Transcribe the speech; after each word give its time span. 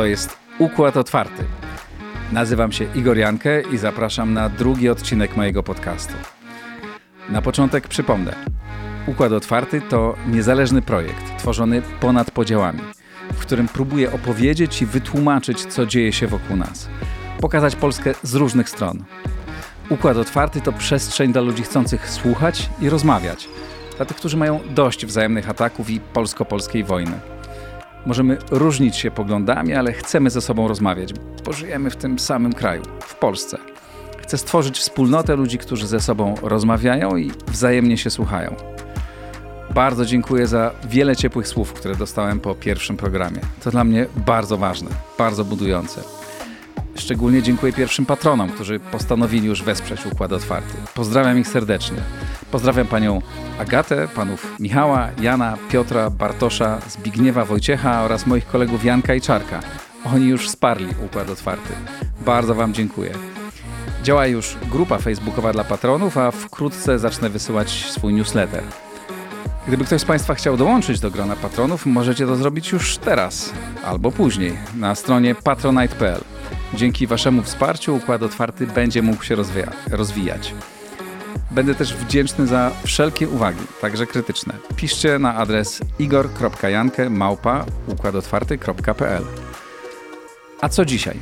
To 0.00 0.06
jest 0.06 0.36
Układ 0.58 0.96
Otwarty. 0.96 1.44
Nazywam 2.32 2.72
się 2.72 2.86
Igor 2.94 3.18
Jankę 3.18 3.62
i 3.62 3.78
zapraszam 3.78 4.34
na 4.34 4.48
drugi 4.48 4.88
odcinek 4.88 5.36
mojego 5.36 5.62
podcastu. 5.62 6.14
Na 7.28 7.42
początek 7.42 7.88
przypomnę. 7.88 8.34
Układ 9.06 9.32
Otwarty 9.32 9.80
to 9.80 10.14
niezależny 10.28 10.82
projekt 10.82 11.38
tworzony 11.38 11.82
ponad 12.00 12.30
podziałami, 12.30 12.80
w 13.32 13.38
którym 13.38 13.68
próbuję 13.68 14.12
opowiedzieć 14.12 14.82
i 14.82 14.86
wytłumaczyć, 14.86 15.64
co 15.64 15.86
dzieje 15.86 16.12
się 16.12 16.26
wokół 16.26 16.56
nas. 16.56 16.88
Pokazać 17.40 17.76
Polskę 17.76 18.14
z 18.22 18.34
różnych 18.34 18.68
stron. 18.68 19.04
Układ 19.88 20.16
Otwarty 20.16 20.60
to 20.60 20.72
przestrzeń 20.72 21.32
dla 21.32 21.42
ludzi 21.42 21.62
chcących 21.62 22.10
słuchać 22.10 22.70
i 22.80 22.90
rozmawiać. 22.90 23.48
Dla 23.96 24.06
tych, 24.06 24.16
którzy 24.16 24.36
mają 24.36 24.60
dość 24.70 25.06
wzajemnych 25.06 25.50
ataków 25.50 25.90
i 25.90 26.00
polsko-polskiej 26.00 26.84
wojny. 26.84 27.39
Możemy 28.06 28.38
różnić 28.50 28.96
się 28.96 29.10
poglądami, 29.10 29.74
ale 29.74 29.92
chcemy 29.92 30.30
ze 30.30 30.40
sobą 30.40 30.68
rozmawiać, 30.68 31.14
bo 31.44 31.52
żyjemy 31.52 31.90
w 31.90 31.96
tym 31.96 32.18
samym 32.18 32.52
kraju, 32.52 32.82
w 33.00 33.14
Polsce. 33.14 33.58
Chcę 34.22 34.38
stworzyć 34.38 34.78
wspólnotę 34.78 35.36
ludzi, 35.36 35.58
którzy 35.58 35.86
ze 35.86 36.00
sobą 36.00 36.34
rozmawiają 36.42 37.16
i 37.16 37.30
wzajemnie 37.48 37.98
się 37.98 38.10
słuchają. 38.10 38.56
Bardzo 39.74 40.06
dziękuję 40.06 40.46
za 40.46 40.70
wiele 40.88 41.16
ciepłych 41.16 41.48
słów, 41.48 41.72
które 41.72 41.96
dostałem 41.96 42.40
po 42.40 42.54
pierwszym 42.54 42.96
programie. 42.96 43.40
To 43.64 43.70
dla 43.70 43.84
mnie 43.84 44.06
bardzo 44.26 44.56
ważne, 44.56 44.90
bardzo 45.18 45.44
budujące. 45.44 46.19
Szczególnie 47.00 47.42
dziękuję 47.42 47.72
pierwszym 47.72 48.06
patronom, 48.06 48.50
którzy 48.50 48.80
postanowili 48.80 49.46
już 49.46 49.62
wesprzeć 49.62 50.06
Układ 50.06 50.32
Otwarty. 50.32 50.74
Pozdrawiam 50.94 51.38
ich 51.38 51.48
serdecznie. 51.48 51.96
Pozdrawiam 52.50 52.86
panią 52.86 53.22
Agatę, 53.58 54.08
panów 54.08 54.56
Michała, 54.60 55.08
Jana, 55.20 55.56
Piotra, 55.70 56.10
Bartosza, 56.10 56.78
Zbigniewa, 56.88 57.44
Wojciecha 57.44 58.02
oraz 58.02 58.26
moich 58.26 58.46
kolegów 58.46 58.84
Janka 58.84 59.14
i 59.14 59.20
Czarka. 59.20 59.60
Oni 60.04 60.26
już 60.26 60.48
wsparli 60.48 60.86
Układ 61.06 61.30
Otwarty. 61.30 61.72
Bardzo 62.24 62.54
wam 62.54 62.74
dziękuję. 62.74 63.12
Działa 64.02 64.26
już 64.26 64.56
grupa 64.70 64.98
facebookowa 64.98 65.52
dla 65.52 65.64
patronów, 65.64 66.18
a 66.18 66.30
wkrótce 66.30 66.98
zacznę 66.98 67.30
wysyłać 67.30 67.86
swój 67.90 68.14
newsletter. 68.14 68.62
Gdyby 69.66 69.84
ktoś 69.84 70.00
z 70.00 70.04
Państwa 70.04 70.34
chciał 70.34 70.56
dołączyć 70.56 71.00
do 71.00 71.10
grona 71.10 71.36
patronów, 71.36 71.86
możecie 71.86 72.26
to 72.26 72.36
zrobić 72.36 72.72
już 72.72 72.98
teraz 72.98 73.52
albo 73.84 74.12
później 74.12 74.52
na 74.74 74.94
stronie 74.94 75.34
patronite.pl. 75.34 76.20
Dzięki 76.74 77.06
Waszemu 77.06 77.42
wsparciu 77.42 77.96
Układ 77.96 78.22
Otwarty 78.22 78.66
będzie 78.66 79.02
mógł 79.02 79.22
się 79.22 79.34
rozwija 79.34 79.72
rozwijać. 79.90 80.54
Będę 81.50 81.74
też 81.74 81.94
wdzięczny 81.94 82.46
za 82.46 82.70
wszelkie 82.84 83.28
uwagi, 83.28 83.60
także 83.80 84.06
krytyczne. 84.06 84.54
Piszcie 84.76 85.18
na 85.18 85.34
adres 85.34 85.80
igor.jankę 85.98 87.10
A 90.60 90.68
co 90.68 90.84
dzisiaj? 90.84 91.16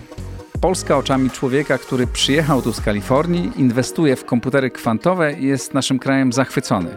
Polska 0.60 0.96
oczami 0.96 1.30
człowieka, 1.30 1.78
który 1.78 2.06
przyjechał 2.06 2.62
tu 2.62 2.72
z 2.72 2.80
Kalifornii, 2.80 3.52
inwestuje 3.56 4.16
w 4.16 4.24
komputery 4.24 4.70
kwantowe 4.70 5.32
i 5.32 5.46
jest 5.46 5.74
naszym 5.74 5.98
krajem 5.98 6.32
zachwycony. 6.32 6.96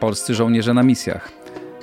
Polscy 0.00 0.34
żołnierze 0.34 0.74
na 0.74 0.82
misjach. 0.82 1.30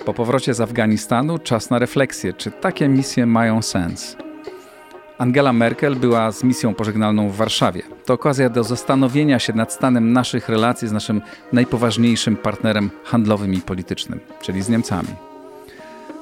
Po 0.06 0.14
powrocie 0.14 0.54
z 0.54 0.62
Afganistanu 0.62 1.40
czas 1.40 1.70
na 1.70 1.80
refleksję, 1.80 2.34
czy 2.34 2.52
takie 2.52 2.90
misje 2.90 3.26
mają 3.26 3.62
sens. 3.62 4.18
Angela 5.18 5.54
Merkel 5.54 5.96
była 5.96 6.32
z 6.32 6.44
misją 6.44 6.74
pożegnalną 6.74 7.30
w 7.30 7.36
Warszawie. 7.36 7.82
To 8.06 8.14
okazja 8.14 8.50
do 8.50 8.64
zastanowienia 8.64 9.40
się 9.40 9.54
nad 9.54 9.74
stanem 9.74 10.14
naszych 10.14 10.50
relacji 10.50 10.88
z 10.88 10.92
naszym 10.92 11.22
najpoważniejszym 11.54 12.36
partnerem 12.36 12.90
handlowym 13.04 13.54
i 13.54 13.62
politycznym, 13.62 14.20
czyli 14.42 14.62
z 14.62 14.70
Niemcami. 14.70 15.10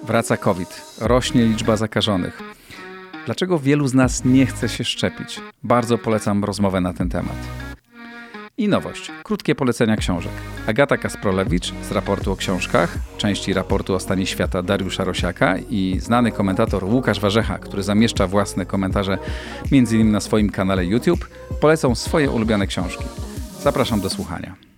Wraca 0.04 0.38
COVID, 0.38 0.98
rośnie 1.02 1.46
liczba 1.46 1.78
zakażonych. 1.78 2.42
Dlaczego 3.26 3.60
wielu 3.60 3.88
z 3.88 3.94
nas 3.94 4.26
nie 4.26 4.46
chce 4.46 4.70
się 4.70 4.84
szczepić? 4.84 5.42
Bardzo 5.64 5.98
polecam 5.98 6.44
rozmowę 6.44 6.82
na 6.82 6.94
ten 6.94 7.10
temat. 7.10 7.61
I 8.58 8.68
nowość. 8.68 9.12
Krótkie 9.24 9.56
polecenia 9.56 9.98
książek. 9.98 10.32
Agata 10.68 10.98
Kasprolewicz 10.98 11.74
z 11.90 11.92
raportu 11.92 12.32
o 12.32 12.36
książkach, 12.36 12.98
części 13.18 13.54
raportu 13.54 13.94
o 13.94 14.00
stanie 14.00 14.26
świata 14.26 14.64
Dariusza 14.64 15.04
Rosiaka 15.04 15.58
i 15.58 15.98
znany 16.00 16.32
komentator 16.32 16.84
Łukasz 16.84 17.20
Warzecha, 17.20 17.58
który 17.58 17.84
zamieszcza 17.84 18.28
własne 18.28 18.66
komentarze 18.66 19.18
m.in. 19.72 20.12
na 20.12 20.20
swoim 20.20 20.50
kanale 20.50 20.86
YouTube, 20.86 21.28
polecą 21.62 21.96
swoje 21.96 22.32
ulubione 22.32 22.68
książki. 22.68 23.04
Zapraszam 23.62 24.02
do 24.02 24.10
słuchania. 24.10 24.71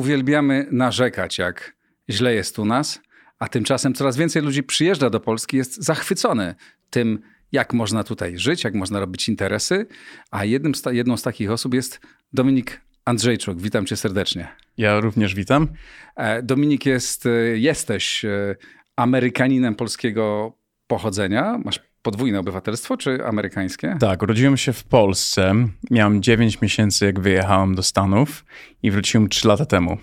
Uwielbiamy 0.00 0.66
narzekać, 0.70 1.38
jak 1.38 1.76
źle 2.10 2.34
jest 2.34 2.58
u 2.58 2.64
nas, 2.64 3.00
a 3.38 3.48
tymczasem 3.48 3.94
coraz 3.94 4.16
więcej 4.16 4.42
ludzi 4.42 4.62
przyjeżdża 4.62 5.10
do 5.10 5.20
Polski, 5.20 5.56
jest 5.56 5.84
zachwycony 5.84 6.54
tym, 6.90 7.18
jak 7.52 7.72
można 7.72 8.04
tutaj 8.04 8.38
żyć, 8.38 8.64
jak 8.64 8.74
można 8.74 9.00
robić 9.00 9.28
interesy. 9.28 9.86
A 10.30 10.44
jednym 10.44 10.74
z 10.74 10.82
jedną 10.90 11.16
z 11.16 11.22
takich 11.22 11.50
osób 11.50 11.74
jest 11.74 12.00
Dominik 12.32 12.80
Andrzejczuk. 13.04 13.60
Witam 13.60 13.86
cię 13.86 13.96
serdecznie. 13.96 14.48
Ja 14.76 15.00
również 15.00 15.34
witam. 15.34 15.68
E, 16.16 16.42
Dominik 16.42 16.86
jest, 16.86 17.26
e, 17.26 17.30
jesteś 17.58 18.24
e, 18.24 18.56
Amerykaninem 18.96 19.74
polskiego 19.74 20.52
pochodzenia. 20.86 21.58
Masz 21.64 21.80
podwójne 22.02 22.38
obywatelstwo 22.38 22.96
czy 22.96 23.26
amerykańskie? 23.26 23.96
Tak, 24.00 24.22
urodziłem 24.22 24.56
się 24.56 24.72
w 24.72 24.84
Polsce. 24.84 25.54
Miałem 25.90 26.22
9 26.22 26.60
miesięcy, 26.60 27.06
jak 27.06 27.20
wyjechałem 27.20 27.74
do 27.74 27.82
Stanów 27.82 28.44
i 28.82 28.90
wróciłem 28.90 29.28
3 29.28 29.48
lata 29.48 29.66
temu. 29.66 29.98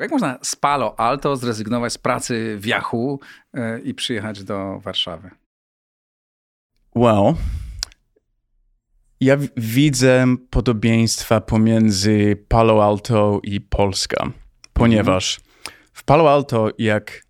Jak 0.00 0.10
można 0.10 0.38
z 0.42 0.56
Palo 0.56 1.00
Alto 1.00 1.36
zrezygnować 1.36 1.92
z 1.92 1.98
pracy 1.98 2.56
w 2.60 2.66
Yahoo 2.66 3.18
e, 3.54 3.80
i 3.80 3.94
przyjechać 3.94 4.44
do 4.44 4.80
Warszawy? 4.80 5.30
Well, 6.96 7.34
ja 9.20 9.36
widzę 9.56 10.24
podobieństwa 10.50 11.40
pomiędzy 11.40 12.44
Palo 12.48 12.84
Alto 12.84 13.40
i 13.42 13.60
Polska, 13.60 14.30
ponieważ 14.72 15.40
w 15.92 16.04
Palo 16.04 16.32
Alto, 16.32 16.68
jak 16.78 17.22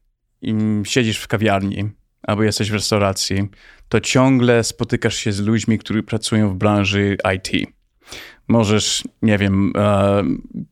siedzisz 0.85 1.19
w 1.19 1.29
kawiarni 1.29 1.98
albo 2.29 2.43
jesteś 2.43 2.71
w 2.71 2.75
restauracji, 2.75 3.49
to 3.89 4.01
ciągle 4.01 4.65
spotykasz 4.65 5.17
się 5.17 5.33
z 5.33 5.41
ludźmi, 5.41 5.79
którzy 5.79 6.03
pracują 6.03 6.51
w 6.51 6.55
branży 6.55 7.17
IT. 7.37 7.69
Możesz, 8.49 9.05
nie 9.23 9.39
wiem, 9.39 9.73
uh, 9.75 10.63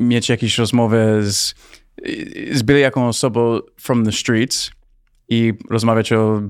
mieć 0.00 0.28
jakieś 0.28 0.58
rozmowę 0.58 1.22
z, 1.22 1.54
z 2.52 2.62
byle 2.62 2.78
jaką 2.78 3.08
osobą 3.08 3.58
from 3.80 4.04
the 4.04 4.12
streets 4.12 4.70
i 5.28 5.52
rozmawiać 5.70 6.12
o 6.12 6.32
uh, 6.34 6.42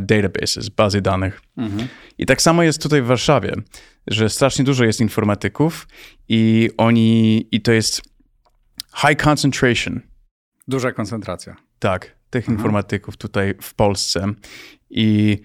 databases, 0.00 0.68
bazy 0.68 1.00
danych. 1.00 1.40
Mhm. 1.56 1.88
I 2.18 2.26
tak 2.26 2.42
samo 2.42 2.62
jest 2.62 2.82
tutaj 2.82 3.02
w 3.02 3.06
Warszawie, 3.06 3.52
że 4.06 4.30
strasznie 4.30 4.64
dużo 4.64 4.84
jest 4.84 5.00
informatyków 5.00 5.88
i 6.28 6.70
oni, 6.76 7.46
i 7.50 7.60
to 7.60 7.72
jest 7.72 8.02
high 8.96 9.22
concentration. 9.22 10.00
Duża 10.68 10.92
koncentracja. 10.92 11.56
Tak 11.78 12.21
tych 12.32 12.44
mhm. 12.48 12.58
informatyków 12.58 13.16
tutaj 13.16 13.54
w 13.62 13.74
Polsce. 13.74 14.26
I 14.90 15.38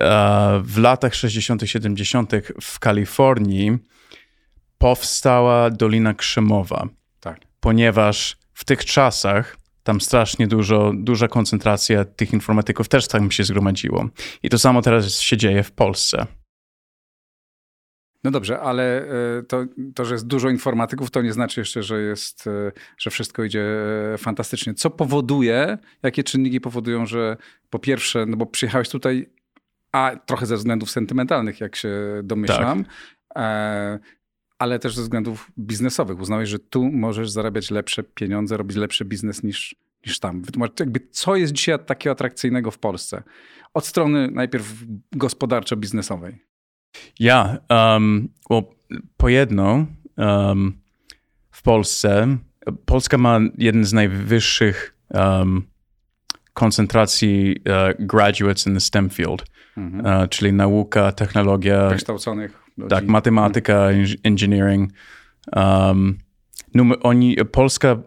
e, 0.00 0.60
w 0.64 0.78
latach 0.78 1.14
60., 1.14 1.62
70. 1.64 2.32
w 2.60 2.78
Kalifornii 2.78 3.78
powstała 4.78 5.70
Dolina 5.70 6.14
Krzemowa. 6.14 6.88
Tak. 7.20 7.40
Ponieważ 7.60 8.36
w 8.54 8.64
tych 8.64 8.84
czasach 8.84 9.56
tam 9.82 10.00
strasznie 10.00 10.46
dużo, 10.46 10.92
duża 10.94 11.28
koncentracja 11.28 12.04
tych 12.04 12.32
informatyków 12.32 12.88
też 12.88 13.08
tam 13.08 13.30
się 13.30 13.44
zgromadziło. 13.44 14.08
I 14.42 14.50
to 14.50 14.58
samo 14.58 14.82
teraz 14.82 15.20
się 15.20 15.36
dzieje 15.36 15.62
w 15.62 15.72
Polsce. 15.72 16.26
No 18.24 18.30
dobrze, 18.30 18.60
ale 18.60 19.08
e, 19.38 19.42
to, 19.42 19.64
to, 19.94 20.04
że 20.04 20.14
jest 20.14 20.26
dużo 20.26 20.50
informatyków, 20.50 21.10
to 21.10 21.22
nie 21.22 21.32
znaczy 21.32 21.60
jeszcze, 21.60 21.82
że, 21.82 22.02
jest, 22.02 22.46
e, 22.46 22.72
że 22.98 23.10
wszystko 23.10 23.44
idzie 23.44 23.64
e, 24.14 24.18
fantastycznie. 24.18 24.74
Co 24.74 24.90
powoduje, 24.90 25.78
jakie 26.02 26.24
czynniki 26.24 26.60
powodują, 26.60 27.06
że 27.06 27.36
po 27.70 27.78
pierwsze, 27.78 28.26
no 28.26 28.36
bo 28.36 28.46
przyjechałeś 28.46 28.88
tutaj, 28.88 29.30
a 29.92 30.16
trochę 30.26 30.46
ze 30.46 30.56
względów 30.56 30.90
sentymentalnych, 30.90 31.60
jak 31.60 31.76
się 31.76 32.20
domyślam, 32.22 32.84
tak. 32.84 34.00
ale 34.58 34.78
też 34.78 34.94
ze 34.94 35.02
względów 35.02 35.50
biznesowych. 35.58 36.20
Uznałeś, 36.20 36.48
że 36.48 36.58
tu 36.58 36.84
możesz 36.84 37.30
zarabiać 37.30 37.70
lepsze 37.70 38.02
pieniądze, 38.02 38.56
robić 38.56 38.76
lepszy 38.76 39.04
biznes 39.04 39.42
niż, 39.42 39.76
niż 40.06 40.18
tam. 40.18 40.42
Wytłumacz, 40.42 40.80
jakby 40.80 41.00
co 41.10 41.36
jest 41.36 41.52
dzisiaj 41.52 41.78
takiego 41.86 42.12
atrakcyjnego 42.12 42.70
w 42.70 42.78
Polsce? 42.78 43.22
Od 43.74 43.86
strony 43.86 44.30
najpierw 44.30 44.74
gospodarczo-biznesowej. 45.16 46.38
Ja, 47.20 47.58
um, 47.70 48.28
well, 48.50 48.62
po 49.16 49.28
jedno, 49.28 49.86
um, 50.16 50.84
Polsce. 51.64 52.38
Polska 52.84 53.18
ma 53.18 53.40
jeden 53.58 53.84
z 53.84 53.92
najwyższych 53.92 54.94
um, 55.10 55.66
koncentracji 56.52 57.56
uh, 57.56 58.06
graduates 58.06 58.66
in 58.66 58.74
the 58.74 58.80
STEM 58.80 59.10
field, 59.10 59.44
mhm. 59.76 60.06
uh, 60.06 60.28
czyli 60.28 60.52
nauka, 60.52 61.12
technologia. 61.12 61.88
Wykształconych. 61.88 62.64
Ludzi. 62.76 62.90
Tak, 62.90 63.06
matematyka, 63.06 63.88
engineering. 64.22 64.92
Um, 65.56 66.18
numer, 66.74 66.98
oni, 67.02 67.36
Polska 67.52 67.92
uh, 67.92 68.00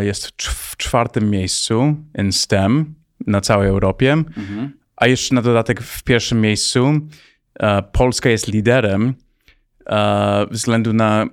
jest 0.00 0.42
w 0.42 0.76
czwartym 0.76 1.30
miejscu 1.30 1.96
in 2.18 2.32
STEM 2.32 2.94
na 3.26 3.40
całej 3.40 3.68
Europie, 3.68 4.12
mhm. 4.12 4.72
a 4.96 5.06
jeszcze 5.06 5.34
na 5.34 5.42
dodatek 5.42 5.82
w 5.82 6.02
pierwszym 6.02 6.40
miejscu 6.40 7.00
Polska 7.92 8.30
jest 8.30 8.48
liderem 8.48 9.14
względu 10.50 10.92
na 10.92 11.26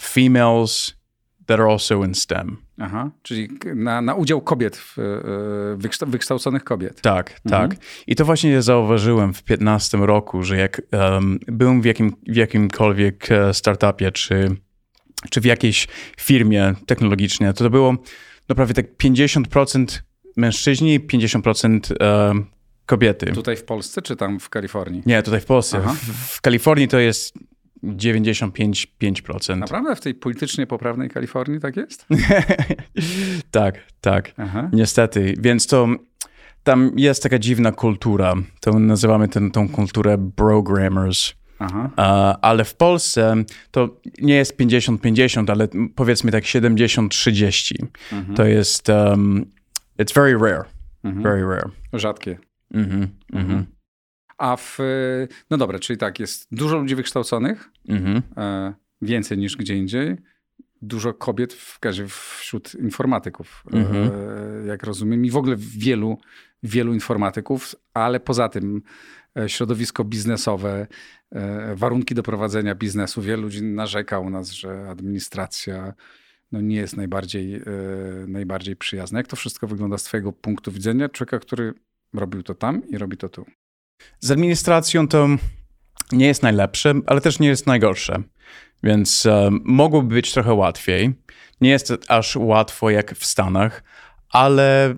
females 0.00 1.00
that 1.46 1.60
are 1.60 1.72
also 1.72 2.04
in 2.04 2.14
STEM. 2.14 2.56
Aha, 2.78 3.10
czyli 3.22 3.48
na, 3.74 4.02
na 4.02 4.14
udział 4.14 4.40
kobiet, 4.40 4.76
w, 4.76 4.98
e, 4.98 6.06
wykształconych 6.06 6.64
kobiet. 6.64 7.00
Tak, 7.00 7.40
mhm. 7.44 7.70
tak. 7.70 7.80
I 8.06 8.16
to 8.16 8.24
właśnie 8.24 8.62
zauważyłem 8.62 9.34
w 9.34 9.42
15 9.42 9.98
roku, 9.98 10.42
że 10.42 10.56
jak 10.56 10.82
um, 10.92 11.38
byłem 11.46 11.82
w, 11.82 11.84
jakim, 11.84 12.12
w 12.28 12.36
jakimkolwiek 12.36 13.32
e, 13.32 13.54
startupie, 13.54 14.12
czy, 14.12 14.56
czy 15.30 15.40
w 15.40 15.44
jakiejś 15.44 15.88
firmie 16.20 16.74
technologicznej, 16.86 17.54
to 17.54 17.64
to 17.64 17.70
było 17.70 17.96
no 18.48 18.54
prawie 18.54 18.74
tak 18.74 18.86
50% 18.96 20.00
mężczyźni 20.36 20.94
i 20.94 21.00
50% 21.00 21.80
um, 22.28 22.46
kobiety. 22.90 23.32
Tutaj 23.32 23.56
w 23.56 23.64
Polsce, 23.64 24.02
czy 24.02 24.16
tam 24.16 24.40
w 24.40 24.48
Kalifornii? 24.48 25.02
Nie, 25.06 25.22
tutaj 25.22 25.40
w 25.40 25.44
Polsce. 25.44 25.80
W, 25.80 26.36
w 26.36 26.40
Kalifornii 26.40 26.88
to 26.88 26.98
jest 26.98 27.34
95%. 27.84 29.56
Naprawdę 29.56 29.96
w 29.96 30.00
tej 30.00 30.14
politycznie 30.14 30.66
poprawnej 30.66 31.10
Kalifornii 31.10 31.60
tak 31.60 31.76
jest? 31.76 32.06
tak, 33.50 33.74
tak. 34.00 34.32
Aha. 34.36 34.70
Niestety. 34.72 35.34
Więc 35.38 35.66
to 35.66 35.88
tam 36.64 36.92
jest 36.96 37.22
taka 37.22 37.38
dziwna 37.38 37.72
kultura. 37.72 38.34
To 38.60 38.78
nazywamy 38.78 39.28
ten, 39.28 39.50
tą 39.50 39.68
kulturę 39.68 40.18
brogrammers. 40.18 41.32
Aha. 41.62 41.90
ale 42.42 42.64
w 42.64 42.74
Polsce 42.74 43.34
to 43.70 44.00
nie 44.20 44.34
jest 44.34 44.56
50-50, 44.56 45.50
ale 45.50 45.68
powiedzmy 45.94 46.32
tak 46.32 46.44
70-30. 46.44 47.86
Mhm. 48.12 48.36
To 48.36 48.44
jest. 48.44 48.88
Um, 48.88 49.46
it's 49.98 50.14
very 50.14 50.38
rare. 50.38 50.64
Mhm. 51.04 51.22
Very 51.22 51.42
rare. 51.42 51.70
Rzadkie. 51.92 52.49
Mhm. 52.74 53.08
Mhm. 53.32 53.66
A 54.38 54.56
w. 54.56 54.78
No 55.50 55.56
dobra, 55.56 55.78
czyli 55.78 55.96
tak, 55.96 56.20
jest 56.20 56.46
dużo 56.52 56.78
ludzi 56.78 56.94
wykształconych, 56.94 57.70
mhm. 57.88 58.22
e, 58.36 58.74
więcej 59.02 59.38
niż 59.38 59.56
gdzie 59.56 59.76
indziej. 59.76 60.16
Dużo 60.82 61.14
kobiet 61.14 61.52
w, 61.52 61.78
wśród 62.38 62.74
informatyków, 62.74 63.64
e, 63.72 63.76
mhm. 63.76 64.10
jak 64.66 64.82
rozumiem, 64.82 65.24
i 65.24 65.30
w 65.30 65.36
ogóle 65.36 65.56
wielu, 65.58 66.18
wielu 66.62 66.94
informatyków, 66.94 67.74
ale 67.94 68.20
poza 68.20 68.48
tym 68.48 68.82
e, 69.38 69.48
środowisko 69.48 70.04
biznesowe, 70.04 70.86
warunki 71.74 72.14
do 72.14 72.22
prowadzenia 72.22 72.74
biznesu. 72.74 73.22
Wielu 73.22 73.42
ludzi 73.42 73.62
narzeka 73.62 74.18
u 74.18 74.30
nas, 74.30 74.50
że 74.50 74.88
administracja 74.88 75.94
no, 76.52 76.60
nie 76.60 76.76
jest 76.76 76.96
najbardziej, 76.96 77.60
najbardziej 78.26 78.76
przyjazna. 78.76 79.18
Jak 79.18 79.26
to 79.26 79.36
wszystko 79.36 79.66
wygląda 79.66 79.98
z 79.98 80.04
Twojego 80.04 80.32
punktu 80.32 80.72
widzenia, 80.72 81.08
człowieka, 81.08 81.38
który 81.38 81.74
robił 82.14 82.42
to 82.42 82.54
tam 82.54 82.88
i 82.88 82.98
robi 82.98 83.16
to 83.16 83.28
tu? 83.28 83.46
Z 84.20 84.30
administracją 84.30 85.08
to 85.08 85.28
nie 86.12 86.26
jest 86.26 86.42
najlepsze, 86.42 86.94
ale 87.06 87.20
też 87.20 87.38
nie 87.38 87.48
jest 87.48 87.66
najgorsze. 87.66 88.22
Więc 88.82 89.26
um, 89.26 89.60
mogłoby 89.64 90.14
być 90.14 90.32
trochę 90.32 90.54
łatwiej. 90.54 91.14
Nie 91.60 91.70
jest 91.70 91.92
aż 92.08 92.36
łatwo 92.36 92.90
jak 92.90 93.14
w 93.14 93.24
Stanach, 93.24 93.82
ale 94.30 94.96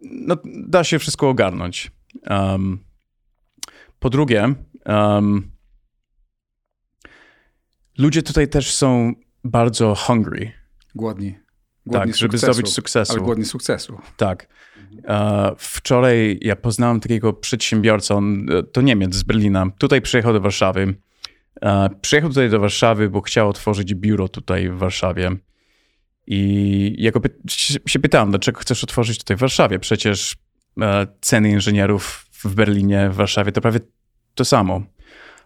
no, 0.00 0.36
da 0.44 0.84
się 0.84 0.98
wszystko 0.98 1.28
ogarnąć. 1.28 1.90
Um, 2.30 2.84
po 3.98 4.10
drugie, 4.10 4.54
um, 4.86 5.50
ludzie 7.98 8.22
tutaj 8.22 8.48
też 8.48 8.74
są 8.74 9.12
bardzo 9.44 9.94
hungry. 9.94 10.52
Głodni. 10.94 11.38
Głodni 11.86 12.12
tak, 12.12 12.18
żeby 12.18 12.38
zdobyć 12.38 12.68
sukcesu. 12.68 13.12
Ale 13.12 13.22
głodni 13.22 13.44
sukcesu. 13.44 13.98
Tak. 14.16 14.48
E, 15.04 15.52
wczoraj 15.58 16.38
ja 16.42 16.56
poznałem 16.56 17.00
takiego 17.00 17.32
przedsiębiorcę, 17.32 18.14
on, 18.14 18.46
e, 18.50 18.62
to 18.62 18.80
Niemiec 18.80 19.14
z 19.14 19.22
Berlina. 19.22 19.66
Tutaj 19.78 20.02
przyjechał 20.02 20.32
do 20.32 20.40
Warszawy. 20.40 20.94
E, 21.62 21.90
przyjechał 22.00 22.30
tutaj 22.30 22.50
do 22.50 22.60
Warszawy, 22.60 23.10
bo 23.10 23.20
chciał 23.20 23.48
otworzyć 23.48 23.94
biuro 23.94 24.28
tutaj 24.28 24.70
w 24.70 24.74
Warszawie. 24.74 25.30
I 26.26 26.94
ja 26.98 27.10
go 27.10 27.20
py 27.20 27.30
się 27.86 27.98
pytałem, 27.98 28.30
dlaczego 28.30 28.60
chcesz 28.60 28.84
otworzyć 28.84 29.18
tutaj 29.18 29.36
w 29.36 29.40
Warszawie? 29.40 29.78
Przecież 29.78 30.36
ceny 31.20 31.50
inżynierów 31.50 32.26
w 32.32 32.54
Berlinie, 32.54 33.10
w 33.10 33.14
Warszawie 33.14 33.52
to 33.52 33.60
prawie 33.60 33.80
to 34.34 34.44
samo. 34.44 34.82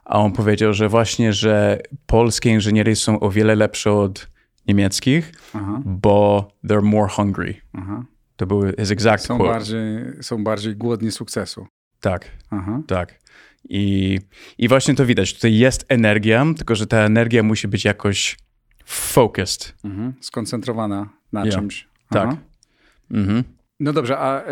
A 0.04 0.18
on 0.18 0.32
powiedział, 0.32 0.72
że 0.72 0.88
właśnie, 0.88 1.32
że 1.32 1.78
polskie 2.06 2.50
inżyniery 2.50 2.96
są 2.96 3.20
o 3.20 3.30
wiele 3.30 3.54
lepsze 3.54 3.92
od 3.92 4.28
niemieckich, 4.68 5.32
Aha. 5.54 5.82
bo 5.84 6.48
they're 6.64 6.82
more 6.82 7.08
hungry. 7.08 7.54
Aha. 7.72 8.04
To 8.38 8.46
były 8.46 8.74
his 8.78 8.90
exact 8.90 9.24
są 9.24 9.36
quote. 9.36 9.52
Bardziej, 9.52 9.78
są 10.20 10.44
bardziej 10.44 10.76
głodni 10.76 11.12
sukcesu. 11.12 11.66
Tak, 12.00 12.30
Aha. 12.50 12.82
tak. 12.86 13.18
I, 13.68 14.18
I 14.58 14.68
właśnie 14.68 14.94
to 14.94 15.06
widać. 15.06 15.34
Tutaj 15.34 15.54
jest 15.54 15.84
energia, 15.88 16.46
tylko 16.56 16.74
że 16.74 16.86
ta 16.86 16.96
energia 16.96 17.42
musi 17.42 17.68
być 17.68 17.84
jakoś 17.84 18.36
focused. 18.84 19.74
Mhm. 19.84 20.14
Skoncentrowana 20.20 21.08
na 21.32 21.44
yeah. 21.44 21.54
czymś. 21.54 21.88
Tak. 22.10 22.36
Mhm. 23.10 23.44
No 23.80 23.92
dobrze, 23.92 24.18
a 24.18 24.44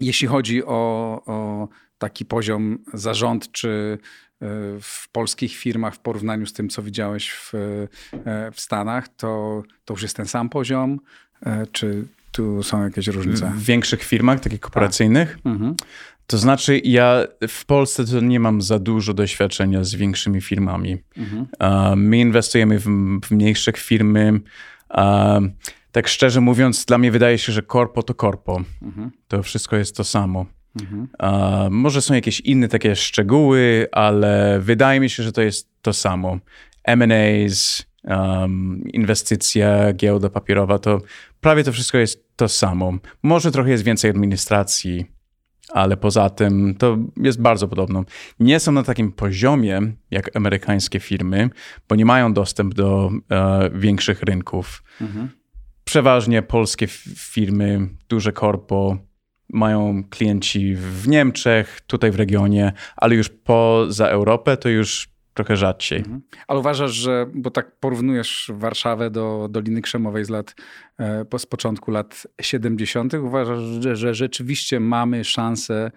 jeśli 0.00 0.28
chodzi 0.28 0.64
o, 0.64 1.22
o 1.26 1.68
taki 1.98 2.24
poziom 2.24 2.78
zarządczy 2.94 3.98
e, 4.40 4.46
w 4.80 5.08
polskich 5.12 5.56
firmach 5.56 5.94
w 5.94 5.98
porównaniu 5.98 6.46
z 6.46 6.52
tym, 6.52 6.68
co 6.68 6.82
widziałeś 6.82 7.30
w, 7.30 7.54
e, 7.54 8.50
w 8.52 8.60
Stanach, 8.60 9.08
to, 9.08 9.62
to 9.84 9.94
już 9.94 10.02
jest 10.02 10.16
ten 10.16 10.26
sam 10.26 10.48
poziom? 10.48 11.00
E, 11.42 11.66
czy 11.66 12.04
tu 12.32 12.62
są 12.62 12.84
jakieś 12.84 13.06
różnice? 13.06 13.52
W 13.56 13.64
większych 13.64 14.02
firmach, 14.02 14.40
takich 14.40 14.60
korporacyjnych? 14.60 15.32
Tak. 15.44 15.46
Mhm. 15.46 15.74
To 16.26 16.38
znaczy, 16.38 16.80
ja 16.84 17.24
w 17.48 17.64
Polsce 17.64 18.04
to 18.04 18.20
nie 18.20 18.40
mam 18.40 18.62
za 18.62 18.78
dużo 18.78 19.14
doświadczenia 19.14 19.84
z 19.84 19.94
większymi 19.94 20.40
firmami. 20.40 20.96
Mhm. 21.16 22.08
my 22.08 22.18
inwestujemy 22.18 22.78
w, 22.78 22.84
w 23.24 23.30
mniejszych 23.30 23.76
firmy. 23.76 24.40
tak 25.92 26.08
szczerze 26.08 26.40
mówiąc, 26.40 26.84
dla 26.84 26.98
mnie 26.98 27.10
wydaje 27.10 27.38
się, 27.38 27.52
że 27.52 27.62
korpo 27.62 28.02
to 28.02 28.14
korpo. 28.14 28.62
Mhm. 28.82 29.10
To 29.28 29.42
wszystko 29.42 29.76
jest 29.76 29.96
to 29.96 30.04
samo. 30.04 30.46
Mhm. 30.80 31.08
może 31.72 32.02
są 32.02 32.14
jakieś 32.14 32.40
inne 32.40 32.68
takie 32.68 32.96
szczegóły, 32.96 33.88
ale 33.92 34.60
wydaje 34.60 35.00
mi 35.00 35.10
się, 35.10 35.22
że 35.22 35.32
to 35.32 35.42
jest 35.42 35.68
to 35.82 35.92
samo. 35.92 36.38
M&As, 36.84 37.86
um, 38.04 38.82
inwestycja, 38.92 39.92
giełda 39.92 40.28
papierowa, 40.28 40.78
to 40.78 41.00
prawie 41.40 41.64
to 41.64 41.72
wszystko 41.72 41.98
jest 41.98 42.36
to 42.36 42.48
samo. 42.48 42.92
Może 43.22 43.52
trochę 43.52 43.70
jest 43.70 43.84
więcej 43.84 44.10
administracji, 44.10 45.06
ale 45.72 45.96
poza 45.96 46.30
tym 46.30 46.74
to 46.78 46.98
jest 47.16 47.40
bardzo 47.40 47.68
podobno. 47.68 48.04
Nie 48.40 48.60
są 48.60 48.72
na 48.72 48.82
takim 48.82 49.12
poziomie 49.12 49.80
jak 50.10 50.36
amerykańskie 50.36 51.00
firmy, 51.00 51.50
bo 51.88 51.96
nie 51.96 52.04
mają 52.04 52.32
dostęp 52.32 52.74
do 52.74 53.10
e, 53.30 53.70
większych 53.74 54.22
rynków. 54.22 54.82
Mhm. 55.00 55.28
Przeważnie 55.84 56.42
polskie 56.42 56.86
firmy, 57.16 57.88
duże 58.08 58.32
korpo, 58.32 58.98
mają 59.52 60.04
klienci 60.10 60.74
w 60.74 61.08
Niemczech, 61.08 61.80
tutaj 61.86 62.10
w 62.10 62.16
regionie, 62.16 62.72
ale 62.96 63.14
już 63.14 63.28
poza 63.28 64.06
Europę 64.08 64.56
to 64.56 64.68
już 64.68 65.08
trochę 65.38 65.56
rzadciej. 65.56 65.98
Mhm. 65.98 66.20
Ale 66.48 66.58
uważasz, 66.58 66.92
że, 66.92 67.26
bo 67.34 67.50
tak 67.50 67.76
porównujesz 67.80 68.50
Warszawę 68.54 69.10
do 69.10 69.48
Doliny 69.50 69.82
Krzemowej 69.82 70.24
z 70.24 70.28
lat, 70.28 70.54
e, 71.00 71.38
z 71.38 71.46
początku 71.46 71.90
lat 71.90 72.26
70., 72.40 73.14
uważasz, 73.14 73.58
że, 73.80 73.96
że 73.96 74.14
rzeczywiście 74.14 74.80
mamy 74.80 75.24
szansę 75.24 75.90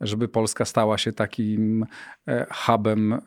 żeby 0.00 0.28
Polska 0.28 0.64
stała 0.64 0.98
się 0.98 1.12
takim 1.12 1.86
e, 2.28 2.46
hubem 2.50 3.12
e, 3.12 3.20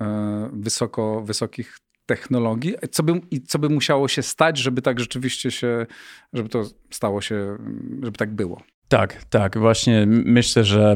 wysoko, 0.54 1.22
wysokich 1.22 1.78
technologii. 2.06 2.75
Co 2.92 3.04
by, 3.04 3.22
I 3.32 3.42
co 3.42 3.60
by 3.60 3.70
musiało 3.70 4.08
się 4.08 4.22
stać, 4.22 4.58
żeby 4.58 4.82
tak 4.82 5.00
rzeczywiście 5.00 5.51
się, 5.51 5.86
żeby 6.34 6.50
to 6.50 6.63
stało 6.90 7.22
się, 7.22 7.58
żeby 8.04 8.18
tak 8.18 8.36
było? 8.36 8.62
Tak, 8.88 9.24
tak. 9.30 9.58
Właśnie 9.58 10.06
myślę, 10.08 10.63
że 10.63 10.96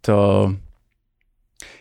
to 0.00 0.50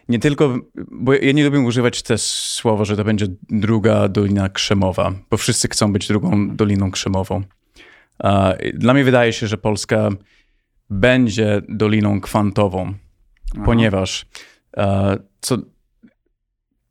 nie 0.10 0.20
tylko, 0.20 0.60
bo 0.92 1.14
ja 1.14 1.32
nie 1.32 1.46
lubię 1.46 1.60
używać 1.60 2.02
też 2.02 2.22
słowa, 2.22 2.86
że 2.86 2.96
to 2.96 3.04
będzie 3.04 3.28
druga 3.50 4.08
Dolina 4.08 4.50
Krzemowa, 4.50 5.12
bo 5.30 5.38
wszyscy 5.38 5.68
chcą 5.68 5.94
być 5.94 6.08
drugą 6.08 6.56
Doliną 6.56 6.92
Krzemową. 6.92 7.44
Dla 8.74 8.94
mnie 8.94 9.04
wydaje 9.04 9.34
się, 9.34 9.48
że 9.48 9.58
Polska 9.58 10.10
będzie 10.90 11.62
Doliną 11.70 12.22
Kwantową, 12.22 12.94
Aha. 13.56 13.64
ponieważ 13.66 14.26
co, 15.42 15.58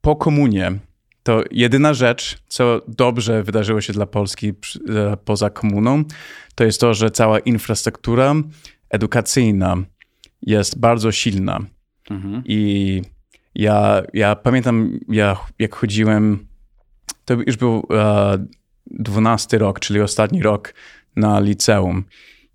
po 0.00 0.16
komunie 0.16 0.78
to 1.22 1.42
jedyna 1.50 1.94
rzecz, 1.94 2.38
co 2.48 2.80
dobrze 2.88 3.42
wydarzyło 3.42 3.80
się 3.80 3.92
dla 3.92 4.06
Polski 4.06 4.48
e, 4.48 5.16
poza 5.24 5.50
komuną, 5.50 6.04
to 6.54 6.64
jest 6.64 6.80
to, 6.80 6.94
że 6.94 7.10
cała 7.10 7.38
infrastruktura 7.38 8.34
edukacyjna 8.90 9.76
jest 10.42 10.78
bardzo 10.78 11.12
silna. 11.12 11.60
Mhm. 12.10 12.42
I 12.44 13.02
ja, 13.54 14.02
ja 14.12 14.36
pamiętam, 14.36 14.98
ja, 15.08 15.36
jak 15.58 15.74
chodziłem, 15.74 16.46
to 17.24 17.34
już 17.46 17.56
był 17.56 17.86
e, 17.90 18.46
12 18.86 19.58
rok, 19.58 19.80
czyli 19.80 20.00
ostatni 20.00 20.42
rok 20.42 20.74
na 21.16 21.40
liceum 21.40 22.04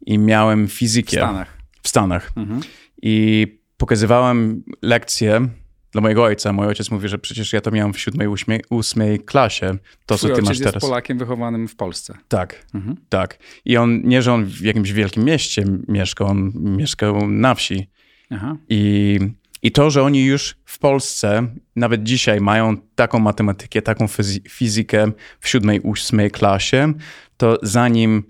i 0.05 0.17
miałem 0.19 0.67
fizykę. 0.67 1.17
W 1.17 1.19
Stanach. 1.19 1.57
W 1.83 1.87
Stanach. 1.87 2.31
Mhm. 2.35 2.61
I 3.01 3.47
pokazywałem 3.77 4.63
lekcje 4.81 5.47
dla 5.91 6.01
mojego 6.01 6.23
ojca. 6.23 6.53
Mój 6.53 6.67
ojciec 6.67 6.91
mówi, 6.91 7.07
że 7.07 7.19
przecież 7.19 7.53
ja 7.53 7.61
to 7.61 7.71
miałem 7.71 7.93
w 7.93 7.99
siódmej, 7.99 8.27
ósmej, 8.27 8.61
ósmej 8.69 9.19
klasie. 9.19 9.77
To, 10.05 10.15
Twój 10.15 10.29
co 10.29 10.35
ty 10.35 10.41
masz 10.41 10.49
jest 10.49 10.63
teraz. 10.63 10.81
Polakiem 10.81 11.17
wychowanym 11.17 11.67
w 11.67 11.75
Polsce. 11.75 12.17
Tak, 12.27 12.65
mhm. 12.73 12.95
tak. 13.09 13.37
I 13.65 13.77
on, 13.77 14.01
nie 14.03 14.21
że 14.21 14.33
on 14.33 14.45
w 14.45 14.61
jakimś 14.61 14.91
wielkim 14.91 15.23
mieście 15.23 15.65
mieszkał, 15.87 16.27
on 16.27 16.51
mieszkał 16.55 17.27
na 17.27 17.55
wsi. 17.55 17.89
Aha. 18.29 18.57
I, 18.69 19.19
I 19.61 19.71
to, 19.71 19.89
że 19.89 20.03
oni 20.03 20.25
już 20.25 20.55
w 20.65 20.79
Polsce, 20.79 21.47
nawet 21.75 22.03
dzisiaj, 22.03 22.41
mają 22.41 22.77
taką 22.95 23.19
matematykę, 23.19 23.81
taką 23.81 24.05
fizykę 24.49 25.11
w 25.39 25.47
siódmej, 25.47 25.79
ósmej 25.79 26.31
klasie, 26.31 26.93
to 27.37 27.57
zanim 27.61 28.23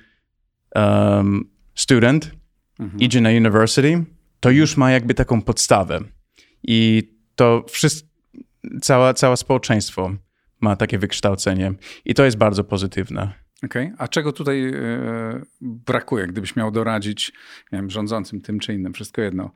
um, 0.75 1.49
student 1.75 2.31
mhm. 2.79 2.99
idzie 2.99 3.21
na 3.21 3.29
university, 3.29 4.03
to 4.39 4.49
już 4.49 4.77
ma 4.77 4.91
jakby 4.91 5.13
taką 5.13 5.41
podstawę. 5.41 5.99
I 6.63 7.09
to 7.35 7.65
wszystko, 7.69 8.09
cała, 8.81 9.13
całe 9.13 9.37
społeczeństwo 9.37 10.11
ma 10.61 10.75
takie 10.75 10.97
wykształcenie 10.97 11.73
i 12.05 12.13
to 12.13 12.25
jest 12.25 12.37
bardzo 12.37 12.63
pozytywne. 12.63 13.33
Okej, 13.63 13.85
okay. 13.85 13.95
a 13.97 14.07
czego 14.07 14.31
tutaj 14.31 14.73
e, 14.73 14.73
brakuje, 15.61 16.27
gdybyś 16.27 16.55
miał 16.55 16.71
doradzić 16.71 17.31
nie 17.71 17.79
wiem, 17.79 17.89
rządzącym 17.89 18.41
tym 18.41 18.59
czy 18.59 18.73
innym, 18.73 18.93
wszystko 18.93 19.21
jedno? 19.21 19.51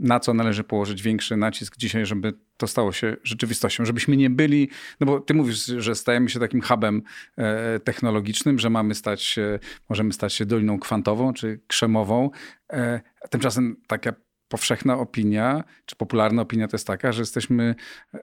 Na 0.00 0.20
co 0.20 0.34
należy 0.34 0.64
położyć 0.64 1.02
większy 1.02 1.36
nacisk 1.36 1.76
dzisiaj, 1.76 2.06
żeby 2.06 2.32
to 2.56 2.66
stało 2.66 2.92
się 2.92 3.16
rzeczywistością, 3.24 3.84
żebyśmy 3.84 4.16
nie 4.16 4.30
byli, 4.30 4.68
no 5.00 5.06
bo 5.06 5.20
ty 5.20 5.34
mówisz, 5.34 5.64
że 5.64 5.94
stajemy 5.94 6.28
się 6.30 6.40
takim 6.40 6.62
hubem 6.62 7.02
e, 7.36 7.80
technologicznym, 7.80 8.58
że 8.58 8.70
mamy 8.70 8.94
stać 8.94 9.22
się, 9.22 9.58
możemy 9.88 10.12
stać 10.12 10.34
się 10.34 10.46
doliną 10.46 10.78
kwantową 10.78 11.32
czy 11.32 11.60
krzemową, 11.66 12.30
e, 12.72 13.00
tymczasem 13.30 13.76
taka 13.86 14.12
powszechna 14.48 14.98
opinia, 14.98 15.64
czy 15.86 15.96
popularna 15.96 16.42
opinia 16.42 16.68
to 16.68 16.76
jest 16.76 16.86
taka, 16.86 17.12
że 17.12 17.22
jesteśmy 17.22 17.74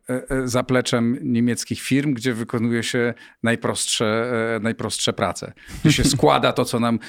e, 0.09 0.47
zapleczem 0.47 1.17
niemieckich 1.21 1.81
firm, 1.81 2.13
gdzie 2.13 2.33
wykonuje 2.33 2.83
się 2.83 3.13
najprostsze, 3.43 4.31
najprostsze 4.61 5.13
prace. 5.13 5.53
Gdzie 5.83 5.93
się 5.93 6.03
składa 6.17 6.53
to, 6.53 6.65
co 6.65 6.79
nam 6.79 6.99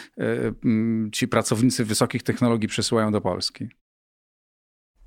ci 1.13 1.29
pracownicy 1.29 1.85
wysokich 1.85 2.23
technologii 2.23 2.69
przesyłają 2.69 3.13
do 3.13 3.21
Polski. 3.21 3.69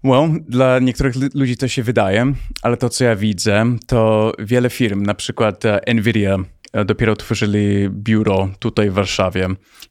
Well, 0.03 0.29
dla 0.48 0.79
niektórych 0.79 1.15
ludzi 1.34 1.58
to 1.58 1.68
się 1.68 1.84
wydaje, 1.84 2.34
ale 2.62 2.77
to, 2.77 2.89
co 2.89 3.03
ja 3.03 3.15
widzę, 3.15 3.65
to 3.88 4.32
wiele 4.39 4.70
firm, 4.70 5.03
na 5.03 5.13
przykład 5.13 5.63
Nvidia, 5.96 6.38
E, 6.74 6.86
dopiero 6.86 7.13
otworzyli 7.13 7.89
biuro 7.89 8.50
tutaj 8.60 8.89
w 8.89 8.94
Warszawie 8.94 9.48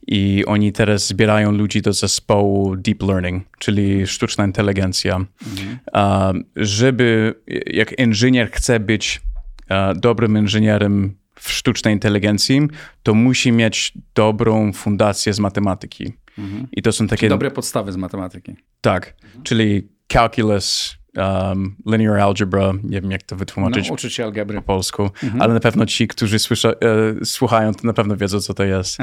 i 0.07 0.45
oni 0.47 0.73
teraz 0.73 1.07
zbierają 1.07 1.53
ludzi 1.53 1.83
do 1.83 1.93
zespołu 1.93 2.77
Deep 2.77 3.03
Learning, 3.03 3.45
czyli 3.59 4.07
sztuczna 4.07 4.45
inteligencja. 4.45 5.17
Mhm. 5.47 6.45
Żeby, 6.57 7.35
jak 7.67 7.99
inżynier 7.99 8.51
chce 8.51 8.81
być 8.81 9.21
e, 9.69 9.95
dobrym 9.95 10.39
inżynierem 10.39 11.17
w 11.35 11.51
sztucznej 11.51 11.95
inteligencji, 11.95 12.61
to 13.03 13.15
musi 13.15 13.53
mieć 13.53 13.93
dobrą 14.15 14.73
fundację 14.73 15.33
z 15.33 15.41
matematyki. 15.41 16.13
Mhm. 16.39 16.69
I 16.73 16.83
to 16.83 16.93
są 16.93 17.07
takie... 17.07 17.21
Czyli 17.21 17.31
dobre 17.31 17.51
podstawy 17.51 17.93
z 17.93 17.97
matematyki. 17.97 18.57
Tak, 18.81 19.15
mhm. 19.25 19.43
czyli 19.43 19.89
calculus, 20.09 20.99
um, 21.17 21.77
linear 21.87 22.21
algebra, 22.21 22.73
nie 22.83 23.01
wiem 23.01 23.11
jak 23.11 23.23
to 23.23 23.37
wytłumaczyć 23.37 23.89
no, 23.89 23.95
uczyć 23.95 24.21
algebry. 24.21 24.57
po 24.57 24.63
polsku, 24.63 25.03
mhm. 25.03 25.43
ale 25.43 25.55
na 25.55 25.61
pewno 25.61 25.87
ci, 25.87 26.09
którzy 26.09 26.39
słysza, 26.39 26.69
e, 26.69 27.25
słuchają, 27.25 27.75
to 27.75 27.87
na 27.87 27.93
pewno 27.93 28.17
wiedzą, 28.17 28.41
co 28.41 28.55
to 28.55 28.65
jest. 28.65 28.99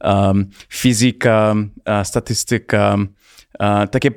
Um, 0.00 0.50
fizyka, 0.68 1.54
e, 1.84 2.04
statystyka, 2.04 2.96
e, 3.58 3.88
takie, 3.88 4.10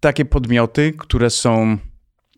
takie 0.00 0.24
podmioty, 0.24 0.92
które 0.98 1.30
są 1.30 1.78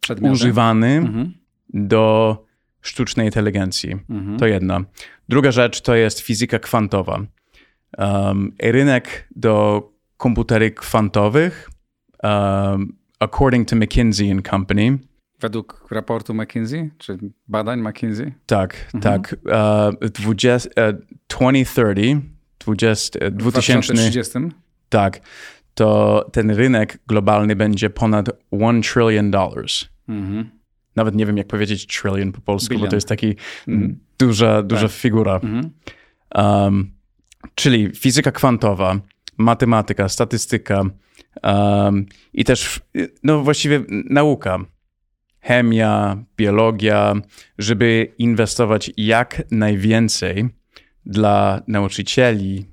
Przedmioty. 0.01 0.33
używane 0.33 0.97
mhm. 0.97 1.35
do 1.69 2.47
sztucznej 2.81 3.27
inteligencji. 3.27 3.97
Mhm. 4.11 4.39
To 4.39 4.47
jedna. 4.47 4.85
Druga 5.29 5.53
rzecz 5.53 5.81
to 5.81 5.95
jest 5.95 6.21
fizyka 6.21 6.59
kwantowa. 6.59 7.21
Um, 7.99 8.53
rynek 8.63 9.29
do 9.37 9.83
komputery 10.17 10.71
kwantowych 10.71 11.71
um, 12.23 12.97
according 13.21 13.69
to 13.69 13.77
McKinsey 13.77 14.33
and 14.33 14.49
Company. 14.49 14.99
Według 15.41 15.87
raportu 15.91 16.35
McKinsey, 16.35 16.91
czy 16.99 17.19
badań 17.49 17.81
McKinsey? 17.81 18.33
Tak, 18.47 18.91
mhm. 18.95 19.01
tak. 19.03 19.37
Uh, 20.03 20.11
20, 20.11 20.69
uh, 20.69 20.95
2030, 21.29 22.21
20, 22.59 23.31
2030. 23.31 24.39
Tak. 24.89 25.21
To 25.75 26.25
ten 26.33 26.51
rynek 26.51 26.99
globalny 27.07 27.57
będzie 27.57 27.91
ponad 27.91 28.31
1 28.53 28.83
trillion 28.83 29.31
dollars. 29.31 29.85
Mhm. 30.09 30.51
Nawet 30.97 31.15
nie 31.15 31.27
wiem, 31.27 31.37
jak 31.37 31.47
powiedzieć 31.47 31.87
trillion 31.87 32.33
po 32.33 32.41
polsku, 32.41 32.69
Billion. 32.69 32.87
bo 32.87 32.91
to 32.91 32.97
jest 32.97 33.09
taki 33.09 33.35
mhm. 33.69 33.99
duża, 34.19 34.63
duża 34.63 34.89
tak. 34.89 34.97
figura. 34.97 35.41
Um, 36.35 36.91
czyli 37.55 37.91
fizyka 37.95 38.33
kwantowa, 38.33 39.01
matematyka, 39.39 40.09
statystyka, 40.09 40.85
Um, 41.43 42.07
I 42.33 42.45
też, 42.45 42.81
no 43.23 43.43
właściwie 43.43 43.85
nauka, 43.89 44.59
chemia, 45.41 46.25
biologia, 46.37 47.15
żeby 47.59 48.15
inwestować 48.19 48.91
jak 48.97 49.43
najwięcej 49.51 50.49
dla 51.07 51.63
nauczycieli, 51.69 52.67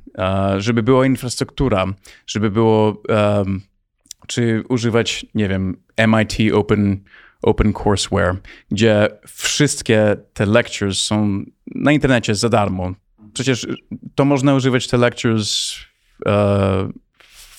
żeby 0.58 0.84
była 0.84 1.06
infrastruktura, 1.06 1.86
żeby 2.28 2.52
było, 2.52 3.02
um, 3.10 3.62
czy 4.28 4.64
używać, 4.70 5.26
nie 5.36 5.50
wiem, 5.50 5.78
MIT 5.98 6.54
Open, 6.54 7.04
Open 7.42 7.74
Courseware, 7.74 8.36
gdzie 8.72 9.08
wszystkie 9.28 10.16
te 10.34 10.46
lectures 10.46 10.98
są 10.98 11.44
na 11.76 11.92
internecie 11.92 12.36
za 12.36 12.50
darmo. 12.50 12.94
Przecież 13.34 13.68
to 14.16 14.26
można 14.26 14.56
używać 14.56 14.88
te 14.88 14.98
lectures 14.98 15.76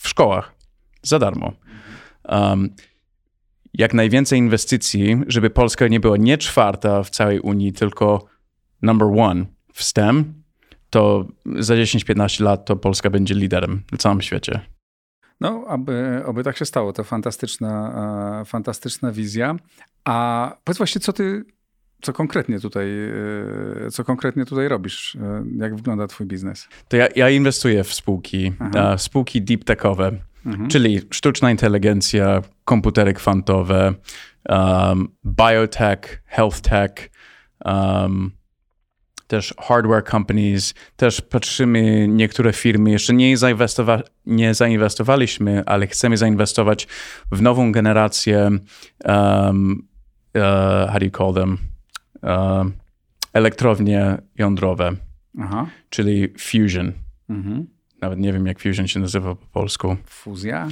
w 0.02 0.08
szkołach 0.08 0.54
za 1.02 1.18
darmo. 1.18 1.52
Um, 2.28 2.74
jak 3.74 3.94
najwięcej 3.94 4.38
inwestycji, 4.38 5.20
żeby 5.26 5.50
Polska 5.50 5.88
nie 5.88 6.00
była 6.00 6.16
nie 6.16 6.38
czwarta 6.38 7.02
w 7.02 7.10
całej 7.10 7.40
Unii, 7.40 7.72
tylko 7.72 8.24
number 8.82 9.08
one 9.18 9.46
w 9.72 9.82
STEM, 9.82 10.42
to 10.90 11.24
za 11.58 11.74
10-15 11.74 12.42
lat 12.42 12.64
to 12.64 12.76
Polska 12.76 13.10
będzie 13.10 13.34
liderem 13.34 13.82
w 13.92 13.98
całym 13.98 14.22
świecie. 14.22 14.60
No, 15.40 15.64
aby, 15.68 16.22
aby 16.26 16.44
tak 16.44 16.56
się 16.56 16.64
stało. 16.64 16.92
To 16.92 17.04
fantastyczna, 17.04 18.40
e, 18.40 18.44
fantastyczna 18.44 19.12
wizja. 19.12 19.56
A 20.04 20.56
powiedz 20.64 20.78
właśnie, 20.78 21.00
co 21.00 21.12
ty, 21.12 21.44
co 22.04 22.12
konkretnie 22.12 22.60
tutaj, 22.60 22.88
e, 23.86 23.90
co 23.90 24.04
konkretnie 24.04 24.44
tutaj 24.44 24.68
robisz? 24.68 25.16
E, 25.16 25.44
jak 25.56 25.76
wygląda 25.76 26.06
twój 26.06 26.26
biznes? 26.26 26.68
To 26.88 26.96
ja, 26.96 27.08
ja 27.16 27.30
inwestuję 27.30 27.84
w 27.84 27.94
spółki, 27.94 28.52
Aha. 28.58 28.98
spółki 28.98 29.42
deep 29.42 29.64
techowe 29.64 30.12
mhm. 30.46 30.68
czyli 30.68 31.00
sztuczna 31.10 31.50
inteligencja, 31.50 32.42
komputery 32.64 33.14
kwantowe, 33.14 33.94
um, 34.48 35.08
biotech, 35.24 36.22
health 36.26 36.60
tech, 36.60 37.10
um, 37.64 38.30
też 39.26 39.54
hardware 39.58 40.04
companies, 40.04 40.74
też 40.96 41.20
patrzymy 41.20 42.08
niektóre 42.08 42.52
firmy, 42.52 42.90
jeszcze 42.90 43.14
nie, 43.14 43.36
zainwestowa 43.36 44.02
nie 44.26 44.54
zainwestowaliśmy, 44.54 45.62
ale 45.66 45.86
chcemy 45.86 46.16
zainwestować 46.16 46.88
w 47.32 47.42
nową 47.42 47.72
generację, 47.72 48.50
um, 49.04 49.88
uh, 50.34 50.42
how 50.90 50.98
do 50.98 51.04
you 51.04 51.10
call 51.10 51.34
them, 51.34 51.58
elektrownie 53.32 54.18
jądrowe, 54.38 54.92
Aha. 55.40 55.66
czyli 55.90 56.28
fusion. 56.38 56.92
Mhm. 57.28 57.66
Nawet 58.00 58.18
nie 58.18 58.32
wiem, 58.32 58.46
jak 58.46 58.60
fusion 58.60 58.86
się 58.86 59.00
nazywa 59.00 59.34
po 59.34 59.46
polsku. 59.46 59.96
Fuzja? 60.06 60.68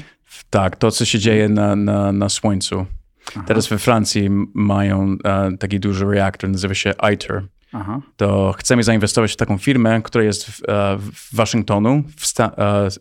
Tak, 0.51 0.77
to 0.77 0.91
co 0.91 1.05
się 1.05 1.19
dzieje 1.19 1.49
na, 1.49 1.77
na, 1.77 2.13
na 2.13 2.29
Słońcu. 2.29 2.87
Aha. 3.29 3.45
Teraz 3.47 3.69
we 3.69 3.79
Francji 3.79 4.31
mają 4.55 5.13
uh, 5.13 5.59
taki 5.59 5.81
duży 5.81 6.07
reaktor, 6.07 6.51
nazywa 6.51 6.75
się 6.75 6.95
ITER. 7.15 7.43
Aha. 7.73 8.01
To 8.17 8.55
chcemy 8.59 8.83
zainwestować 8.83 9.33
w 9.33 9.37
taką 9.37 9.59
firmę, 9.59 10.03
która 10.03 10.25
jest 10.25 10.45
w, 10.45 10.61
uh, 10.61 10.67
w 11.01 11.37
Waszyngtonu, 11.37 12.03
w 12.17 12.27
sta, 12.27 12.57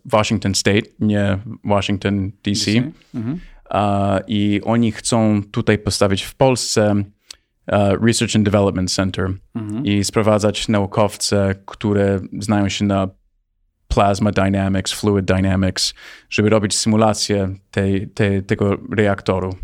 Washington 0.05 0.55
State, 0.55 0.89
nie 0.99 1.37
Washington 1.63 2.31
DC. 2.43 2.71
DC? 2.71 2.91
Mhm. 3.15 3.39
I 4.27 4.61
oni 4.63 4.91
chcą 4.91 5.41
tutaj 5.51 5.77
postawić 5.77 6.23
w 6.23 6.35
Polsce 6.35 7.03
Research 8.01 8.35
and 8.35 8.45
Development 8.45 8.91
Center 8.91 9.33
mhm. 9.55 9.85
i 9.85 10.03
sprowadzać 10.03 10.67
naukowce, 10.67 11.55
które 11.65 12.19
znają 12.39 12.69
się 12.69 12.85
na 12.85 13.07
plasma 13.87 14.31
dynamics, 14.31 14.91
fluid 14.91 15.25
dynamics, 15.25 15.93
żeby 16.29 16.49
robić 16.49 16.75
symulację 16.75 17.55
tej, 17.71 18.09
tej, 18.09 18.43
tego 18.43 18.77
reaktoru. 18.91 19.55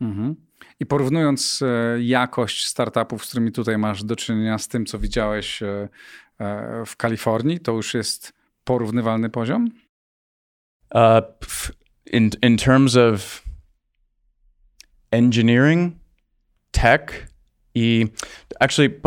Mhm. 0.00 0.36
I 0.80 0.86
porównując 0.86 1.62
e, 1.62 2.02
jakość 2.02 2.66
startupów, 2.66 3.24
z 3.24 3.28
którymi 3.28 3.52
tutaj 3.52 3.78
masz 3.78 4.04
do 4.04 4.16
czynienia 4.16 4.58
z 4.58 4.68
tym, 4.68 4.86
co 4.86 4.98
widziałeś 4.98 5.62
e, 5.62 5.88
e, 6.38 6.82
w 6.86 6.96
Kalifornii, 6.96 7.60
to 7.60 7.72
już 7.72 7.94
jest 7.94 8.32
porównywalny 8.64 9.30
poziom? 9.30 9.70
Uh, 10.94 11.20
in, 12.12 12.30
in 12.42 12.56
terms 12.56 12.96
of 12.96 13.44
engineering, 15.10 15.94
tech 16.80 17.28
i 17.74 18.06
actually 18.60 19.00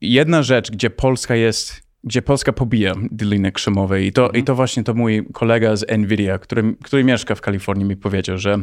jedna 0.00 0.42
rzecz, 0.42 0.70
gdzie 0.70 0.90
Polska 0.90 1.36
jest, 1.36 1.82
gdzie 2.04 2.22
Polska 2.22 2.52
pobija 2.52 2.94
linie 3.22 3.52
krzemowej 3.52 4.06
i 4.06 4.12
to, 4.12 4.30
i 4.30 4.44
to 4.44 4.54
właśnie 4.54 4.84
to 4.84 4.94
mój 4.94 5.26
kolega 5.32 5.76
z 5.76 5.98
Nvidia, 5.98 6.38
który, 6.38 6.76
który 6.84 7.04
mieszka 7.04 7.34
w 7.34 7.40
Kalifornii 7.40 7.84
mi 7.84 7.96
powiedział, 7.96 8.38
że 8.38 8.58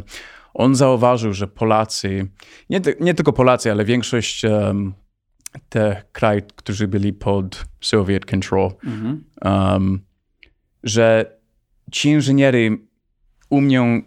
on 0.54 0.74
zauważył, 0.74 1.32
że 1.32 1.48
Polacy, 1.48 2.28
nie, 2.70 2.80
nie 3.00 3.14
tylko 3.14 3.32
Polacy, 3.32 3.70
ale 3.70 3.84
większość 3.84 4.44
um, 4.44 4.94
te 5.68 6.02
krajów, 6.12 6.44
którzy 6.56 6.88
byli 6.88 7.12
pod 7.12 7.64
Soviet 7.80 8.26
control, 8.26 8.70
um, 9.44 10.00
że 10.82 11.38
ci 11.92 12.08
inżyniery 12.08 12.78
umieją 13.50 14.02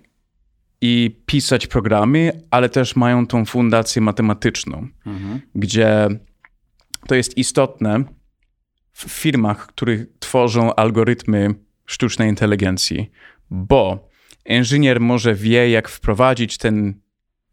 i 0.82 1.22
pisać 1.26 1.68
programy, 1.68 2.44
ale 2.52 2.70
też 2.70 2.96
mają 2.96 3.28
tą 3.28 3.46
fundację 3.46 4.02
matematyczną, 4.02 4.88
mhm. 5.06 5.42
gdzie 5.56 6.08
to 7.08 7.16
jest 7.16 7.38
istotne 7.38 8.04
w 8.92 9.04
firmach, 9.04 9.68
które 9.68 10.06
tworzą 10.20 10.76
algorytmy 10.76 11.56
sztucznej 11.86 12.30
inteligencji, 12.30 13.12
bo 13.50 14.10
inżynier 14.46 15.00
może 15.00 15.36
wie, 15.36 15.70
jak 15.70 15.90
wprowadzić 15.90 16.58
ten, 16.58 16.94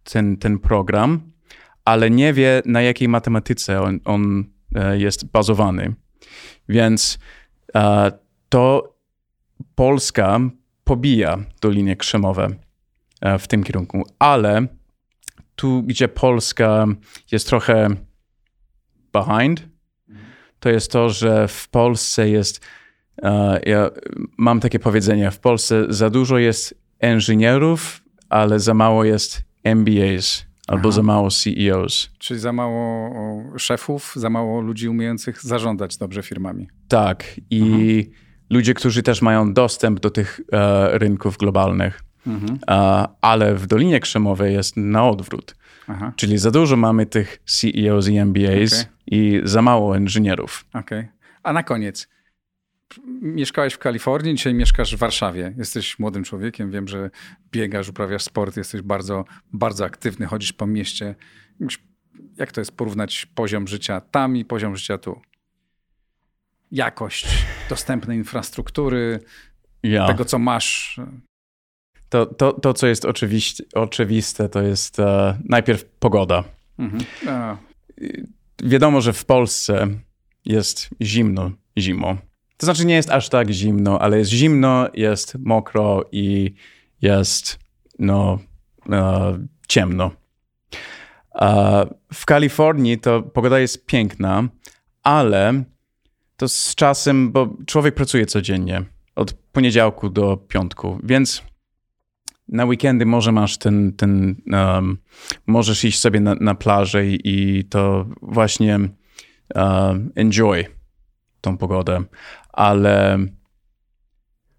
ten, 0.04 0.37
ten 0.37 0.58
program, 0.58 1.20
ale 1.85 2.11
nie 2.11 2.32
wie, 2.32 2.62
na 2.64 2.82
jakiej 2.82 3.08
matematyce 3.08 3.82
on, 3.82 4.00
on 4.04 4.44
e, 4.75 4.99
jest 4.99 5.30
bazowany. 5.30 5.94
Więc 6.68 7.18
uh, 7.75 7.82
to 8.49 8.94
Polska 9.75 10.40
pobija 10.85 11.38
to 11.61 11.70
linie 11.70 11.97
krzemowe 11.97 12.44
e, 12.47 12.67
w 13.38 13.46
tym 13.46 13.64
kierunku, 13.64 14.06
ale 14.18 14.66
tu, 15.56 15.82
gdzie 15.82 16.08
Polska 16.08 16.87
jest 17.32 17.46
trochę 17.46 17.88
behind, 19.12 19.68
to 20.60 20.70
jest 20.70 20.92
to, 20.92 21.10
że 21.10 21.48
w 21.48 21.68
Polsce 21.68 22.28
jest, 22.28 22.66
uh, 23.22 23.30
ja 23.66 23.90
mam 24.37 24.60
takie 24.60 24.78
powiedzenie, 24.78 25.30
w 25.30 25.38
Polsce 25.38 25.84
za 25.88 26.10
dużo 26.10 26.38
jest 26.38 26.75
inżynierów, 27.02 28.02
ale 28.28 28.60
za 28.60 28.75
mało 28.75 29.04
jest 29.04 29.42
MBAs 29.64 30.46
albo 30.66 30.88
Aha. 30.88 30.96
za 30.96 31.02
mało 31.02 31.30
CEOs. 31.30 32.10
Czyli 32.18 32.40
za 32.40 32.52
mało 32.52 33.14
szefów, 33.58 34.12
za 34.16 34.30
mało 34.30 34.60
ludzi 34.60 34.88
umiejących 34.88 35.42
zarządzać 35.42 35.96
dobrze 35.96 36.22
firmami. 36.22 36.68
Tak. 36.88 37.25
I 37.50 37.60
Aha 38.00 38.28
ludzie, 38.50 38.75
którzy 38.75 39.02
też 39.02 39.22
mają 39.22 39.54
dostęp 39.54 40.00
do 40.00 40.10
tych 40.10 40.40
e, 40.52 40.99
rynków 40.99 41.36
globalnych. 41.36 42.02
Mhm. 42.28 42.58
E, 42.71 43.08
ale 43.21 43.54
w 43.54 43.67
Dolinie 43.67 44.00
Krzemowej 44.00 44.54
jest 44.54 44.76
na 44.76 45.08
odwrót. 45.08 45.54
Aha. 45.88 46.12
Czyli 46.17 46.38
za 46.38 46.50
dużo 46.50 46.76
mamy 46.76 47.06
tych 47.06 47.43
CEOs 47.45 48.08
i 48.08 48.25
MBAs 48.25 48.73
okay. 48.73 48.93
i 49.06 49.41
za 49.45 49.62
mało 49.62 49.97
inżynierów. 49.97 50.64
Okay. 50.73 51.08
A 51.43 51.52
na 51.52 51.62
koniec, 51.62 52.08
mieszkałeś 53.23 53.75
w 53.75 53.78
Kalifornii, 53.78 54.34
dzisiaj 54.34 54.54
mieszkasz 54.54 54.97
w 54.97 54.99
Warszawie. 54.99 55.54
Jesteś 55.58 55.99
młodym 55.99 56.25
człowiekiem, 56.25 56.71
wiem, 56.71 56.88
że 56.88 57.10
biegasz, 57.52 57.88
uprawiasz 57.88 58.23
sport, 58.23 58.56
jesteś 58.56 58.82
bardzo, 58.82 59.25
bardzo 59.52 59.84
aktywny, 59.84 60.26
chodzisz 60.26 60.52
po 60.52 60.67
mieście. 60.67 61.14
Jak 62.36 62.52
to 62.52 62.60
jest 62.60 62.73
porównać 62.73 63.26
poziom 63.34 63.69
życia 63.69 64.00
tam 64.00 64.36
i 64.36 64.45
poziom 64.45 64.76
życia 64.76 64.99
tu? 64.99 65.21
jakość 66.73 67.26
dostępnej 67.69 68.19
infrastruktury, 68.19 69.21
ja. 69.82 70.06
tego, 70.06 70.25
co 70.25 70.38
masz. 70.38 71.00
To, 72.08 72.26
to, 72.26 72.52
to 72.52 72.75
co 72.75 72.86
jest 72.86 73.06
oczywiste, 73.75 74.49
to 74.49 74.62
jest 74.62 75.00
e, 75.00 75.38
najpierw 75.44 75.84
pogoda. 75.84 76.44
Mhm. 76.78 77.04
Wiadomo, 78.64 79.00
że 79.00 79.12
w 79.12 79.25
Polsce 79.25 79.86
jest 80.44 80.88
zimno 81.02 81.50
zimą. 81.78 82.16
To 82.56 82.66
znaczy 82.66 82.86
nie 82.86 82.94
jest 82.94 83.10
aż 83.10 83.28
tak 83.28 83.50
zimno, 83.50 83.99
ale 83.99 84.18
jest 84.18 84.30
zimno, 84.30 84.88
jest 84.94 85.36
mokro 85.38 86.04
i 86.12 86.54
jest 87.02 87.58
no, 87.99 88.38
e, 88.92 89.38
ciemno. 89.68 90.10
E, 91.34 91.86
w 92.14 92.26
Kalifornii 92.26 92.99
to 92.99 93.23
pogoda 93.23 93.58
jest 93.58 93.86
piękna, 93.86 94.49
ale 95.02 95.64
to 96.36 96.49
z 96.49 96.75
czasem, 96.75 97.32
bo 97.32 97.56
człowiek 97.66 97.94
pracuje 97.94 98.26
codziennie, 98.26 98.82
od 99.16 99.32
poniedziałku 99.32 100.10
do 100.10 100.36
piątku, 100.36 100.99
więc 101.02 101.42
na 102.49 102.65
weekendy 102.65 103.06
może 103.06 103.32
masz 103.32 103.58
ten, 103.58 103.93
ten 103.93 104.37
um, 104.52 104.99
możesz 105.47 105.84
iść 105.84 105.99
sobie 106.00 106.21
na, 106.21 106.34
na 106.34 106.54
plażę 106.54 107.06
i, 107.06 107.21
i 107.25 107.65
to 107.65 108.06
właśnie 108.23 108.78
enjoy 110.15 110.65
tą 111.41 111.56
pogodę, 111.56 112.02
ale 112.52 113.19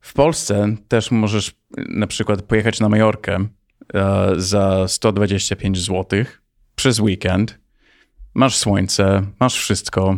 w 0.01 0.13
Polsce 0.13 0.75
też 0.87 1.11
możesz 1.11 1.55
na 1.77 2.07
przykład 2.07 2.41
pojechać 2.41 2.79
na 2.79 2.89
Majorkę 2.89 3.39
uh, 3.39 3.49
za 4.37 4.87
125 4.87 5.79
zł 5.79 6.23
przez 6.75 6.99
weekend. 6.99 7.59
Masz 8.33 8.57
słońce, 8.57 9.21
masz 9.39 9.59
wszystko, 9.59 10.17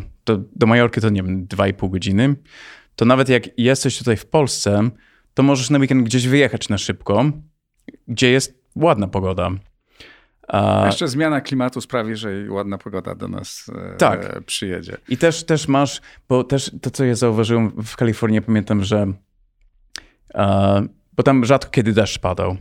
do 0.55 0.67
Majorki 0.67 1.01
to 1.01 1.09
nie 1.09 1.23
wiem, 1.23 1.47
2,5 1.47 1.89
godziny, 1.89 2.35
to 2.95 3.05
nawet 3.05 3.29
jak 3.29 3.59
jesteś 3.59 3.97
tutaj 3.97 4.17
w 4.17 4.25
Polsce, 4.25 4.89
to 5.33 5.43
możesz 5.43 5.69
na 5.69 5.79
weekend 5.79 6.03
gdzieś 6.03 6.27
wyjechać 6.27 6.69
na 6.69 6.77
szybko, 6.77 7.31
gdzie 8.07 8.31
jest 8.31 8.61
ładna 8.75 9.07
pogoda. 9.07 9.51
A 10.47 10.83
jeszcze 10.85 11.07
zmiana 11.07 11.41
klimatu 11.41 11.81
sprawi, 11.81 12.15
że 12.15 12.29
ładna 12.49 12.77
pogoda 12.77 13.15
do 13.15 13.27
nas 13.27 13.71
e, 13.93 13.97
tak. 13.97 14.43
przyjedzie. 14.43 14.97
I 15.09 15.17
też, 15.17 15.43
też 15.43 15.67
masz, 15.67 16.01
bo 16.29 16.43
też 16.43 16.71
to, 16.81 16.91
co 16.91 17.05
ja 17.05 17.15
zauważyłem 17.15 17.83
w 17.83 17.95
Kalifornii, 17.95 18.41
pamiętam, 18.41 18.83
że 18.83 19.13
e, 20.33 20.87
bo 21.13 21.23
tam 21.23 21.45
rzadko 21.45 21.71
kiedy 21.71 21.93
deszcz 21.93 22.19
padał, 22.19 22.57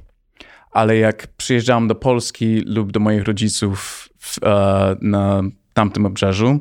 ale 0.70 0.96
jak 0.96 1.26
przyjeżdżałem 1.26 1.88
do 1.88 1.94
Polski 1.94 2.60
lub 2.66 2.92
do 2.92 3.00
moich 3.00 3.24
rodziców 3.24 4.08
w, 4.18 4.38
e, 4.42 4.96
na 5.00 5.42
tamtym 5.74 6.06
obrzeżu, 6.06 6.60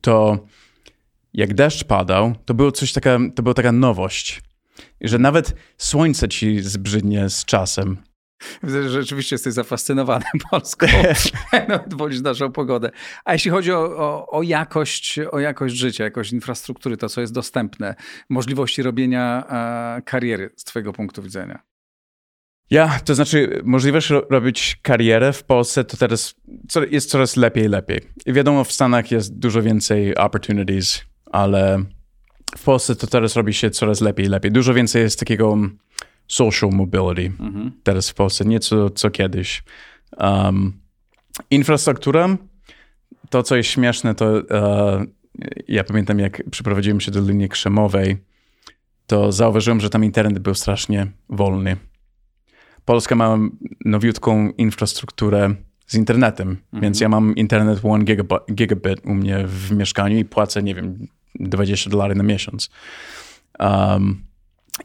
to 0.00 0.38
jak 1.34 1.54
deszcz 1.54 1.84
padał, 1.84 2.34
to 2.44 2.54
było 2.54 2.72
coś 2.72 2.92
taka, 2.92 3.18
to 3.34 3.42
była 3.42 3.54
taka 3.54 3.72
nowość, 3.72 4.42
że 5.08 5.18
nawet 5.18 5.54
słońce 5.78 6.28
ci 6.28 6.60
zbrzydnie 6.60 7.30
z 7.30 7.44
czasem. 7.44 7.96
Widzę, 8.62 8.82
że 8.82 8.90
rzeczywiście 8.90 9.34
jesteś 9.34 9.54
zafascynowany 9.54 10.24
Polską. 10.50 10.86
Nawet 11.68 11.94
wolisz 11.94 12.20
naszą 12.20 12.52
pogodę. 12.52 12.90
A 13.24 13.32
jeśli 13.32 13.50
chodzi 13.50 13.72
o, 13.72 13.96
o, 13.96 14.26
o, 14.30 14.42
jakość, 14.42 15.18
o 15.18 15.40
jakość 15.40 15.76
życia, 15.76 16.04
jakość 16.04 16.32
infrastruktury, 16.32 16.96
to 16.96 17.08
co 17.08 17.20
jest 17.20 17.32
dostępne, 17.32 17.94
możliwości 18.28 18.82
robienia 18.82 19.46
e, 19.98 20.02
kariery 20.02 20.50
z 20.56 20.64
twojego 20.64 20.92
punktu 20.92 21.22
widzenia? 21.22 21.62
Ja, 22.70 23.00
to 23.04 23.14
znaczy 23.14 23.60
możliwość 23.64 24.10
robić 24.30 24.78
karierę 24.82 25.32
w 25.32 25.44
Polsce 25.44 25.84
to 25.84 25.96
teraz 25.96 26.34
jest 26.90 27.10
coraz 27.10 27.36
lepiej 27.36 27.68
lepiej. 27.68 28.00
I 28.26 28.32
wiadomo, 28.32 28.64
w 28.64 28.72
Stanach 28.72 29.10
jest 29.10 29.38
dużo 29.38 29.62
więcej 29.62 30.16
opportunities, 30.16 31.04
ale 31.26 31.84
w 32.58 32.64
Polsce 32.64 32.96
to 32.96 33.06
teraz 33.06 33.36
robi 33.36 33.54
się 33.54 33.70
coraz 33.70 34.00
lepiej 34.00 34.26
lepiej. 34.26 34.52
Dużo 34.52 34.74
więcej 34.74 35.02
jest 35.02 35.18
takiego 35.18 35.58
social 36.28 36.70
mobility 36.70 37.32
mhm. 37.42 37.72
teraz 37.82 38.10
w 38.10 38.14
Polsce, 38.14 38.44
nie 38.44 38.60
co, 38.60 38.90
kiedyś. 39.12 39.62
Um, 40.18 40.72
infrastruktura, 41.50 42.36
to 43.30 43.42
co 43.42 43.56
jest 43.56 43.70
śmieszne, 43.70 44.14
to 44.14 44.32
uh, 44.32 45.04
ja 45.68 45.84
pamiętam 45.84 46.18
jak 46.18 46.42
przeprowadziłem 46.50 47.00
się 47.00 47.10
do 47.10 47.20
linii 47.20 47.48
krzemowej, 47.48 48.16
to 49.06 49.32
zauważyłem, 49.32 49.80
że 49.80 49.90
tam 49.90 50.04
internet 50.04 50.38
był 50.38 50.54
strasznie 50.54 51.06
wolny 51.28 51.76
Polska 52.84 53.14
ma 53.14 53.38
nowiutką 53.84 54.50
infrastrukturę 54.50 55.54
z 55.86 55.94
internetem, 55.94 56.48
mhm. 56.48 56.82
więc 56.82 57.00
ja 57.00 57.08
mam 57.08 57.34
internet 57.36 57.80
1 57.84 58.04
gigabit 58.54 59.06
u 59.06 59.14
mnie 59.14 59.44
w 59.46 59.72
mieszkaniu 59.72 60.18
i 60.18 60.24
płacę, 60.24 60.62
nie 60.62 60.74
wiem, 60.74 61.06
20 61.34 61.90
dolarów 61.90 62.16
na 62.16 62.22
miesiąc. 62.22 62.70
Um, 63.58 64.24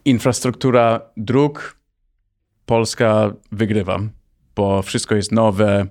infrastruktura 0.06 1.02
dróg 1.18 1.80
Polska 2.66 3.34
wygrywa, 3.52 4.00
bo 4.56 4.82
wszystko 4.82 5.16
jest 5.16 5.32
nowe, 5.32 5.88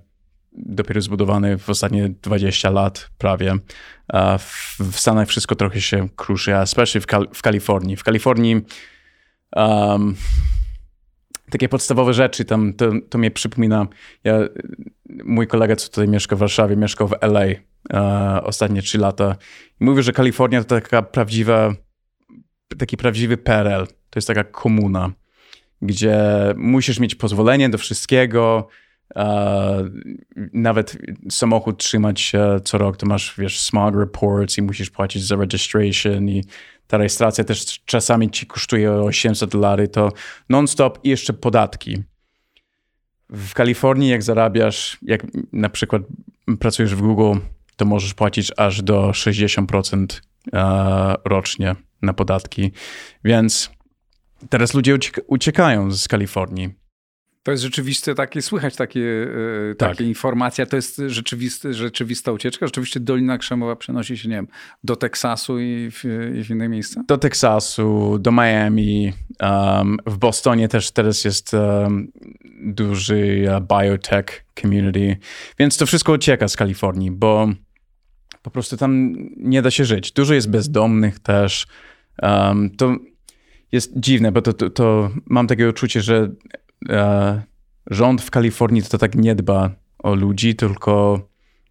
dopiero 0.53 1.01
zbudowany 1.01 1.59
w 1.59 1.71
ostatnie 1.71 2.09
20 2.23 2.71
lat 2.71 3.11
prawie. 3.19 3.55
W, 4.39 4.77
w 4.81 5.01
Stanach 5.01 5.29
wszystko 5.29 5.55
trochę 5.55 5.81
się 5.81 6.09
kruszy, 6.17 6.57
a 6.57 6.63
especially 6.63 7.01
w, 7.01 7.07
Kal 7.07 7.29
w 7.35 7.43
Kalifornii. 7.43 7.97
W 7.97 8.05
Kalifornii 8.05 8.61
um, 9.57 10.15
takie 11.51 11.69
podstawowe 11.69 12.15
rzeczy, 12.15 12.45
tam 12.45 12.73
to, 12.73 12.91
to 13.11 13.19
mnie 13.19 13.31
przypomina, 13.31 13.87
ja, 14.25 14.39
mój 15.25 15.47
kolega, 15.47 15.77
co 15.77 15.89
tutaj 15.89 16.09
mieszka 16.09 16.37
w 16.37 16.39
Warszawie, 16.39 16.77
mieszkał 16.77 17.09
w 17.09 17.15
LA 17.21 17.45
ostatnie 18.43 18.83
3 18.83 18.99
lata 18.99 19.37
i 19.81 19.85
mówił, 19.85 20.03
że 20.03 20.13
Kalifornia 20.13 20.65
to 20.65 20.81
taka 20.81 21.03
prawdziwa, 21.03 21.75
taki 22.79 22.97
prawdziwy 22.97 23.37
PRL, 23.37 23.87
to 23.87 24.19
jest 24.19 24.29
taka 24.29 24.45
komuna, 24.45 25.11
gdzie 25.83 26.19
musisz 26.57 27.01
mieć 27.01 27.15
pozwolenie 27.15 27.69
do 27.69 27.79
wszystkiego, 27.79 28.69
e, 29.17 29.91
nawet 30.53 30.99
samochód 31.31 31.79
trzymać 31.79 32.33
co 32.65 32.79
rok, 32.79 32.97
to 32.97 33.07
masz, 33.07 33.35
wiesz, 33.39 33.61
smog 33.61 33.97
reports 33.97 34.59
i 34.59 34.63
musisz 34.63 34.91
płacić 34.91 35.27
za 35.27 35.37
registration 35.37 36.29
i 36.29 36.45
ta 36.87 36.99
rejestracja 36.99 37.45
też 37.45 37.81
czasami 37.85 38.31
ci 38.31 38.47
kosztuje 38.47 38.93
800 38.93 39.51
dolarów, 39.51 39.91
to 39.93 40.13
non-stop 40.49 40.99
i 41.05 41.09
jeszcze 41.09 41.33
podatki. 41.33 42.03
W 43.31 43.55
Kalifornii, 43.55 44.11
jak 44.11 44.23
zarabiasz, 44.23 44.99
jak 45.03 45.27
na 45.53 45.69
przykład 45.69 46.03
pracujesz 46.59 46.95
w 46.95 47.01
Google, 47.01 47.39
to 47.77 47.85
możesz 47.85 48.15
płacić 48.15 48.53
aż 48.57 48.83
do 48.83 49.11
60% 49.11 50.07
e, 50.53 51.15
rocznie 51.25 51.77
na 52.03 52.13
podatki. 52.13 52.73
Więc 53.25 53.71
teraz 54.49 54.75
ludzie 54.75 54.99
uciekają 55.27 55.93
z 55.93 56.09
Kalifornii. 56.09 56.85
To 57.45 57.51
jest 57.51 57.63
rzeczywiste 57.63 58.15
takie, 58.15 58.43
słychać 58.43 58.77
takie, 58.77 59.27
e, 59.71 59.75
tak. 59.75 59.91
takie 59.91 60.05
informacje, 60.05 60.67
to 60.67 60.77
jest 60.77 61.03
rzeczywisty, 61.07 61.75
rzeczywista 61.75 62.33
ucieczka. 62.33 62.67
Rzeczywiście 62.67 63.01
Dolina 63.01 63.39
Krzemowa 63.39 63.77
przenosi 63.77 64.19
się, 64.19 64.29
nie 64.29 64.35
wiem, 64.35 64.49
do 64.85 64.97
Teksasu 64.97 65.59
i 65.59 65.91
w, 65.91 66.05
i 66.39 66.45
w 66.45 66.51
inne 66.51 66.69
miejsca? 66.69 67.05
Do 67.09 67.19
Teksasu, 67.19 68.19
do 68.19 68.33
Miami, 68.33 69.13
um, 69.41 69.97
w 70.07 70.19
Bostonie 70.19 70.69
też 70.69 70.91
teraz 70.91 71.25
jest 71.25 71.55
um, 71.55 72.13
duży 72.67 73.45
uh, 73.49 73.83
biotech 73.83 74.45
community, 74.61 75.17
więc 75.59 75.77
to 75.77 75.87
wszystko 75.87 76.13
ucieka 76.13 76.49
z 76.49 76.57
Kalifornii, 76.57 77.11
bo 77.11 77.49
po 78.45 78.51
prostu 78.51 78.77
tam 78.77 79.15
nie 79.37 79.63
da 79.63 79.71
się 79.71 79.85
żyć. 79.85 80.13
Dużo 80.13 80.35
jest 80.35 80.51
bezdomnych 80.51 81.19
też. 81.19 81.67
Um, 82.23 82.71
to 82.71 82.97
jest 83.73 83.93
dziwne, 83.97 84.33
bo 84.33 84.43
to, 84.43 84.53
to, 84.53 84.71
to 84.71 85.11
mam 85.27 85.47
takie 85.47 85.69
uczucie, 85.69 86.03
że 86.03 86.33
e, 86.89 87.43
rząd 87.91 88.23
w 88.23 88.31
Kalifornii 88.31 88.83
to 88.83 88.99
tak 88.99 89.15
nie 89.15 89.35
dba 89.35 89.71
o 89.99 90.15
ludzi, 90.15 90.55
tylko 90.55 91.21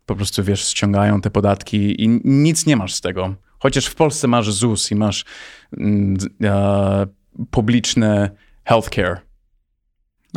po 0.06 0.16
prostu, 0.16 0.44
wiesz, 0.44 0.68
ściągają 0.68 1.22
te 1.22 1.30
podatki 1.30 2.04
i 2.04 2.20
nic 2.24 2.66
nie 2.66 2.76
masz 2.76 2.94
z 2.94 3.02
tego. 3.02 3.36
Chociaż 3.60 3.86
w 3.86 3.96
Polsce 3.96 4.28
masz 4.28 4.52
ZUS 4.52 4.92
i 4.92 4.96
masz 4.96 5.26
mm, 5.78 6.18
e, 6.44 7.08
publiczne 7.52 8.32
healthcare. 8.64 9.18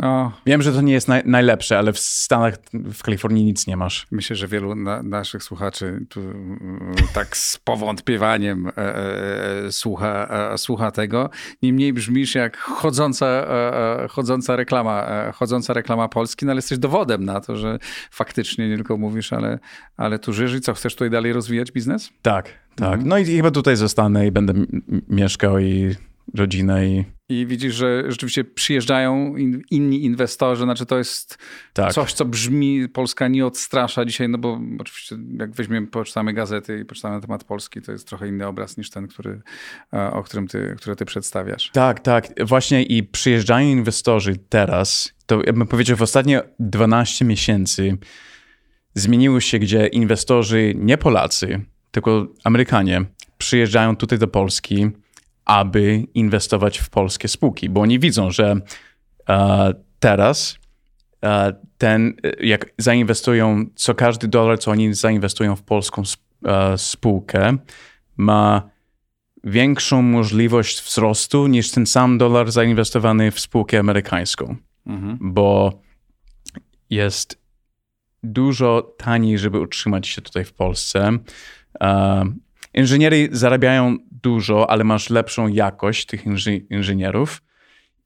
O. 0.03 0.31
Wiem, 0.45 0.61
że 0.61 0.73
to 0.73 0.81
nie 0.81 0.93
jest 0.93 1.07
naj, 1.07 1.21
najlepsze, 1.25 1.77
ale 1.77 1.93
w 1.93 1.99
Stanach, 1.99 2.53
w 2.73 3.03
Kalifornii 3.03 3.45
nic 3.45 3.67
nie 3.67 3.77
masz. 3.77 4.07
Myślę, 4.11 4.35
że 4.35 4.47
wielu 4.47 4.75
na, 4.75 5.03
naszych 5.03 5.43
słuchaczy 5.43 6.05
tu 6.09 6.19
mm, 6.19 6.95
tak 7.13 7.37
z 7.37 7.57
powątpiewaniem 7.57 8.67
e, 8.67 8.77
e, 8.77 9.65
e, 9.65 9.71
słucha, 9.71 10.27
e, 10.53 10.57
słucha 10.57 10.91
tego. 10.91 11.29
Niemniej 11.61 11.93
brzmisz 11.93 12.35
jak 12.35 12.57
chodząca, 12.57 13.25
e, 13.25 14.03
e, 14.03 14.07
chodząca, 14.07 14.55
reklama, 14.55 15.07
chodząca 15.33 15.73
reklama 15.73 16.07
Polski, 16.07 16.45
no 16.45 16.51
ale 16.51 16.57
jesteś 16.57 16.77
dowodem 16.77 17.25
na 17.25 17.41
to, 17.41 17.55
że 17.55 17.79
faktycznie 18.11 18.69
nie 18.69 18.75
tylko 18.75 18.97
mówisz, 18.97 19.33
ale, 19.33 19.59
ale 19.97 20.19
tu 20.19 20.33
żyjesz 20.33 20.53
i 20.53 20.61
co, 20.61 20.73
chcesz 20.73 20.93
tutaj 20.93 21.09
dalej 21.09 21.33
rozwijać 21.33 21.71
biznes? 21.71 22.09
Tak, 22.21 22.45
tak. 22.75 22.93
Mhm. 22.93 23.07
No 23.07 23.17
i 23.17 23.25
chyba 23.25 23.51
tutaj 23.51 23.75
zostanę 23.75 24.27
i 24.27 24.31
będę 24.31 24.53
mieszkał 25.09 25.59
i 25.59 25.95
rodzinę 26.35 26.87
i... 26.87 27.05
I 27.29 27.45
widzisz, 27.45 27.75
że 27.75 28.03
rzeczywiście 28.07 28.43
przyjeżdżają 28.43 29.35
in, 29.35 29.61
inni 29.71 30.05
inwestorzy, 30.05 30.63
znaczy 30.63 30.85
to 30.85 30.97
jest 30.97 31.37
tak. 31.73 31.93
coś, 31.93 32.13
co 32.13 32.25
brzmi, 32.25 32.89
Polska 32.89 33.27
nie 33.27 33.45
odstrasza 33.45 34.05
dzisiaj, 34.05 34.29
no 34.29 34.37
bo 34.37 34.59
oczywiście 34.79 35.17
jak 35.39 35.51
weźmiemy, 35.51 35.87
poczytamy 35.87 36.33
gazety 36.33 36.79
i 36.79 36.85
poczytamy 36.85 37.15
na 37.15 37.21
temat 37.21 37.43
Polski, 37.43 37.81
to 37.81 37.91
jest 37.91 38.07
trochę 38.07 38.27
inny 38.27 38.47
obraz 38.47 38.77
niż 38.77 38.89
ten, 38.89 39.07
który, 39.07 39.41
e, 39.93 40.11
o 40.11 40.23
którym 40.23 40.47
ty, 40.47 40.75
który 40.77 40.95
ty 40.95 41.05
przedstawiasz. 41.05 41.71
Tak, 41.73 41.99
tak. 41.99 42.45
Właśnie 42.45 42.83
i 42.83 43.03
przyjeżdżają 43.03 43.67
inwestorzy 43.67 44.35
teraz, 44.49 45.13
to 45.25 45.41
ja 45.45 45.53
bym 45.53 45.67
powiedział 45.67 45.97
w 45.97 46.01
ostatnie 46.01 46.41
12 46.59 47.25
miesięcy 47.25 47.97
zmieniło 48.93 49.39
się, 49.39 49.59
gdzie 49.59 49.87
inwestorzy, 49.87 50.73
nie 50.75 50.97
Polacy, 50.97 51.61
tylko 51.91 52.27
Amerykanie, 52.43 53.05
przyjeżdżają 53.37 53.95
tutaj 53.95 54.19
do 54.19 54.27
Polski, 54.27 54.89
aby 55.47 56.03
inwestować 56.13 56.77
w 56.77 56.89
polskie 56.89 57.27
spółki, 57.27 57.69
bo 57.69 57.81
oni 57.81 57.99
widzą, 57.99 58.31
że 58.31 58.55
e, 59.29 59.73
teraz 59.99 60.57
e, 61.23 61.53
ten, 61.77 62.13
jak 62.39 62.65
zainwestują, 62.77 63.65
co 63.75 63.95
każdy 63.95 64.27
dolar, 64.27 64.59
co 64.59 64.71
oni 64.71 64.93
zainwestują 64.93 65.55
w 65.55 65.63
polską 65.63 66.03
e, 66.45 66.77
spółkę, 66.77 67.57
ma 68.17 68.69
większą 69.43 70.01
możliwość 70.01 70.81
wzrostu 70.81 71.47
niż 71.47 71.71
ten 71.71 71.85
sam 71.85 72.17
dolar 72.17 72.51
zainwestowany 72.51 73.31
w 73.31 73.39
spółkę 73.39 73.79
amerykańską, 73.79 74.55
mhm. 74.85 75.17
bo 75.21 75.81
jest 76.89 77.41
dużo 78.23 78.95
taniej, 78.97 79.37
żeby 79.37 79.59
utrzymać 79.59 80.07
się 80.07 80.21
tutaj 80.21 80.45
w 80.45 80.53
Polsce. 80.53 81.17
Inżyniery 82.73 83.29
zarabiają 83.31 83.97
dużo, 84.27 84.69
ale 84.69 84.83
masz 84.83 85.09
lepszą 85.09 85.47
jakość 85.47 86.05
tych 86.05 86.25
inży 86.25 86.55
inżynierów 86.55 87.41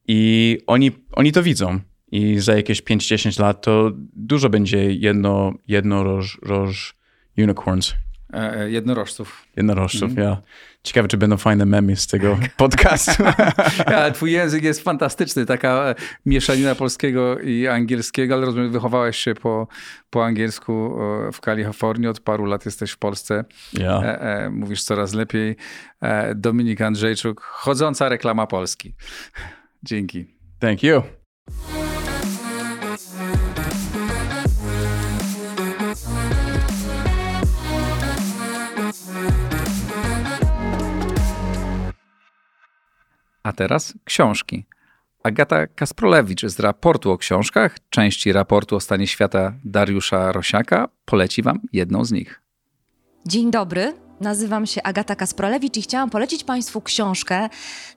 i 0.07 0.57
oni, 0.67 0.91
oni 1.11 1.31
to 1.31 1.43
widzą. 1.43 1.79
I 2.11 2.39
za 2.39 2.55
jakieś 2.55 2.81
5-10 2.83 3.39
lat 3.39 3.61
to 3.61 3.91
dużo 4.13 4.49
będzie 4.49 4.93
jedno, 4.93 5.53
jednoroż 5.67 6.39
roż 6.43 6.95
unicorns. 7.37 7.93
E, 8.33 8.59
e, 8.59 8.71
jednorożców. 8.71 9.47
Jednorożców, 9.55 10.11
mm. 10.11 10.23
ja. 10.23 10.41
Ciekawe, 10.83 11.07
czy 11.07 11.17
będą 11.17 11.37
fajne 11.37 11.65
memy 11.65 11.95
z 11.95 12.07
tego 12.07 12.37
podcastu. 12.57 13.23
ja, 13.91 14.11
twój 14.11 14.31
język 14.31 14.63
jest 14.63 14.83
fantastyczny, 14.83 15.45
taka 15.45 15.69
e, 15.69 15.95
mieszanina 16.25 16.75
polskiego 16.75 17.39
i 17.39 17.67
angielskiego, 17.67 18.33
ale 18.33 18.45
rozumiem, 18.45 18.71
wychowałeś 18.71 19.17
się 19.17 19.33
po, 19.33 19.67
po 20.09 20.25
angielsku 20.25 20.97
w 21.33 21.41
Kalifornii, 21.41 22.07
od 22.07 22.19
paru 22.19 22.45
lat 22.45 22.65
jesteś 22.65 22.91
w 22.91 22.97
Polsce. 22.97 23.45
Ja. 23.73 24.19
Mówisz 24.51 24.83
coraz 24.83 25.13
lepiej. 25.13 25.55
Dominik 26.35 26.81
Andrzejczuk, 26.81 27.41
chodząca 27.41 28.09
reklama 28.09 28.47
Polski. 28.47 28.93
Dzięki. 29.83 30.25
Thank 30.59 30.83
you. 30.83 31.01
A 43.43 43.53
teraz 43.53 43.93
książki. 44.03 44.65
Agata 45.23 45.67
Kasprolewicz 45.67 46.45
z 46.45 46.59
raportu 46.59 47.11
o 47.11 47.17
książkach, 47.17 47.77
części 47.89 48.33
raportu 48.33 48.75
o 48.75 48.79
stanie 48.79 49.07
świata 49.07 49.53
Dariusza 49.65 50.31
Rosiaka, 50.31 50.89
poleci 51.05 51.41
Wam 51.41 51.59
jedną 51.73 52.05
z 52.05 52.11
nich. 52.11 52.41
Dzień 53.25 53.51
dobry. 53.51 53.93
Nazywam 54.21 54.65
się 54.65 54.83
Agata 54.83 55.15
Kasprolewicz 55.15 55.77
i 55.77 55.81
chciałam 55.81 56.09
polecić 56.09 56.43
Państwu 56.43 56.81
książkę, 56.81 57.49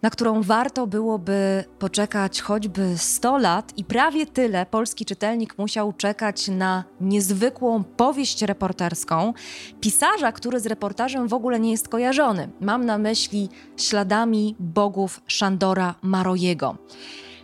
na 0.02 0.10
którą 0.10 0.42
warto 0.42 0.86
byłoby 0.86 1.64
poczekać 1.78 2.40
choćby 2.40 2.98
100 2.98 3.38
lat 3.38 3.72
i 3.76 3.84
prawie 3.84 4.26
tyle 4.26 4.66
polski 4.66 5.04
czytelnik 5.04 5.58
musiał 5.58 5.92
czekać 5.92 6.48
na 6.48 6.84
niezwykłą 7.00 7.84
powieść 7.84 8.42
reporterską 8.42 9.32
pisarza, 9.80 10.32
który 10.32 10.60
z 10.60 10.66
reportażem 10.66 11.28
w 11.28 11.34
ogóle 11.34 11.60
nie 11.60 11.70
jest 11.70 11.88
kojarzony. 11.88 12.48
Mam 12.60 12.84
na 12.84 12.98
myśli 12.98 13.48
śladami 13.76 14.56
bogów 14.58 15.20
Szandora 15.26 15.94
Marojego. 16.02 16.76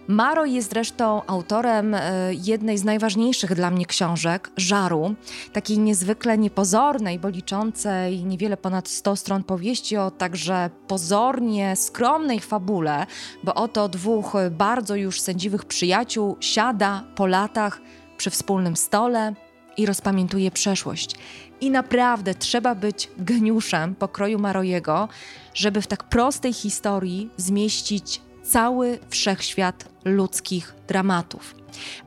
Maro 0.09 0.45
jest 0.45 0.71
zresztą 0.71 1.23
autorem 1.27 1.95
e, 1.95 2.01
jednej 2.35 2.79
z 2.79 2.85
najważniejszych 2.85 3.55
dla 3.55 3.71
mnie 3.71 3.87
książek, 3.87 4.51
Żaru, 4.57 5.15
takiej 5.53 5.79
niezwykle 5.79 6.39
niepozornej, 6.39 7.19
bo 7.19 7.29
liczącej 7.29 8.25
niewiele 8.25 8.57
ponad 8.57 8.89
100 8.89 9.17
stron 9.17 9.45
powieści 9.45 9.97
o 9.97 10.11
także 10.11 10.71
pozornie 10.87 11.77
skromnej 11.77 12.41
fabule, 12.41 13.07
bo 13.45 13.55
oto 13.55 13.89
dwóch 13.89 14.33
bardzo 14.51 14.97
już 14.97 15.21
sędziwych 15.21 15.65
przyjaciół 15.65 16.37
siada 16.41 17.05
po 17.15 17.27
latach 17.27 17.81
przy 18.17 18.31
wspólnym 18.31 18.77
stole 18.77 19.35
i 19.77 19.87
rozpamiętuje 19.87 20.51
przeszłość. 20.51 21.17
I 21.61 21.71
naprawdę 21.71 22.35
trzeba 22.35 22.75
być 22.75 23.11
geniuszem 23.19 23.95
pokroju 23.95 24.39
Marojego, 24.39 25.09
żeby 25.55 25.83
w 25.83 25.87
tak 25.87 26.05
prostej 26.05 26.53
historii 26.53 27.31
zmieścić 27.37 28.21
cały 28.51 28.99
wszechświat 29.09 29.85
ludzkich 30.05 30.75
dramatów. 30.89 31.55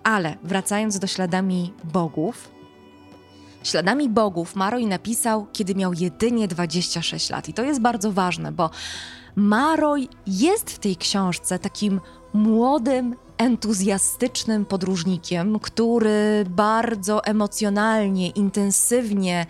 Ale 0.03 0.37
wracając 0.43 0.99
do 0.99 1.07
śladami 1.07 1.73
bogów, 1.83 2.53
Śladami 3.63 4.09
bogów 4.09 4.55
Maroj 4.55 4.85
napisał, 4.85 5.47
kiedy 5.53 5.75
miał 5.75 5.93
jedynie 5.93 6.47
26 6.47 7.29
lat. 7.29 7.49
I 7.49 7.53
to 7.53 7.63
jest 7.63 7.81
bardzo 7.81 8.11
ważne, 8.11 8.51
bo 8.51 8.69
Maroj 9.35 10.09
jest 10.27 10.71
w 10.71 10.79
tej 10.79 10.95
książce 10.95 11.59
takim 11.59 12.01
młodym, 12.33 13.15
entuzjastycznym 13.37 14.65
podróżnikiem, 14.65 15.59
który 15.59 16.45
bardzo 16.49 17.25
emocjonalnie, 17.25 18.29
intensywnie 18.29 19.45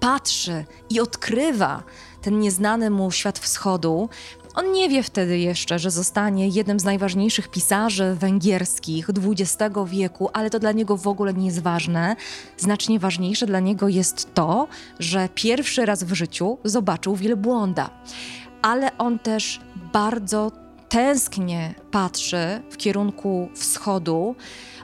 patrzy 0.00 0.64
i 0.90 1.00
odkrywa 1.00 1.82
ten 2.22 2.38
nieznany 2.38 2.90
mu 2.90 3.10
świat 3.10 3.38
wschodu. 3.38 4.08
On 4.54 4.72
nie 4.72 4.88
wie 4.88 5.02
wtedy 5.02 5.38
jeszcze, 5.38 5.78
że 5.78 5.90
zostanie 5.90 6.48
jednym 6.48 6.80
z 6.80 6.84
najważniejszych 6.84 7.48
pisarzy 7.48 8.14
węgierskich 8.14 9.06
XX 9.10 9.74
wieku, 9.86 10.30
ale 10.32 10.50
to 10.50 10.58
dla 10.58 10.72
niego 10.72 10.96
w 10.96 11.08
ogóle 11.08 11.34
nie 11.34 11.46
jest 11.46 11.62
ważne. 11.62 12.16
Znacznie 12.56 12.98
ważniejsze 12.98 13.46
dla 13.46 13.60
niego 13.60 13.88
jest 13.88 14.34
to, 14.34 14.68
że 14.98 15.28
pierwszy 15.34 15.86
raz 15.86 16.04
w 16.04 16.12
życiu 16.14 16.58
zobaczył 16.64 17.16
wielbłąda. 17.16 17.90
Ale 18.62 18.98
on 18.98 19.18
też 19.18 19.60
bardzo 19.92 20.52
tęsknie 20.88 21.74
patrzy 21.90 22.62
w 22.70 22.76
kierunku 22.76 23.48
wschodu. 23.54 24.34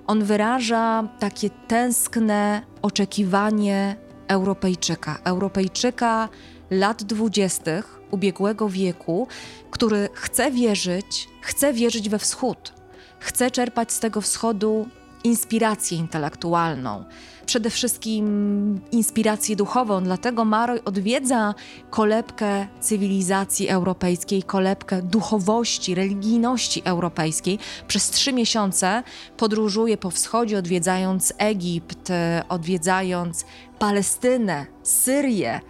On 0.07 0.25
wyraża 0.25 1.09
takie 1.19 1.51
tęskne 1.51 2.63
oczekiwanie 2.83 3.97
Europejczyka. 4.29 5.19
Europejczyka 5.25 6.29
lat 6.71 7.03
dwudziestych 7.03 7.98
ubiegłego 8.11 8.69
wieku, 8.69 9.29
który 9.71 10.09
chce 10.13 10.51
wierzyć, 10.51 11.29
chce 11.41 11.73
wierzyć 11.73 12.09
we 12.09 12.19
wschód, 12.19 12.73
chce 13.19 13.51
czerpać 13.51 13.93
z 13.93 14.01
tego 14.01 14.21
wschodu 14.21 14.89
inspirację 15.25 15.99
intelektualną, 15.99 17.05
przede 17.47 17.71
wszystkim 17.71 18.81
inspirację 18.93 19.57
duchową. 19.57 20.03
Dlatego 20.05 20.45
Maroj 20.45 20.81
odwiedza 20.85 21.55
kolebkę 21.91 22.67
cywilizacji 22.81 23.69
europejskiej, 23.69 24.43
kolebkę 24.43 25.03
duchowości, 25.03 25.95
religijności 25.95 26.83
europejskiej. 26.85 27.59
Przez 27.89 28.11
trzy 28.11 28.33
miesiące 28.33 29.03
podróżuje 29.37 29.97
po 29.97 30.11
wschodzie, 30.11 30.59
odwiedzając 30.59 31.33
Egipt, 31.39 32.09
odwiedzając 32.49 33.45
Palestynę, 33.79 34.67
Syrię, 34.83 35.61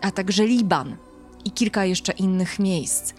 a 0.00 0.10
także 0.10 0.46
Liban 0.46 0.96
i 1.44 1.50
kilka 1.50 1.84
jeszcze 1.84 2.12
innych 2.12 2.58
miejsc. 2.58 3.14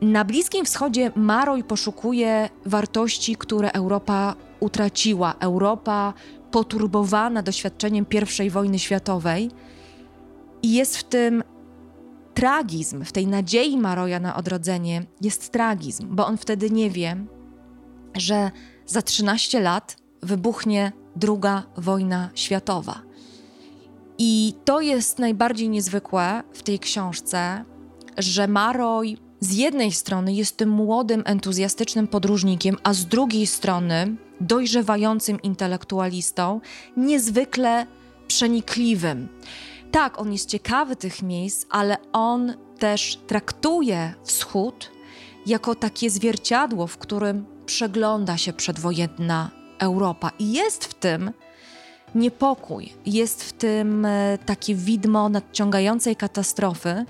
Na 0.00 0.24
Bliskim 0.24 0.64
Wschodzie 0.64 1.12
Maroj 1.16 1.64
poszukuje 1.64 2.48
wartości, 2.66 3.36
które 3.36 3.72
Europa 3.72 4.34
utraciła. 4.60 5.34
Europa 5.40 6.14
poturbowana 6.50 7.42
doświadczeniem 7.42 8.06
I 8.46 8.50
wojny 8.50 8.78
światowej 8.78 9.50
i 10.62 10.72
jest 10.72 10.96
w 10.96 11.04
tym 11.04 11.42
tragizm, 12.34 13.04
w 13.04 13.12
tej 13.12 13.26
nadziei 13.26 13.76
Maroja 13.76 14.20
na 14.20 14.36
odrodzenie 14.36 15.02
jest 15.20 15.52
tragizm, 15.52 16.16
bo 16.16 16.26
on 16.26 16.36
wtedy 16.36 16.70
nie 16.70 16.90
wie, 16.90 17.16
że 18.16 18.50
za 18.86 19.02
13 19.02 19.60
lat 19.60 19.96
wybuchnie 20.22 20.92
druga 21.16 21.62
wojna 21.76 22.30
światowa. 22.34 23.02
I 24.18 24.54
to 24.64 24.80
jest 24.80 25.18
najbardziej 25.18 25.68
niezwykłe 25.68 26.42
w 26.52 26.62
tej 26.62 26.78
książce, 26.78 27.64
że 28.18 28.48
Maroj 28.48 29.16
z 29.40 29.54
jednej 29.54 29.92
strony 29.92 30.32
jest 30.32 30.56
tym 30.56 30.68
młodym, 30.68 31.22
entuzjastycznym 31.26 32.08
podróżnikiem, 32.08 32.76
a 32.82 32.94
z 32.94 33.06
drugiej 33.06 33.46
strony 33.46 34.16
dojrzewającym 34.40 35.42
intelektualistą, 35.42 36.60
niezwykle 36.96 37.86
przenikliwym. 38.26 39.28
Tak, 39.90 40.20
on 40.20 40.32
jest 40.32 40.48
ciekawy 40.48 40.96
tych 40.96 41.22
miejsc, 41.22 41.66
ale 41.70 41.96
on 42.12 42.54
też 42.78 43.18
traktuje 43.26 44.14
wschód 44.24 44.90
jako 45.46 45.74
takie 45.74 46.10
zwierciadło, 46.10 46.86
w 46.86 46.98
którym 46.98 47.46
przegląda 47.66 48.36
się 48.36 48.52
przedwojenna 48.52 49.50
Europa. 49.78 50.30
I 50.38 50.52
jest 50.52 50.84
w 50.84 50.94
tym 50.94 51.30
niepokój, 52.14 52.92
jest 53.06 53.44
w 53.44 53.52
tym 53.52 54.04
e, 54.04 54.38
takie 54.46 54.74
widmo 54.74 55.28
nadciągającej 55.28 56.16
katastrofy, 56.16 57.04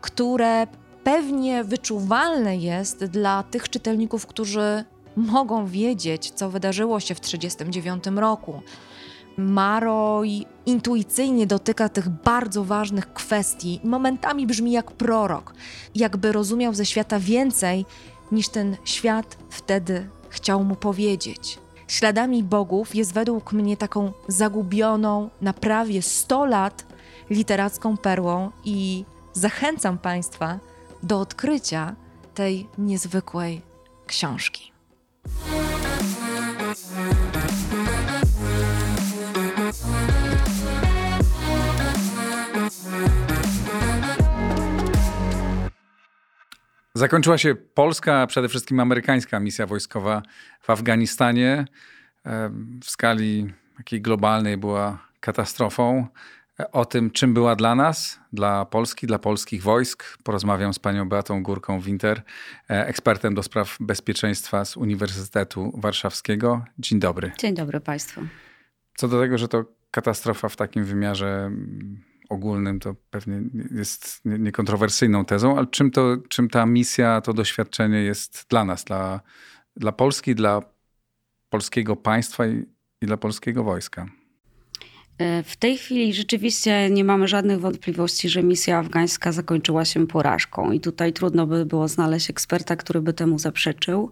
które 0.00 0.66
pewnie 1.04 1.64
wyczuwalne 1.64 2.56
jest 2.56 3.04
dla 3.04 3.42
tych 3.42 3.68
czytelników, 3.68 4.26
którzy 4.26 4.84
mogą 5.16 5.66
wiedzieć, 5.66 6.30
co 6.30 6.50
wydarzyło 6.50 7.00
się 7.00 7.14
w 7.14 7.20
1939 7.20 8.20
roku. 8.20 8.62
Maroj 9.36 10.46
intuicyjnie 10.66 11.46
dotyka 11.46 11.88
tych 11.88 12.08
bardzo 12.08 12.64
ważnych 12.64 13.12
kwestii, 13.12 13.80
momentami 13.84 14.46
brzmi 14.46 14.72
jak 14.72 14.92
prorok, 14.92 15.54
jakby 15.94 16.32
rozumiał 16.32 16.74
ze 16.74 16.86
świata 16.86 17.18
więcej, 17.18 17.84
niż 18.32 18.48
ten 18.48 18.76
świat 18.84 19.38
wtedy 19.50 20.08
chciał 20.28 20.64
mu 20.64 20.76
powiedzieć. 20.76 21.58
Śladami 21.88 22.42
bogów 22.42 22.94
jest 22.94 23.12
według 23.12 23.52
mnie 23.52 23.76
taką 23.76 24.12
zagubioną 24.28 25.30
na 25.40 25.52
prawie 25.52 26.02
100 26.02 26.44
lat 26.46 26.86
literacką 27.30 27.96
perłą 27.96 28.50
i 28.64 29.04
zachęcam 29.32 29.98
Państwa 29.98 30.58
do 31.02 31.20
odkrycia 31.20 31.94
tej 32.34 32.68
niezwykłej 32.78 33.62
książki. 34.06 34.72
Zakończyła 46.96 47.38
się 47.38 47.54
polska, 47.54 48.20
a 48.20 48.26
przede 48.26 48.48
wszystkim 48.48 48.80
amerykańska 48.80 49.40
misja 49.40 49.66
wojskowa 49.66 50.22
w 50.60 50.70
Afganistanie. 50.70 51.64
W 52.84 52.90
skali 52.90 53.52
takiej 53.76 54.00
globalnej 54.00 54.56
była 54.56 55.06
katastrofą. 55.20 56.06
O 56.72 56.84
tym, 56.84 57.10
czym 57.10 57.34
była 57.34 57.56
dla 57.56 57.74
nas, 57.74 58.20
dla 58.32 58.64
Polski, 58.64 59.06
dla 59.06 59.18
polskich 59.18 59.62
wojsk, 59.62 60.18
porozmawiam 60.22 60.74
z 60.74 60.78
panią 60.78 61.08
Beatą 61.08 61.42
Górką-Winter, 61.42 62.22
e, 62.70 62.86
ekspertem 62.86 63.34
do 63.34 63.42
spraw 63.42 63.76
bezpieczeństwa 63.80 64.64
z 64.64 64.76
Uniwersytetu 64.76 65.72
Warszawskiego. 65.74 66.64
Dzień 66.78 67.00
dobry. 67.00 67.32
Dzień 67.38 67.54
dobry 67.54 67.80
państwu. 67.80 68.20
Co 68.94 69.08
do 69.08 69.20
tego, 69.20 69.38
że 69.38 69.48
to 69.48 69.64
katastrofa 69.90 70.48
w 70.48 70.56
takim 70.56 70.84
wymiarze 70.84 71.50
ogólnym, 72.28 72.80
to 72.80 72.94
pewnie 73.10 73.42
jest 73.70 74.20
niekontrowersyjną 74.24 75.24
tezą, 75.24 75.58
ale 75.58 75.66
czym, 75.66 75.90
to, 75.90 76.16
czym 76.28 76.48
ta 76.48 76.66
misja, 76.66 77.20
to 77.20 77.32
doświadczenie 77.32 77.98
jest 77.98 78.46
dla 78.50 78.64
nas, 78.64 78.84
dla, 78.84 79.20
dla 79.76 79.92
Polski, 79.92 80.34
dla 80.34 80.62
polskiego 81.48 81.96
państwa 81.96 82.46
i, 82.46 82.64
i 83.02 83.06
dla 83.06 83.16
polskiego 83.16 83.64
wojska? 83.64 84.06
E, 85.18 85.42
w 85.42 85.56
tej 85.56 85.78
chwili 85.78 86.14
rzeczywiście 86.14 86.90
nie 86.90 87.04
mamy 87.04 87.28
żadnych 87.28 87.60
wątpliwości, 87.60 88.28
że 88.28 88.42
misja 88.42 88.78
afgańska 88.78 89.32
zakończyła 89.32 89.84
się 89.84 90.06
porażką 90.06 90.72
i 90.72 90.80
tutaj 90.80 91.12
trudno 91.12 91.46
by 91.46 91.66
było 91.66 91.88
znaleźć 91.88 92.30
eksperta, 92.30 92.76
który 92.76 93.00
by 93.00 93.12
temu 93.12 93.38
zaprzeczył. 93.38 94.10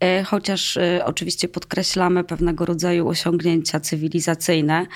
E, 0.00 0.24
chociaż 0.24 0.76
e, 0.76 1.02
oczywiście 1.04 1.48
podkreślamy 1.48 2.24
pewnego 2.24 2.64
rodzaju 2.64 3.08
osiągnięcia 3.08 3.80
cywilizacyjne, 3.80 4.86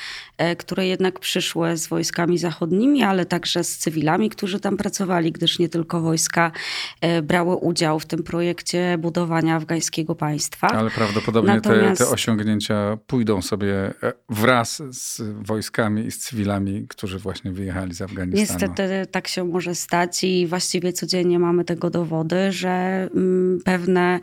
które 0.58 0.86
jednak 0.86 1.20
przyszły 1.20 1.76
z 1.76 1.86
wojskami 1.86 2.38
zachodnimi, 2.38 3.02
ale 3.02 3.26
także 3.26 3.64
z 3.64 3.78
cywilami, 3.78 4.30
którzy 4.30 4.60
tam 4.60 4.76
pracowali, 4.76 5.32
gdyż 5.32 5.58
nie 5.58 5.68
tylko 5.68 6.00
wojska 6.00 6.52
brały 7.22 7.56
udział 7.56 8.00
w 8.00 8.06
tym 8.06 8.22
projekcie 8.22 8.98
budowania 8.98 9.56
afgańskiego 9.56 10.14
państwa. 10.14 10.68
Ale 10.68 10.90
prawdopodobnie 10.90 11.54
Natomiast... 11.54 11.98
te, 11.98 12.04
te 12.04 12.10
osiągnięcia 12.10 12.98
pójdą 13.06 13.42
sobie 13.42 13.94
wraz 14.28 14.82
z 14.90 15.22
wojskami 15.46 16.06
i 16.06 16.10
z 16.10 16.18
cywilami, 16.18 16.86
którzy 16.88 17.18
właśnie 17.18 17.52
wyjechali 17.52 17.94
z 17.94 18.02
Afganistanu. 18.02 18.40
Niestety 18.40 19.06
tak 19.10 19.28
się 19.28 19.44
może 19.44 19.74
stać 19.74 20.24
i 20.24 20.46
właściwie 20.46 20.92
codziennie 20.92 21.38
mamy 21.38 21.64
tego 21.64 21.90
dowody, 21.90 22.52
że 22.52 23.08
mm, 23.14 23.58
pewne 23.64 24.20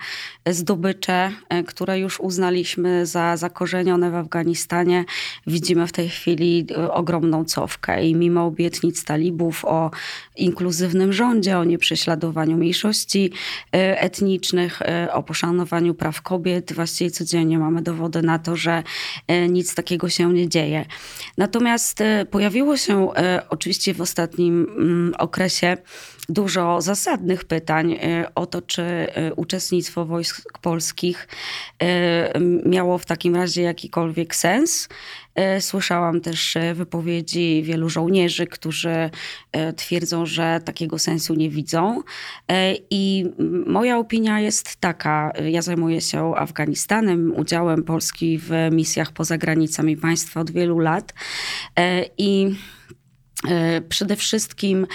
zdobycze, 0.49 1.31
e, 1.49 1.63
które 1.63 1.99
już 1.99 2.19
uznaliśmy 2.19 3.05
za 3.05 3.37
zakorzenione 3.37 4.11
w 4.11 4.15
Afganistanie, 4.15 5.05
widzimy 5.47 5.87
w 5.87 5.91
tej 5.91 6.00
chwili 6.09 6.67
e, 6.71 6.93
ogromną 6.93 7.45
cofkę 7.45 8.05
i 8.05 8.15
mimo 8.15 8.45
obietnic 8.45 9.05
talibów 9.05 9.65
o 9.65 9.91
inkluzywnym 10.35 11.13
rządzie, 11.13 11.57
o 11.57 11.63
nieprześladowaniu 11.63 12.57
mniejszości 12.57 13.31
e, 13.73 14.01
etnicznych, 14.01 14.79
o 15.13 15.23
poszanowaniu 15.23 15.93
praw 15.93 16.21
kobiet, 16.21 16.73
właściwie 16.73 17.11
codziennie 17.11 17.59
mamy 17.59 17.81
dowody 17.81 18.21
na 18.21 18.39
to, 18.39 18.55
że 18.55 18.83
nic 19.49 19.75
takiego 19.75 20.09
się 20.09 20.33
nie 20.33 20.49
dzieje. 20.49 20.85
Natomiast 21.37 22.03
pojawiło 22.31 22.77
się 22.77 23.09
oczywiście 23.49 23.93
w 23.93 24.01
ostatnim 24.01 24.67
mm, 24.77 25.13
okresie 25.17 25.77
dużo 26.29 26.81
zasadnych 26.81 27.43
pytań 27.43 27.99
o 28.35 28.45
to, 28.45 28.61
czy 28.61 29.07
uczestnictwo 29.35 30.05
wojsk 30.05 30.59
polskich 30.61 31.27
miało 32.65 32.97
w 32.97 33.05
takim 33.05 33.35
razie 33.35 33.61
jakikolwiek 33.61 34.35
sens 34.35 34.89
Słyszałam 35.59 36.21
też 36.21 36.57
wypowiedzi 36.73 37.63
wielu 37.63 37.89
żołnierzy, 37.89 38.47
którzy 38.47 39.09
twierdzą, 39.75 40.25
że 40.25 40.59
takiego 40.65 40.99
sensu 40.99 41.35
nie 41.35 41.49
widzą. 41.49 42.01
I 42.89 43.25
moja 43.67 43.97
opinia 43.97 44.39
jest 44.39 44.75
taka. 44.75 45.31
Ja 45.49 45.61
zajmuję 45.61 46.01
się 46.01 46.33
Afganistanem, 46.35 47.33
udziałem 47.35 47.83
Polski 47.83 48.37
w 48.37 48.51
misjach 48.71 49.11
poza 49.11 49.37
granicami 49.37 49.97
państwa 49.97 50.41
od 50.41 50.51
wielu 50.51 50.79
lat. 50.79 51.13
I 52.17 52.55
E, 53.49 53.81
przede 53.81 54.15
wszystkim 54.15 54.87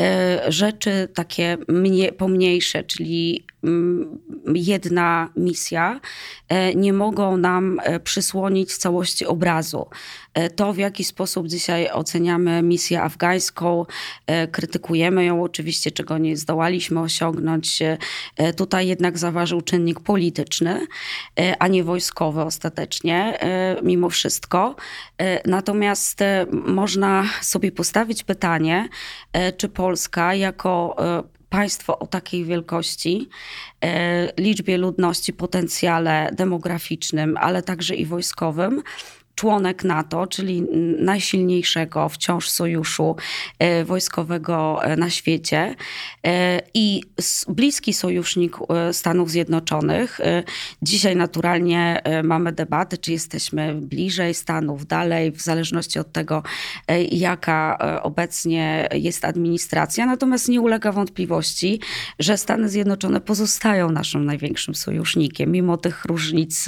e, 0.00 0.52
rzeczy 0.52 1.08
takie 1.14 1.58
mnie, 1.68 2.12
pomniejsze, 2.12 2.84
czyli 2.84 3.46
jedna 4.54 5.28
misja, 5.36 6.00
e, 6.48 6.74
nie 6.74 6.92
mogą 6.92 7.36
nam 7.36 7.80
przysłonić 8.04 8.76
całości 8.76 9.26
obrazu. 9.26 9.86
To, 10.56 10.72
w 10.72 10.78
jaki 10.78 11.04
sposób 11.04 11.46
dzisiaj 11.46 11.90
oceniamy 11.92 12.62
misję 12.62 13.02
afgańską, 13.02 13.86
krytykujemy 14.52 15.24
ją 15.24 15.42
oczywiście, 15.42 15.90
czego 15.90 16.18
nie 16.18 16.36
zdołaliśmy 16.36 17.00
osiągnąć. 17.00 17.78
Tutaj 18.56 18.88
jednak 18.88 19.18
zaważył 19.18 19.60
czynnik 19.60 20.00
polityczny, 20.00 20.86
a 21.58 21.68
nie 21.68 21.84
wojskowy 21.84 22.42
ostatecznie, 22.42 23.38
mimo 23.82 24.10
wszystko. 24.10 24.76
Natomiast 25.46 26.20
można 26.50 27.24
sobie 27.42 27.72
postawić, 27.72 28.24
pytanie, 28.24 28.88
e, 29.32 29.52
czy 29.52 29.68
Polska 29.68 30.34
jako 30.34 30.96
e, 30.98 31.22
państwo 31.54 31.98
o 31.98 32.06
takiej 32.06 32.44
wielkości, 32.44 33.28
e, 33.84 34.32
liczbie 34.42 34.78
ludności, 34.78 35.32
potencjale 35.32 36.30
demograficznym, 36.32 37.36
ale 37.36 37.62
także 37.62 37.94
i 37.94 38.06
wojskowym, 38.06 38.82
członek 39.34 39.84
NATO, 39.84 40.26
czyli 40.26 40.62
najsilniejszego 40.98 42.08
wciąż 42.08 42.48
sojuszu 42.48 43.16
e, 43.58 43.84
wojskowego 43.84 44.84
e, 44.84 44.96
na 44.96 45.10
świecie 45.10 45.74
e, 46.26 46.60
i 46.74 47.02
bliski 47.48 47.92
sojusznik 47.92 48.56
Stanów 48.92 49.30
Zjednoczonych. 49.30 50.20
Dzisiaj 50.82 51.16
naturalnie 51.16 52.02
mamy 52.24 52.52
debatę, 52.52 52.98
czy 52.98 53.12
jesteśmy 53.12 53.74
bliżej 53.74 54.34
Stanów, 54.34 54.86
dalej, 54.86 55.32
w 55.32 55.42
zależności 55.42 55.98
od 55.98 56.12
tego, 56.12 56.42
jaka 57.10 57.78
obecnie 58.02 58.88
jest 58.92 59.24
administracja. 59.24 60.06
Natomiast 60.06 60.48
nie 60.48 60.60
ulega 60.60 60.92
wątpliwości, 60.92 61.80
że 62.18 62.38
Stany 62.38 62.68
Zjednoczone 62.68 63.20
pozostają 63.20 63.90
naszym 63.90 64.24
największym 64.24 64.74
sojusznikiem, 64.74 65.52
mimo 65.52 65.76
tych 65.76 66.04
różnic 66.04 66.64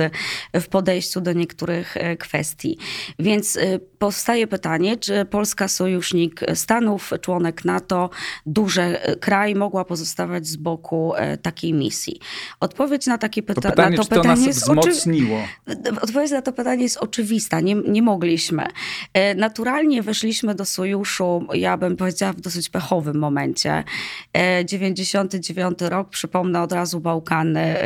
w 0.55 0.69
podejściu 0.69 1.21
do 1.21 1.33
niektórych 1.33 1.97
kwestii 2.19 2.56
kwestii. 2.57 2.79
Więc 3.19 3.57
y, 3.57 3.81
powstaje 3.99 4.47
pytanie, 4.47 4.97
czy 4.97 5.25
Polska 5.25 5.69
sojusznik 5.69 6.41
Stanów, 6.55 7.11
członek 7.21 7.65
NATO, 7.65 8.11
duży 8.47 8.83
y, 8.83 9.17
kraj 9.17 9.55
mogła 9.55 9.85
pozostawać 9.85 10.47
z 10.47 10.57
boku 10.57 11.15
y, 11.15 11.39
takiej 11.39 11.73
misji? 11.73 12.21
Odpowiedź 12.61 13.07
na 13.07 13.19
takie 13.19 13.43
pyta 13.43 13.61
to 13.61 13.71
pytanie, 13.71 13.97
na 13.97 14.05
to 14.05 14.09
pytanie 14.09 14.41
to 14.41 14.47
nas 14.47 14.57
wzmocniło? 14.57 15.39
Odpowiedź 16.03 16.31
na 16.31 16.43
to 16.43 16.53
pytanie 16.53 16.83
jest 16.83 16.97
oczywista. 16.97 17.61
Nie, 17.61 17.75
nie 17.75 18.03
mogliśmy. 18.03 18.67
Naturalnie 19.37 20.03
weszliśmy 20.03 20.55
do 20.55 20.65
sojuszu, 20.65 21.47
ja 21.55 21.77
bym 21.77 21.97
powiedziała, 21.97 22.33
w 22.33 22.41
dosyć 22.41 22.69
pechowym 22.69 23.19
momencie. 23.19 23.85
99 24.65 25.79
rok, 25.81 26.09
przypomnę 26.09 26.63
od 26.63 26.73
razu 26.73 27.01
Bałkany, 27.01 27.77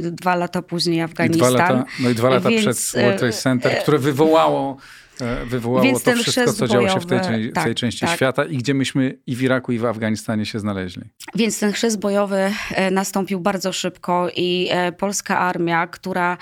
dwa 0.00 0.34
lata 0.34 0.62
później 0.62 1.02
Afganistan. 1.02 1.50
I 1.50 1.54
dwa 1.54 1.64
lata, 1.64 1.84
no 2.00 2.10
i 2.10 2.14
dwa 2.14 2.30
lata 2.30 2.48
Więc, 2.48 2.62
przed 2.62 3.02
World 3.02 3.18
Trade 3.18 3.32
Center 3.32 3.65
które 3.70 3.98
wywołało 3.98 4.76
E, 4.80 5.05
wywołało 5.46 5.84
Więc 5.84 6.02
to 6.02 6.12
wszystko, 6.12 6.52
co 6.52 6.68
działo 6.68 6.88
się 6.88 7.00
w 7.00 7.06
tej, 7.06 7.20
tej 7.20 7.52
tak, 7.52 7.74
części 7.74 8.00
tak. 8.00 8.16
świata 8.16 8.44
i 8.44 8.56
gdzie 8.56 8.74
myśmy 8.74 9.18
i 9.26 9.36
w 9.36 9.42
Iraku, 9.42 9.72
i 9.72 9.78
w 9.78 9.84
Afganistanie 9.84 10.46
się 10.46 10.58
znaleźli. 10.58 11.02
Więc 11.34 11.60
ten 11.60 11.72
chrzest 11.72 12.00
bojowy 12.00 12.52
e, 12.70 12.90
nastąpił 12.90 13.40
bardzo 13.40 13.72
szybko 13.72 14.28
i 14.36 14.68
e, 14.70 14.92
polska 14.92 15.38
armia, 15.38 15.86
która 15.86 16.38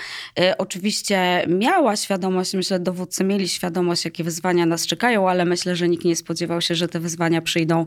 oczywiście 0.58 1.46
miała 1.48 1.96
świadomość, 1.96 2.54
myślę, 2.54 2.80
dowódcy 2.80 3.24
mieli 3.24 3.48
świadomość, 3.48 4.04
jakie 4.04 4.24
wyzwania 4.24 4.66
nas 4.66 4.86
czekają, 4.86 5.30
ale 5.30 5.44
myślę, 5.44 5.76
że 5.76 5.88
nikt 5.88 6.04
nie 6.04 6.16
spodziewał 6.16 6.60
się, 6.60 6.74
że 6.74 6.88
te 6.88 7.00
wyzwania 7.00 7.42
przyjdą 7.42 7.84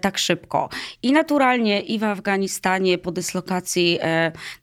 tak 0.00 0.18
szybko. 0.18 0.68
I 1.02 1.12
naturalnie 1.12 1.80
i 1.80 1.98
w 1.98 2.04
Afganistanie 2.04 2.98
po 2.98 3.12
dyslokacji 3.12 3.98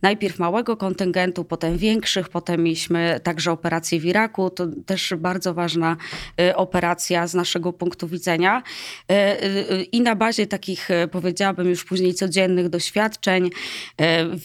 najpierw 0.02 0.40
małego 0.40 0.78
kontyngentu, 0.78 1.46
potem 1.46 1.78
większych, 1.78 2.30
potem 2.30 2.64
mieliśmy 2.64 3.20
także 3.24 3.52
operacje 3.52 4.00
w 4.00 4.06
Iraku, 4.06 4.50
to 4.50 4.68
też 4.86 5.14
bardzo 5.18 5.43
bardzo 5.44 5.54
ważna 5.54 5.98
y, 6.42 6.56
operacja 6.56 7.28
z 7.28 7.34
naszego 7.34 7.74
punktu 7.74 8.08
widzenia. 8.08 8.64
Y, 9.12 9.16
y, 9.16 9.84
I 9.84 10.02
na 10.02 10.16
bazie 10.16 10.48
takich, 10.48 10.90
powiedziałabym 11.12 11.70
już 11.70 11.84
później, 11.84 12.14
codziennych 12.14 12.70
doświadczeń, 12.70 13.50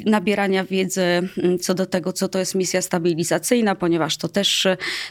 nabierania 0.06 0.64
wiedzy 0.64 1.02
mm, 1.02 1.58
co 1.58 1.74
do 1.74 1.86
tego, 1.86 2.12
co 2.12 2.28
to 2.28 2.38
jest 2.38 2.54
misja 2.54 2.82
stabilizacyjna, 2.82 3.74
ponieważ 3.74 4.16
to 4.16 4.28
też 4.28 4.66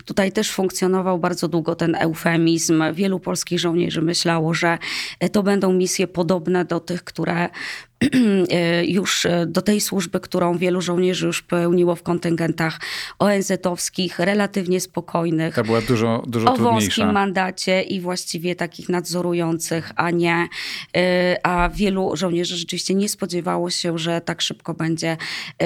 tutaj 0.06 0.32
też 0.32 0.52
funkcjonował 0.52 1.19
bardzo 1.19 1.47
długo 1.47 1.76
ten 1.76 1.95
eufemizm. 1.95 2.84
Wielu 2.93 3.19
polskich 3.19 3.60
żołnierzy 3.60 4.02
myślało, 4.02 4.54
że 4.54 4.78
to 5.32 5.43
będą 5.43 5.73
misje 5.73 6.08
podobne 6.08 6.65
do 6.65 6.80
tych, 6.80 7.04
które 7.04 7.50
już 8.88 9.26
e, 9.26 9.46
do 9.46 9.62
tej 9.62 9.82
służby, 9.82 10.20
którą 10.20 10.58
wielu 10.58 10.82
żołnierzy 10.82 11.26
już 11.28 11.42
pełniło 11.42 11.96
w 11.96 12.04
kontyngentach 12.04 12.80
ONZ-owskich, 13.20 14.20
relatywnie 14.20 14.82
spokojnych. 14.82 15.56
Ta 15.56 15.64
była 15.64 15.82
dużo, 15.82 16.24
dużo 16.28 16.52
o 16.52 16.56
trudniejsza. 16.56 16.86
wąskim 16.86 17.12
mandacie 17.12 17.82
i 17.82 18.02
właściwie 18.02 18.56
takich 18.56 18.90
nadzorujących, 18.90 19.92
a 19.96 20.12
nie, 20.12 20.48
e, 20.98 21.38
a 21.44 21.70
wielu 21.70 22.12
żołnierzy 22.16 22.58
rzeczywiście 22.58 22.96
nie 22.96 23.10
spodziewało 23.10 23.70
się, 23.70 23.98
że 23.98 24.22
tak 24.22 24.42
szybko 24.42 24.74
będzie, 24.74 25.18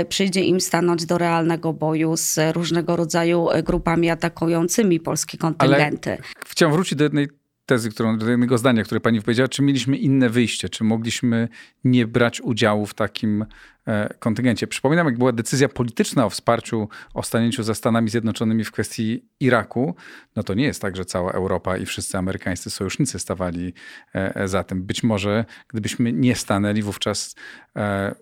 przyjdzie 0.09 0.41
im 0.41 0.61
stanąć 0.61 1.05
do 1.05 1.17
realnego 1.17 1.73
boju 1.73 2.17
z 2.17 2.39
różnego 2.53 2.95
rodzaju 2.95 3.47
grupami 3.63 4.09
atakującymi 4.09 4.99
polskie 4.99 5.37
kontyngenty. 5.37 6.09
Ale 6.09 6.21
chciałem 6.45 6.75
wrócić 6.75 6.95
do 6.97 7.03
jednej 7.03 7.40
tezy, 7.71 7.89
którą, 7.89 8.17
do 8.17 8.29
jednego 8.29 8.57
zdania, 8.57 8.83
które 8.83 9.01
pani 9.01 9.21
powiedziała, 9.21 9.47
czy 9.47 9.61
mieliśmy 9.61 9.97
inne 9.97 10.29
wyjście, 10.29 10.69
czy 10.69 10.83
mogliśmy 10.83 11.47
nie 11.83 12.07
brać 12.07 12.41
udziału 12.41 12.85
w 12.85 12.93
takim 12.93 13.45
e, 13.87 14.13
kontyngencie. 14.19 14.67
Przypominam, 14.67 15.05
jak 15.07 15.17
była 15.17 15.31
decyzja 15.31 15.69
polityczna 15.69 16.25
o 16.25 16.29
wsparciu, 16.29 16.89
o 17.13 17.23
stanięciu 17.23 17.63
za 17.63 17.75
Stanami 17.75 18.09
Zjednoczonymi 18.09 18.63
w 18.63 18.71
kwestii 18.71 19.25
Iraku, 19.39 19.95
no 20.35 20.43
to 20.43 20.53
nie 20.53 20.63
jest 20.63 20.81
tak, 20.81 20.95
że 20.95 21.05
cała 21.05 21.31
Europa 21.31 21.77
i 21.77 21.85
wszyscy 21.85 22.17
amerykańscy 22.17 22.69
sojusznicy 22.69 23.19
stawali 23.19 23.73
e, 24.13 24.47
za 24.47 24.63
tym. 24.63 24.83
Być 24.83 25.03
może 25.03 25.45
gdybyśmy 25.67 26.13
nie 26.13 26.35
stanęli, 26.35 26.81
wówczas 26.81 27.35
e, 27.75 28.15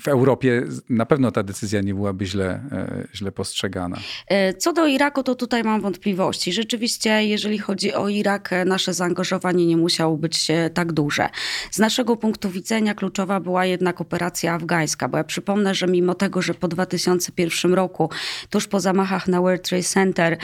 w 0.00 0.08
Europie 0.08 0.62
na 0.88 1.06
pewno 1.06 1.30
ta 1.30 1.42
decyzja 1.42 1.80
nie 1.80 1.94
byłaby 1.94 2.26
źle, 2.26 2.60
e, 2.72 3.08
źle 3.14 3.32
postrzegana. 3.32 3.96
E, 4.28 4.54
co 4.54 4.72
do 4.72 4.86
Iraku, 4.86 5.22
to 5.22 5.34
tutaj 5.34 5.64
mam 5.64 5.80
wątpliwości. 5.80 6.52
Rzeczywiście, 6.52 7.24
jeżeli 7.24 7.58
chodzi 7.58 7.94
o 7.94 8.08
Irak, 8.08 8.52
e, 8.52 8.64
nasze 8.64 8.94
zaangażowanie 8.94 9.66
nie 9.66 9.76
musiało 9.76 10.16
być 10.16 10.48
tak 10.74 10.92
duże. 10.92 11.28
Z 11.70 11.78
naszego 11.78 12.16
punktu 12.16 12.50
widzenia 12.50 12.94
kluczowa 12.94 13.40
była 13.40 13.66
jednak 13.66 14.00
operacja 14.00 14.54
afgańska, 14.54 15.08
bo 15.08 15.18
ja 15.18 15.24
przypomnę, 15.24 15.74
że 15.74 15.86
mimo 15.86 16.14
tego, 16.14 16.42
że 16.42 16.54
po 16.54 16.68
2001 16.68 17.74
roku, 17.74 18.10
tuż 18.50 18.66
po 18.66 18.80
zamachach 18.80 19.28
na 19.28 19.40
World 19.40 19.68
Trade 19.68 19.82
Center, 19.82 20.38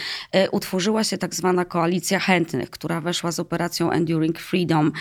utworzyła 0.52 1.04
się 1.04 1.18
tak 1.18 1.34
zwana 1.34 1.64
koalicja 1.64 2.18
chętnych, 2.18 2.70
która 2.70 3.00
weszła 3.00 3.32
z 3.32 3.40
operacją 3.40 3.90
Enduring 3.90 4.38
Freedom 4.38 4.92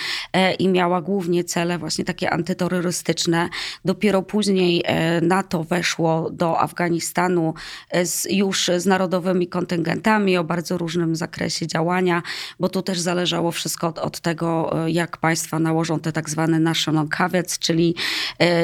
i 0.60 0.68
miała 0.68 1.02
głównie 1.02 1.44
cele 1.44 1.78
właśnie 1.78 2.06
takie 2.06 2.30
antyterrorystyczne, 2.30 3.50
Dopiero 3.90 4.22
później 4.22 4.84
e, 4.86 5.22
NATO 5.22 5.64
weszło 5.64 6.30
do 6.32 6.60
Afganistanu 6.60 7.54
e, 7.90 8.06
z, 8.06 8.28
już 8.32 8.72
z 8.78 8.86
narodowymi 8.86 9.48
kontyngentami 9.48 10.38
o 10.38 10.44
bardzo 10.44 10.78
różnym 10.78 11.16
zakresie 11.16 11.68
działania, 11.68 12.24
bo 12.60 12.70
tu 12.70 12.82
też 12.82 13.00
zależało 13.00 13.52
wszystko 13.52 13.88
od, 13.88 14.00
od 14.00 14.20
tego, 14.20 14.86
e, 14.86 14.92
jak 14.92 15.18
państwa 15.18 15.60
nałożą 15.60 16.00
te 16.00 16.12
tak 16.12 16.30
zwane 16.30 16.60
national 16.60 17.08
caveats, 17.08 17.60
czyli 17.60 17.96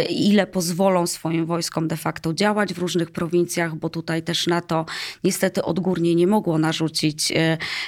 ile 0.09 0.47
pozwolą 0.47 1.07
swoim 1.07 1.45
wojskom 1.45 1.88
de 1.88 1.97
facto 1.97 2.34
działać 2.34 2.73
w 2.73 2.78
różnych 2.78 3.11
prowincjach, 3.11 3.76
bo 3.76 3.89
tutaj 3.89 4.23
też 4.23 4.47
NATO 4.47 4.86
niestety 5.23 5.63
odgórnie 5.63 6.15
nie 6.15 6.28
mogło 6.28 6.57
narzucić 6.57 7.34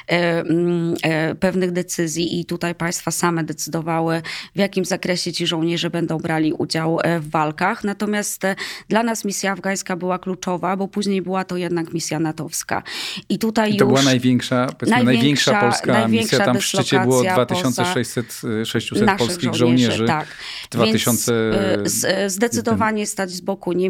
mm, 0.08 0.96
pewnych 1.40 1.72
decyzji 1.72 2.40
i 2.40 2.46
tutaj 2.46 2.76
państwa 2.76 3.12
same 3.12 3.44
decydowały, 3.44 4.22
w 4.56 4.60
jakim 4.60 4.86
zakresie 4.86 5.34
ci 5.34 5.48
żołnierze 5.48 5.90
będą 5.90 6.18
brali 6.18 6.54
udział 6.54 7.00
w 7.22 7.27
w 7.28 7.32
walkach. 7.32 7.84
Natomiast 7.84 8.42
dla 8.90 9.04
nas 9.04 9.26
misja 9.26 9.52
afgańska 9.52 9.96
była 9.96 10.20
kluczowa, 10.20 10.78
bo 10.78 10.88
później 10.88 11.22
była 11.22 11.44
to 11.44 11.58
jednak 11.58 11.94
misja 11.94 12.20
natowska. 12.20 12.84
I 13.30 13.40
tutaj 13.40 13.74
I 13.74 13.78
to 13.78 13.86
już 13.86 13.94
była 13.94 14.04
największa, 14.04 14.56
największa, 14.82 15.04
największa 15.04 15.62
polska 15.62 15.94
największa 15.94 16.38
misja. 16.38 16.46
Tam 16.46 16.60
w 16.60 16.66
szczycie 16.66 17.00
było 17.00 17.24
2600 17.24 18.42
600 18.64 19.18
polskich 19.18 19.54
żołnierzy. 19.54 19.98
żołnierzy 19.98 20.08
tak. 20.08 20.28
W 20.66 20.70
2000... 20.70 21.34
Więc, 21.78 22.08
zdecydowanie 22.28 23.08
stać 23.08 23.32
z 23.32 23.42
boku 23.42 23.74
nie, 23.74 23.90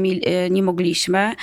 nie 0.50 0.64
mogliśmy. 0.64 1.36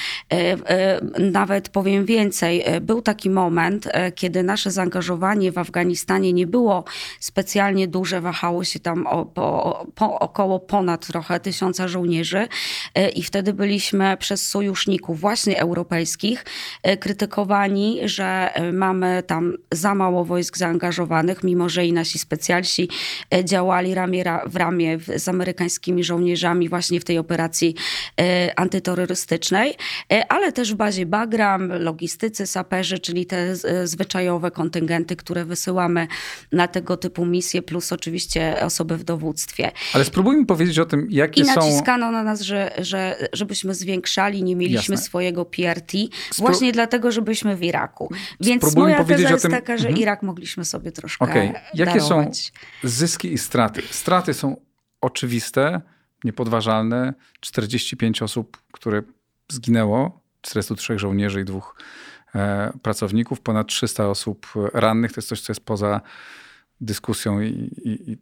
Nawet 1.18 1.68
powiem 1.68 2.05
więcej, 2.05 2.64
był 2.80 3.03
taki 3.03 3.30
moment, 3.30 3.88
kiedy 4.14 4.42
nasze 4.42 4.70
zaangażowanie 4.70 5.53
w 5.53 5.59
Afganistanie 5.59 6.32
nie 6.32 6.47
było 6.47 6.84
specjalnie 7.20 7.88
duże, 7.88 8.20
wahało 8.20 8.64
się 8.64 8.80
tam 8.80 9.07
o, 9.07 9.24
po, 9.24 9.86
po, 9.95 10.18
około 10.18 10.61
ponad 10.61 11.07
trochę 11.07 11.40
tysiąca 11.40 11.84
żołnierzy 11.89 12.49
e, 12.95 13.09
i 13.09 13.22
wtedy 13.22 13.53
byliśmy 13.53 14.16
przez 14.16 14.49
sojuszników 14.49 15.20
właśnie 15.20 15.61
europejskich 15.61 16.45
e, 16.82 16.97
krytykowani, 16.97 18.01
że 18.05 18.51
e, 18.55 18.72
mamy 18.72 19.22
tam 19.26 19.53
za 19.72 19.95
mało 19.95 20.24
wojsk 20.24 20.57
zaangażowanych, 20.57 21.45
mimo 21.45 21.68
że 21.68 21.87
i 21.87 21.93
nasi 21.93 22.18
specjaliści 22.18 22.89
działali 23.45 23.95
ramię 23.95 24.24
w 24.47 24.57
ramię 24.57 24.99
z 25.16 25.28
amerykańskimi 25.28 26.05
żołnierzami 26.05 26.68
właśnie 26.68 27.01
w 27.01 27.05
tej 27.05 27.18
operacji 27.18 27.74
antyterrorystycznej, 28.57 29.74
ale 30.28 30.53
też 30.53 30.74
w 30.74 30.76
bazie 30.76 31.07
Bagram, 31.07 31.72
logistycy, 31.72 32.47
saperzy, 32.47 32.99
czyli 32.99 33.26
te 33.26 33.57
zwyczajowe 33.85 34.51
kontyngenty, 34.51 35.16
które 35.16 35.45
wysyłamy 35.45 36.07
na 36.53 36.68
tego 36.68 36.97
typu 36.97 37.26
misje, 37.26 37.62
plus 37.62 37.93
oczywiście 37.93 38.57
osoby 38.61 38.97
w 38.97 39.05
dowództwie. 39.05 39.70
Ale 39.93 40.05
spróbujmy 40.05 40.47
powiedzieć 40.47 40.78
o 40.78 40.85
tym, 40.85 41.07
jakie 41.11 41.45
są... 41.45 41.74
Naciskano 41.75 42.11
na 42.11 42.22
nas, 42.22 42.41
że, 42.41 42.70
że, 42.79 43.29
żebyśmy 43.33 43.75
zwiększali, 43.75 44.45
nie 44.45 44.57
mieliśmy 44.57 44.95
Jasne. 44.95 45.07
swojego 45.07 45.45
PRT, 45.45 45.93
właśnie 46.39 46.72
dlatego, 46.72 47.12
żebyśmy 47.12 47.57
w 47.57 47.62
Iraku. 47.62 48.09
Więc 48.41 48.62
Spróbujmy 48.62 48.93
moja 48.93 49.05
teza 49.05 49.31
jest 49.31 49.43
tym... 49.43 49.51
taka, 49.51 49.77
że 49.77 49.89
mhm. 49.89 50.03
Irak 50.03 50.22
mogliśmy 50.22 50.64
sobie 50.64 50.93
troszkę 50.93 51.25
okay. 51.25 51.53
Jakie 51.75 52.01
darować. 52.01 52.53
są 52.83 52.89
zyski 52.89 53.33
i 53.33 53.39
straty? 53.39 53.83
Straty 53.91 54.35
są 54.35 54.57
oczywiste, 55.01 55.81
niepodważalne. 56.25 57.14
45 57.41 58.22
osób, 58.22 58.62
które 58.72 59.03
zginęło, 59.53 60.20
403 60.41 60.99
żołnierzy 60.99 61.41
i 61.41 61.45
dwóch 61.45 61.77
e, 62.35 62.72
pracowników, 62.83 63.41
ponad 63.41 63.66
300 63.66 64.09
osób 64.09 64.47
rannych. 64.75 65.12
To 65.12 65.18
jest 65.18 65.29
coś, 65.29 65.41
co 65.41 65.53
jest 65.53 65.64
poza 65.64 66.01
dyskusją 66.81 67.41
i, 67.41 67.47
i, 67.85 68.11
i 68.11 68.18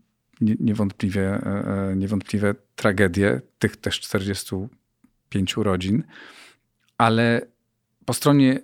niewątpliwie, 0.61 1.22
e, 1.22 1.90
e, 1.90 1.97
niewątpliwie 1.97 2.55
tragedię 2.76 3.40
tych 3.59 3.76
też 3.76 4.01
45 4.01 5.57
rodzin, 5.57 6.03
ale 6.99 7.40
po 8.05 8.14
stronie 8.14 8.61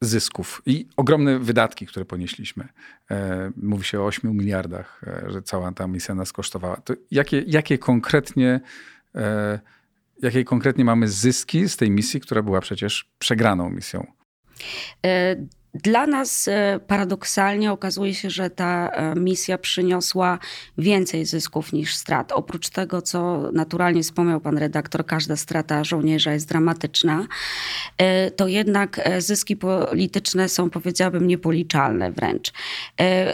zysków 0.00 0.62
i 0.66 0.86
ogromne 0.96 1.38
wydatki, 1.38 1.86
które 1.86 2.04
ponieśliśmy. 2.04 2.68
E, 3.10 3.50
mówi 3.56 3.84
się 3.84 4.00
o 4.00 4.06
8 4.06 4.36
miliardach, 4.36 5.00
że 5.26 5.42
cała 5.42 5.72
ta 5.72 5.86
misja 5.86 6.14
nas 6.14 6.32
kosztowała. 6.32 6.76
To 6.76 6.94
jakie, 7.10 7.44
jakie, 7.46 7.78
konkretnie, 7.78 8.60
jakie 10.22 10.44
konkretnie 10.44 10.84
mamy 10.84 11.08
zyski 11.08 11.68
z 11.68 11.76
tej 11.76 11.90
misji, 11.90 12.20
która 12.20 12.42
była 12.42 12.60
przecież 12.60 13.10
przegraną 13.18 13.70
misją? 13.70 14.12
Dla 15.74 16.06
nas 16.06 16.48
e, 16.48 16.80
paradoksalnie 16.86 17.72
okazuje 17.72 18.14
się, 18.14 18.30
że 18.30 18.50
ta 18.50 18.88
e, 18.88 19.14
misja 19.14 19.58
przyniosła 19.58 20.38
więcej 20.78 21.26
zysków 21.26 21.72
niż 21.72 21.94
strat. 21.96 22.32
Oprócz 22.32 22.68
tego, 22.68 23.02
co 23.02 23.50
naturalnie 23.52 24.02
wspomniał 24.02 24.40
pan 24.40 24.58
redaktor, 24.58 25.06
każda 25.06 25.36
strata 25.36 25.84
żołnierza 25.84 26.32
jest 26.32 26.48
dramatyczna, 26.48 27.26
e, 27.98 28.30
to 28.30 28.48
jednak 28.48 29.10
zyski 29.18 29.56
polityczne 29.56 30.48
są, 30.48 30.70
powiedziałabym, 30.70 31.26
niepoliczalne 31.26 32.12
wręcz. 32.12 32.52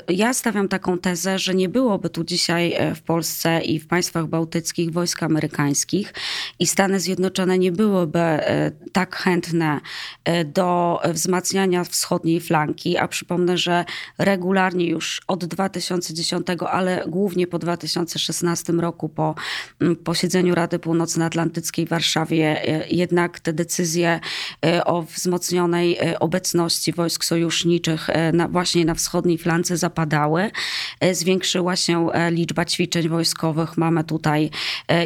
Ja 0.09 0.35
stawiam 0.35 0.69
taką 0.69 0.99
tezę, 0.99 1.39
że 1.39 1.55
nie 1.55 1.69
byłoby 1.69 2.11
tu 2.11 2.25
dzisiaj 2.25 2.77
w 2.95 3.03
Polsce 3.03 3.61
i 3.61 3.79
w 3.79 3.87
państwach 3.87 4.27
bałtyckich 4.27 4.93
wojsk 4.93 5.23
amerykańskich 5.23 6.15
i 6.59 6.67
Stany 6.67 7.01
Zjednoczone 7.01 7.59
nie 7.59 7.73
byłyby 7.73 8.21
tak 8.93 9.17
chętne 9.17 9.81
do 10.45 11.01
wzmacniania 11.13 11.85
wschodniej 11.85 12.26
wschodniej 12.27 12.41
flanki, 12.41 12.97
a 12.97 13.09
przypomnę, 13.09 13.59
że 13.59 13.85
regularnie 14.19 14.87
już 14.87 15.21
od 15.29 15.45
2010, 15.45 16.47
ale 16.71 17.05
głównie 17.09 17.47
po 17.47 17.59
2016 17.59 18.73
roku, 18.73 19.09
po 19.09 19.35
mm, 19.81 19.97
posiedzeniu 19.97 20.55
Rady 20.55 20.79
Północnoatlantyckiej 20.79 21.87
w 21.87 21.89
Warszawie, 21.89 22.63
e, 22.69 22.89
jednak 22.89 23.41
te 23.41 23.53
decyzje 23.53 24.21
e, 24.65 24.85
o 24.85 25.03
wzmocnionej 25.03 25.99
e, 25.99 26.19
obecności 26.19 26.93
wojsk 26.93 27.25
sojuszniczych 27.25 28.09
na, 28.33 28.49
właśnie 28.49 28.85
na 28.85 28.95
wschodniej 28.95 29.39
flance 29.39 29.77
zapadały. 29.77 30.51
Zwiększyła 31.13 31.77
się 31.77 32.09
liczba 32.31 32.65
ćwiczeń 32.65 33.09
wojskowych. 33.09 33.77
Mamy 33.77 34.05
tutaj 34.05 34.51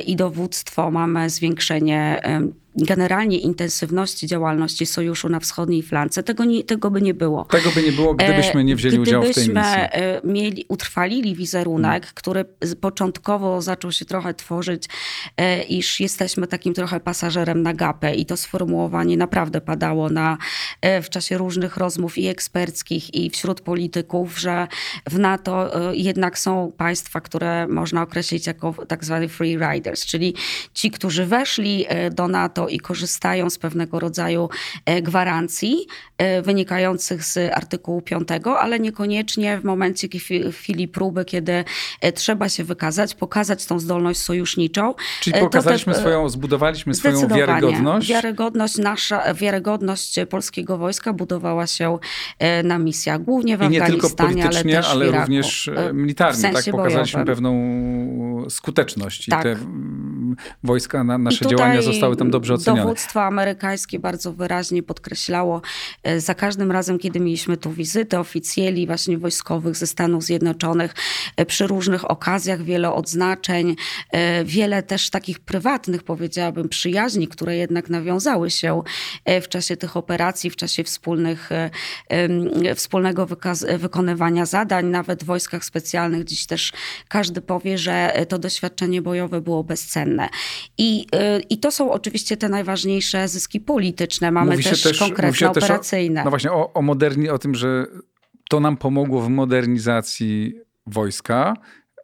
i 0.06 0.16
dowództwo, 0.16 0.90
mamy 0.90 1.30
zwiększenie 1.30 2.22
generalnie 2.76 3.38
intensywności 3.38 4.26
działalności 4.26 4.86
sojuszu 4.86 5.28
na 5.28 5.40
wschodniej 5.40 5.82
flance, 5.82 6.22
tego, 6.22 6.44
nie, 6.44 6.64
tego 6.64 6.90
by 6.90 7.02
nie 7.02 7.14
było. 7.14 7.44
Tego 7.44 7.70
by 7.70 7.82
nie 7.82 7.92
było, 7.92 8.14
gdybyśmy 8.14 8.64
nie 8.64 8.76
wzięli 8.76 8.98
udziału 8.98 9.24
w 9.24 9.34
tej 9.34 9.48
misji. 9.48 9.60
E, 9.74 10.20
mieli, 10.24 10.64
utrwalili 10.68 11.34
wizerunek, 11.34 12.02
hmm. 12.02 12.12
który 12.14 12.44
początkowo 12.80 13.62
zaczął 13.62 13.92
się 13.92 14.04
trochę 14.04 14.34
tworzyć, 14.34 14.84
e, 15.36 15.62
iż 15.62 16.00
jesteśmy 16.00 16.46
takim 16.46 16.74
trochę 16.74 17.00
pasażerem 17.00 17.62
na 17.62 17.74
gapę 17.74 18.14
i 18.14 18.26
to 18.26 18.36
sformułowanie 18.36 19.16
naprawdę 19.16 19.60
padało 19.60 20.08
na, 20.08 20.38
e, 20.80 21.02
w 21.02 21.10
czasie 21.10 21.38
różnych 21.38 21.76
rozmów 21.76 22.18
i 22.18 22.26
eksperckich 22.26 23.14
i 23.14 23.30
wśród 23.30 23.60
polityków, 23.60 24.40
że 24.40 24.66
w 25.10 25.18
NATO 25.18 25.70
jednak 25.92 26.38
są 26.38 26.72
państwa, 26.76 27.20
które 27.20 27.66
można 27.66 28.02
określić 28.02 28.46
jako 28.46 28.74
tak 28.88 29.04
zwany 29.04 29.28
free 29.28 29.58
riders, 29.58 30.06
czyli 30.06 30.34
ci, 30.74 30.90
którzy 30.90 31.26
weszli 31.26 31.86
do 32.12 32.28
NATO 32.28 32.59
i 32.68 32.80
korzystają 32.80 33.50
z 33.50 33.58
pewnego 33.58 34.00
rodzaju 34.00 34.48
e, 34.84 35.02
gwarancji 35.02 35.86
e, 36.18 36.42
wynikających 36.42 37.24
z 37.24 37.38
artykułu 37.54 38.02
5, 38.02 38.28
ale 38.60 38.80
niekoniecznie 38.80 39.58
w 39.58 39.64
momencie, 39.64 40.08
w 40.52 40.56
chwili 40.56 40.88
próby, 40.88 41.24
kiedy 41.24 41.64
e, 42.00 42.12
trzeba 42.12 42.48
się 42.48 42.64
wykazać, 42.64 43.14
pokazać 43.14 43.66
tą 43.66 43.78
zdolność 43.78 44.20
sojuszniczą. 44.20 44.94
Czyli 45.20 45.40
pokazaliśmy 45.40 45.92
te, 45.92 46.00
swoją, 46.00 46.28
zbudowaliśmy 46.28 46.94
swoją 46.94 47.28
wiarygodność? 47.28 48.08
Wiarygodność 48.08 48.78
nasza, 48.78 49.34
wiarygodność 49.34 50.16
polskiego 50.30 50.78
wojska 50.78 51.12
budowała 51.12 51.66
się 51.66 51.98
na 52.64 52.78
misjach, 52.78 53.22
głównie 53.22 53.58
w 53.58 53.62
I 53.62 53.68
nie 53.68 53.82
tylko 53.82 54.10
politycznie, 54.10 54.78
ale, 54.78 54.88
ale 54.88 55.20
również 55.20 55.70
militarnie. 55.92 56.52
tak, 56.52 56.64
pokazaliśmy 56.70 57.24
bojowym. 57.24 57.34
pewną 57.34 57.50
skuteczność 58.50 59.28
i 59.28 59.30
tak. 59.30 59.42
te 59.42 59.56
wojska, 60.62 61.04
na, 61.04 61.18
nasze 61.18 61.46
działania 61.46 61.82
zostały 61.82 62.16
tam 62.16 62.30
dobrze 62.30 62.49
dobrze. 62.56 62.82
Dowództwo 62.82 63.22
amerykańskie 63.22 63.98
bardzo 63.98 64.32
wyraźnie 64.32 64.82
podkreślało 64.82 65.62
e, 66.02 66.20
za 66.20 66.34
każdym 66.34 66.72
razem, 66.72 66.98
kiedy 66.98 67.20
mieliśmy 67.20 67.56
tu 67.56 67.70
wizyty 67.72 68.18
oficjeli 68.18 68.86
właśnie 68.86 69.18
wojskowych 69.18 69.76
ze 69.76 69.86
Stanów 69.86 70.24
Zjednoczonych, 70.24 70.94
e, 71.36 71.46
przy 71.46 71.66
różnych 71.66 72.10
okazjach 72.10 72.62
wiele 72.62 72.92
odznaczeń, 72.92 73.76
e, 74.10 74.44
wiele 74.44 74.82
też 74.82 75.10
takich 75.10 75.40
prywatnych, 75.40 76.02
powiedziałabym, 76.02 76.68
przyjaźni, 76.68 77.28
które 77.28 77.56
jednak 77.56 77.90
nawiązały 77.90 78.50
się 78.50 78.82
w 79.42 79.48
czasie 79.48 79.76
tych 79.76 79.96
operacji, 79.96 80.50
w 80.50 80.56
czasie 80.56 80.84
wspólnych, 80.84 81.50
wspólnego 82.74 83.26
wykonywania 83.78 84.46
zadań, 84.46 84.86
nawet 84.86 85.22
w 85.22 85.26
wojskach 85.26 85.64
specjalnych. 85.64 86.24
Dziś 86.24 86.46
też 86.46 86.72
każdy 87.08 87.40
powie, 87.40 87.78
że 87.78 88.12
to 88.28 88.38
doświadczenie 88.38 89.02
bojowe 89.02 89.40
było 89.40 89.64
bezcenne. 89.64 90.28
I, 90.78 91.06
i 91.50 91.58
to 91.58 91.70
są 91.70 91.90
oczywiście 91.90 92.36
te 92.40 92.48
najważniejsze 92.48 93.28
zyski 93.28 93.60
polityczne. 93.60 94.30
Mamy 94.30 94.62
też, 94.62 94.82
też 94.82 94.98
konkretne 94.98 95.50
operacyjne. 95.50 96.20
O, 96.20 96.24
no 96.24 96.30
właśnie 96.30 96.52
o, 96.52 96.72
o, 96.72 96.82
moderni, 96.82 97.28
o 97.28 97.38
tym, 97.38 97.54
że 97.54 97.86
to 98.50 98.60
nam 98.60 98.76
pomogło 98.76 99.22
w 99.22 99.28
modernizacji 99.28 100.54
wojska, 100.86 101.54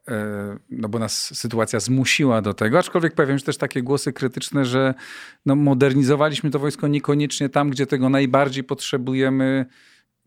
e, 0.09 0.57
no 0.71 0.89
bo 0.89 0.99
nas 0.99 1.39
sytuacja 1.39 1.81
zmusiła 1.81 2.43
do 2.43 2.55
tego, 2.55 2.79
aczkolwiek 2.79 3.15
pojawiają 3.15 3.39
się 3.39 3.45
też 3.45 3.57
takie 3.57 3.83
głosy 3.83 4.13
krytyczne, 4.13 4.65
że 4.65 4.95
no 5.47 5.57
modernizowaliśmy 5.57 6.51
to 6.51 6.59
wojsko 6.59 6.89
niekoniecznie 6.89 7.49
tam, 7.49 7.71
gdzie 7.71 7.87
tego 7.87 8.09
najbardziej 8.09 8.65
potrzebujemy, 8.65 9.67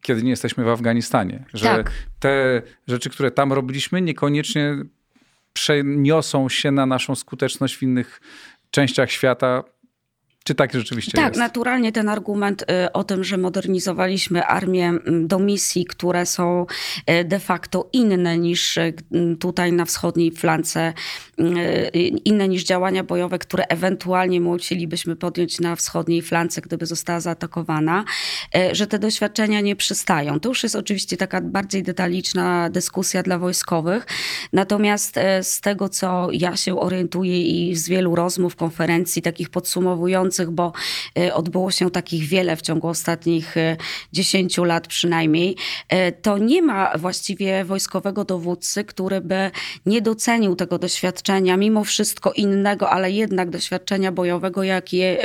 kiedy 0.02 0.24
nie 0.24 0.30
jesteśmy 0.30 0.64
w 0.64 0.70
Afganistanie. 0.70 1.46
Że 1.54 1.66
tak. 1.66 1.92
te 2.20 2.62
rzeczy, 2.88 3.10
które 3.10 3.32
tam 3.32 3.54
robiliśmy, 3.54 4.02
niekoniecznie 4.02 4.76
przeniosą 5.54 6.50
się 6.50 6.72
na 6.72 6.86
naszą 6.86 7.16
skuteczność 7.16 7.78
w 7.78 7.84
innych 7.84 8.22
częściach 8.72 9.12
świata, 9.12 9.64
Czy 10.50 10.56
tak 10.56 10.74
rzeczywiście 10.74 11.12
tak, 11.12 11.26
jest? 11.26 11.40
Tak, 11.40 11.48
naturalnie 11.48 11.92
ten 11.92 12.10
argument 12.10 12.62
y, 12.62 12.92
o 12.92 13.04
tym, 13.04 13.24
że 13.24 13.38
modernizowaliśmy 13.38 14.46
armię 14.46 14.94
do 15.22 15.40
misji, 15.40 15.86
które 15.86 16.26
są 16.26 16.66
y, 17.12 17.24
de 17.24 17.40
facto 17.40 17.90
inne 17.94 18.38
niż 18.38 18.78
y, 18.78 18.94
tutaj 19.40 19.74
na 19.74 19.86
wschodniej 19.86 20.32
flance, 20.32 20.94
inne 22.26 22.48
niż 22.48 22.64
działania 22.64 23.04
bojowe, 23.04 23.40
które 23.40 23.64
ewentualnie 23.68 24.42
musielibyśmy 24.42 25.16
podjąć 25.16 25.60
na 25.60 25.76
wschodniej 25.76 26.22
flance, 26.22 26.62
gdyby 26.62 26.86
została 26.86 27.20
zaatakowana, 27.20 28.06
że 28.72 28.88
te 28.88 29.00
doświadczenia 29.00 29.62
nie 29.62 29.76
przystają. 29.76 30.40
To 30.40 30.50
już 30.50 30.64
jest 30.64 30.76
oczywiście 30.76 31.18
taka 31.18 31.42
bardziej 31.42 31.84
detaliczna 31.84 32.70
dyskusja 32.70 33.24
dla 33.24 33.40
wojskowych. 33.40 34.06
Natomiast 34.54 35.20
z 35.42 35.62
tego, 35.62 35.90
co 35.90 36.28
ja 36.32 36.56
się 36.56 36.80
orientuję 36.80 37.42
i 37.42 37.76
z 37.76 37.90
wielu 37.90 38.16
rozmów, 38.16 38.56
konferencji 38.56 39.22
takich 39.22 39.50
podsumowujących, 39.50 40.39
bo 40.48 40.72
e, 41.20 41.34
odbyło 41.34 41.72
się 41.72 41.92
takich 41.92 42.24
wiele 42.24 42.56
w 42.56 42.62
ciągu 42.62 42.88
ostatnich 42.88 43.56
10 44.14 44.60
e, 44.60 44.66
lat 44.66 44.88
przynajmniej, 44.88 45.56
e, 45.90 46.12
to 46.12 46.38
nie 46.38 46.62
ma 46.62 46.98
właściwie 46.98 47.66
wojskowego 47.66 48.26
dowódcy, 48.26 48.84
który 48.84 49.22
by 49.22 49.52
nie 49.86 50.02
docenił 50.02 50.56
tego 50.56 50.80
doświadczenia, 50.80 51.58
mimo 51.58 51.84
wszystko 51.84 52.34
innego, 52.34 52.90
ale 52.90 53.12
jednak 53.12 53.50
doświadczenia 53.50 54.12
bojowego, 54.12 54.64
jakie 54.64 55.18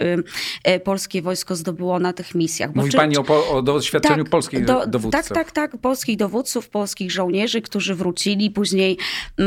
polskie 0.84 1.22
wojsko 1.22 1.56
zdobyło 1.56 1.98
na 1.98 2.12
tych 2.12 2.34
misjach. 2.34 2.72
Bo 2.72 2.80
Mówi 2.80 2.90
czy, 2.90 2.96
pani 2.96 3.16
o, 3.16 3.48
o 3.50 3.62
doświadczeniu 3.62 4.24
tak, 4.24 4.30
polskich 4.30 4.64
do, 4.64 4.86
dowódców. 4.86 5.22
Tak, 5.22 5.34
tak, 5.34 5.52
tak. 5.52 5.80
Polskich 5.80 6.16
dowódców, 6.16 6.68
polskich 6.68 7.12
żołnierzy, 7.12 7.62
którzy 7.62 7.94
wrócili. 7.94 8.50
Później 8.50 8.98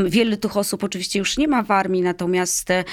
wiele 0.05 0.37
tych 0.37 0.57
osób 0.57 0.83
oczywiście 0.83 1.19
już 1.19 1.37
nie 1.37 1.47
ma 1.47 1.63
w 1.63 1.71
armii, 1.71 2.01
natomiast 2.01 2.65
te, 2.65 2.83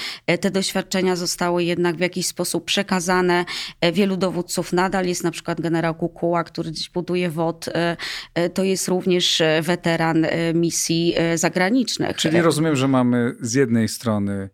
te 0.41 0.51
doświadczenia 0.51 1.15
zostały 1.15 1.63
jednak 1.63 1.95
w 1.95 1.99
jakiś 1.99 2.27
sposób 2.27 2.54
przekazane. 2.61 3.45
E, 3.81 3.91
wielu 3.91 4.17
dowódców 4.17 4.73
nadal 4.73 5.05
jest, 5.05 5.23
na 5.23 5.31
przykład 5.31 5.61
generał 5.61 5.95
Kukuła, 5.95 6.43
który 6.43 6.71
dziś 6.71 6.89
buduje 6.89 7.29
WOD, 7.29 7.67
e, 7.67 7.97
e, 8.33 8.49
to 8.49 8.63
jest 8.63 8.87
również 8.87 9.41
weteran 9.61 10.27
misji 10.53 11.15
zagranicznych. 11.35 12.17
Czyli 12.17 12.41
rozumiem, 12.41 12.75
że 12.75 12.87
mamy 12.87 13.35
z 13.41 13.53
jednej 13.53 13.87
strony 13.87 14.49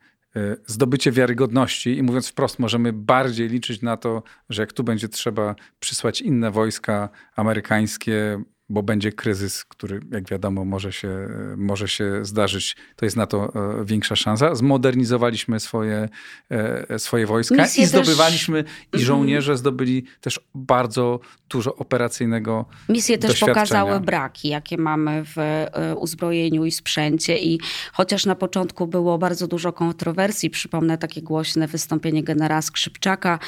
zdobycie 0.67 1.11
wiarygodności 1.11 1.97
i 1.97 2.03
mówiąc 2.03 2.27
wprost, 2.27 2.59
możemy 2.59 2.93
bardziej 2.93 3.49
liczyć 3.49 3.81
na 3.81 3.97
to, 3.97 4.23
że 4.49 4.61
jak 4.61 4.73
tu 4.73 4.83
będzie 4.83 5.09
trzeba 5.09 5.55
przysłać 5.79 6.21
inne 6.21 6.51
wojska 6.51 7.09
amerykańskie, 7.35 8.43
bo 8.71 8.83
będzie 8.83 9.11
kryzys, 9.11 9.65
który, 9.65 9.99
jak 10.11 10.29
wiadomo, 10.29 10.65
może 10.65 10.93
się, 10.93 11.27
może 11.57 11.87
się 11.87 12.25
zdarzyć. 12.25 12.75
To 12.95 13.05
jest 13.05 13.17
na 13.17 13.27
to 13.27 13.53
e, 13.81 13.85
większa 13.85 14.15
szansa. 14.15 14.55
Zmodernizowaliśmy 14.55 15.59
swoje, 15.59 16.09
e, 16.49 16.99
swoje 16.99 17.27
wojska 17.27 17.55
Misje 17.55 17.83
i 17.83 17.87
zdobywaliśmy, 17.87 18.63
też... 18.63 18.73
i 18.73 18.85
mhm. 18.85 19.03
żołnierze 19.03 19.57
zdobyli 19.57 20.03
też 20.21 20.39
bardzo 20.55 21.19
dużo 21.49 21.75
operacyjnego 21.75 22.65
Misje 22.89 23.17
też 23.17 23.39
pokazały 23.39 23.99
braki, 23.99 24.47
jakie 24.47 24.77
mamy 24.77 25.23
w 25.25 25.37
e, 25.37 25.95
uzbrojeniu 25.95 26.65
i 26.65 26.71
sprzęcie 26.71 27.37
i 27.37 27.59
chociaż 27.93 28.25
na 28.25 28.35
początku 28.35 28.87
było 28.87 29.17
bardzo 29.17 29.47
dużo 29.47 29.73
kontrowersji, 29.73 30.49
przypomnę 30.49 30.97
takie 30.97 31.21
głośne 31.21 31.67
wystąpienie 31.67 32.23
generała 32.23 32.61
Skrzypczaka, 32.61 33.39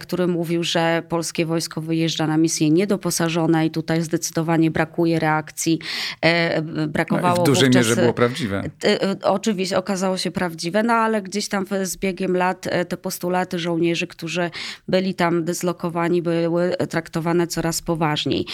który 0.00 0.26
mówił, 0.26 0.62
że 0.62 1.02
polskie 1.08 1.46
wojsko 1.46 1.80
wyjeżdża 1.80 2.26
na 2.26 2.36
misję 2.36 2.70
niedoposażone 2.70 3.66
i 3.66 3.70
tutaj 3.70 4.02
zdecydowanie 4.02 4.63
nie 4.64 4.70
brakuje 4.70 5.18
reakcji. 5.18 5.78
E, 6.20 6.62
brakowało 6.88 7.36
no, 7.36 7.42
w 7.42 7.46
dużej 7.46 7.68
wówczas, 7.68 7.86
mierze 7.86 8.00
było 8.00 8.14
prawdziwe. 8.14 8.70
E, 8.84 9.02
e, 9.02 9.16
oczywiście 9.22 9.78
okazało 9.78 10.16
się 10.16 10.30
prawdziwe, 10.30 10.82
no 10.82 10.92
ale 10.92 11.22
gdzieś 11.22 11.48
tam 11.48 11.66
z 11.82 11.96
biegiem 11.96 12.36
lat 12.36 12.68
te 12.88 12.96
postulaty 12.96 13.58
żołnierzy, 13.58 14.06
którzy 14.06 14.50
byli 14.88 15.14
tam 15.14 15.44
dyslokowani, 15.44 16.22
były 16.22 16.76
traktowane 16.90 17.46
coraz 17.46 17.82
poważniej. 17.82 18.46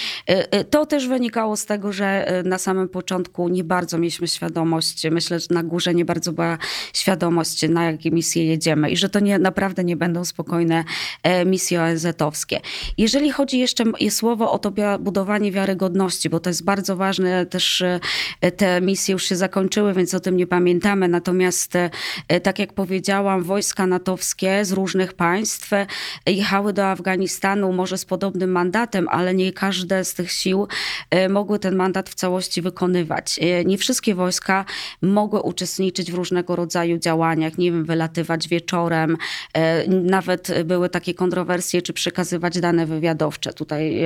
To 0.70 0.86
też 0.86 1.08
wynikało 1.08 1.56
z 1.56 1.66
tego, 1.66 1.92
że 1.92 2.32
na 2.44 2.58
samym 2.58 2.88
początku 2.88 3.48
nie 3.48 3.64
bardzo 3.64 3.98
mieliśmy 3.98 4.28
świadomość, 4.28 5.06
myślę, 5.10 5.40
że 5.40 5.46
na 5.50 5.62
górze 5.62 5.94
nie 5.94 6.04
bardzo 6.04 6.32
była 6.32 6.58
świadomość, 6.92 7.68
na 7.68 7.84
jakie 7.84 8.10
misje 8.10 8.44
jedziemy 8.46 8.90
i 8.90 8.96
że 8.96 9.08
to 9.08 9.20
nie, 9.20 9.38
naprawdę 9.38 9.84
nie 9.84 9.96
będą 9.96 10.24
spokojne 10.24 10.84
misje 11.46 11.82
ONZ-owskie. 11.82 12.60
Jeżeli 12.98 13.30
chodzi 13.30 13.58
jeszcze 13.58 13.84
słowo 14.10 14.52
o 14.52 14.58
to 14.58 14.72
budowanie 15.00 15.52
wiarygodności, 15.52 15.99
bo 16.30 16.40
to 16.40 16.50
jest 16.50 16.64
bardzo 16.64 16.96
ważne. 16.96 17.46
Też 17.46 17.82
e, 17.82 18.00
te 18.56 18.80
misje 18.80 19.12
już 19.12 19.24
się 19.24 19.36
zakończyły, 19.36 19.94
więc 19.94 20.14
o 20.14 20.20
tym 20.20 20.36
nie 20.36 20.46
pamiętamy. 20.46 21.08
Natomiast, 21.08 21.76
e, 21.76 22.40
tak 22.40 22.58
jak 22.58 22.72
powiedziałam, 22.72 23.42
wojska 23.42 23.86
natowskie 23.86 24.64
z 24.64 24.72
różnych 24.72 25.12
państw 25.12 25.72
e, 25.72 25.86
jechały 26.26 26.72
do 26.72 26.86
Afganistanu, 26.86 27.72
może 27.72 27.98
z 27.98 28.04
podobnym 28.04 28.50
mandatem, 28.50 29.08
ale 29.08 29.34
nie 29.34 29.52
każde 29.52 30.04
z 30.04 30.14
tych 30.14 30.32
sił 30.32 30.68
mogły 31.28 31.58
ten 31.58 31.76
mandat 31.76 32.10
w 32.10 32.14
całości 32.14 32.62
wykonywać. 32.62 33.40
Nie 33.64 33.78
wszystkie 33.78 34.14
wojska 34.14 34.64
mogły 35.02 35.42
uczestniczyć 35.42 36.12
w 36.12 36.14
różnego 36.14 36.56
rodzaju 36.56 36.98
działaniach, 36.98 37.58
nie 37.58 37.72
wiem, 37.72 37.84
wylatywać 37.84 38.48
wieczorem. 38.48 39.16
Nawet 39.88 40.64
były 40.64 40.88
takie 40.88 41.14
kontrowersje, 41.14 41.82
czy 41.82 41.92
przekazywać 41.92 42.60
dane 42.60 42.86
wywiadowcze 42.86 43.52
tutaj 43.52 44.02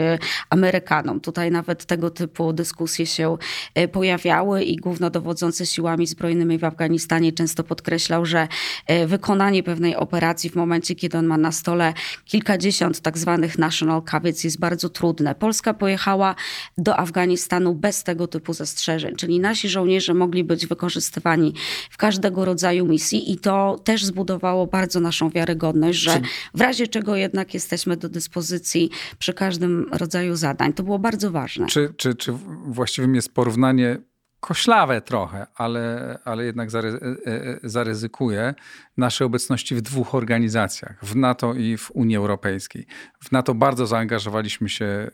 Amerykanom. 0.50 1.20
Tutaj 1.20 1.50
nawet 1.50 1.73
tego 1.76 2.10
typu 2.10 2.52
dyskusje 2.52 3.06
się 3.06 3.36
e, 3.74 3.88
pojawiały 3.88 4.62
i 4.62 4.76
głównodowodzący 4.76 5.66
siłami 5.66 6.06
zbrojnymi 6.06 6.58
w 6.58 6.64
Afganistanie 6.64 7.32
często 7.32 7.64
podkreślał, 7.64 8.26
że 8.26 8.48
e, 8.86 9.06
wykonanie 9.06 9.62
pewnej 9.62 9.96
operacji 9.96 10.50
w 10.50 10.54
momencie, 10.54 10.94
kiedy 10.94 11.18
on 11.18 11.26
ma 11.26 11.38
na 11.38 11.52
stole 11.52 11.94
kilkadziesiąt 12.24 13.00
tak 13.00 13.18
zwanych 13.18 13.58
national 13.58 14.02
coverage 14.02 14.40
jest 14.44 14.58
bardzo 14.58 14.88
trudne. 14.88 15.34
Polska 15.34 15.74
pojechała 15.74 16.34
do 16.78 16.96
Afganistanu 16.96 17.74
bez 17.74 18.02
tego 18.02 18.26
typu 18.26 18.52
zastrzeżeń, 18.52 19.16
czyli 19.16 19.40
nasi 19.40 19.68
żołnierze 19.68 20.14
mogli 20.14 20.44
być 20.44 20.66
wykorzystywani 20.66 21.54
w 21.90 21.96
każdego 21.96 22.44
rodzaju 22.44 22.86
misji 22.86 23.32
i 23.32 23.38
to 23.38 23.80
też 23.84 24.04
zbudowało 24.04 24.66
bardzo 24.66 25.00
naszą 25.00 25.30
wiarygodność, 25.30 25.98
że 25.98 26.20
w 26.54 26.60
razie 26.60 26.88
czego 26.88 27.16
jednak 27.16 27.54
jesteśmy 27.54 27.96
do 27.96 28.08
dyspozycji 28.08 28.90
przy 29.18 29.34
każdym 29.34 29.86
rodzaju 29.92 30.36
zadań. 30.36 30.72
To 30.72 30.82
było 30.82 30.98
bardzo 30.98 31.30
ważne 31.30 31.63
czy, 31.66 31.94
czy, 31.96 32.14
czy 32.14 32.32
właściwym 32.66 33.14
jest 33.14 33.34
porównanie 33.34 33.98
koślawe 34.44 35.00
trochę, 35.00 35.46
ale, 35.54 36.18
ale 36.24 36.44
jednak 36.44 36.70
zary, 36.70 36.88
e, 36.88 37.30
e, 37.32 37.58
zaryzykuję 37.62 38.54
naszej 38.96 39.24
obecności 39.26 39.74
w 39.74 39.80
dwóch 39.80 40.14
organizacjach, 40.14 41.04
w 41.04 41.16
NATO 41.16 41.54
i 41.54 41.76
w 41.76 41.90
Unii 41.90 42.16
Europejskiej. 42.16 42.86
W 43.20 43.32
NATO 43.32 43.54
bardzo 43.54 43.86
zaangażowaliśmy 43.86 44.68
się 44.68 44.84
e, 44.84 45.10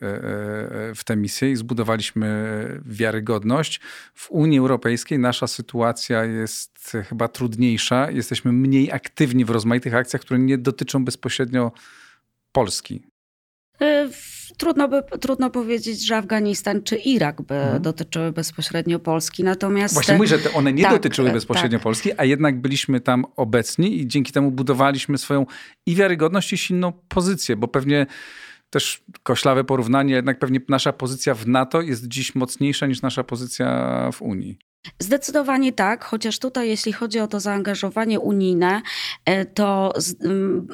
w 0.95 1.01
tę 1.05 1.15
misję 1.15 1.51
i 1.51 1.55
zbudowaliśmy 1.55 2.81
wiarygodność. 2.85 3.79
W 4.13 4.31
Unii 4.31 4.59
Europejskiej 4.59 5.19
nasza 5.19 5.47
sytuacja 5.47 6.23
jest 6.23 6.97
chyba 7.09 7.27
trudniejsza. 7.27 8.11
Jesteśmy 8.11 8.51
mniej 8.51 8.91
aktywni 8.91 9.45
w 9.45 9.49
rozmaitych 9.49 9.95
akcjach, 9.95 10.21
które 10.21 10.39
nie 10.39 10.57
dotyczą 10.57 11.05
bezpośrednio 11.05 11.71
Polski. 12.51 13.03
Trudno, 14.61 14.87
by, 14.87 15.03
trudno 15.19 15.49
powiedzieć, 15.49 16.07
że 16.07 16.17
Afganistan 16.17 16.83
czy 16.83 16.95
Irak 16.95 17.41
by 17.41 17.53
hmm. 17.53 17.81
dotyczyły 17.81 18.31
bezpośrednio 18.31 18.99
Polski, 18.99 19.43
natomiast... 19.43 19.93
Właśnie 19.93 20.13
mówię, 20.13 20.27
że 20.27 20.53
one 20.53 20.73
nie 20.73 20.83
tak, 20.83 20.91
dotyczyły 20.91 21.31
bezpośrednio 21.31 21.77
tak. 21.77 21.83
Polski, 21.83 22.09
a 22.17 22.25
jednak 22.25 22.61
byliśmy 22.61 22.99
tam 22.99 23.25
obecni 23.35 24.01
i 24.01 24.07
dzięki 24.07 24.31
temu 24.31 24.51
budowaliśmy 24.51 25.17
swoją 25.17 25.45
i 25.85 25.95
wiarygodność 25.95 26.53
i 26.53 26.57
silną 26.57 26.93
pozycję, 27.07 27.55
bo 27.55 27.67
pewnie 27.67 28.05
też 28.69 29.03
koślawe 29.23 29.63
porównanie, 29.63 30.13
jednak 30.13 30.39
pewnie 30.39 30.59
nasza 30.69 30.93
pozycja 30.93 31.33
w 31.33 31.47
NATO 31.47 31.81
jest 31.81 32.07
dziś 32.07 32.35
mocniejsza 32.35 32.87
niż 32.87 33.01
nasza 33.01 33.23
pozycja 33.23 34.09
w 34.13 34.21
Unii. 34.21 34.57
Zdecydowanie 34.99 35.73
tak, 35.73 36.03
chociaż 36.03 36.39
tutaj, 36.39 36.69
jeśli 36.69 36.93
chodzi 36.93 37.19
o 37.19 37.27
to 37.27 37.39
zaangażowanie 37.39 38.19
unijne, 38.19 38.81
e, 39.25 39.45
to 39.45 39.93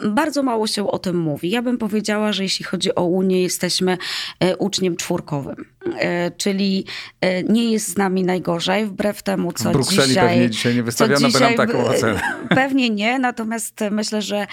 bardzo 0.09 0.43
mało 0.43 0.67
się 0.67 0.91
o 0.91 0.99
tym 0.99 1.17
mówi. 1.17 1.49
Ja 1.49 1.61
bym 1.61 1.77
powiedziała, 1.77 2.33
że 2.33 2.43
jeśli 2.43 2.65
chodzi 2.65 2.95
o 2.95 3.03
Unię, 3.03 3.41
jesteśmy 3.41 3.97
e, 4.39 4.57
uczniem 4.57 4.95
czwórkowym, 4.95 5.55
e, 5.99 6.31
czyli 6.31 6.85
nie 7.49 7.71
jest 7.71 7.87
z 7.87 7.97
nami 7.97 8.23
najgorzej, 8.23 8.85
wbrew 8.85 9.23
temu, 9.23 9.51
co 9.51 9.69
w 9.69 9.73
Brukseli 9.73 10.07
dzisiaj... 10.07 10.29
pewnie 10.29 10.49
dzisiaj 10.49 10.75
nie 10.75 10.83
wystawiono 10.83 11.29
by 11.29 11.39
nam 11.39 11.53
taką 11.53 11.85
ocenę. 11.85 12.21
Pewnie 12.49 12.89
nie, 12.89 13.19
natomiast 13.19 13.79
myślę, 13.91 14.21
że 14.21 14.47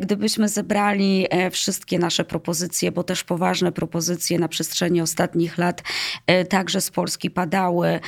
gdybyśmy 0.00 0.48
zebrali 0.48 1.26
wszystkie 1.50 1.98
nasze 1.98 2.24
propozycje, 2.24 2.92
bo 2.92 3.02
też 3.02 3.24
poważne 3.24 3.72
propozycje 3.72 4.38
na 4.38 4.48
przestrzeni 4.48 5.00
ostatnich 5.00 5.58
lat 5.58 5.82
także 6.48 6.80
z 6.80 6.90
Polski 6.90 7.30
padały, 7.30 8.00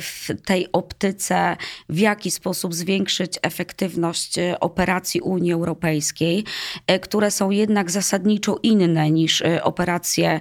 w 0.00 0.28
tej 0.44 0.72
optyce, 0.72 1.56
w 1.88 1.98
jaki 1.98 2.30
sposób 2.30 2.74
zwiększyć 2.74 3.38
efektywność 3.42 4.34
operacji 4.60 5.20
Unii 5.20 5.52
Europejskiej, 5.52 6.44
które 7.02 7.30
są 7.30 7.50
jednak 7.50 7.90
zasadniczo 7.90 8.58
inne 8.62 9.10
niż 9.10 9.42
operacje, 9.62 10.40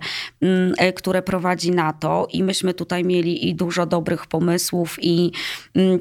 które 0.95 1.21
prowadzi 1.21 1.71
NATO. 1.71 2.27
I 2.33 2.43
myśmy 2.43 2.73
tutaj 2.73 3.03
mieli 3.03 3.49
i 3.49 3.55
dużo 3.55 3.85
dobrych 3.85 4.27
pomysłów, 4.27 4.97
i 5.01 5.31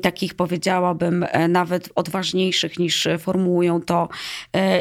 takich 0.03 0.35
powiedziałabym 0.35 1.27
nawet 1.49 1.89
odważniejszych 1.95 2.79
niż 2.79 3.09
formułują 3.19 3.81
to 3.81 4.09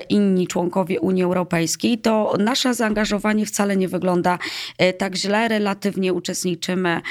inni 0.10 0.48
członkowie 0.48 1.00
Unii 1.00 1.24
Europejskiej. 1.24 1.98
To 1.98 2.34
nasze 2.40 2.74
zaangażowanie 2.74 3.46
wcale 3.46 3.78
nie 3.78 3.88
wygląda 3.88 4.38
tak 4.98 5.16
źle. 5.16 5.48
Relatywnie 5.48 6.14
uczestniczymy 6.14 7.02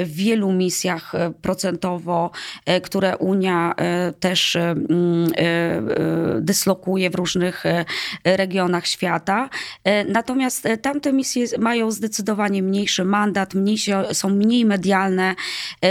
w 0.00 0.14
wielu 0.14 0.33
misjach 0.42 1.14
e, 1.14 1.32
procentowo, 1.42 2.30
e, 2.66 2.80
które 2.80 3.16
Unia 3.16 3.74
e, 3.76 4.12
też 4.12 4.58
dyslokuje 6.40 7.10
w 7.10 7.14
różnych 7.14 7.64
regionach 8.24 8.86
świata. 8.86 9.48
Natomiast 10.08 10.68
tamte 10.82 11.12
misje 11.12 11.46
mają 11.58 11.90
zdecydowanie 11.90 12.62
mniejszy 12.62 13.04
mandat, 13.04 13.54
mniejsze, 13.54 14.14
są 14.14 14.28
mniej 14.28 14.64
medialne, 14.64 15.34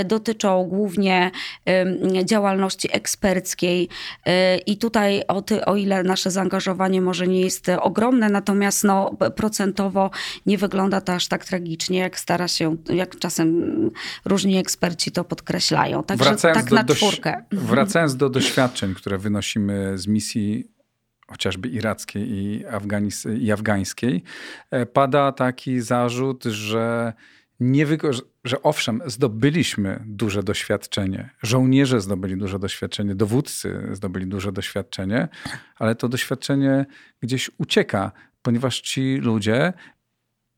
dotyczą 0.06 0.64
głównie 0.64 1.32
działalności 2.24 2.89
eksperckiej 2.91 3.89
i 4.66 4.78
tutaj 4.78 5.24
o, 5.28 5.41
ty, 5.41 5.66
o 5.66 5.76
ile 5.76 6.04
nasze 6.04 6.32
zaangażowanie 6.32 7.02
może 7.02 7.28
nie 7.28 7.41
jest 7.41 7.70
ogromne, 7.82 8.30
natomiast 8.30 8.84
no, 8.84 9.16
procentowo 9.36 10.10
nie 10.46 10.58
wygląda 10.58 11.02
to 11.02 11.14
aż 11.14 11.28
tak 11.28 11.46
tragicznie, 11.46 12.00
jak 12.00 12.20
stara 12.20 12.48
się, 12.48 12.76
jak 12.89 13.20
czasem 13.20 13.91
różni 14.34 14.57
eksperci 14.57 15.11
to 15.11 15.23
podkreślają. 15.23 16.03
Także 16.03 16.25
wracając 16.25 16.59
tak 16.59 16.69
do, 16.69 16.75
na 16.75 16.84
czwórkę. 16.84 17.43
Wracając 17.73 18.15
do 18.15 18.29
doświadczeń, 18.29 18.95
które 18.95 19.17
wynosimy 19.17 19.97
z 19.97 20.07
misji 20.07 20.67
chociażby 21.27 21.67
irackiej 21.67 22.29
i, 22.31 22.65
Afganis- 22.65 23.38
i 23.39 23.51
afgańskiej, 23.51 24.23
e, 24.71 24.86
pada 24.86 25.31
taki 25.31 25.81
zarzut, 25.81 26.43
że 26.43 27.13
nie 27.59 27.86
że 28.43 28.61
owszem, 28.61 29.01
zdobyliśmy 29.05 30.03
duże 30.05 30.43
doświadczenie, 30.43 31.29
żołnierze 31.43 32.01
zdobyli 32.01 32.38
duże 32.38 32.59
doświadczenie, 32.59 33.15
dowódcy 33.15 33.89
zdobyli 33.91 34.27
duże 34.27 34.51
doświadczenie, 34.51 35.27
ale 35.77 35.95
to 35.95 36.09
doświadczenie 36.09 36.86
gdzieś 37.21 37.51
ucieka, 37.57 38.11
ponieważ 38.41 38.81
ci 38.81 39.17
ludzie 39.17 39.73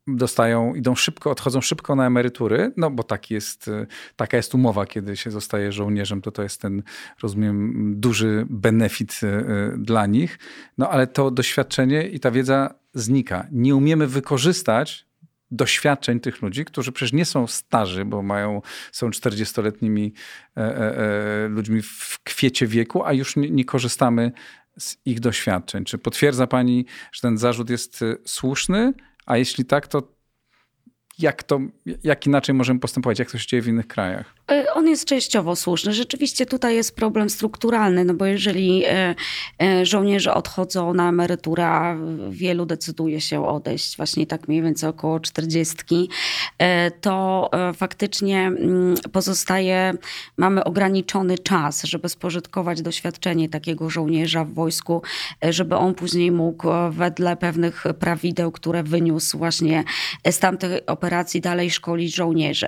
dostają, 0.07 0.75
idą 0.75 0.95
szybko, 0.95 1.31
odchodzą 1.31 1.61
szybko 1.61 1.95
na 1.95 2.07
emerytury, 2.07 2.71
no 2.77 2.91
bo 2.91 3.03
tak 3.03 3.31
jest, 3.31 3.67
y, 3.67 3.87
taka 4.15 4.37
jest 4.37 4.55
umowa, 4.55 4.85
kiedy 4.85 5.17
się 5.17 5.31
zostaje 5.31 5.71
żołnierzem, 5.71 6.21
to 6.21 6.31
to 6.31 6.43
jest 6.43 6.61
ten, 6.61 6.83
rozumiem, 7.23 7.93
duży 7.97 8.45
benefit 8.49 9.19
y, 9.23 9.27
y, 9.27 9.77
dla 9.77 10.05
nich. 10.05 10.39
No 10.77 10.89
ale 10.89 11.07
to 11.07 11.31
doświadczenie 11.31 12.07
i 12.07 12.19
ta 12.19 12.31
wiedza 12.31 12.73
znika. 12.93 13.47
Nie 13.51 13.75
umiemy 13.75 14.07
wykorzystać 14.07 15.05
doświadczeń 15.51 16.19
tych 16.19 16.41
ludzi, 16.41 16.65
którzy 16.65 16.91
przecież 16.91 17.13
nie 17.13 17.25
są 17.25 17.47
starzy, 17.47 18.05
bo 18.05 18.21
mają, 18.21 18.61
są 18.91 19.09
40-letnimi 19.09 20.13
e, 20.57 20.61
e, 20.61 20.97
e, 20.97 21.47
ludźmi 21.47 21.81
w 21.81 22.19
kwiecie 22.23 22.67
wieku, 22.67 23.03
a 23.05 23.13
już 23.13 23.35
nie, 23.35 23.49
nie 23.49 23.65
korzystamy 23.65 24.31
z 24.79 24.97
ich 25.05 25.19
doświadczeń. 25.19 25.85
Czy 25.85 25.97
potwierdza 25.97 26.47
pani, 26.47 26.85
że 27.11 27.21
ten 27.21 27.37
zarzut 27.37 27.69
jest 27.69 27.99
słuszny, 28.25 28.93
a 29.25 29.37
jeśli 29.37 29.65
tak, 29.65 29.87
to 29.87 30.14
jak, 31.19 31.43
to, 31.43 31.59
jak 32.03 32.25
inaczej 32.25 32.55
możemy 32.55 32.79
postępować? 32.79 33.19
Jak 33.19 33.31
to 33.31 33.37
się 33.37 33.47
dzieje 33.47 33.63
w 33.63 33.67
innych 33.67 33.87
krajach? 33.87 34.33
E, 34.51 34.73
on 34.73 34.87
jest 34.87 35.05
częściowo 35.05 35.55
słuszny. 35.55 35.93
Rzeczywiście 35.93 36.45
tutaj 36.45 36.75
jest 36.75 36.95
problem 36.95 37.29
strukturalny, 37.29 38.05
no 38.05 38.13
bo 38.13 38.25
jeżeli 38.25 38.83
e, 38.85 39.15
e, 39.61 39.85
żołnierze 39.85 40.33
odchodzą 40.33 40.93
na 40.93 41.09
emeryturę, 41.09 41.65
wielu 42.29 42.65
decyduje 42.65 43.21
się 43.21 43.47
odejść, 43.47 43.97
właśnie 43.97 44.27
tak 44.27 44.47
mniej 44.47 44.61
więcej 44.61 44.89
około 44.89 45.19
40, 45.19 45.77
to 47.01 47.49
faktycznie 47.75 48.39
mm, 48.39 48.95
pozostaje, 49.11 49.93
mamy 50.37 50.63
ograniczony 50.63 51.37
czas, 51.37 51.83
żeby 51.83 52.09
spożytkować 52.09 52.81
doświadczenie 52.81 53.49
takiego 53.49 53.89
żołnierza 53.89 54.45
w 54.45 54.53
wojsku, 54.53 55.01
żeby 55.49 55.75
on 55.75 55.95
później 55.95 56.31
mógł 56.31 56.67
wedle 56.89 57.37
pewnych 57.37 57.83
prawideł, 57.99 58.51
które 58.51 58.83
wyniósł 58.83 59.37
właśnie 59.37 59.83
z 60.31 60.39
tamtej 60.39 60.85
operacji 60.85 61.04
dalej 61.41 61.71
szkolić 61.71 62.15
żołnierzy. 62.15 62.67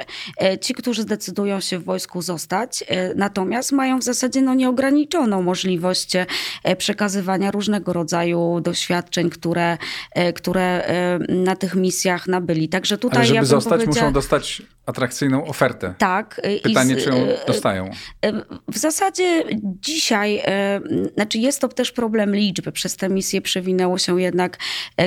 Ci, 0.61 0.73
którzy 0.73 1.01
zdecydują 1.01 1.59
się 1.59 1.79
w 1.79 1.83
wojsku 1.83 2.21
zostać, 2.21 2.83
e, 2.88 3.13
natomiast 3.15 3.71
mają 3.71 3.99
w 3.99 4.03
zasadzie 4.03 4.41
no, 4.41 4.53
nieograniczoną 4.53 5.41
możliwość 5.41 6.15
e, 6.15 6.75
przekazywania 6.75 7.51
różnego 7.51 7.93
rodzaju 7.93 8.61
doświadczeń, 8.61 9.29
które, 9.29 9.77
e, 10.11 10.33
które 10.33 10.88
na 11.29 11.55
tych 11.55 11.75
misjach 11.75 12.27
nabyli. 12.27 12.69
Także 12.69 12.97
tutaj 12.97 13.17
Ale 13.17 13.27
żeby 13.27 13.35
ja 13.35 13.45
zostać, 13.45 13.85
muszą 13.85 14.13
dostać 14.13 14.61
atrakcyjną 14.88 15.45
ofertę. 15.45 15.93
Tak. 15.97 16.41
Pytanie, 16.63 16.95
z, 16.95 17.03
czy 17.03 17.09
ją 17.09 17.27
dostają? 17.47 17.89
W 18.67 18.77
zasadzie 18.77 19.43
dzisiaj, 19.63 20.43
znaczy 21.13 21.38
jest 21.38 21.61
to 21.61 21.67
też 21.67 21.91
problem 21.91 22.35
liczby. 22.35 22.71
Przez 22.71 22.95
tę 22.95 23.09
misję 23.09 23.41
przewinęło 23.41 23.97
się 23.97 24.21
jednak 24.21 24.57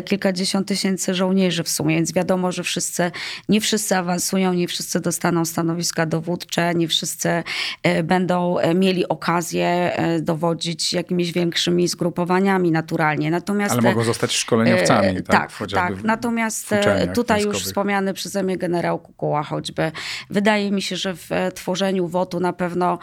kilkadziesiąt 0.05 0.68
tysięcy 0.68 1.14
żołnierzy 1.14 1.62
w 1.62 1.68
sumie, 1.68 1.97
więc 1.97 2.12
wiadomo, 2.12 2.53
że 2.53 2.62
wszyscy, 2.62 3.11
nie 3.49 3.61
wszyscy 3.61 3.97
awansują, 3.97 4.53
nie 4.53 4.68
wszyscy 4.68 5.01
dostaną 5.01 5.45
stanowiska 5.45 6.07
dowódcze 6.07 6.70
nie 6.74 6.89
wszyscy 6.89 7.43
e, 7.83 8.03
będą 8.03 8.59
e, 8.59 8.74
mieli 8.74 9.09
okazję 9.09 9.66
e, 9.66 10.20
dowodzić 10.20 10.93
jakimiś 10.93 11.33
większymi 11.33 11.89
zgrupowaniami 11.89 12.70
naturalnie. 12.70 13.31
Natomiast, 13.31 13.72
Ale 13.72 13.83
mogą 13.83 14.05
zostać 14.05 14.33
szkoleniowcami, 14.33 15.22
tak? 15.22 15.53
Tak, 15.53 15.70
tak. 15.72 16.03
Natomiast 16.05 16.74
tutaj 17.14 17.43
już 17.43 17.64
wspomniany 17.64 18.14
przeze 18.14 18.43
mnie 18.43 18.57
generał 18.57 18.99
Kukuła 18.99 19.43
choćby. 19.71 19.93
Wydaje 20.31 20.71
mi 20.71 20.83
się, 20.83 20.97
że 20.97 21.14
w 21.14 21.31
tworzeniu 21.55 22.09
WOT-u 22.09 22.41
na 22.41 22.53
pewno 22.53 22.99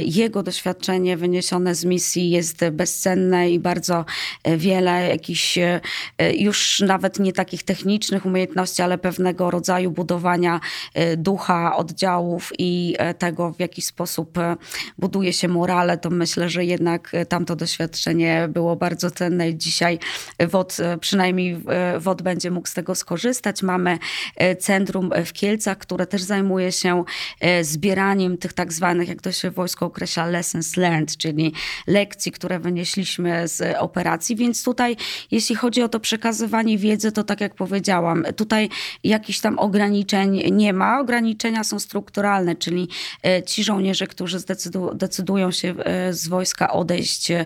jego 0.00 0.42
doświadczenie 0.42 1.16
wyniesione 1.16 1.74
z 1.74 1.84
misji 1.84 2.30
jest 2.30 2.68
bezcenne 2.72 3.50
i 3.50 3.58
bardzo 3.58 4.04
wiele 4.56 5.08
jakichś 5.08 5.58
już 6.34 6.80
nawet 6.80 7.18
nie 7.18 7.32
takich 7.32 7.62
technicznych 7.62 8.26
umiejętności, 8.26 8.82
ale 8.82 8.98
pewnego 8.98 9.50
rodzaju 9.50 9.90
budowania 9.90 10.60
ducha 11.16 11.76
oddziałów 11.76 12.52
i 12.58 12.88
E, 12.98 13.14
tego, 13.14 13.52
w 13.52 13.60
jaki 13.60 13.82
sposób 13.82 14.38
e, 14.38 14.56
buduje 14.98 15.32
się 15.32 15.48
morale, 15.48 15.98
to 15.98 16.10
myślę, 16.10 16.48
że 16.48 16.64
jednak 16.64 17.14
e, 17.14 17.26
tamto 17.26 17.56
doświadczenie 17.56 18.48
było 18.50 18.76
bardzo 18.76 19.10
cenne 19.10 19.50
i 19.50 19.58
dzisiaj 19.58 19.98
WOD, 20.50 20.76
przynajmniej 21.00 21.62
WOD 21.98 22.22
będzie 22.22 22.50
mógł 22.50 22.68
z 22.68 22.74
tego 22.74 22.94
skorzystać. 22.94 23.62
Mamy 23.62 23.98
centrum 24.58 25.10
w 25.26 25.32
Kielcach, 25.32 25.78
które 25.78 26.06
też 26.08 26.22
zajmuje 26.22 26.72
się 26.72 27.04
zbieraniem 27.62 28.38
tych 28.38 28.52
tak 28.52 28.72
zwanych, 28.72 29.08
jak 29.08 29.22
to 29.22 29.32
się 29.32 29.50
wojsko 29.50 29.86
określa, 29.86 30.26
lessons 30.26 30.76
learned, 30.76 31.16
czyli 31.16 31.52
lekcji, 31.86 32.32
które 32.32 32.58
wynieśliśmy 32.58 33.48
z 33.48 33.76
operacji. 33.78 34.36
Więc 34.36 34.64
tutaj, 34.64 34.96
jeśli 35.30 35.56
chodzi 35.56 35.82
o 35.82 35.88
to 35.88 36.00
przekazywanie 36.00 36.78
wiedzy, 36.78 37.12
to 37.12 37.24
tak 37.24 37.40
jak 37.40 37.54
powiedziałam, 37.54 38.24
tutaj 38.36 38.68
jakichś 39.04 39.40
tam 39.40 39.58
ograniczeń 39.58 40.42
nie 40.52 40.72
ma. 40.72 41.00
Ograniczenia 41.00 41.64
są 41.64 41.78
strukturalne, 41.78 42.56
czyli 42.56 42.88
e, 43.26 43.42
ci 43.42 43.64
żołnierze, 43.64 44.06
którzy 44.06 44.38
zdecydu, 44.38 44.94
decydują 44.94 45.50
się 45.50 45.74
e, 45.78 46.12
z 46.12 46.28
wojska 46.28 46.72
odejść 46.72 47.30
e, 47.30 47.44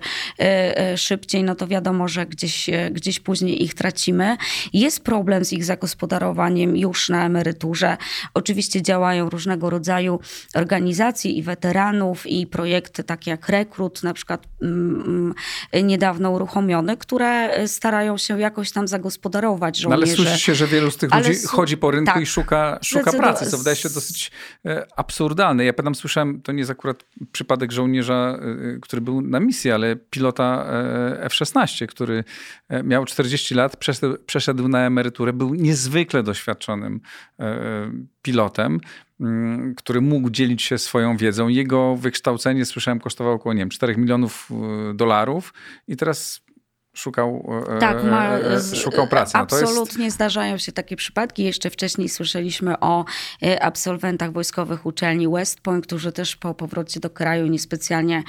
szybciej, 0.96 1.44
no 1.44 1.54
to 1.54 1.66
wiadomo, 1.66 2.08
że 2.08 2.26
gdzieś, 2.26 2.70
gdzieś 2.90 3.20
później 3.20 3.62
ich 3.62 3.74
tracimy. 3.74 4.36
Jest 4.72 5.00
problem 5.04 5.44
z 5.44 5.52
ich 5.52 5.64
zagospodarowaniem 5.64 6.76
już 6.76 7.08
na 7.08 7.26
emeryturze. 7.26 7.96
Oczywiście 8.34 8.51
działają 8.82 9.30
różnego 9.30 9.70
rodzaju 9.70 10.20
organizacje 10.54 11.30
i 11.30 11.42
weteranów 11.42 12.26
i 12.26 12.46
projekty 12.46 13.04
takie 13.04 13.30
jak 13.30 13.48
Rekrut, 13.48 14.02
na 14.02 14.14
przykład 14.14 14.48
mm, 14.62 15.34
mm, 15.72 15.86
niedawno 15.86 16.30
uruchomione, 16.30 16.96
które 16.96 17.50
starają 17.68 18.18
się 18.18 18.40
jakoś 18.40 18.72
tam 18.72 18.88
zagospodarować 18.88 19.78
żołnierzy. 19.78 20.00
No 20.00 20.06
ale 20.06 20.16
słyszy 20.16 20.44
się, 20.44 20.54
że 20.54 20.66
wielu 20.66 20.90
z 20.90 20.96
tych 20.96 21.14
ludzi 21.14 21.46
chodzi 21.46 21.76
po 21.76 21.90
rynku 21.90 22.12
tak, 22.12 22.22
i 22.22 22.26
szuka, 22.26 22.78
szuka 22.82 23.12
pracy, 23.12 23.50
co 23.50 23.58
wydaje 23.58 23.76
się 23.76 23.90
dosyć 23.90 24.30
absurdalne 24.96 25.32
absurdalne. 25.32 25.64
Ja 25.64 25.72
pamiętam, 25.72 25.94
słyszałem, 25.94 26.42
to 26.42 26.52
nie 26.52 26.58
jest 26.58 26.70
akurat 26.70 27.04
przypadek 27.32 27.72
żołnierza, 27.72 28.38
y, 28.76 28.78
który 28.82 29.02
był 29.02 29.20
na 29.20 29.40
misji, 29.40 29.70
ale 29.70 29.96
pilota 29.96 30.66
e, 30.66 31.24
F-16, 31.24 31.86
który 31.86 32.24
e, 32.68 32.82
miał 32.82 33.04
40 33.04 33.54
lat, 33.54 33.76
przeszedł, 34.26 34.68
na 34.68 34.86
emeryturę, 34.86 35.32
był 35.32 35.54
niezwykle 35.54 36.22
doświadczonym 36.22 37.00
e, 37.40 37.92
pilotem, 38.22 38.80
mm, 39.20 39.74
który 39.74 40.00
mógł 40.00 40.30
dzielić 40.30 40.62
się 40.62 40.78
swoją 40.78 41.16
wiedzą. 41.16 41.48
Jego 41.48 41.96
wykształcenie, 41.96 42.64
słyszałem, 42.64 43.00
kosztowało 43.00 43.36
około, 43.36 43.52
nie 43.52 43.58
wiem, 43.58 43.70
4 43.70 43.96
milionów 43.96 44.50
dolarów 44.94 45.54
i 45.88 45.96
teraz 45.96 46.42
szukał, 46.94 47.52
tak, 47.80 48.04
ma, 48.04 48.30
szukał 48.74 49.08
pracy. 49.08 49.32
No 49.34 49.40
absolutnie 49.40 50.04
jest... 50.04 50.14
zdarzają 50.14 50.58
się 50.58 50.72
takie 50.72 50.96
przypadki. 50.96 51.44
Jeszcze 51.44 51.70
wcześniej 51.70 52.08
słyszeliśmy 52.08 52.80
o 52.80 53.04
absolwentach 53.60 54.32
wojskowych 54.32 54.86
uczelni 54.86 55.28
West 55.28 55.60
Point, 55.60 55.86
którzy 55.86 56.12
też 56.12 56.36
po 56.36 56.54
powrocie 56.54 57.00
do 57.00 57.10
kraju 57.10 57.46
niespecjalnie 57.46 58.22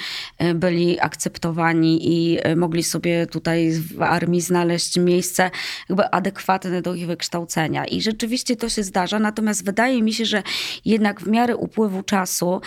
byli 0.56 1.00
akceptowani 1.00 2.00
i 2.04 2.40
mogli 2.56 2.84
sobie 2.84 3.28
tutaj 3.28 3.72
w 3.72 4.02
armii 4.02 4.42
znaleźć 4.42 4.98
miejsce 4.98 5.52
jakby 5.90 6.12
adekwatne 6.12 6.82
do 6.82 6.96
ich 6.96 7.08
wykształcenia. 7.08 7.86
I 7.86 8.02
rzeczywiście 8.02 8.56
to 8.56 8.70
się 8.70 8.84
zdarza, 8.84 9.20
natomiast 9.20 9.66
wydaje 9.66 10.02
mi 10.02 10.14
się, 10.14 10.26
że 10.26 10.44
jednak 10.86 11.22
w 11.22 11.28
miarę 11.28 11.58
upływu 11.58 12.04
czasu 12.04 12.62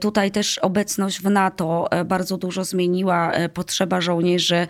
tutaj 0.00 0.30
też 0.30 0.58
obecność 0.58 1.20
w 1.20 1.30
NATO 1.30 1.88
bardzo 2.04 2.36
dużo 2.36 2.64
zmieniła 2.64 3.32
potrzeba 3.54 4.00
żołnierzy, 4.00 4.66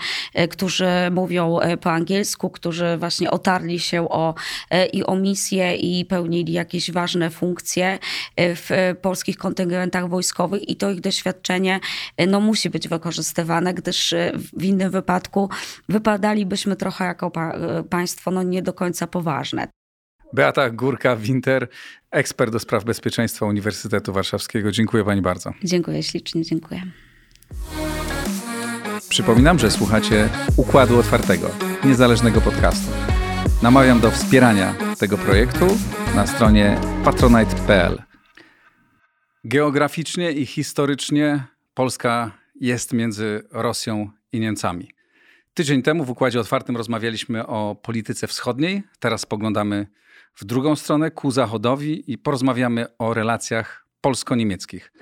którzy 0.58 0.88
mówią 1.10 1.60
e, 1.60 1.76
po 1.76 1.92
angielsku, 1.92 2.50
którzy 2.50 2.96
właśnie 2.96 3.30
otarli 3.30 3.80
się 3.80 4.08
o, 4.08 4.34
e, 4.70 4.86
i 4.86 5.04
o 5.04 5.16
misję 5.16 5.76
i 5.76 6.04
pełnili 6.04 6.52
jakieś 6.52 6.90
ważne 6.90 7.30
funkcje 7.30 7.98
e, 8.36 8.54
w 8.54 8.70
polskich 9.02 9.36
kontyngentach 9.36 10.08
wojskowych 10.08 10.68
i 10.68 10.76
to 10.76 10.90
ich 10.90 11.00
doświadczenie 11.00 11.80
no, 12.28 12.40
musi 12.40 12.70
być 12.70 12.88
wykorzystywane, 12.88 13.74
gdyż 13.74 14.14
w 14.58 14.64
innym 14.64 14.90
wypadku 14.90 15.50
wypadalibyśmy 15.88 16.76
trochę 16.76 17.04
jako 17.04 17.32
państwo 17.90 18.30
no, 18.30 18.42
nie 18.42 18.62
do 18.62 18.72
końca 18.72 19.06
poważne. 19.06 19.68
Beata 20.32 20.70
Górka-Winter, 20.70 21.66
ekspert 22.10 22.52
do 22.52 22.58
spraw 22.58 22.84
bezpieczeństwa 22.84 23.46
Uniwersytetu 23.46 24.12
Warszawskiego. 24.12 24.72
Dziękuję 24.72 25.04
Pani 25.04 25.22
bardzo. 25.22 25.52
Dziękuję 25.64 26.02
ślicznie, 26.02 26.42
dziękuję. 26.42 26.82
Przypominam, 29.08 29.58
że 29.58 29.70
słuchacie 29.70 30.28
Układu 30.56 30.98
Otwartego, 30.98 31.50
niezależnego 31.84 32.40
podcastu. 32.40 32.90
Namawiam 33.62 34.00
do 34.00 34.10
wspierania 34.10 34.74
tego 34.98 35.18
projektu 35.18 35.66
na 36.14 36.26
stronie 36.26 36.80
patronite.pl. 37.04 38.02
Geograficznie 39.44 40.32
i 40.32 40.46
historycznie 40.46 41.44
Polska 41.74 42.32
jest 42.60 42.92
między 42.92 43.42
Rosją 43.50 44.10
i 44.32 44.40
Niemcami. 44.40 44.90
Tydzień 45.54 45.82
temu 45.82 46.04
w 46.04 46.10
Układzie 46.10 46.40
Otwartym 46.40 46.76
rozmawialiśmy 46.76 47.46
o 47.46 47.76
polityce 47.82 48.26
wschodniej, 48.26 48.82
teraz 49.00 49.20
spoglądamy 49.20 49.86
w 50.34 50.44
drugą 50.44 50.76
stronę, 50.76 51.10
ku 51.10 51.30
zachodowi 51.30 52.12
i 52.12 52.18
porozmawiamy 52.18 52.86
o 52.98 53.14
relacjach 53.14 53.86
polsko-niemieckich. 54.00 54.92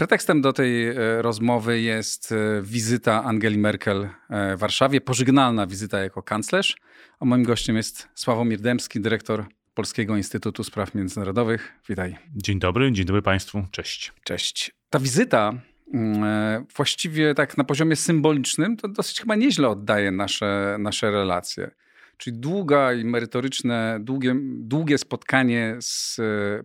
Pretekstem 0.00 0.40
do 0.40 0.52
tej 0.52 0.88
e, 0.88 1.22
rozmowy 1.22 1.80
jest 1.80 2.32
e, 2.32 2.62
wizyta 2.62 3.24
Angeli 3.24 3.58
Merkel 3.58 4.08
e, 4.30 4.56
w 4.56 4.58
Warszawie, 4.58 5.00
pożegnalna 5.00 5.66
wizyta 5.66 5.98
jako 5.98 6.22
kanclerz. 6.22 6.76
A 7.20 7.24
moim 7.24 7.42
gościem 7.42 7.76
jest 7.76 8.08
Sławomir 8.14 8.60
Dębski, 8.60 9.00
dyrektor 9.00 9.44
Polskiego 9.74 10.16
Instytutu 10.16 10.64
Spraw 10.64 10.94
Międzynarodowych. 10.94 11.72
Witaj. 11.88 12.16
Dzień 12.36 12.58
dobry, 12.58 12.92
dzień 12.92 13.06
dobry 13.06 13.22
Państwu, 13.22 13.64
cześć. 13.70 14.12
Cześć. 14.24 14.74
Ta 14.90 14.98
wizyta 14.98 15.52
mm, 15.94 16.66
właściwie 16.76 17.34
tak 17.34 17.58
na 17.58 17.64
poziomie 17.64 17.96
symbolicznym 17.96 18.76
to 18.76 18.88
dosyć 18.88 19.20
chyba 19.20 19.34
nieźle 19.34 19.68
oddaje 19.68 20.10
nasze, 20.10 20.76
nasze 20.78 21.10
relacje. 21.10 21.70
Czyli 22.16 22.38
długa 22.38 22.92
i 22.92 23.04
merytoryczne, 23.04 23.98
długie, 24.00 24.34
długie 24.58 24.98
spotkanie 24.98 25.76
z 25.80 26.16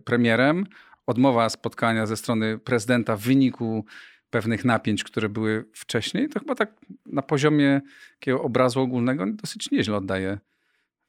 premierem, 0.04 0.66
odmowa 1.06 1.48
spotkania 1.48 2.06
ze 2.06 2.16
strony 2.16 2.58
prezydenta 2.58 3.16
w 3.16 3.20
wyniku 3.20 3.84
pewnych 4.30 4.64
napięć, 4.64 5.04
które 5.04 5.28
były 5.28 5.64
wcześniej, 5.72 6.28
to 6.28 6.40
chyba 6.40 6.54
tak 6.54 6.80
na 7.06 7.22
poziomie 7.22 7.80
takiego 8.18 8.42
obrazu 8.42 8.80
ogólnego 8.80 9.26
dosyć 9.26 9.70
nieźle 9.70 9.96
oddaje 9.96 10.38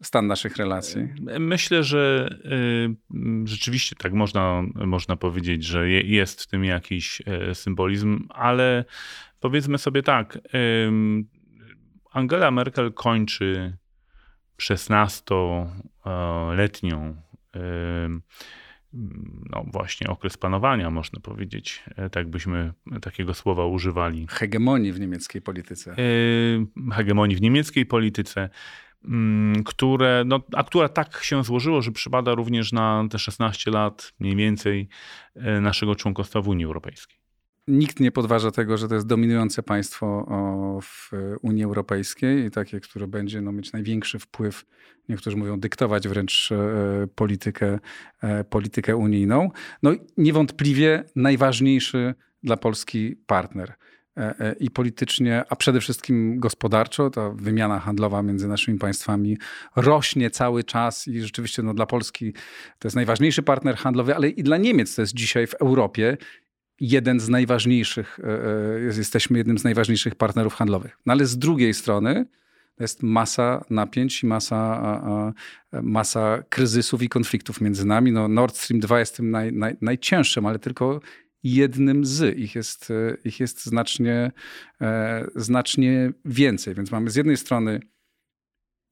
stan 0.03 0.27
naszych 0.27 0.57
relacji. 0.57 1.07
Myślę, 1.39 1.83
że 1.83 2.29
y, 2.45 2.89
rzeczywiście 3.47 3.95
tak 3.95 4.13
można, 4.13 4.63
można 4.75 5.15
powiedzieć, 5.15 5.63
że 5.63 5.89
jest 5.89 6.43
w 6.43 6.47
tym 6.47 6.65
jakiś 6.65 7.21
e, 7.25 7.55
symbolizm, 7.55 8.27
ale 8.29 8.85
powiedzmy 9.39 9.77
sobie 9.77 10.03
tak, 10.03 10.37
Angela 12.11 12.51
Merkel 12.51 12.93
kończy 12.93 13.77
16-letnią 14.61 17.15
no 19.49 19.65
właśnie 19.71 20.07
okres 20.07 20.37
panowania, 20.37 20.89
można 20.89 21.19
powiedzieć, 21.19 21.83
e, 21.95 22.09
tak 22.09 22.27
byśmy 22.27 22.73
takiego 23.01 23.33
słowa 23.33 23.65
używali. 23.65 24.27
Hegemonii 24.29 24.93
w 24.93 24.99
niemieckiej 24.99 25.41
polityce. 25.41 25.91
E, 25.91 26.93
hegemonii 26.93 27.35
w 27.35 27.41
niemieckiej 27.41 27.85
polityce, 27.85 28.49
mm, 29.05 29.63
które, 29.63 30.23
no, 30.25 30.39
a 30.53 30.63
która 30.63 30.89
tak 30.89 31.23
się 31.23 31.43
złożyło, 31.43 31.81
że 31.81 31.91
przypada 31.91 32.35
również 32.35 32.71
na 32.71 33.03
te 33.11 33.19
16 33.19 33.71
lat 33.71 34.13
mniej 34.19 34.35
więcej 34.35 34.87
e, 35.35 35.61
naszego 35.61 35.95
członkostwa 35.95 36.41
w 36.41 36.47
Unii 36.47 36.65
Europejskiej 36.65 37.16
nikt 37.67 37.99
nie 37.99 38.11
podważa 38.11 38.51
tego, 38.51 38.77
że 38.77 38.87
to 38.87 38.95
jest 38.95 39.07
dominujące 39.07 39.63
państwo 39.63 40.27
w 40.81 41.11
Unii 41.41 41.63
Europejskiej 41.63 42.45
i 42.45 42.51
takie, 42.51 42.79
które 42.79 43.07
będzie 43.07 43.41
no, 43.41 43.51
mieć 43.51 43.71
największy 43.71 44.19
wpływ, 44.19 44.65
niektórzy 45.09 45.37
mówią 45.37 45.59
dyktować 45.59 46.07
wręcz 46.07 46.51
e, 46.51 47.07
politykę, 47.15 47.79
e, 48.21 48.43
politykę 48.43 48.95
unijną. 48.95 49.49
No 49.83 49.91
niewątpliwie 50.17 51.03
najważniejszy 51.15 52.13
dla 52.43 52.57
Polski 52.57 53.15
partner 53.27 53.73
e, 54.17 54.55
i 54.59 54.71
politycznie, 54.71 55.43
a 55.49 55.55
przede 55.55 55.81
wszystkim 55.81 56.39
gospodarczo. 56.39 57.09
Ta 57.09 57.29
wymiana 57.29 57.79
handlowa 57.79 58.23
między 58.23 58.47
naszymi 58.47 58.79
państwami 58.79 59.37
rośnie 59.75 60.29
cały 60.29 60.63
czas 60.63 61.07
i 61.07 61.21
rzeczywiście 61.21 61.63
no, 61.63 61.73
dla 61.73 61.85
Polski 61.85 62.33
to 62.79 62.87
jest 62.87 62.95
najważniejszy 62.95 63.43
partner 63.43 63.75
handlowy, 63.75 64.15
ale 64.15 64.29
i 64.29 64.43
dla 64.43 64.57
Niemiec 64.57 64.95
to 64.95 65.01
jest 65.01 65.13
dzisiaj 65.13 65.47
w 65.47 65.53
Europie 65.53 66.17
jeden 66.79 67.19
z 67.19 67.29
najważniejszych, 67.29 68.19
e, 68.19 68.93
e, 68.93 68.97
jesteśmy 68.97 69.37
jednym 69.37 69.57
z 69.57 69.63
najważniejszych 69.63 70.15
partnerów 70.15 70.53
handlowych. 70.53 70.97
No 71.05 71.13
ale 71.13 71.25
z 71.25 71.37
drugiej 71.37 71.73
strony 71.73 72.25
jest 72.79 73.03
masa 73.03 73.65
napięć 73.69 74.23
i 74.23 74.25
masa, 74.25 75.41
masa 75.81 76.43
kryzysów 76.49 77.01
i 77.01 77.09
konfliktów 77.09 77.61
między 77.61 77.85
nami. 77.85 78.11
No 78.11 78.27
Nord 78.27 78.57
Stream 78.57 78.79
2 78.79 78.99
jest 78.99 79.17
tym 79.17 79.31
naj, 79.31 79.53
naj, 79.53 79.77
najcięższym, 79.81 80.45
ale 80.45 80.59
tylko 80.59 80.99
jednym 81.43 82.05
z. 82.05 82.37
Ich 82.37 82.55
jest, 82.55 82.91
e, 82.91 83.17
ich 83.23 83.39
jest 83.39 83.65
znacznie, 83.65 84.31
znacznie 85.35 86.11
więcej. 86.25 86.75
Więc 86.75 86.91
mamy 86.91 87.09
z 87.09 87.15
jednej 87.15 87.37
strony 87.37 87.79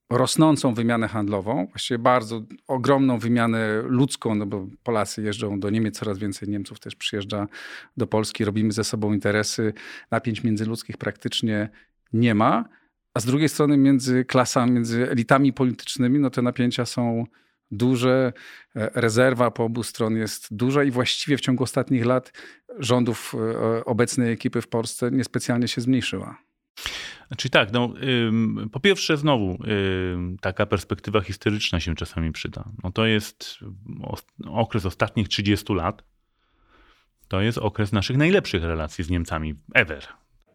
rosnącą 0.10 0.74
wymianę 0.74 1.08
handlową, 1.08 1.68
właściwie 1.68 1.98
bardzo 2.00 2.42
ogromną 2.68 3.20
wymianę 3.20 3.82
ludzką, 3.82 4.36
no 4.36 4.46
bo 4.46 4.68
Polacy 4.84 5.22
jeżdżą 5.22 5.60
do 5.60 5.70
Niemiec, 5.70 6.00
coraz 6.00 6.18
więcej 6.18 6.50
Niemców 6.50 6.80
też 6.80 6.96
przyjeżdża 6.96 7.48
do 7.98 8.08
Polski, 8.08 8.46
robimy 8.46 8.72
ze 8.72 8.84
sobą 8.84 9.14
interesy, 9.14 9.74
napięć 10.12 10.44
międzyludzkich 10.44 10.98
praktycznie 10.98 11.70
nie 12.14 12.36
ma, 12.36 12.66
a 13.14 13.20
z 13.20 13.26
drugiej 13.26 13.50
strony 13.50 13.78
między 13.78 14.26
klasami, 14.26 14.72
między 14.72 15.12
elitami 15.12 15.54
politycznymi, 15.54 16.20
no 16.20 16.30
te 16.30 16.42
napięcia 16.42 16.86
są 16.86 17.26
duże, 17.72 18.34
e, 18.76 18.90
rezerwa 18.96 19.52
po 19.52 19.64
obu 19.64 19.84
stron 19.84 20.18
jest 20.18 20.56
duża 20.56 20.84
i 20.84 20.92
właściwie 20.92 21.38
w 21.38 21.42
ciągu 21.42 21.64
ostatnich 21.64 22.06
lat 22.06 22.32
rządów 22.80 23.36
e, 23.36 23.86
obecnej 23.86 24.34
ekipy 24.34 24.62
w 24.62 24.68
Polsce 24.68 25.12
niespecjalnie 25.12 25.68
się 25.68 25.82
zmniejszyła. 25.82 26.38
Czyli 27.38 27.52
tak, 27.52 27.72
no, 27.74 27.94
po 28.72 28.80
pierwsze 28.80 29.18
znowu 29.18 29.58
taka 30.42 30.66
perspektywa 30.66 31.22
historyczna 31.22 31.80
się 31.80 31.96
czasami 31.96 32.32
przyda. 32.32 32.66
No 32.84 32.92
to 32.92 33.06
jest 33.06 33.60
okres 34.46 34.86
ostatnich 34.86 35.28
30 35.28 35.74
lat. 35.74 36.04
To 37.28 37.42
jest 37.42 37.58
okres 37.58 37.92
naszych 37.92 38.18
najlepszych 38.18 38.64
relacji 38.64 39.04
z 39.04 39.10
Niemcami 39.10 39.56
ever. 39.74 40.08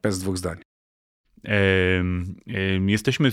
Bez 0.03 0.18
dwóch 0.18 0.39
zdań. 0.39 0.59
Jesteśmy 2.87 3.33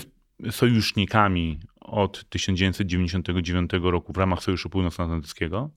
sojusznikami 0.52 1.60
od 1.80 2.30
1999 2.30 3.72
roku 3.82 4.14
w 4.14 4.18
ramach 4.18 4.44
Sojuszu 4.44 4.70
Północnoatlantyckiego. 4.70 5.70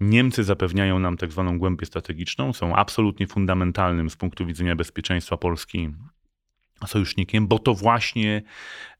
Niemcy 0.00 0.44
zapewniają 0.44 0.98
nam 0.98 1.16
tak 1.16 1.32
zwaną 1.32 1.58
głębię 1.58 1.86
strategiczną, 1.86 2.52
są 2.52 2.76
absolutnie 2.76 3.26
fundamentalnym 3.26 4.10
z 4.10 4.16
punktu 4.16 4.46
widzenia 4.46 4.76
bezpieczeństwa 4.76 5.36
Polski 5.36 5.90
sojusznikiem, 6.86 7.46
bo 7.46 7.58
to 7.58 7.74
właśnie 7.74 8.42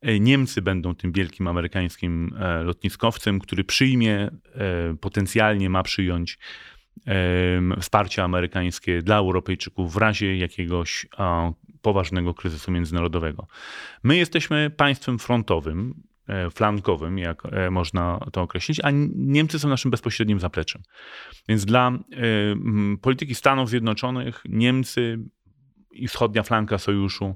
e, 0.00 0.20
Niemcy 0.20 0.62
będą 0.62 0.94
tym 0.94 1.12
wielkim 1.12 1.48
amerykańskim 1.48 2.34
e, 2.38 2.62
lotniskowcem, 2.62 3.40
który 3.40 3.64
przyjmie, 3.64 4.16
e, 4.20 4.30
potencjalnie 5.00 5.70
ma 5.70 5.82
przyjąć 5.82 6.38
wsparcie 7.80 8.24
amerykańskie 8.24 9.02
dla 9.02 9.16
Europejczyków 9.16 9.92
w 9.92 9.96
razie 9.96 10.36
jakiegoś 10.36 11.06
poważnego 11.82 12.34
kryzysu 12.34 12.72
międzynarodowego. 12.72 13.46
My 14.02 14.16
jesteśmy 14.16 14.70
państwem 14.70 15.18
frontowym, 15.18 16.02
flankowym, 16.54 17.18
jak 17.18 17.42
można 17.70 18.20
to 18.32 18.42
określić, 18.42 18.80
a 18.82 18.90
Niemcy 19.14 19.58
są 19.58 19.68
naszym 19.68 19.90
bezpośrednim 19.90 20.40
zapleczem. 20.40 20.82
Więc 21.48 21.64
dla 21.64 21.92
polityki 23.00 23.34
Stanów 23.34 23.68
Zjednoczonych 23.68 24.42
Niemcy 24.48 25.18
i 25.94 26.08
wschodnia 26.08 26.42
flanka 26.42 26.78
sojuszu 26.78 27.34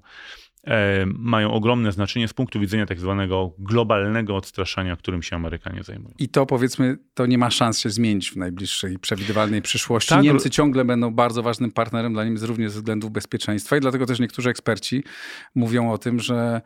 e, 0.64 1.06
mają 1.06 1.52
ogromne 1.52 1.92
znaczenie 1.92 2.28
z 2.28 2.32
punktu 2.32 2.60
widzenia 2.60 2.86
tak 2.86 3.00
zwanego 3.00 3.54
globalnego 3.58 4.36
odstraszania, 4.36 4.96
którym 4.96 5.22
się 5.22 5.36
Amerykanie 5.36 5.82
zajmują. 5.82 6.14
I 6.18 6.28
to 6.28 6.46
powiedzmy, 6.46 6.98
to 7.14 7.26
nie 7.26 7.38
ma 7.38 7.50
szans 7.50 7.80
się 7.80 7.90
zmienić 7.90 8.30
w 8.30 8.36
najbliższej 8.36 8.98
przewidywalnej 8.98 9.62
przyszłości. 9.62 10.08
Tak, 10.08 10.22
Niemcy 10.22 10.50
ciągle 10.50 10.84
będą 10.84 11.10
bardzo 11.10 11.42
ważnym 11.42 11.72
partnerem 11.72 12.12
dla 12.12 12.24
Niemiec 12.24 12.42
również 12.42 12.72
ze 12.72 12.78
względów 12.78 13.10
bezpieczeństwa 13.10 13.76
i 13.76 13.80
dlatego 13.80 14.06
też 14.06 14.20
niektórzy 14.20 14.50
eksperci 14.50 15.04
mówią 15.54 15.92
o 15.92 15.98
tym, 15.98 16.20
że 16.20 16.60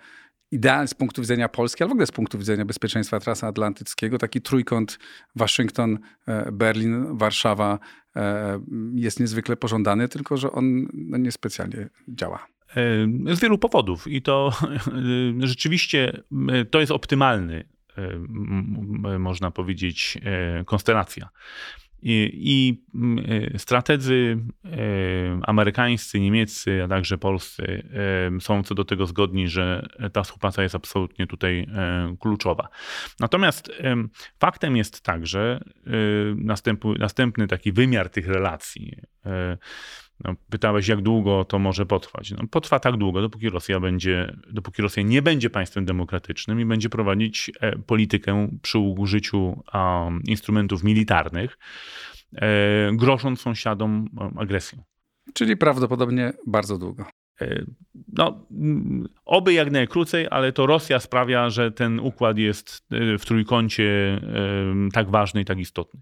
idealny 0.52 0.88
z 0.88 0.94
punktu 0.94 1.22
widzenia 1.22 1.48
Polski, 1.48 1.82
ale 1.82 1.88
w 1.88 1.92
ogóle 1.92 2.06
z 2.06 2.12
punktu 2.12 2.38
widzenia 2.38 2.64
bezpieczeństwa 2.64 3.20
transatlantyckiego, 3.20 4.18
taki 4.18 4.40
trójkąt 4.40 4.98
Waszyngton, 5.36 5.98
e, 6.26 6.52
Berlin, 6.52 7.16
Warszawa 7.16 7.78
e, 8.16 8.60
jest 8.94 9.20
niezwykle 9.20 9.56
pożądany, 9.56 10.08
tylko 10.08 10.36
że 10.36 10.52
on 10.52 10.88
no, 10.94 11.18
niespecjalnie 11.18 11.88
działa. 12.08 12.46
E, 13.28 13.34
z 13.36 13.40
wielu 13.40 13.58
powodów 13.58 14.06
i 14.06 14.22
to 14.22 14.52
rzeczywiście 15.38 16.22
to 16.70 16.80
jest 16.80 16.92
optymalny, 16.92 17.64
można 19.18 19.50
powiedzieć, 19.50 20.18
konstelacja. 20.66 21.28
I, 22.02 22.30
i 22.34 22.82
mm, 22.94 23.24
e, 23.54 23.58
strategzy 23.58 24.38
e, 24.64 24.68
amerykańscy, 25.42 26.20
niemieccy, 26.20 26.82
a 26.84 26.88
także 26.88 27.18
polscy 27.18 27.82
e, 28.36 28.40
są 28.40 28.62
co 28.62 28.74
do 28.74 28.84
tego 28.84 29.06
zgodni, 29.06 29.48
że 29.48 29.88
ta 30.12 30.22
współpraca 30.22 30.62
jest 30.62 30.74
absolutnie 30.74 31.26
tutaj 31.26 31.66
kluczowa. 32.20 32.68
Natomiast 33.20 33.72
faktem 34.40 34.76
jest 34.76 35.00
także 35.02 35.60
następny, 36.36 36.94
następny 36.98 37.46
taki 37.46 37.72
wymiar 37.72 38.10
tych 38.10 38.28
relacji. 38.28 38.96
No, 40.24 40.34
pytałeś, 40.50 40.88
jak 40.88 41.02
długo 41.02 41.44
to 41.44 41.58
może 41.58 41.86
potrwać. 41.86 42.30
No, 42.30 42.46
potrwa 42.50 42.80
tak 42.80 42.96
długo, 42.96 43.20
dopóki 43.20 43.50
Rosja 43.50 43.80
będzie, 43.80 44.36
dopóki 44.52 44.82
Rosja 44.82 45.02
nie 45.02 45.22
będzie 45.22 45.50
państwem 45.50 45.84
demokratycznym 45.84 46.60
i 46.60 46.64
będzie 46.64 46.88
prowadzić 46.88 47.50
e, 47.60 47.78
politykę 47.78 48.48
przy 48.62 48.78
użyciu 48.78 49.62
um, 49.74 50.22
instrumentów 50.24 50.84
militarnych, 50.84 51.58
e, 52.36 52.90
grosząc 52.92 53.40
sąsiadom 53.40 54.08
agresją. 54.38 54.82
Czyli 55.34 55.56
prawdopodobnie 55.56 56.32
bardzo 56.46 56.78
długo. 56.78 57.04
E, 57.40 57.64
no, 58.12 58.46
oby 59.24 59.52
jak 59.52 59.70
najkrócej, 59.70 60.26
ale 60.30 60.52
to 60.52 60.66
Rosja 60.66 61.00
sprawia, 61.00 61.50
że 61.50 61.72
ten 61.72 62.00
układ 62.00 62.38
jest 62.38 62.86
w 63.18 63.24
trójkącie 63.24 64.20
tak 64.92 65.10
ważny 65.10 65.40
i 65.40 65.44
tak 65.44 65.58
istotny. 65.58 66.00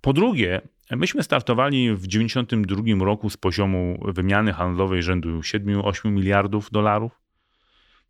Po 0.00 0.12
drugie, 0.12 0.60
Myśmy 0.96 1.22
startowali 1.22 1.94
w 1.94 2.06
1992 2.06 3.04
roku 3.04 3.30
z 3.30 3.36
poziomu 3.36 3.98
wymiany 4.04 4.52
handlowej 4.52 5.02
rzędu 5.02 5.40
7-8 5.40 6.10
miliardów 6.10 6.70
dolarów. 6.70 7.20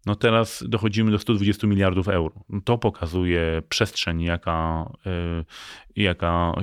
No 0.07 0.15
teraz 0.15 0.65
dochodzimy 0.69 1.11
do 1.11 1.19
120 1.19 1.67
miliardów 1.67 2.09
euro. 2.09 2.35
To 2.65 2.79
pokazuje 2.79 3.63
przestrzeń, 3.69 4.23
jaka, 4.23 4.91
jaka 5.97 6.55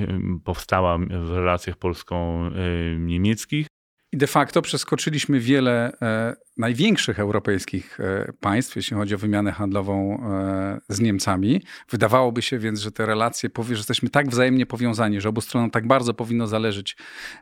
powstała 0.44 0.98
w 0.98 1.32
relacjach 1.32 1.78
polsko-niemieckich. 1.78 3.68
I 4.12 4.18
de 4.18 4.28
facto 4.28 4.62
przeskoczyliśmy 4.62 5.40
wiele 5.40 5.92
e, 6.02 6.36
największych 6.58 7.20
europejskich 7.20 8.00
e, 8.00 8.34
państw, 8.40 8.76
jeśli 8.76 8.98
chodzi 8.98 9.16
o 9.16 9.18
wymianę 9.18 9.52
handlową 9.52 10.24
e, 10.24 10.80
z 10.90 11.00
Niemcami. 11.00 11.62
Wydawałoby 11.90 12.42
się 12.42 12.60
więc, 12.60 12.80
że 12.80 12.92
te 12.92 13.06
relacje, 13.06 13.50
że 13.68 13.74
jesteśmy 13.74 14.10
tak 14.10 14.30
wzajemnie 14.30 14.66
powiązani, 14.66 15.22
że 15.22 15.30
obu 15.30 15.42
stronom 15.42 15.72
tak 15.72 15.88
bardzo 15.88 16.14
powinno 16.14 16.48
zależeć 16.48 16.98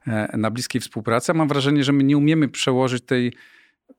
e, 0.08 0.38
na 0.38 0.52
bliskiej 0.52 0.82
współpracy. 0.82 1.32
A 1.32 1.36
mam 1.36 1.48
wrażenie, 1.48 1.84
że 1.84 1.92
my 1.92 2.04
nie 2.04 2.18
umiemy 2.18 2.48
przełożyć 2.48 3.06
tej 3.06 3.34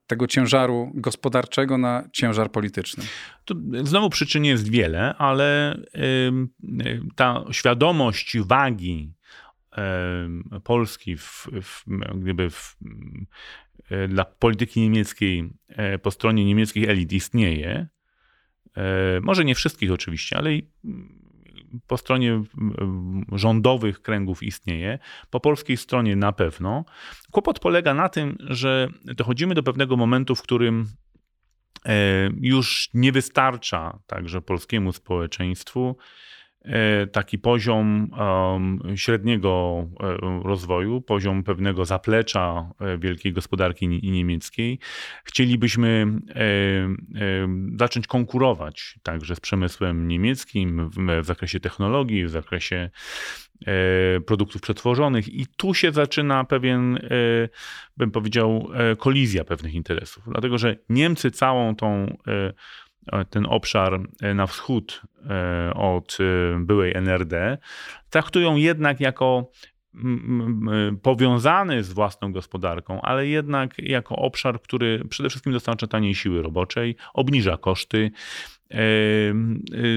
tego 0.07 0.27
ciężaru 0.27 0.91
gospodarczego 0.95 1.79
na 1.79 2.09
ciężar 2.13 2.53
polityczny? 2.53 3.05
Znowu 3.83 4.11
przyczyn 4.11 4.45
jest 4.45 4.71
wiele, 4.71 5.15
ale 5.19 5.79
ta 7.17 7.45
świadomość 7.51 8.39
wagi 8.39 9.16
Polski 10.65 11.17
w, 11.17 11.49
w, 11.63 11.85
gdyby 12.15 12.51
w, 12.51 12.77
e, 13.91 14.09
dla 14.09 14.25
polityki 14.25 14.81
niemieckiej 14.81 15.51
e, 15.69 15.99
po 15.99 16.11
stronie 16.11 16.45
niemieckich 16.45 16.89
elit 16.89 17.13
istnieje. 17.13 17.89
E, 18.77 19.21
może 19.21 19.45
nie 19.45 19.55
wszystkich 19.55 19.93
oczywiście, 19.93 20.37
ale 20.37 20.51
po 21.87 21.97
stronie 21.97 22.43
rządowych 23.33 24.03
kręgów 24.03 24.43
istnieje, 24.43 24.99
po 25.31 25.41
polskiej 25.41 25.77
stronie 25.77 26.17
na 26.17 26.33
pewno. 26.33 26.85
Kłopot 27.31 27.59
polega 27.59 27.95
na 27.95 28.09
tym, 28.09 28.37
że 28.41 28.89
dochodzimy 29.05 29.55
do 29.55 29.63
pewnego 29.63 29.97
momentu, 29.97 30.35
w 30.35 30.43
którym 30.43 30.87
już 32.41 32.91
nie 32.95 33.13
wystarcza 33.13 33.99
także 34.07 34.43
polskiemu 34.43 34.93
społeczeństwu 34.93 35.97
E, 35.97 35.97
taki 37.13 37.39
poziom 37.39 38.11
średniego 38.97 39.85
e, 40.01 40.17
rozwoju, 40.45 41.01
poziom 41.01 41.43
pewnego 41.43 41.85
zaplecza 41.85 42.71
e, 42.81 42.99
wielkiej 42.99 43.33
gospodarki 43.33 43.89
niemieckiej. 43.89 44.79
Chcielibyśmy 45.25 46.07
zacząć 47.79 48.07
konkurować 48.07 48.99
także 49.03 49.37
z 49.37 49.41
przemysłem 49.41 50.09
niemieckim 50.09 50.91
w 51.23 51.25
zakresie 51.25 51.61
technologii, 51.61 52.27
w 52.27 52.31
zakresie 52.31 52.91
produktów 54.27 54.63
przetworzonych 54.63 55.29
i 55.29 55.47
tu 55.57 55.75
się 55.75 55.93
zaczyna 55.93 56.45
pewien, 56.45 56.99
bym 57.97 58.11
powiedział, 58.11 58.69
kolizja 58.99 59.45
pewnych 59.45 59.75
interesów. 59.75 60.25
Dlatego, 60.27 60.59
że 60.59 60.77
Niemcy 60.89 61.31
całą 61.31 61.77
tą 61.77 62.17
E, 62.27 62.53
ten 63.31 63.47
obszar 63.47 64.01
e, 64.23 64.35
na 64.35 64.47
wschód 64.47 65.03
e, 65.31 65.75
od 65.75 66.19
byłej 66.59 66.93
NRD, 66.97 67.59
traktują 68.11 68.57
jednak 68.57 69.01
jako 69.01 69.51
powiązany 71.03 71.85
z 71.85 71.93
własną 71.93 72.33
gospodarką, 72.33 73.01
ale 73.01 73.27
jednak 73.27 73.79
jako 73.79 74.17
obszar, 74.17 74.61
który 74.61 75.05
przede 75.09 75.29
wszystkim 75.29 75.53
dostarcza 75.53 75.87
taniej 75.87 76.15
siły 76.15 76.43
roboczej, 76.43 76.97
obniża 77.15 77.57
koszty. 77.57 78.11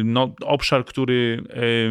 No, 0.04 0.36
obszar, 0.46 0.86
który 0.86 1.44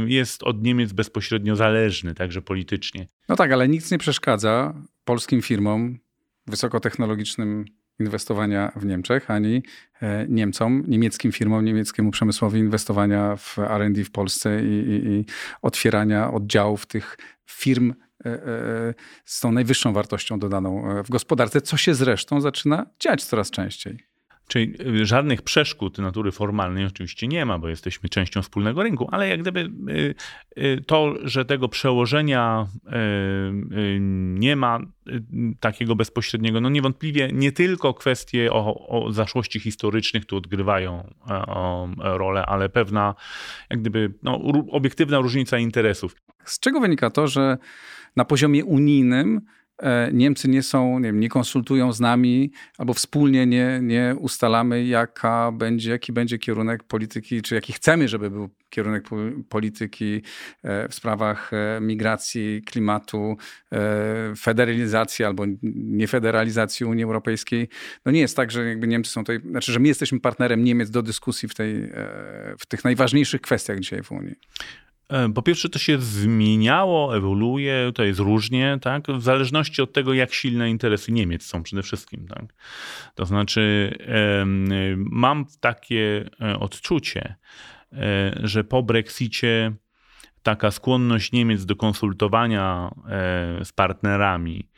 jest 0.07 0.43
od 0.43 0.63
Niemiec 0.63 0.93
bezpośrednio 0.93 1.57
zależny, 1.57 2.15
także 2.15 2.43
politycznie. 2.43 3.07
No 3.29 3.37
tak, 3.37 3.53
ale 3.53 3.69
nic 3.69 3.91
nie 3.91 3.99
przeszkadza 3.99 4.75
polskim 5.05 5.43
firmom 5.43 5.99
wysokotechnologicznym 6.47 7.65
inwestowania 8.01 8.73
w 8.77 8.85
Niemczech, 8.85 9.31
ani 9.31 9.63
e, 10.03 10.27
Niemcom, 10.29 10.85
niemieckim 10.89 11.33
firmom, 11.33 11.65
niemieckiemu 11.65 12.11
przemysłowi 12.11 12.59
inwestowania 12.59 13.37
w 13.37 13.59
R&D 13.59 14.05
w 14.05 14.11
Polsce 14.11 14.63
i, 14.63 14.67
i, 14.67 15.09
i 15.09 15.25
otwierania 15.63 16.33
oddziałów 16.33 16.87
tych 16.87 17.19
firm 17.47 17.95
e, 18.25 18.29
e, 18.29 18.95
z 19.25 19.41
tą 19.41 19.53
najwyższą 19.53 19.93
wartością 19.93 20.39
dodaną 20.39 21.03
w 21.05 21.11
gospodarce, 21.11 21.61
co 21.61 21.77
się 21.77 21.95
zresztą 21.95 22.41
zaczyna 22.41 22.87
dziać 23.01 23.25
coraz 23.25 23.51
częściej. 23.51 24.08
Czyli 24.49 24.75
y, 25.01 25.07
żadnych 25.07 25.43
przeszkód 25.43 25.99
natury 25.99 26.33
formalnej 26.33 26.87
oczywiście 26.87 27.29
nie 27.29 27.47
ma, 27.47 27.59
bo 27.59 27.69
jesteśmy 27.69 28.09
częścią 28.09 28.43
wspólnego 28.43 28.83
rynku, 28.83 29.09
ale 29.13 29.29
jak 29.29 29.41
gdyby 29.41 29.71
y, 29.89 30.15
y, 30.63 30.85
to, 30.87 31.15
że 31.25 31.45
tego 31.45 31.69
przełożenia 31.69 32.67
nie 34.35 34.57
ma 34.57 34.81
takiego 35.61 35.97
bezpośredniego, 35.97 36.61
no 36.61 36.69
niewątpliwie 36.69 37.31
nie 37.33 37.53
tylko 37.53 37.95
kwestie 37.95 38.53
o, 38.53 38.89
o 38.89 39.13
zaszłości 39.13 39.61
historycznych 39.61 40.25
tu 40.25 40.37
odgrywają 40.37 41.15
rolę, 41.99 42.47
ale 42.47 42.69
pewna 42.69 43.15
jak 43.71 43.81
gdyby 43.81 44.15
no, 44.23 44.41
obiektywna 44.71 45.19
różnica 45.19 45.59
interesów. 45.59 46.17
Z 46.45 46.61
czego 46.61 46.81
wynika 46.81 47.11
to, 47.11 47.27
że 47.27 47.59
na 48.17 48.25
poziomie 48.25 48.65
unijnym 48.65 49.41
E, 49.41 49.58
Niemcy 50.13 50.49
nie 50.49 50.63
są, 50.63 50.99
nie, 50.99 51.09
wiem, 51.09 51.21
nie 51.21 51.29
konsultują 51.29 51.93
z 51.93 52.01
nami 52.01 52.53
albo 52.79 52.95
wspólnie 52.95 53.47
nie, 53.47 53.81
nie 53.83 54.17
ustalamy, 54.19 54.85
jaka 54.85 55.53
będzie, 55.53 55.91
jaki 55.91 56.13
będzie 56.13 56.39
kierunek 56.39 56.85
polityki, 56.85 57.43
czy 57.43 57.55
jaki 57.55 57.73
chcemy, 57.73 58.09
żeby 58.09 58.31
był 58.31 58.49
kierunek 58.71 59.05
polityki 59.49 60.23
e, 60.63 60.89
w 60.89 60.95
sprawach 60.95 61.51
e, 61.53 61.81
migracji, 61.81 62.63
klimatu, 62.67 63.37
federalizacji 64.39 65.25
albo 65.25 65.45
niefederalizacji 65.75 66.87
Unii 66.87 67.05
Europejskiej. 67.05 67.69
No 68.05 68.13
nie 68.13 68.21
jest 68.21 68.37
tak, 68.37 68.51
że 68.51 68.69
jakby 68.69 68.87
Niemcy 68.87 69.11
są 69.11 69.21
tutaj, 69.21 69.41
znaczy, 69.51 69.73
że 69.73 69.81
my 69.81 69.89
jesteśmy 69.89 70.21
partnerem 70.21 70.65
Niemiec 70.65 70.91
do 70.91 71.03
dyskusji 71.03 71.49
w, 71.49 71.55
tej, 71.55 71.91
w 72.59 72.67
tych 72.67 72.85
najważniejszych 72.85 73.41
kwestiach 73.41 73.81
dzisiaj 73.81 74.03
w 74.03 74.13
Unii. 74.13 74.35
E, 75.09 75.33
po 75.33 75.43
pierwsze, 75.43 75.69
to 75.69 75.79
się 75.79 76.01
zmieniało, 76.01 77.17
ewoluuje, 77.17 77.93
to 77.95 78.05
jest 78.05 78.21
różnie, 78.21 78.79
tak? 78.83 79.07
w 79.09 79.23
zależności 79.23 79.83
od 79.83 79.93
tego, 79.93 80.15
jak 80.15 80.35
silne 80.35 80.71
interesy 80.71 81.13
Niemiec 81.13 81.47
są 81.47 81.63
przede 81.63 81.83
wszystkim. 81.83 82.27
Tak? 82.29 82.55
To 83.15 83.27
znaczy, 83.27 83.95
mam 84.97 85.47
takie 85.61 86.31
e, 86.41 86.59
odczucie, 86.59 87.35
e, 87.93 88.41
że 88.43 88.65
po 88.65 88.83
Brexicie 88.83 89.73
taka 90.43 90.71
skłonność 90.71 91.33
Niemiec 91.33 91.65
do 91.65 91.77
konsultowania 91.77 92.91
z 93.65 93.73
partnerami 93.73 94.69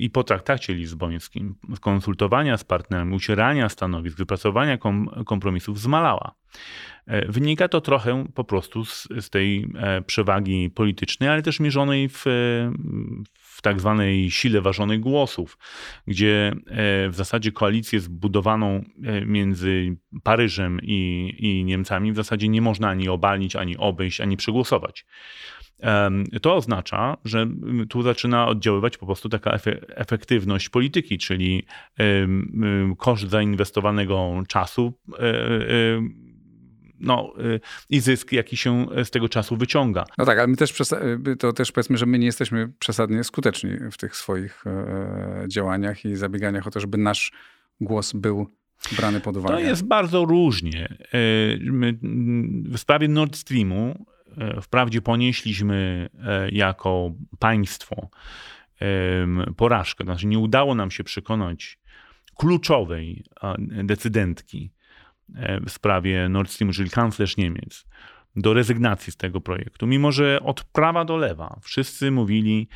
i 0.00 0.10
po 0.10 0.24
traktacie 0.24 0.74
lizbońskim, 0.74 1.54
konsultowania 1.80 2.56
z 2.56 2.64
partnerami, 2.64 3.16
ucierania 3.16 3.68
stanowisk, 3.68 4.18
wypracowania 4.18 4.78
kom, 4.78 5.24
kompromisów 5.26 5.80
zmalała. 5.80 6.34
E, 7.06 7.32
wynika 7.32 7.68
to 7.68 7.80
trochę 7.80 8.24
po 8.34 8.44
prostu 8.44 8.84
z, 8.84 9.08
z 9.20 9.30
tej 9.30 9.68
e, 9.78 10.02
przewagi 10.02 10.70
politycznej, 10.70 11.28
ale 11.28 11.42
też 11.42 11.60
mierzonej 11.60 12.08
w, 12.08 12.24
w 13.32 13.62
tak 13.62 13.80
zwanej 13.80 14.30
sile 14.30 14.60
ważonych 14.60 15.00
głosów, 15.00 15.58
gdzie 16.06 16.52
w 17.08 17.14
zasadzie 17.14 17.52
koalicję 17.52 18.00
zbudowaną 18.00 18.84
między 19.26 19.96
Paryżem 20.22 20.80
i, 20.82 21.34
i 21.38 21.64
Niemcami 21.64 22.12
w 22.12 22.16
zasadzie 22.16 22.48
nie 22.48 22.62
można 22.62 22.88
ani 22.88 23.08
obalić, 23.08 23.56
ani 23.56 23.76
obejść, 23.76 24.20
ani 24.20 24.36
przegłosować. 24.36 25.06
To 26.42 26.56
oznacza, 26.56 27.16
że 27.24 27.46
tu 27.88 28.02
zaczyna 28.02 28.46
oddziaływać 28.46 28.98
po 28.98 29.06
prostu 29.06 29.28
taka 29.28 29.58
efektywność 29.88 30.68
polityki, 30.68 31.18
czyli 31.18 31.66
koszt 32.98 33.30
zainwestowanego 33.30 34.42
czasu 34.48 34.92
e, 35.12 35.22
e, 35.22 35.28
no, 37.00 37.32
e, 37.38 37.60
i 37.90 38.00
zysk, 38.00 38.32
jaki 38.32 38.56
się 38.56 38.86
z 39.04 39.10
tego 39.10 39.28
czasu 39.28 39.56
wyciąga. 39.56 40.04
No 40.18 40.24
tak, 40.24 40.38
ale 40.38 40.46
my 40.46 40.56
też, 40.56 40.74
to 41.38 41.52
też 41.52 41.72
powiedzmy, 41.72 41.98
że 41.98 42.06
my 42.06 42.18
nie 42.18 42.26
jesteśmy 42.26 42.72
przesadnie 42.78 43.24
skuteczni 43.24 43.70
w 43.92 43.96
tych 43.96 44.16
swoich 44.16 44.64
działaniach 45.48 46.04
i 46.04 46.16
zabieganiach 46.16 46.66
o 46.66 46.70
to, 46.70 46.80
żeby 46.80 46.98
nasz 46.98 47.32
głos 47.80 48.12
był 48.12 48.46
brany 48.96 49.20
pod 49.20 49.36
uwagę. 49.36 49.54
To 49.54 49.60
jest 49.60 49.84
bardzo 49.84 50.24
różnie. 50.24 50.96
W 52.64 52.78
sprawie 52.78 53.08
Nord 53.08 53.36
Streamu 53.36 54.06
wprawdzie 54.62 55.02
ponieśliśmy 55.02 56.08
e, 56.24 56.48
jako 56.48 57.12
państwo 57.38 58.08
porażkę, 59.56 60.04
znaczy 60.04 60.26
nie 60.26 60.38
udało 60.38 60.74
nam 60.74 60.90
się 60.90 61.04
przekonać 61.04 61.78
kluczowej 62.36 63.24
decydentki 63.84 64.72
e, 65.34 65.60
w 65.60 65.70
sprawie 65.70 66.28
Nord 66.28 66.50
Streamu, 66.50 66.72
czyli 66.72 66.90
kanclerz 66.90 67.36
Niemiec, 67.36 67.84
do 68.36 68.54
rezygnacji 68.54 69.12
z 69.12 69.16
tego 69.16 69.40
projektu, 69.40 69.86
mimo 69.86 70.12
że 70.12 70.40
od 70.42 70.64
prawa 70.64 71.04
do 71.04 71.16
lewa 71.16 71.58
wszyscy 71.62 72.10
mówili, 72.10 72.68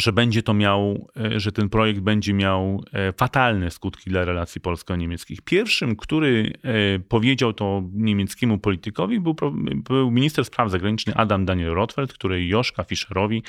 że 0.00 0.12
będzie 0.12 0.42
to 0.42 0.54
miał, 0.54 1.10
e, 1.16 1.40
że 1.40 1.52
ten 1.52 1.68
projekt 1.68 2.00
będzie 2.00 2.34
miał 2.34 2.84
e, 2.92 3.12
fatalne 3.12 3.70
skutki 3.70 4.10
dla 4.10 4.24
relacji 4.24 4.60
polsko-niemieckich. 4.60 5.42
Pierwszym, 5.42 5.96
który 5.96 6.52
e, 6.62 6.98
powiedział 6.98 7.52
to 7.52 7.82
niemieckiemu 7.92 8.58
politykowi, 8.58 9.20
był, 9.20 9.36
był 9.88 10.10
minister 10.10 10.44
spraw 10.44 10.70
zagranicznych 10.70 11.20
Adam 11.20 11.44
Daniel 11.44 11.74
Rothfeld, 11.74 12.12
który 12.12 12.46
Joszka 12.46 12.84
Fischerowi 12.84 13.42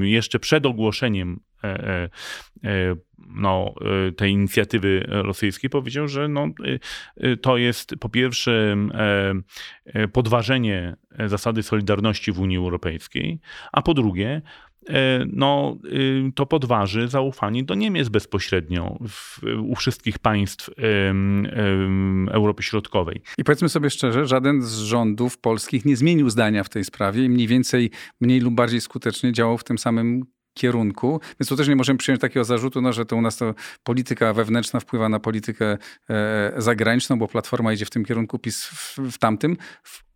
jeszcze 0.00 0.38
przed 0.38 0.66
ogłoszeniem 0.66 1.40
no, 3.28 3.74
tej 4.16 4.32
inicjatywy 4.32 5.04
rosyjskiej 5.08 5.70
powiedział, 5.70 6.08
że 6.08 6.28
no, 6.28 6.48
to 7.42 7.56
jest 7.56 7.94
po 8.00 8.08
pierwsze 8.08 8.76
podważenie 10.12 10.96
zasady 11.26 11.62
solidarności 11.62 12.32
w 12.32 12.40
Unii 12.40 12.56
Europejskiej, 12.56 13.40
a 13.72 13.82
po 13.82 13.94
drugie 13.94 14.42
no, 15.32 15.76
y, 15.84 16.32
to 16.34 16.46
podważy 16.46 17.08
zaufanie 17.08 17.64
do 17.64 17.74
Niemiec 17.74 18.08
bezpośrednio 18.08 18.98
w, 19.08 19.40
u 19.62 19.74
wszystkich 19.74 20.18
państw 20.18 20.70
Europy 22.30 22.62
Środkowej. 22.62 23.20
I 23.38 23.44
powiedzmy 23.44 23.68
sobie 23.68 23.90
szczerze, 23.90 24.26
żaden 24.26 24.62
z 24.62 24.78
rządów 24.78 25.38
polskich 25.38 25.84
nie 25.84 25.96
zmienił 25.96 26.30
zdania 26.30 26.64
w 26.64 26.68
tej 26.68 26.84
sprawie 26.84 27.24
i 27.24 27.28
mniej 27.28 27.46
więcej, 27.46 27.90
mniej 28.20 28.40
lub 28.40 28.54
bardziej 28.54 28.80
skutecznie 28.80 29.32
działał 29.32 29.58
w 29.58 29.64
tym 29.64 29.78
samym 29.78 30.24
kierunku. 30.54 31.20
Więc 31.40 31.48
tu 31.48 31.56
też 31.56 31.68
nie 31.68 31.76
możemy 31.76 31.98
przyjąć 31.98 32.20
takiego 32.20 32.44
zarzutu, 32.44 32.80
no, 32.80 32.92
że 32.92 33.06
to 33.06 33.16
u 33.16 33.20
nas 33.20 33.36
to 33.36 33.54
polityka 33.82 34.32
wewnętrzna 34.32 34.80
wpływa 34.80 35.08
na 35.08 35.20
politykę 35.20 35.78
e, 36.10 36.52
zagraniczną, 36.56 37.18
bo 37.18 37.28
Platforma 37.28 37.72
idzie 37.72 37.84
w 37.84 37.90
tym 37.90 38.04
kierunku, 38.04 38.38
PiS 38.38 38.64
w, 38.64 38.98
w 39.12 39.18
tamtym. 39.18 39.56
W 39.82 40.07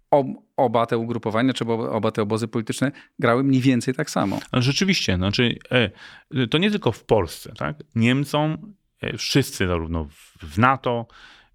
oba 0.57 0.87
te 0.87 0.99
ugrupowania, 0.99 1.53
czy 1.53 1.65
oba 1.91 2.11
te 2.11 2.23
obozy 2.23 2.49
polityczne 2.49 2.93
grały 3.19 3.45
mniej 3.45 3.61
więcej 3.61 3.95
tak 3.95 4.11
samo. 4.11 4.41
Ale 4.51 4.63
rzeczywiście, 4.63 5.17
znaczy, 5.17 5.59
e, 5.71 6.47
to 6.47 6.59
nie 6.59 6.71
tylko 6.71 6.93
w 6.93 7.05
Polsce. 7.05 7.53
Tak? 7.59 7.77
Niemcom 7.95 8.75
e, 9.01 9.17
wszyscy, 9.17 9.67
zarówno 9.67 10.09
w 10.43 10.59
NATO, 10.59 11.07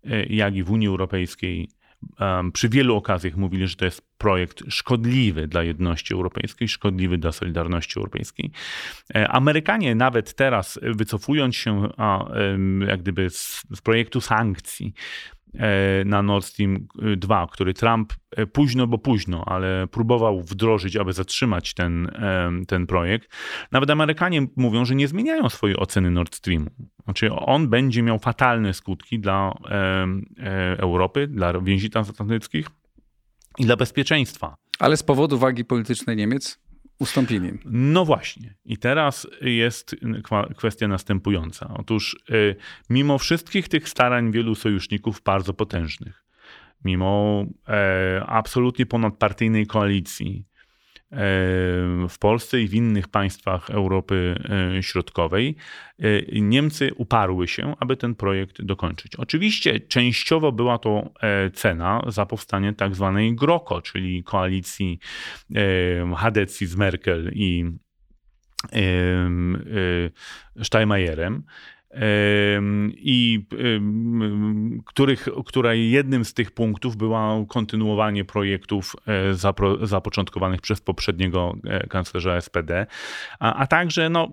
e, 0.04 0.26
jak 0.26 0.56
i 0.56 0.64
w 0.64 0.72
Unii 0.72 0.88
Europejskiej, 0.88 1.70
przy 2.54 2.70
wielu 2.70 2.96
okazjach 2.96 3.36
mówili, 3.36 3.68
że 3.68 3.76
to 3.76 3.86
jest 3.86 4.02
projekt 4.18 4.64
szkodliwy 4.70 5.48
dla 5.48 5.64
jedności 5.64 6.14
europejskiej, 6.14 6.68
szkodliwy 6.68 7.18
dla 7.18 7.32
solidarności 7.32 8.00
europejskiej. 8.00 8.52
Amerykanie 9.14 9.96
nawet 9.96 10.34
teraz, 10.34 10.80
wycofując 10.82 11.56
się 11.56 11.90
jak 12.88 13.02
gdyby 13.02 13.30
z, 13.30 13.64
z 13.76 13.82
projektu 13.82 14.22
sankcji, 14.22 14.94
na 16.06 16.22
Nord 16.22 16.46
Stream 16.46 16.88
2, 17.18 17.44
e, 17.44 17.48
który 17.52 17.74
Trump 17.74 18.14
e, 18.32 18.46
późno, 18.48 18.88
bo 18.88 18.98
późno, 18.98 19.44
ale 19.46 19.88
próbował 19.88 20.42
wdrożyć, 20.42 20.96
aby 20.96 21.14
zatrzymać 21.14 21.74
ten, 21.74 22.12
ten 22.68 22.88
projekt. 22.88 23.30
Nawet 23.72 23.90
Amerykanie 23.90 24.48
mówią, 24.56 24.86
że 24.86 24.96
nie 24.96 25.08
zmieniają 25.08 25.50
swojej 25.50 25.78
oceny 25.78 26.12
Nord 26.12 26.36
Streamu. 26.36 26.70
Znaczy 27.04 27.34
on 27.34 27.70
będzie 27.70 28.04
miał 28.04 28.20
fatalne 28.20 28.74
skutki 28.74 29.20
dla 29.20 29.54
Europy, 30.78 31.28
dla 31.28 31.62
więzi 31.62 31.90
transatlantyckich 31.90 32.68
i 33.58 33.66
dla 33.66 33.76
bezpieczeństwa. 33.76 34.56
Ale 34.80 34.98
z 34.98 35.04
powodu 35.04 35.38
wagi 35.38 35.66
politycznej 35.66 36.16
Niemiec 36.16 36.67
ustąpili. 37.00 37.52
No 37.66 38.06
właśnie. 38.06 38.56
I 38.66 38.78
teraz 38.78 39.28
jest 39.42 39.96
kwestia 40.58 40.88
następująca. 40.88 41.74
Otóż 41.78 42.18
y, 42.30 42.56
mimo 42.90 43.18
wszystkich 43.18 43.68
tych 43.68 43.90
starań 43.90 44.32
wielu 44.32 44.56
sojuszników 44.56 45.22
bardzo 45.22 45.54
potężnych, 45.54 46.26
mimo 46.86 47.46
e, 47.68 48.24
absolutnie 48.28 48.86
ponadpartyjnej 48.86 49.68
koalicji, 49.68 50.46
w 52.10 52.16
Polsce 52.20 52.62
i 52.62 52.68
w 52.68 52.74
innych 52.74 53.08
państwach 53.08 53.70
Europy 53.70 54.40
e, 54.78 54.84
Środkowej, 54.84 55.56
e, 56.00 56.42
Niemcy 56.42 56.94
uparły 56.94 57.48
się, 57.48 57.76
aby 57.80 57.98
ten 57.98 58.16
projekt 58.16 58.62
dokończyć. 58.62 59.16
Oczywiście 59.16 59.80
częściowo 59.80 60.52
była 60.52 60.78
to 60.78 61.10
e, 61.22 61.52
cena 61.52 62.02
za 62.08 62.26
powstanie 62.26 62.74
tak 62.74 62.96
zwanej 62.96 63.36
GROKO, 63.36 63.82
czyli 63.82 64.24
koalicji 64.24 65.00
Hadecji 66.18 66.68
z 66.68 66.76
Merkel 66.76 67.32
i 67.34 67.66
Steinmeierem 70.64 71.44
i 72.96 73.46
których, 74.86 75.28
której 75.46 75.92
jednym 75.92 76.26
z 76.26 76.34
tych 76.34 76.52
punktów 76.52 76.98
było 76.98 77.46
kontynuowanie 77.46 78.26
projektów 78.26 78.96
e, 79.06 79.34
zapro, 79.34 79.88
zapoczątkowanych 79.88 80.62
przez 80.62 80.82
poprzedniego 80.82 81.56
e, 81.64 81.88
kanclerza 81.88 82.42
SPD, 82.42 82.86
a, 83.40 83.54
a 83.54 83.68
także 83.68 84.10
no, 84.10 84.32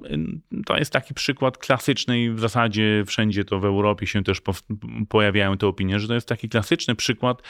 to 0.67 0.77
jest 0.77 0.93
taki 0.93 1.15
przykład 1.15 1.59
klasyczny 1.59 2.23
i 2.23 2.31
w 2.31 2.41
zasadzie 2.41 3.05
wszędzie 3.07 3.45
to 3.45 3.61
w 3.61 3.65
Europie 3.65 4.07
się 4.07 4.25
też 4.25 4.41
po, 4.41 4.53
pojawiają 5.09 5.57
te 5.57 5.67
opinie, 5.67 6.01
że 6.01 6.09
to 6.09 6.15
jest 6.15 6.29
taki 6.29 6.49
klasyczny 6.49 6.95
przykład 6.95 7.43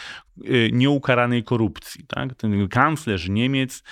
e, 0.45 0.71
nieukaranej 0.73 1.45
korupcji. 1.45 2.05
Tak? 2.07 2.35
Ten 2.35 2.69
kanclerz 2.69 3.29
Niemiec 3.29 3.83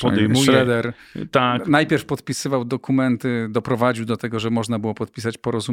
podejmuje... 0.00 0.42
Schroeder 0.42 0.92
tak. 1.30 1.68
najpierw 1.68 2.04
podpisywał 2.04 2.64
dokumenty, 2.64 3.48
doprowadził 3.50 4.04
do 4.04 4.16
tego, 4.16 4.40
że 4.40 4.50
można 4.50 4.78
było 4.78 4.94
podpisać 4.94 5.38
porozumienie 5.38 5.65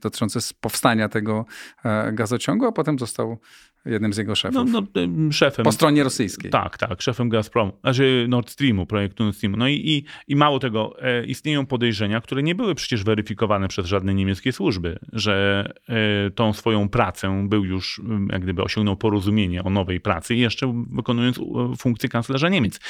dotyczące 0.00 0.40
powstania 0.60 1.08
tego 1.08 1.44
e, 1.84 2.12
gazociągu, 2.12 2.66
a 2.66 2.72
potem 2.72 2.98
został 2.98 3.38
jednym 3.84 4.12
z 4.12 4.16
jego 4.16 4.34
szefów. 4.34 4.70
No, 4.72 4.82
no, 4.82 5.32
szefem. 5.32 5.64
Po 5.64 5.72
stronie 5.72 6.04
rosyjskiej. 6.04 6.50
Tak, 6.50 6.78
tak, 6.78 7.02
szefem 7.02 7.28
Gazpromu, 7.28 7.72
znaczy 7.80 8.26
Nord 8.28 8.50
Streamu, 8.50 8.86
projektu 8.86 9.24
Nord 9.24 9.36
Streamu. 9.36 9.56
No 9.56 9.68
i, 9.68 9.74
i, 9.74 10.04
i 10.28 10.36
mało 10.36 10.58
tego, 10.58 11.02
e, 11.02 11.24
istnieją 11.24 11.66
podejrzenia, 11.66 12.20
które 12.20 12.42
nie 12.42 12.54
były 12.54 12.74
przecież 12.74 13.04
weryfikowane 13.04 13.68
przez 13.68 13.86
żadne 13.86 14.14
niemieckie 14.14 14.52
służby, 14.52 14.98
że 15.12 15.66
e, 15.88 16.30
tą 16.30 16.52
swoją 16.52 16.88
pracę 16.88 17.46
był 17.48 17.64
już, 17.64 18.00
jak 18.32 18.42
gdyby 18.42 18.62
osiągnął 18.62 18.96
porozumienie 18.96 19.64
o 19.64 19.70
nowej 19.70 20.00
pracy, 20.00 20.34
jeszcze 20.34 20.84
wykonując 20.90 21.40
funkcję 21.78 22.08
kanclerza 22.08 22.48
Niemiec. 22.48 22.80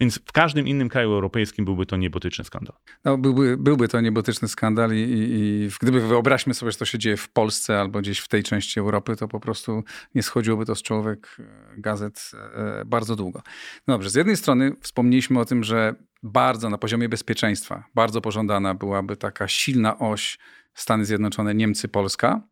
Więc 0.00 0.18
w 0.18 0.32
każdym 0.32 0.68
innym 0.68 0.88
kraju 0.88 1.12
europejskim 1.12 1.64
byłby 1.64 1.86
to 1.86 1.96
niebotyczny 1.96 2.44
skandal. 2.44 2.76
No, 3.04 3.18
byłby, 3.18 3.56
byłby 3.56 3.88
to 3.88 4.00
niebotyczny 4.00 4.48
skandal 4.48 4.92
i, 4.92 5.00
i, 5.00 5.30
i 5.30 5.68
gdyby 5.80 6.08
wyobraźmy 6.08 6.54
sobie, 6.54 6.72
że 6.72 6.78
to 6.78 6.84
się 6.84 6.98
dzieje 6.98 7.16
w 7.16 7.28
Polsce 7.28 7.80
albo 7.80 8.00
gdzieś 8.00 8.18
w 8.18 8.28
tej 8.28 8.42
części 8.42 8.80
Europy, 8.80 9.16
to 9.16 9.28
po 9.28 9.40
prostu 9.40 9.84
nie 10.14 10.22
schodzi 10.22 10.37
chodziłoby 10.38 10.66
to 10.66 10.74
z 10.74 10.82
czołówek 10.82 11.36
e, 11.38 11.44
gazet 11.78 12.30
e, 12.34 12.84
bardzo 12.84 13.16
długo. 13.16 13.42
No 13.86 13.94
dobrze, 13.94 14.10
z 14.10 14.14
jednej 14.14 14.36
strony 14.36 14.72
wspomnieliśmy 14.80 15.40
o 15.40 15.44
tym, 15.44 15.64
że 15.64 15.94
bardzo 16.22 16.70
na 16.70 16.78
poziomie 16.78 17.08
bezpieczeństwa, 17.08 17.84
bardzo 17.94 18.20
pożądana 18.20 18.74
byłaby 18.74 19.16
taka 19.16 19.48
silna 19.48 19.98
oś 19.98 20.38
Stany 20.74 21.04
Zjednoczone, 21.04 21.54
Niemcy, 21.54 21.88
Polska. 21.88 22.42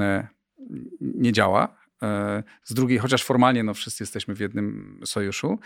E, 0.00 0.28
nie 1.00 1.32
działa. 1.32 1.76
Z 2.64 2.74
drugiej, 2.74 2.98
chociaż 2.98 3.24
formalnie 3.24 3.62
no, 3.62 3.74
wszyscy 3.74 4.02
jesteśmy 4.02 4.34
w 4.34 4.40
jednym 4.40 5.00
sojuszu, 5.04 5.58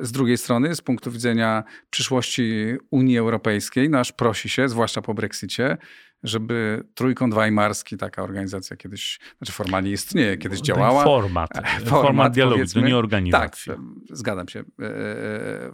z 0.00 0.12
drugiej 0.12 0.38
strony, 0.38 0.74
z 0.74 0.80
punktu 0.80 1.10
widzenia 1.10 1.64
przyszłości 1.90 2.76
Unii 2.90 3.18
Europejskiej, 3.18 3.90
nasz 3.90 4.12
prosi 4.12 4.48
się, 4.48 4.68
zwłaszcza 4.68 5.02
po 5.02 5.14
Brexicie, 5.14 5.76
żeby 6.22 6.84
Trójkąt 6.94 7.34
Weimarski, 7.34 7.96
taka 7.96 8.22
organizacja 8.22 8.76
kiedyś, 8.76 9.18
znaczy 9.38 9.52
formalnie 9.52 9.90
istnieje, 9.90 10.36
kiedyś 10.38 10.60
działała. 10.60 11.04
Format. 11.04 11.50
format, 11.54 11.88
format 11.88 12.32
dialogu, 12.32 12.64
to 12.74 12.80
nie 12.80 12.96
organizacja. 12.96 13.74
Tak, 13.74 13.82
zgadzam 14.10 14.48
się. 14.48 14.64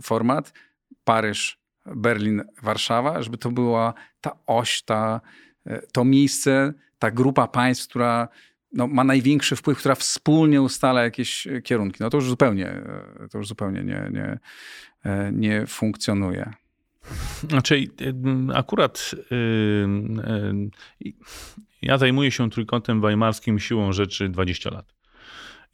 Format. 0.03 0.53
Paryż, 1.05 1.59
Berlin, 1.87 2.43
Warszawa, 2.63 3.23
żeby 3.23 3.39
to 3.39 3.51
była 3.51 3.95
ta 4.21 4.31
oś, 4.47 4.83
ta, 4.83 5.21
to 5.93 6.05
miejsce, 6.05 6.73
ta 6.99 7.11
grupa 7.11 7.47
państw, 7.47 7.89
która 7.89 8.29
no, 8.73 8.87
ma 8.87 9.05
największy 9.05 9.57
wpływ, 9.57 9.79
która 9.79 9.95
wspólnie 9.95 10.63
ustala 10.63 11.03
jakieś 11.03 11.49
kierunki. 11.65 11.97
No 12.01 12.11
to 12.11 12.17
już 12.17 12.29
zupełnie, 12.29 12.83
to 13.31 13.39
już 13.39 13.49
zupełnie 13.49 13.85
nie, 13.85 14.11
nie, 14.13 14.39
nie 15.33 15.67
funkcjonuje. 15.67 16.53
Znaczy, 17.49 17.85
akurat 18.55 19.15
ja 21.83 21.99
zajmuję 21.99 22.31
się 22.31 22.51
trójkątem 22.51 23.01
weimarskim 23.01 23.59
siłą 23.59 23.93
rzeczy 23.93 24.29
20 24.29 24.71
lat. 24.71 24.95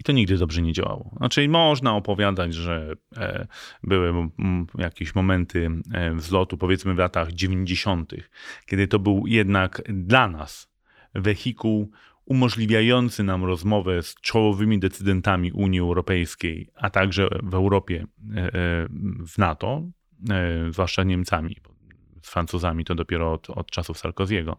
I 0.00 0.04
to 0.04 0.12
nigdy 0.12 0.38
dobrze 0.38 0.62
nie 0.62 0.72
działało. 0.72 1.14
Znaczy, 1.16 1.48
można 1.48 1.94
opowiadać, 1.94 2.54
że 2.54 2.92
e, 3.16 3.46
były 3.82 4.30
jakieś 4.78 5.14
momenty 5.14 5.70
e, 5.92 6.14
wzlotu, 6.14 6.58
powiedzmy 6.58 6.94
w 6.94 6.98
latach 6.98 7.32
90., 7.32 8.12
kiedy 8.66 8.88
to 8.88 8.98
był 8.98 9.26
jednak 9.26 9.82
dla 9.88 10.28
nas 10.28 10.74
wehikuł 11.14 11.90
umożliwiający 12.24 13.22
nam 13.22 13.44
rozmowę 13.44 14.02
z 14.02 14.14
czołowymi 14.14 14.78
decydentami 14.78 15.52
Unii 15.52 15.80
Europejskiej, 15.80 16.68
a 16.74 16.90
także 16.90 17.28
w 17.42 17.54
Europie, 17.54 18.06
e, 18.36 18.50
w 19.26 19.38
NATO, 19.38 19.82
zwłaszcza 20.70 21.02
Niemcami. 21.02 21.56
Z 22.22 22.30
Francuzami 22.30 22.84
to 22.84 22.94
dopiero 22.94 23.32
od, 23.32 23.50
od 23.50 23.70
czasów 23.70 23.98
Sarkoziego, 23.98 24.56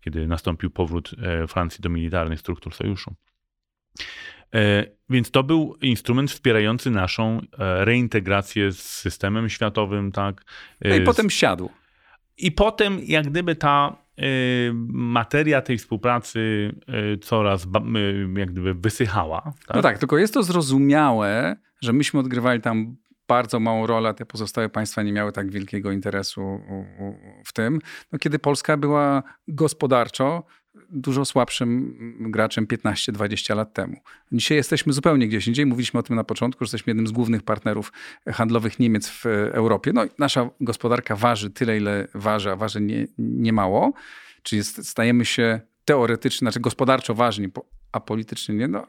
kiedy 0.00 0.26
nastąpił 0.26 0.70
powrót 0.70 1.14
Francji 1.48 1.82
do 1.82 1.88
militarnych 1.88 2.40
struktur 2.40 2.74
sojuszu. 2.74 3.14
E, 4.54 4.84
więc 5.10 5.30
to 5.30 5.42
był 5.42 5.76
instrument 5.82 6.30
wspierający 6.30 6.90
naszą 6.90 7.40
e, 7.40 7.84
reintegrację 7.84 8.72
z 8.72 8.82
systemem 8.82 9.48
światowym, 9.48 10.12
tak. 10.12 10.44
No 10.80 10.94
i 10.94 11.00
potem 11.00 11.30
siadł. 11.30 11.70
I 12.38 12.52
potem, 12.52 13.00
jak 13.02 13.30
gdyby 13.30 13.56
ta 13.56 13.96
e, 13.96 14.07
materia 14.88 15.62
tej 15.62 15.78
współpracy 15.78 16.72
coraz 17.22 17.66
jak 18.36 18.50
gdyby 18.52 18.74
wysychała. 18.74 19.42
Tak? 19.66 19.76
No 19.76 19.82
tak, 19.82 19.98
tylko 19.98 20.18
jest 20.18 20.34
to 20.34 20.42
zrozumiałe, 20.42 21.56
że 21.80 21.92
myśmy 21.92 22.20
odgrywali 22.20 22.60
tam 22.60 22.96
bardzo 23.28 23.60
małą 23.60 23.86
rolę, 23.86 24.14
te 24.14 24.26
pozostałe 24.26 24.68
państwa 24.68 25.02
nie 25.02 25.12
miały 25.12 25.32
tak 25.32 25.50
wielkiego 25.50 25.92
interesu 25.92 26.60
w 27.44 27.52
tym. 27.52 27.78
No, 28.12 28.18
kiedy 28.18 28.38
Polska 28.38 28.76
była 28.76 29.22
gospodarczo 29.48 30.44
dużo 30.90 31.24
słabszym 31.24 31.96
graczem 32.30 32.66
15-20 32.66 33.56
lat 33.56 33.74
temu. 33.74 33.96
Dzisiaj 34.32 34.56
jesteśmy 34.56 34.92
zupełnie 34.92 35.28
gdzieś 35.28 35.48
indziej. 35.48 35.66
Mówiliśmy 35.66 36.00
o 36.00 36.02
tym 36.02 36.16
na 36.16 36.24
początku, 36.24 36.64
że 36.64 36.68
jesteśmy 36.68 36.90
jednym 36.90 37.06
z 37.06 37.12
głównych 37.12 37.42
partnerów 37.42 37.92
handlowych 38.26 38.78
Niemiec 38.78 39.08
w 39.08 39.26
Europie. 39.52 39.92
No, 39.94 40.04
nasza 40.18 40.50
gospodarka 40.60 41.16
waży 41.16 41.50
tyle, 41.50 41.76
ile 41.76 42.08
waży, 42.14 42.50
a 42.50 42.56
waży 42.56 42.80
nie, 42.80 43.06
nie 43.18 43.52
mało. 43.52 43.92
Czyli 44.42 44.64
stajemy 44.64 45.24
się 45.24 45.60
teoretycznie, 45.84 46.44
znaczy 46.44 46.60
gospodarczo 46.60 47.14
ważni, 47.14 47.48
a 47.92 48.00
politycznie 48.00 48.54
nie. 48.54 48.68
No, 48.68 48.86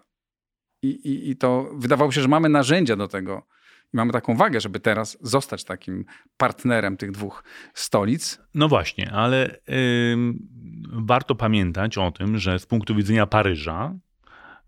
i, 0.81 0.87
i, 0.87 1.29
I 1.29 1.35
to 1.35 1.71
wydawało 1.73 2.11
się, 2.11 2.21
że 2.21 2.27
mamy 2.27 2.49
narzędzia 2.49 2.95
do 2.95 3.07
tego, 3.07 3.47
i 3.93 3.97
mamy 3.97 4.11
taką 4.11 4.35
wagę, 4.35 4.61
żeby 4.61 4.79
teraz 4.79 5.17
zostać 5.21 5.63
takim 5.63 6.05
partnerem 6.37 6.97
tych 6.97 7.11
dwóch 7.11 7.43
stolic. 7.73 8.39
No 8.53 8.67
właśnie, 8.67 9.11
ale 9.11 9.59
warto 10.91 11.35
pamiętać 11.35 11.97
o 11.97 12.11
tym, 12.11 12.37
że 12.37 12.59
z 12.59 12.65
punktu 12.65 12.95
widzenia 12.95 13.25
Paryża, 13.25 13.95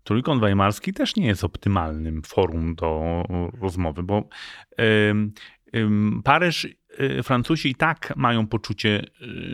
Trójkąt 0.04 0.40
Weimarski 0.40 0.92
też 0.92 1.16
nie 1.16 1.26
jest 1.26 1.44
optymalnym 1.44 2.22
forum 2.22 2.74
do 2.74 3.22
rozmowy, 3.60 4.02
bo 4.02 4.28
Paryż, 6.24 6.64
y, 6.64 7.22
Francuzi 7.22 7.70
i 7.70 7.74
tak 7.74 8.12
mają 8.16 8.46
poczucie, 8.46 9.06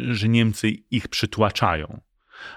y, 0.08 0.14
że 0.14 0.28
Niemcy 0.28 0.70
ich 0.90 1.08
przytłaczają. 1.08 2.00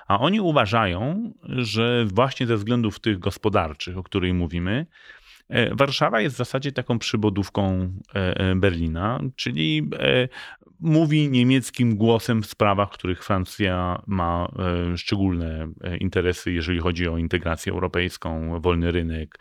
A 0.08 0.20
oni 0.20 0.42
uważają, 0.42 1.32
że 1.44 2.06
właśnie 2.14 2.48
ze 2.48 2.58
względów 2.58 3.00
tych 3.00 3.20
gospodarczych, 3.20 3.98
o 3.98 4.04
których 4.04 4.34
mówimy, 4.34 4.86
Warszawa 5.72 6.22
jest 6.22 6.36
w 6.36 6.38
zasadzie 6.38 6.72
taką 6.72 7.00
przybodówką 7.00 7.94
e, 8.16 8.40
e, 8.40 8.56
Berlina, 8.56 9.20
czyli 9.36 9.90
mówi 10.80 11.30
niemieckim 11.30 11.96
głosem 11.96 12.44
w 12.44 12.46
sprawach, 12.46 12.90
w 12.90 12.94
których 12.94 13.24
Francja 13.24 14.02
ma 14.08 14.52
szczególne 14.96 15.68
interesy, 16.00 16.52
jeżeli 16.52 16.80
chodzi 16.80 17.08
o 17.08 17.18
integrację 17.18 17.74
europejską, 17.74 18.60
wolny 18.62 18.92
rynek, 18.92 19.40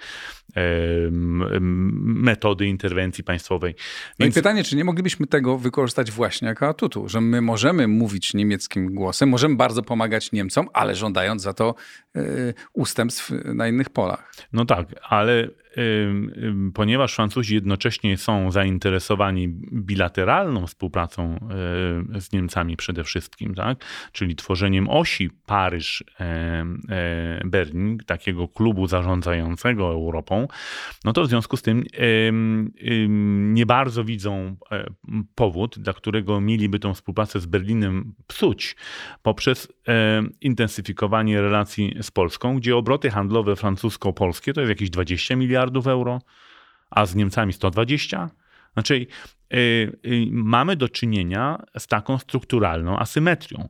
metody 1.60 2.66
interwencji 2.66 3.24
państwowej. 3.24 3.74
No 4.18 4.26
i 4.26 4.32
pytanie, 4.32 4.64
czy 4.64 4.76
nie 4.76 4.84
moglibyśmy 4.84 5.26
tego 5.26 5.58
wykorzystać 5.58 6.10
właśnie 6.10 6.48
jako 6.48 6.68
atutu, 6.68 7.08
że 7.08 7.20
my 7.20 7.40
możemy 7.40 7.88
mówić 7.88 8.34
niemieckim 8.34 8.94
głosem, 8.94 9.28
możemy 9.28 9.56
bardzo 9.56 9.82
pomagać 9.82 10.32
Niemcom, 10.32 10.68
ale 10.72 10.94
żądając 10.94 11.42
za 11.42 11.52
to 11.52 11.74
ustępstw 12.72 13.32
na 13.44 13.68
innych 13.68 13.90
polach. 13.90 14.34
No 14.52 14.64
tak, 14.64 14.94
ale 15.02 15.48
ponieważ 16.74 17.14
Francuzi 17.14 17.54
jednocześnie 17.54 18.16
są 18.16 18.50
zainteresowani 18.50 19.48
bilateralną 19.72 20.66
współpracą 20.66 21.48
z 22.18 22.32
Niemcami 22.32 22.76
przede 22.76 23.04
wszystkim, 23.04 23.54
tak? 23.54 23.84
czyli 24.12 24.36
tworzeniem 24.36 24.88
osi 24.88 25.30
Paryż-Berlin, 25.46 27.98
takiego 28.06 28.48
klubu 28.48 28.86
zarządzającego 28.86 29.86
Europą, 29.86 30.48
no 31.04 31.12
to 31.12 31.22
w 31.22 31.28
związku 31.28 31.56
z 31.56 31.62
tym 31.62 31.84
nie 33.54 33.66
bardzo 33.66 34.04
widzą 34.04 34.56
e, 34.70 34.86
powód, 35.34 35.78
dla 35.78 35.92
którego 35.92 36.40
mieliby 36.40 36.78
tą 36.78 36.94
współpracę 36.94 37.40
z 37.40 37.46
Berlinem 37.46 38.14
psuć 38.26 38.76
poprzez 39.22 39.68
intensyfikowanie 40.40 41.42
relacji 41.42 41.96
z 42.02 42.10
Polską, 42.10 42.56
gdzie 42.56 42.76
obroty 42.76 43.10
handlowe 43.10 43.56
francusko-polskie 43.56 44.52
to 44.52 44.60
jest 44.60 44.68
jakieś 44.68 44.90
20 44.90 45.36
miliardów 45.36 45.59
miliardów 45.60 45.86
euro, 45.86 46.20
a 46.90 47.06
z 47.06 47.14
Niemcami 47.14 47.52
120. 47.52 48.30
Znaczy, 48.72 49.06
mamy 50.30 50.76
do 50.76 50.88
czynienia 50.88 51.62
z 51.78 51.86
taką 51.86 52.18
strukturalną 52.18 52.98
asymetrią. 52.98 53.68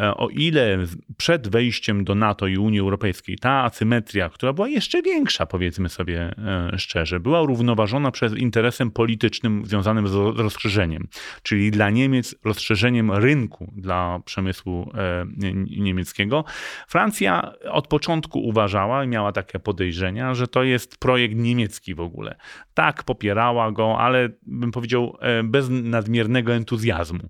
E, 0.00 0.14
o 0.14 0.28
ile 0.28 0.78
przed 1.16 1.48
wejściem 1.48 2.04
do 2.04 2.14
NATO 2.14 2.46
i 2.46 2.56
Unii 2.56 2.80
Europejskiej 2.80 3.38
ta 3.38 3.64
asymetria, 3.64 4.28
która 4.28 4.52
była 4.52 4.68
jeszcze 4.68 5.02
większa, 5.02 5.46
powiedzmy 5.46 5.88
sobie 5.88 6.34
e, 6.72 6.78
szczerze, 6.78 7.20
była 7.20 7.42
równoważona 7.42 8.10
przez 8.10 8.36
interesem 8.36 8.90
politycznym 8.90 9.66
związanym 9.66 10.08
z 10.08 10.14
rozszerzeniem, 10.14 11.08
czyli 11.42 11.70
dla 11.70 11.90
Niemiec 11.90 12.34
rozszerzeniem 12.44 13.12
rynku 13.12 13.72
dla 13.76 14.20
przemysłu 14.24 14.90
e, 14.94 15.26
niemieckiego. 15.66 16.44
Francja 16.88 17.52
od 17.70 17.86
początku 17.86 18.40
uważała 18.40 19.04
i 19.04 19.08
miała 19.08 19.32
takie 19.32 19.58
podejrzenia, 19.58 20.34
że 20.34 20.48
to 20.48 20.62
jest 20.62 20.98
projekt 20.98 21.34
niemiecki 21.34 21.94
w 21.94 22.00
ogóle. 22.00 22.36
Tak, 22.74 23.02
popierała 23.02 23.72
go, 23.72 23.98
ale 23.98 24.28
bym 24.46 24.72
powiedział, 24.72 25.17
bez 25.44 25.68
nadmiernego 25.70 26.54
entuzjazmu. 26.54 27.28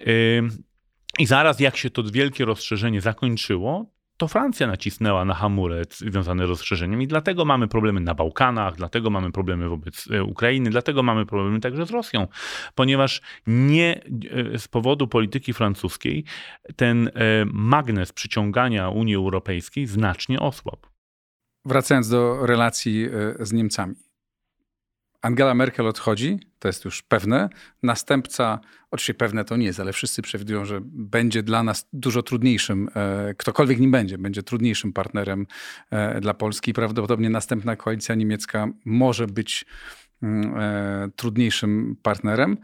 E, 0.00 0.06
I 1.18 1.26
zaraz 1.26 1.60
jak 1.60 1.76
się 1.76 1.90
to 1.90 2.02
wielkie 2.02 2.44
rozszerzenie 2.44 3.00
zakończyło, 3.00 3.86
to 4.16 4.28
Francja 4.28 4.66
nacisnęła 4.66 5.24
na 5.24 5.34
hamulec 5.34 5.98
związany 5.98 6.46
z 6.46 6.48
rozszerzeniem 6.48 7.02
i 7.02 7.06
dlatego 7.06 7.44
mamy 7.44 7.68
problemy 7.68 8.00
na 8.00 8.14
Bałkanach, 8.14 8.76
dlatego 8.76 9.10
mamy 9.10 9.32
problemy 9.32 9.68
wobec 9.68 10.08
e, 10.10 10.24
Ukrainy, 10.24 10.70
dlatego 10.70 11.02
mamy 11.02 11.26
problemy 11.26 11.60
także 11.60 11.86
z 11.86 11.90
Rosją, 11.90 12.26
ponieważ 12.74 13.20
nie 13.46 14.00
z 14.56 14.68
powodu 14.68 15.08
polityki 15.08 15.52
francuskiej 15.52 16.24
ten 16.76 17.10
magnes 17.52 18.12
przyciągania 18.12 18.88
Unii 18.88 19.14
Europejskiej 19.14 19.86
znacznie 19.86 20.40
osłabł. 20.40 20.86
Wracając 21.64 22.08
do 22.08 22.46
relacji 22.46 23.08
z 23.40 23.52
Niemcami. 23.52 24.05
Angela 25.22 25.54
Merkel 25.54 25.86
odchodzi, 25.86 26.38
to 26.58 26.68
jest 26.68 26.84
już 26.84 27.02
pewne. 27.02 27.48
Następca, 27.82 28.60
oczywiście 28.90 29.14
pewne 29.14 29.44
to 29.44 29.56
nie 29.56 29.66
jest, 29.66 29.80
ale 29.80 29.92
wszyscy 29.92 30.22
przewidują, 30.22 30.64
że 30.64 30.80
będzie 30.84 31.42
dla 31.42 31.62
nas 31.62 31.88
dużo 31.92 32.22
trudniejszym, 32.22 32.88
e, 32.94 33.34
ktokolwiek 33.34 33.80
nim 33.80 33.90
będzie, 33.90 34.18
będzie 34.18 34.42
trudniejszym 34.42 34.92
partnerem 34.92 35.46
e, 35.90 36.20
dla 36.20 36.34
Polski. 36.34 36.72
Prawdopodobnie 36.72 37.30
następna 37.30 37.76
koalicja 37.76 38.14
niemiecka 38.14 38.68
może 38.84 39.26
być 39.26 39.64
mm, 40.22 40.54
e, 40.58 41.08
trudniejszym 41.16 41.96
partnerem. 42.02 42.56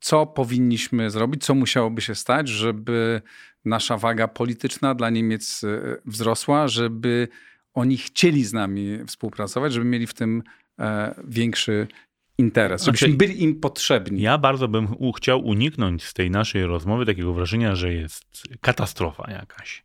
Co 0.00 0.26
powinniśmy 0.26 1.10
zrobić, 1.10 1.44
co 1.44 1.54
musiałoby 1.54 2.00
się 2.00 2.14
stać, 2.14 2.48
żeby 2.48 3.22
nasza 3.64 3.96
waga 3.96 4.28
polityczna 4.28 4.94
dla 4.94 5.10
Niemiec 5.10 5.62
wzrosła, 6.04 6.68
żeby 6.68 7.28
oni 7.74 7.96
chcieli 7.96 8.44
z 8.44 8.52
nami 8.52 8.98
współpracować, 9.06 9.72
żeby 9.72 9.86
mieli 9.86 10.06
w 10.06 10.14
tym 10.14 10.42
większy 11.24 11.86
interes, 12.40 12.84
żebyśmy 12.84 13.08
znaczy, 13.08 13.18
byli 13.18 13.42
im 13.42 13.60
potrzebni. 13.60 14.22
Ja 14.22 14.38
bardzo 14.38 14.68
bym 14.68 14.88
chciał 15.16 15.46
uniknąć 15.46 16.04
z 16.04 16.14
tej 16.14 16.30
naszej 16.30 16.66
rozmowy 16.66 17.06
takiego 17.06 17.34
wrażenia, 17.34 17.74
że 17.74 17.92
jest 17.92 18.24
katastrofa 18.60 19.30
jakaś, 19.30 19.84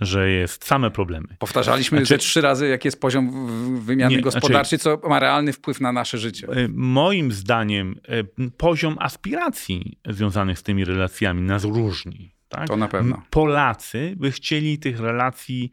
że 0.00 0.30
jest 0.30 0.64
same 0.64 0.90
problemy. 0.90 1.28
Powtarzaliśmy 1.38 1.98
znaczy, 1.98 2.18
trzy 2.18 2.40
razy, 2.40 2.68
jaki 2.68 2.88
jest 2.88 3.00
poziom 3.00 3.46
wymiany 3.80 4.16
nie, 4.16 4.22
gospodarczej, 4.22 4.78
znaczy, 4.78 5.00
co 5.02 5.08
ma 5.08 5.20
realny 5.20 5.52
wpływ 5.52 5.80
na 5.80 5.92
nasze 5.92 6.18
życie. 6.18 6.48
E, 6.48 6.68
moim 6.68 7.32
zdaniem 7.32 8.00
e, 8.08 8.50
poziom 8.50 8.96
aspiracji 9.00 9.98
związanych 10.06 10.58
z 10.58 10.62
tymi 10.62 10.84
relacjami 10.84 11.42
nas 11.42 11.64
różni. 11.64 12.34
Tak? 12.48 12.68
To 12.68 12.76
na 12.76 12.88
pewno. 12.88 13.22
Polacy 13.30 14.14
by 14.16 14.32
chcieli 14.32 14.78
tych 14.78 15.00
relacji, 15.00 15.72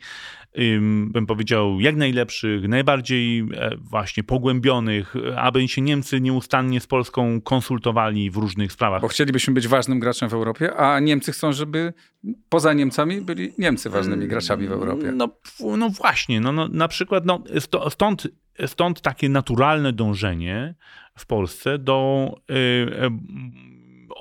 bym 1.11 1.25
powiedział, 1.27 1.79
jak 1.79 1.95
najlepszych, 1.95 2.67
najbardziej 2.67 3.39
e, 3.39 3.75
właśnie 3.77 4.23
pogłębionych, 4.23 5.13
aby 5.35 5.67
się 5.67 5.81
Niemcy 5.81 6.21
nieustannie 6.21 6.79
z 6.79 6.87
Polską 6.87 7.41
konsultowali 7.41 8.31
w 8.31 8.37
różnych 8.37 8.71
sprawach. 8.71 9.01
Bo 9.01 9.07
chcielibyśmy 9.07 9.53
być 9.53 9.67
ważnym 9.67 9.99
graczem 9.99 10.29
w 10.29 10.33
Europie, 10.33 10.75
a 10.75 10.99
Niemcy 10.99 11.31
chcą, 11.31 11.53
żeby 11.53 11.93
poza 12.49 12.73
Niemcami 12.73 13.21
byli 13.21 13.53
Niemcy 13.57 13.89
ważnymi 13.89 14.27
graczami 14.27 14.67
w 14.67 14.71
Europie. 14.71 15.11
No, 15.11 15.29
no 15.77 15.89
właśnie, 15.89 16.39
no, 16.41 16.51
no, 16.51 16.67
na 16.67 16.87
przykład 16.87 17.25
no, 17.25 17.43
stąd, 17.89 18.27
stąd 18.65 19.01
takie 19.01 19.29
naturalne 19.29 19.93
dążenie 19.93 20.75
w 21.17 21.25
Polsce 21.25 21.79
do. 21.79 22.31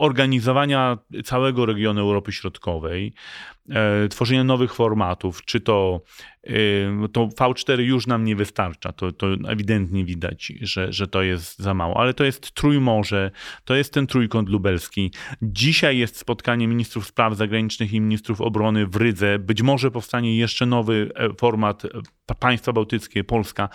Organizowania 0.00 0.98
całego 1.24 1.66
regionu 1.66 2.00
Europy 2.00 2.32
Środkowej, 2.32 3.12
e, 3.70 4.08
tworzenia 4.08 4.44
nowych 4.44 4.74
formatów, 4.74 5.44
czy 5.44 5.60
to, 5.60 6.00
e, 6.44 6.52
to 7.12 7.26
V4 7.26 7.80
już 7.80 8.06
nam 8.06 8.24
nie 8.24 8.36
wystarcza, 8.36 8.92
to, 8.92 9.12
to 9.12 9.26
ewidentnie 9.48 10.04
widać, 10.04 10.52
że, 10.60 10.92
że 10.92 11.06
to 11.06 11.22
jest 11.22 11.58
za 11.58 11.74
mało, 11.74 11.96
ale 11.96 12.14
to 12.14 12.24
jest 12.24 12.52
Trójmorze, 12.52 13.30
to 13.64 13.74
jest 13.74 13.92
ten 13.92 14.06
trójkąt 14.06 14.48
lubelski. 14.48 15.12
Dzisiaj 15.42 15.98
jest 15.98 16.16
spotkanie 16.16 16.68
ministrów 16.68 17.06
spraw 17.06 17.36
zagranicznych 17.36 17.92
i 17.92 18.00
ministrów 18.00 18.40
obrony 18.40 18.86
w 18.86 18.96
Rydze, 18.96 19.38
być 19.38 19.62
może 19.62 19.90
powstanie 19.90 20.36
jeszcze 20.36 20.66
nowy 20.66 21.10
e, 21.14 21.34
format 21.34 21.82
państwa 22.38 22.72
bałtyckie, 22.72 23.24
Polska. 23.24 23.68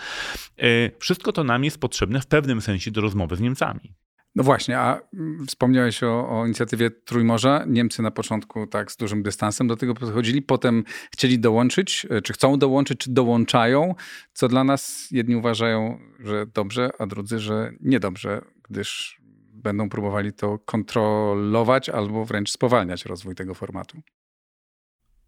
Wszystko 0.99 1.31
to 1.31 1.43
nam 1.43 1.63
jest 1.63 1.79
potrzebne 1.79 2.21
w 2.21 2.27
pewnym 2.27 2.61
sensie 2.61 2.91
do 2.91 3.01
rozmowy 3.01 3.35
z 3.35 3.41
Niemcami. 3.41 4.04
No 4.35 4.43
właśnie, 4.43 4.79
a 4.79 5.01
mm, 5.13 5.47
wspomniałeś 5.47 6.03
o, 6.03 6.29
o, 6.29 6.45
inicjatywie 6.45 6.91
Trójmorza. 6.91 7.63
Niemcy 7.67 8.01
na 8.01 8.11
początku 8.11 8.67
tak 8.67 8.91
z 8.91 8.97
dużym 8.97 9.23
dystansem 9.23 9.67
do 9.67 9.75
tego 9.75 9.93
podchodzili, 9.93 10.41
potem 10.41 10.83
chcieli 11.11 11.39
dołączyć, 11.39 12.07
e, 12.09 12.21
czy 12.21 12.33
chcą 12.33 12.59
dołączyć, 12.59 12.99
czy 12.99 13.11
dołączają, 13.11 13.95
co 14.33 14.47
dla 14.47 14.63
nas 14.63 15.07
jedni 15.11 15.35
uważają, 15.35 15.99
że 16.19 16.45
dobrze, 16.53 16.89
a 16.99 17.05
drudzy, 17.05 17.39
że 17.39 17.71
niedobrze, 17.81 18.41
gdyż 18.69 19.21
będą 19.53 19.89
próbowali 19.89 20.33
to 20.33 20.59
kontrolować 20.59 21.89
albo 21.89 22.25
wręcz 22.25 22.51
spowalniać 22.51 23.05
rozwój 23.05 23.35
tego 23.35 23.53
formatu. 23.53 24.01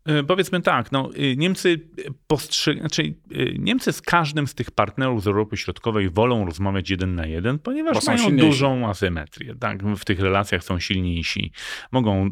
E, 0.08 0.24
powiedzmy 0.24 0.62
tak, 0.62 0.92
no, 0.92 1.10
e, 1.16 1.36
Niemcy 1.36 1.90
postrzegają, 2.28 2.82
znaczy 2.82 3.14
e, 3.32 3.44
Niemcy 3.60 3.94
z 3.94 4.02
każdym 4.02 4.48
z 4.48 4.56
tych 4.56 4.72
partnerów 4.72 5.24
z 5.24 5.28
Europy 5.28 5.58
Środkowej 5.58 6.10
wolą 6.10 6.46
rozmawiać 6.46 6.90
jeden 6.90 7.16
na 7.16 7.26
jeden, 7.26 7.60
ponieważ 7.60 8.06
mają 8.06 8.18
silniejsi. 8.18 8.48
dużą 8.48 8.90
asymetrię. 8.90 9.56
Tak? 9.60 9.84
W 9.84 10.06
tych 10.06 10.20
relacjach 10.20 10.64
są 10.64 10.80
silniejsi. 10.80 11.52
Mogą 11.92 12.30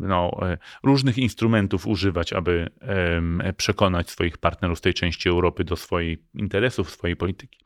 no, 0.00 0.40
różnych 0.82 1.18
instrumentów 1.18 1.86
używać, 1.86 2.32
aby 2.32 2.68
przekonać 3.56 4.10
swoich 4.10 4.38
partnerów 4.38 4.78
z 4.78 4.80
tej 4.80 4.94
części 4.94 5.28
Europy 5.28 5.64
do 5.64 5.76
swoich 5.76 6.18
interesów, 6.34 6.90
swojej 6.90 7.16
polityki. 7.16 7.58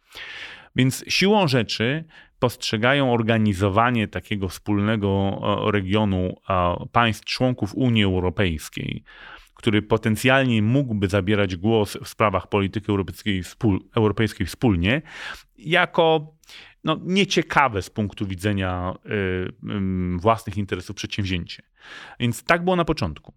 Więc 0.77 1.05
siłą 1.09 1.49
rzeczy 1.49 2.05
postrzegają 2.43 3.13
organizowanie 3.13 4.09
takiego 4.09 4.49
wspólnego 4.49 5.41
regionu 5.73 6.37
państw 6.93 7.25
członków 7.25 7.75
Unii 7.75 8.05
Europejskiej, 8.05 9.05
który 9.55 9.83
potencjalnie 9.83 10.63
mógłby 10.63 11.09
zabierać 11.09 11.57
głos 11.57 11.99
w 12.05 12.09
sprawach 12.09 12.49
polityki 12.49 12.91
europejskiej, 12.91 13.43
europejskiej 13.97 14.47
wspólnie, 14.47 15.03
jako 15.59 16.35
no, 16.85 17.01
nieciekawe 17.03 17.83
z 17.83 17.91
punktu 17.91 18.27
widzenia 18.27 18.95
y, 19.07 19.11
y, 19.11 20.19
własnych 20.19 20.57
interesów 20.57 20.97
przedsięwzięcie. 20.97 21.63
Więc 22.21 22.45
tak 22.45 22.65
było 22.65 22.77
na 22.77 22.85
początku. 22.85 23.33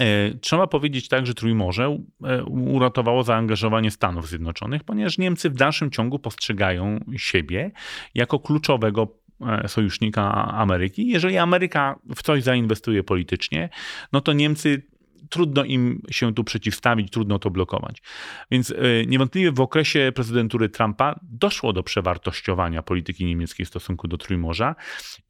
E, 0.00 0.34
trzeba 0.40 0.66
powiedzieć 0.66 1.08
tak, 1.08 1.26
że 1.26 1.34
Trójmorze 1.34 1.98
e, 2.24 2.44
uratowało 2.44 3.22
zaangażowanie 3.22 3.90
Stanów 3.90 4.28
Zjednoczonych, 4.28 4.84
ponieważ 4.84 5.18
Niemcy 5.18 5.50
w 5.50 5.54
dalszym 5.54 5.90
ciągu 5.90 6.18
postrzegają 6.18 7.00
siebie 7.16 7.70
jako 8.14 8.38
kluczowego 8.38 9.08
e, 9.40 9.68
sojusznika 9.68 10.52
Ameryki. 10.52 11.08
Jeżeli 11.08 11.38
Ameryka 11.38 11.98
w 12.16 12.22
coś 12.22 12.42
zainwestuje 12.42 13.02
politycznie, 13.02 13.68
no 14.12 14.20
to 14.20 14.32
Niemcy 14.32 14.82
trudno 15.30 15.64
im 15.64 16.02
się 16.10 16.34
tu 16.34 16.44
przeciwstawić, 16.44 17.10
trudno 17.10 17.38
to 17.38 17.50
blokować. 17.50 18.02
Więc 18.50 18.70
e, 18.70 18.74
niewątpliwie 19.06 19.52
w 19.52 19.60
okresie 19.60 20.12
prezydentury 20.14 20.68
Trumpa 20.68 21.20
doszło 21.22 21.72
do 21.72 21.82
przewartościowania 21.82 22.82
polityki 22.82 23.24
niemieckiej 23.24 23.66
w 23.66 23.68
stosunku 23.68 24.08
do 24.08 24.18
Trójmorza 24.18 24.74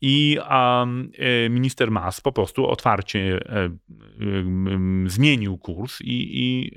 i 0.00 0.38
e, 1.18 1.48
minister 1.50 1.90
Mas 1.90 2.20
po 2.20 2.32
prostu 2.32 2.66
otwarcie 2.66 3.40
e, 3.48 3.70
zmienił 5.06 5.58
kurs 5.58 6.00
i, 6.00 6.40
i 6.40 6.72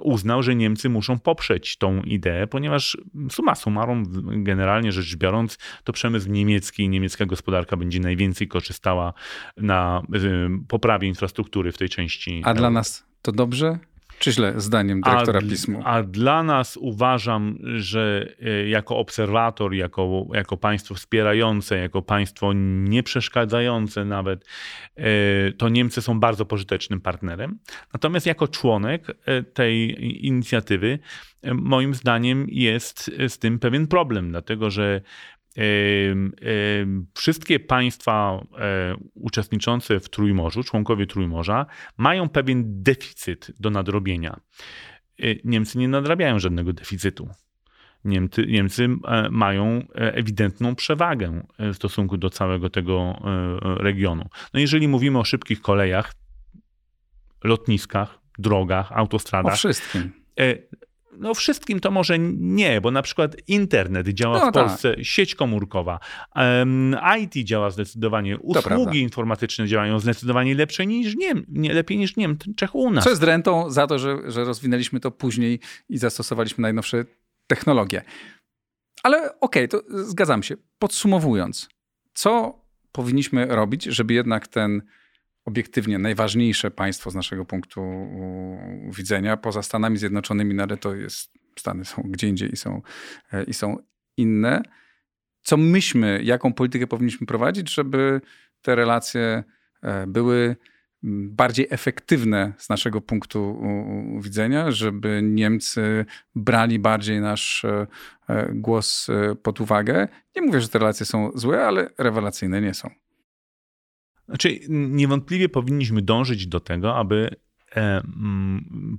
uznał, 0.00 0.42
że 0.42 0.54
Niemcy 0.54 0.88
muszą 0.88 1.18
poprzeć 1.18 1.76
tą 1.76 2.02
ideę, 2.02 2.46
ponieważ 2.46 2.96
suma 3.30 3.54
summarum, 3.54 4.04
generalnie 4.44 4.92
rzecz 4.92 5.16
biorąc, 5.16 5.58
to 5.84 5.92
przemysł 5.92 6.30
niemiecki 6.30 6.82
i 6.82 6.88
niemiecka 6.88 7.26
gospodarka 7.26 7.76
będzie 7.76 8.00
najwięcej 8.00 8.48
korzystała 8.48 9.12
na 9.56 10.02
poprawie 10.68 11.08
infrastruktury 11.08 11.72
w 11.72 11.78
tej 11.78 11.88
części. 11.88 12.42
A 12.44 12.54
dla 12.54 12.70
nas 12.70 13.06
to 13.22 13.32
dobrze? 13.32 13.78
Czy 14.22 14.32
źle, 14.32 14.52
zdaniem 14.56 15.00
dyrektora 15.00 15.38
a, 15.38 15.42
pismu? 15.42 15.82
A 15.84 16.02
dla 16.02 16.42
nas 16.42 16.76
uważam, 16.76 17.58
że 17.76 18.34
e, 18.42 18.68
jako 18.68 18.96
obserwator, 18.96 19.74
jako, 19.74 20.26
jako 20.32 20.56
państwo 20.56 20.94
wspierające, 20.94 21.78
jako 21.78 22.02
państwo 22.02 22.52
nie 22.54 23.02
przeszkadzające 23.02 24.04
nawet, 24.04 24.46
e, 24.96 25.52
to 25.52 25.68
Niemcy 25.68 26.02
są 26.02 26.20
bardzo 26.20 26.44
pożytecznym 26.44 27.00
partnerem. 27.00 27.58
Natomiast 27.92 28.26
jako 28.26 28.48
członek 28.48 29.06
e, 29.26 29.42
tej 29.42 30.04
inicjatywy, 30.26 30.98
moim 31.54 31.94
zdaniem 31.94 32.46
jest 32.48 33.10
z 33.28 33.38
tym 33.38 33.58
pewien 33.58 33.86
problem, 33.86 34.30
dlatego 34.30 34.70
że 34.70 35.00
Wszystkie 37.14 37.60
państwa 37.60 38.46
e, 38.58 38.96
uczestniczące 39.14 40.00
w 40.00 40.08
Trójmorzu, 40.08 40.62
członkowie 40.62 41.06
Trójmorza, 41.06 41.66
mają 41.96 42.28
pewien 42.28 42.82
deficyt 42.82 43.52
do 43.60 43.70
nadrobienia. 43.70 44.40
E, 45.20 45.24
Niemcy 45.44 45.78
nie 45.78 45.88
nadrabiają 45.88 46.38
żadnego 46.38 46.72
deficytu. 46.72 47.28
Niemcy, 48.04 48.46
Niemcy 48.46 48.88
e, 49.04 49.28
mają 49.30 49.86
ewidentną 49.94 50.74
przewagę 50.74 51.46
w 51.58 51.74
stosunku 51.74 52.16
do 52.16 52.30
całego 52.30 52.70
tego 52.70 53.22
regionu. 53.62 54.28
No 54.54 54.60
jeżeli 54.60 54.88
mówimy 54.88 55.18
o 55.18 55.24
szybkich 55.24 55.60
kolejach, 55.60 56.14
lotniskach, 57.44 58.18
drogach, 58.38 58.92
autostradach. 58.92 59.52
O 59.52 59.56
wszystkim. 59.56 60.12
No 61.18 61.34
wszystkim 61.34 61.80
to 61.80 61.90
może 61.90 62.18
nie, 62.38 62.80
bo 62.80 62.90
na 62.90 63.02
przykład 63.02 63.36
internet 63.48 64.08
działa 64.08 64.38
no, 64.38 64.50
w 64.50 64.54
Polsce, 64.54 64.94
tak. 64.94 65.04
sieć 65.04 65.34
komórkowa, 65.34 65.98
um, 66.36 66.96
IT 67.20 67.46
działa 67.46 67.70
zdecydowanie, 67.70 68.38
usługi 68.38 69.00
informatyczne 69.00 69.66
działają 69.66 69.98
zdecydowanie 69.98 70.54
lepsze 70.54 70.86
niż 70.86 71.16
nie, 71.16 71.34
nie 71.48 71.74
lepiej 71.74 71.98
niż 71.98 72.16
nie 72.16 72.36
Czech 72.56 72.74
u 72.74 72.90
nas. 72.90 73.04
Co 73.04 73.10
jest 73.10 73.22
rentą 73.22 73.70
za 73.70 73.86
to, 73.86 73.98
że, 73.98 74.30
że 74.30 74.44
rozwinęliśmy 74.44 75.00
to 75.00 75.10
później 75.10 75.60
i 75.88 75.98
zastosowaliśmy 75.98 76.62
najnowsze 76.62 77.04
technologie. 77.46 78.02
Ale 79.02 79.40
okej, 79.40 79.68
okay, 79.68 79.68
to 79.68 79.82
zgadzam 80.04 80.42
się. 80.42 80.54
Podsumowując, 80.78 81.68
co 82.14 82.62
powinniśmy 82.92 83.46
robić, 83.46 83.84
żeby 83.84 84.14
jednak 84.14 84.48
ten 84.48 84.82
obiektywnie 85.44 85.98
najważniejsze 85.98 86.70
państwo 86.70 87.10
z 87.10 87.14
naszego 87.14 87.44
punktu 87.44 87.82
widzenia. 88.96 89.36
Poza 89.36 89.62
Stanami 89.62 89.98
Zjednoczonymi, 89.98 90.54
no 90.54 90.62
ale 90.62 90.76
to 90.76 90.94
jest, 90.94 91.32
Stany 91.58 91.84
są 91.84 92.02
gdzie 92.04 92.28
indziej 92.28 92.52
i 92.52 92.56
są, 92.56 92.82
e, 93.32 93.44
i 93.44 93.54
są 93.54 93.76
inne. 94.16 94.62
Co 95.42 95.56
myśmy, 95.56 96.20
jaką 96.22 96.52
politykę 96.52 96.86
powinniśmy 96.86 97.26
prowadzić, 97.26 97.74
żeby 97.74 98.20
te 98.62 98.74
relacje 98.74 99.44
e, 99.82 100.06
były 100.06 100.56
bardziej 101.04 101.66
efektywne 101.70 102.52
z 102.58 102.68
naszego 102.68 103.00
punktu 103.00 103.62
widzenia, 104.20 104.70
żeby 104.70 105.20
Niemcy 105.22 106.06
brali 106.34 106.78
bardziej 106.78 107.20
nasz 107.20 107.64
e, 107.64 107.86
głos 108.52 109.06
pod 109.42 109.60
uwagę. 109.60 110.08
Nie 110.36 110.42
mówię, 110.42 110.60
że 110.60 110.68
te 110.68 110.78
relacje 110.78 111.06
są 111.06 111.30
złe, 111.34 111.66
ale 111.66 111.90
rewelacyjne 111.98 112.60
nie 112.60 112.74
są. 112.74 113.01
Znaczy, 114.32 114.58
niewątpliwie 114.68 115.48
powinniśmy 115.48 116.02
dążyć 116.02 116.46
do 116.46 116.60
tego, 116.60 116.96
aby 116.96 117.36
e, 117.76 118.02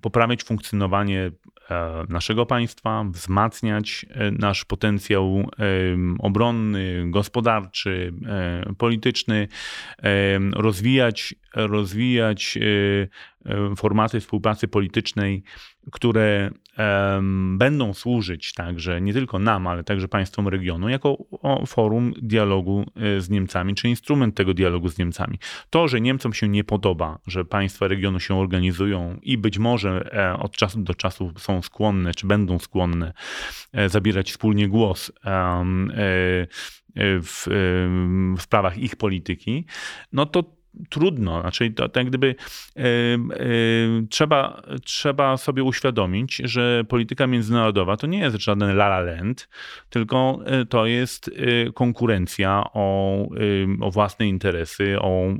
poprawiać 0.01 0.43
funkcjonowanie 0.43 1.31
e, 1.69 2.03
naszego 2.09 2.45
państwa, 2.45 3.05
wzmacniać 3.11 4.05
e, 4.09 4.31
nasz 4.31 4.65
potencjał 4.65 5.49
obronny, 6.19 7.05
gospodarczy, 7.09 8.13
polityczny, 8.77 9.47
rozwijać, 10.53 11.35
rozwijać 11.55 12.57
formaty 13.77 14.19
współpracy 14.19 14.67
politycznej, 14.67 15.43
które 15.91 16.51
będą 17.57 17.93
służyć 17.93 18.53
także 18.53 19.01
nie 19.01 19.13
tylko 19.13 19.39
nam, 19.39 19.67
ale 19.67 19.83
także 19.83 20.07
państwom 20.07 20.47
regionu, 20.47 20.89
jako 20.89 21.17
forum 21.67 22.13
dialogu 22.21 22.85
e, 22.95 23.21
z 23.21 23.29
Niemcami, 23.29 23.75
czy 23.75 23.89
instrument 23.89 24.35
tego 24.35 24.53
dialogu 24.53 24.89
z 24.89 24.97
Niemcami. 24.97 25.39
To, 25.69 25.87
że 25.87 26.01
Niemcom 26.01 26.33
się 26.33 26.47
nie 26.47 26.63
podoba, 26.63 27.19
że 27.27 27.45
państwa 27.45 27.87
regionu 27.87 28.19
się 28.19 28.35
organizują 28.35 29.19
i 29.21 29.37
być 29.37 29.57
może 29.57 30.09
e, 30.13 30.39
od 30.39 30.55
czasu 30.55 30.81
do 30.81 30.95
czasu 30.95 31.31
są 31.37 31.61
skłonne, 31.61 32.13
czy 32.13 32.27
będą 32.27 32.59
skłonne 32.59 33.13
e, 33.73 33.89
zabierać 33.89 34.31
wspólnie 34.31 34.67
głos 34.67 35.11
w, 36.95 37.45
w 38.37 38.41
sprawach 38.41 38.77
ich 38.77 38.95
polityki, 38.95 39.65
no 40.11 40.25
to 40.25 40.43
trudno. 40.89 41.41
Znaczy, 41.41 41.71
to, 41.71 41.89
to 41.89 41.99
jak 41.99 42.09
gdyby 42.09 42.35
e, 42.75 42.81
e, 42.81 42.87
trzeba, 44.09 44.61
trzeba 44.83 45.37
sobie 45.37 45.63
uświadomić, 45.63 46.35
że 46.35 46.83
polityka 46.87 47.27
międzynarodowa 47.27 47.97
to 47.97 48.07
nie 48.07 48.19
jest 48.19 48.37
żaden 48.37 48.69
la 48.69 48.85
la 48.85 48.99
land, 48.99 49.49
tylko 49.89 50.39
e, 50.45 50.65
to 50.65 50.85
jest 50.85 51.31
konkurencja 51.73 52.63
o, 52.73 53.17
o 53.81 53.91
własne 53.91 54.27
interesy, 54.27 54.99
o 54.99 55.33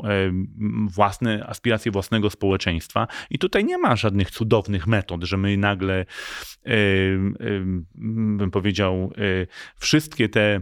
własne 0.88 1.46
aspiracje 1.48 1.92
własnego 1.92 2.30
społeczeństwa. 2.30 3.08
I 3.30 3.40
tutaj 3.40 3.66
nie 3.66 3.78
ma 3.78 3.96
żadnych 3.96 4.32
cudownych 4.32 4.88
metod, 4.88 5.24
że 5.24 5.38
my 5.38 5.58
nagle, 5.58 6.06
bym 7.96 8.52
powiedział, 8.52 9.14
wszystkie 9.76 10.30
te 10.30 10.62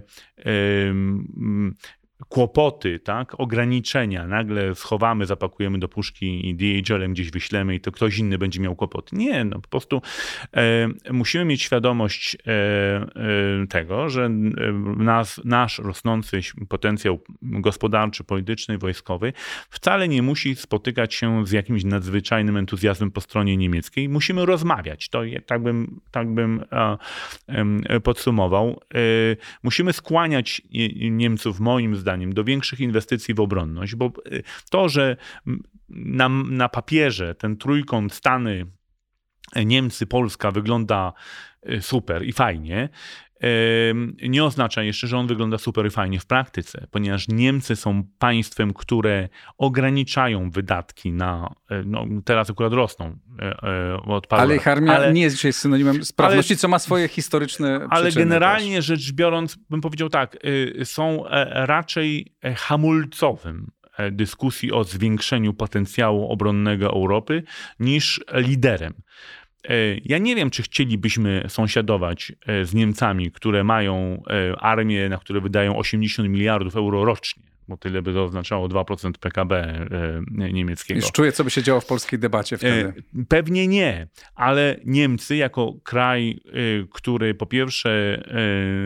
kłopoty, 2.29 2.99
tak, 2.99 3.39
ograniczenia, 3.39 4.27
nagle 4.27 4.75
schowamy, 4.75 5.25
zapakujemy 5.25 5.79
do 5.79 5.87
puszki 5.87 6.49
i 6.49 6.55
DHL-em 6.55 7.13
gdzieś 7.13 7.31
wyślemy 7.31 7.75
i 7.75 7.79
to 7.79 7.91
ktoś 7.91 8.17
inny 8.17 8.37
będzie 8.37 8.59
miał 8.59 8.75
kłopoty. 8.75 9.15
Nie, 9.15 9.43
no 9.43 9.59
po 9.59 9.67
prostu 9.67 10.01
e, 10.55 10.87
musimy 11.11 11.45
mieć 11.45 11.61
świadomość 11.61 12.35
e, 12.35 12.51
e, 12.51 13.67
tego, 13.67 14.09
że 14.09 14.25
e, 14.25 14.29
nas, 14.97 15.41
nasz 15.45 15.79
rosnący 15.79 16.39
potencjał 16.69 17.19
gospodarczy, 17.41 18.23
polityczny, 18.23 18.77
wojskowy 18.77 19.33
wcale 19.69 20.07
nie 20.07 20.21
musi 20.21 20.55
spotykać 20.55 21.13
się 21.13 21.47
z 21.47 21.51
jakimś 21.51 21.83
nadzwyczajnym 21.83 22.57
entuzjazmem 22.57 23.11
po 23.11 23.21
stronie 23.21 23.57
niemieckiej. 23.57 24.09
Musimy 24.09 24.45
rozmawiać. 24.45 25.09
To 25.09 25.21
tak 25.45 25.63
bym, 25.63 26.01
tak 26.11 26.33
bym 26.33 26.65
podsumował. 28.03 28.81
E, 28.93 28.97
musimy 29.63 29.93
skłaniać 29.93 30.61
Niemców, 31.11 31.59
moim 31.59 31.95
zdaniem, 31.95 32.10
zdaniem 32.11 32.33
do 32.33 32.43
większych 32.43 32.79
inwestycji 32.79 33.33
w 33.33 33.39
obronność, 33.39 33.95
bo 33.95 34.11
y, 34.31 34.43
to, 34.69 34.89
że 34.89 35.17
na, 35.89 36.29
na 36.29 36.69
papierze 36.69 37.35
ten 37.35 37.57
trójkąt 37.57 38.13
Stany, 38.13 38.65
Niemcy, 39.65 40.07
Polska 40.07 40.51
wygląda 40.51 41.13
y, 41.69 41.81
super 41.81 42.25
i 42.25 42.33
fajnie, 42.33 42.89
nie 44.29 44.43
oznacza 44.43 44.83
jeszcze, 44.83 45.07
że 45.07 45.17
on 45.17 45.27
wygląda 45.27 45.57
super 45.57 45.85
i 45.85 45.89
fajnie 45.89 46.19
w 46.19 46.25
praktyce, 46.25 46.87
ponieważ 46.91 47.27
Niemcy 47.27 47.75
są 47.75 48.03
państwem, 48.19 48.73
które 48.73 49.29
ograniczają 49.57 50.51
wydatki 50.51 51.11
na, 51.11 51.55
e, 51.69 51.83
no 51.85 52.05
teraz 52.25 52.49
akurat 52.49 52.73
rosną 52.73 53.17
e, 53.39 53.63
e, 53.63 53.97
od 54.01 54.27
paru 54.27 54.41
Ale 54.41 54.55
ich 54.55 54.67
armia 54.67 54.95
ale, 54.95 55.13
nie 55.13 55.21
jest 55.21 55.35
dzisiaj 55.35 55.53
synonimem 55.53 56.05
sprawności, 56.05 56.53
ale, 56.53 56.57
co 56.57 56.67
ma 56.67 56.79
swoje 56.79 57.07
historyczne 57.07 57.87
Ale 57.89 58.11
generalnie 58.11 58.75
też. 58.75 58.85
rzecz 58.85 59.11
biorąc, 59.11 59.57
bym 59.69 59.81
powiedział 59.81 60.09
tak, 60.09 60.37
y, 60.45 60.85
są 60.85 61.23
raczej 61.51 62.35
hamulcowym 62.55 63.71
dyskusji 64.11 64.71
o 64.71 64.83
zwiększeniu 64.83 65.53
potencjału 65.53 66.31
obronnego 66.31 66.85
Europy 66.85 67.43
niż 67.79 68.23
liderem. 68.33 68.93
E, 69.69 69.73
ja 70.05 70.17
nie 70.17 70.35
wiem, 70.35 70.49
czy 70.49 70.63
chcielibyśmy 70.63 71.43
sąsiadować 71.47 72.31
e, 72.47 72.65
z 72.65 72.73
Niemcami, 72.73 73.31
które 73.31 73.63
mają 73.63 74.23
e, 74.27 74.59
armię, 74.59 75.09
na 75.09 75.17
które 75.17 75.41
wydają 75.41 75.77
80 75.77 76.29
miliardów 76.29 76.75
euro 76.75 77.05
rocznie 77.05 77.50
bo 77.71 77.77
tyle 77.77 78.01
by 78.01 78.13
to 78.13 78.23
oznaczało 78.23 78.67
2% 78.67 79.11
PKB 79.11 79.55
e, 79.55 80.53
niemieckiego. 80.53 80.99
Już 80.99 81.11
czuję, 81.11 81.31
co 81.31 81.43
by 81.43 81.49
się 81.49 81.63
działo 81.63 81.81
w 81.81 81.85
polskiej 81.85 82.19
debacie 82.19 82.57
wtedy. 82.57 82.93
E, 83.19 83.25
pewnie 83.27 83.67
nie, 83.67 84.07
ale 84.35 84.79
Niemcy 84.85 85.35
jako 85.35 85.73
kraj, 85.83 86.41
e, 86.45 86.51
który 86.91 87.33
po 87.33 87.45
pierwsze 87.45 87.91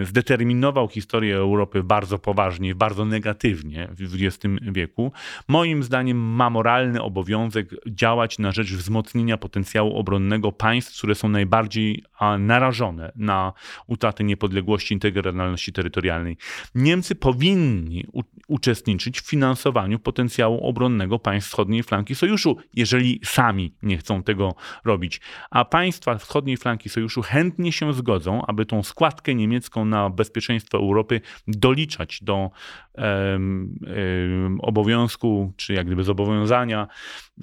zdeterminował 0.03 0.87
historię 0.87 1.35
Europy 1.35 1.83
bardzo 1.83 2.19
poważnie, 2.19 2.75
bardzo 2.75 3.05
negatywnie 3.05 3.87
w 3.91 4.15
XX 4.15 4.55
wieku, 4.61 5.11
moim 5.47 5.83
zdaniem 5.83 6.17
ma 6.17 6.49
moralny 6.49 7.01
obowiązek 7.01 7.69
działać 7.87 8.39
na 8.39 8.51
rzecz 8.51 8.73
wzmocnienia 8.73 9.37
potencjału 9.37 9.97
obronnego 9.97 10.51
państw, 10.51 10.97
które 10.97 11.15
są 11.15 11.29
najbardziej 11.29 12.03
narażone 12.39 13.11
na 13.15 13.53
utratę 13.87 14.23
niepodległości, 14.23 14.93
integralności 14.93 15.73
terytorialnej. 15.73 16.37
Niemcy 16.75 17.15
powinni 17.15 18.05
uczestniczyć 18.47 18.74
uczestniczyć 18.75 19.21
w 19.21 19.29
finansowaniu 19.29 19.99
potencjału 19.99 20.67
obronnego 20.67 21.19
państw 21.19 21.49
wschodniej 21.49 21.83
flanki 21.83 22.15
sojuszu, 22.15 22.57
jeżeli 22.73 23.19
sami 23.23 23.73
nie 23.81 23.97
chcą 23.97 24.23
tego 24.23 24.55
robić. 24.85 25.21
A 25.49 25.65
państwa 25.65 26.17
wschodniej 26.17 26.57
flanki 26.57 26.89
sojuszu 26.89 27.21
chętnie 27.21 27.71
się 27.71 27.93
zgodzą, 27.93 28.45
aby 28.47 28.65
tą 28.65 28.83
składkę 28.83 29.35
niemiecką 29.35 29.85
na 29.85 30.09
bezpieczeństwo 30.09 30.77
Europy 30.77 31.21
doliczać 31.47 32.19
do 32.23 32.51
um, 32.93 33.79
um, 33.81 34.59
obowiązku, 34.61 35.53
czy 35.57 35.73
jak 35.73 35.85
gdyby 35.85 36.03
zobowiązania 36.03 36.87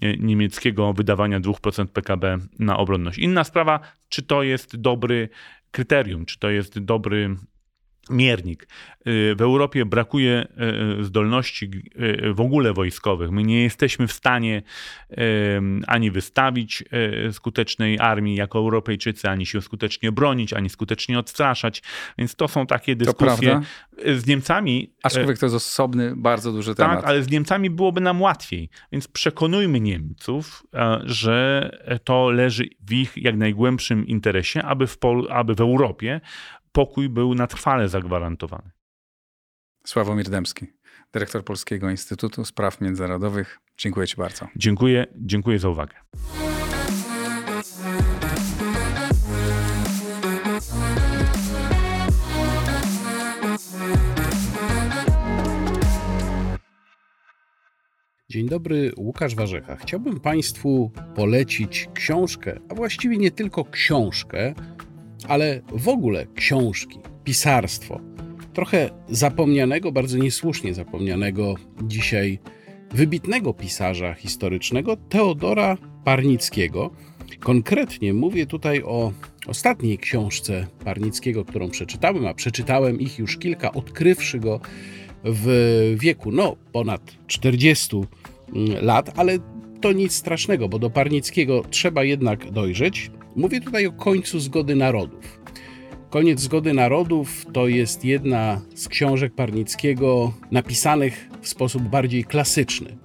e, 0.02 0.16
niemieckiego 0.16 0.92
wydawania 0.92 1.40
2% 1.40 1.86
PKB 1.86 2.38
na 2.58 2.76
obronność. 2.76 3.18
Inna 3.18 3.44
sprawa, 3.44 3.80
czy 4.08 4.22
to 4.22 4.42
jest 4.42 4.76
dobry 4.76 5.28
kryterium, 5.70 6.26
czy 6.26 6.38
to 6.38 6.50
jest 6.50 6.78
dobry 6.78 7.36
miernik. 8.10 8.68
Y, 9.06 9.34
w 9.34 9.42
Europie 9.42 9.84
brakuje 9.84 10.46
y, 10.98 11.00
y, 11.00 11.04
zdolności 11.04 11.70
w 12.34 12.40
ogóle 12.40 12.72
wojskowych. 12.72 13.30
My 13.30 13.42
nie 13.42 13.62
jesteśmy 13.62 14.06
w 14.06 14.12
stanie 14.12 14.62
ani 15.86 16.10
wystawić 16.10 16.84
skutecznej 17.32 17.98
armii 18.00 18.36
jako 18.36 18.58
Europejczycy, 18.58 19.28
ani 19.28 19.46
się 19.46 19.62
skutecznie 19.62 20.12
bronić, 20.12 20.52
ani 20.52 20.70
skutecznie 20.70 21.18
odstraszać. 21.18 21.82
Więc 22.18 22.34
to 22.34 22.48
są 22.48 22.66
takie 22.66 22.96
dyskusje 22.96 23.60
z 24.06 24.26
Niemcami. 24.26 24.92
Aczkolwiek 25.02 25.38
to 25.38 25.46
jest 25.46 25.56
osobny, 25.56 26.16
bardzo 26.16 26.52
duży 26.52 26.74
temat. 26.74 27.00
Tak, 27.00 27.08
ale 27.08 27.22
z 27.22 27.30
Niemcami 27.30 27.70
byłoby 27.70 28.00
nam 28.00 28.22
łatwiej. 28.22 28.68
Więc 28.92 29.08
przekonujmy 29.08 29.80
Niemców, 29.80 30.62
że 31.04 31.70
to 32.04 32.30
leży 32.30 32.68
w 32.86 32.92
ich 32.92 33.16
jak 33.16 33.36
najgłębszym 33.36 34.06
interesie, 34.06 34.62
aby 34.62 34.86
w, 34.86 34.98
Pol 34.98 35.28
aby 35.30 35.54
w 35.54 35.60
Europie 35.60 36.20
pokój 36.72 37.08
był 37.08 37.34
na 37.34 37.46
trwale 37.46 37.88
zagwarantowany. 37.88 38.70
Sławomir 39.86 40.30
Dębski, 40.30 40.66
dyrektor 41.12 41.44
Polskiego 41.44 41.90
Instytutu 41.90 42.44
Spraw 42.44 42.80
Międzynarodowych. 42.80 43.58
Dziękuję 43.78 44.06
Ci 44.06 44.16
bardzo. 44.16 44.48
Dziękuję, 44.56 45.06
dziękuję 45.16 45.58
za 45.58 45.68
uwagę. 45.68 45.94
Dzień 58.32 58.48
dobry, 58.48 58.92
Łukasz 58.96 59.34
Warzecha. 59.34 59.76
Chciałbym 59.76 60.20
Państwu 60.20 60.92
polecić 61.14 61.88
książkę, 61.94 62.60
a 62.68 62.74
właściwie 62.74 63.16
nie 63.16 63.30
tylko 63.30 63.64
książkę, 63.64 64.54
ale 65.28 65.60
w 65.72 65.88
ogóle 65.88 66.26
książki, 66.34 66.98
pisarstwo. 67.24 68.00
Trochę 68.52 68.90
zapomnianego, 69.08 69.92
bardzo 69.92 70.18
niesłusznie 70.18 70.74
zapomnianego 70.74 71.54
dzisiaj 71.82 72.38
wybitnego 72.90 73.54
pisarza 73.54 74.14
historycznego 74.14 74.96
Teodora 74.96 75.76
Parnickiego. 76.04 76.90
Konkretnie 77.40 78.14
mówię 78.14 78.46
tutaj 78.46 78.82
o 78.82 79.12
ostatniej 79.46 79.98
książce 79.98 80.66
Parnickiego, 80.84 81.44
którą 81.44 81.70
przeczytałem, 81.70 82.26
a 82.26 82.34
przeczytałem 82.34 83.00
ich 83.00 83.18
już 83.18 83.38
kilka, 83.38 83.72
odkrywszy 83.72 84.38
go 84.38 84.60
w 85.24 85.94
wieku 85.98 86.32
no, 86.32 86.56
ponad 86.72 87.16
40 87.26 87.96
mm, 87.96 88.84
lat, 88.84 89.12
ale 89.18 89.38
to 89.80 89.92
nic 89.92 90.12
strasznego, 90.12 90.68
bo 90.68 90.78
do 90.78 90.90
Parnickiego 90.90 91.62
trzeba 91.70 92.04
jednak 92.04 92.50
dojrzeć. 92.50 93.10
Mówię 93.36 93.60
tutaj 93.60 93.86
o 93.86 93.92
końcu 93.92 94.40
zgody 94.40 94.76
narodów. 94.76 95.40
Koniec 96.10 96.40
zgody 96.40 96.74
narodów 96.74 97.46
to 97.52 97.68
jest 97.68 98.04
jedna 98.04 98.60
z 98.74 98.88
książek 98.88 99.34
Parnickiego 99.34 100.32
napisanych 100.50 101.28
w 101.40 101.48
sposób 101.48 101.82
bardziej 101.82 102.24
klasyczny, 102.24 102.98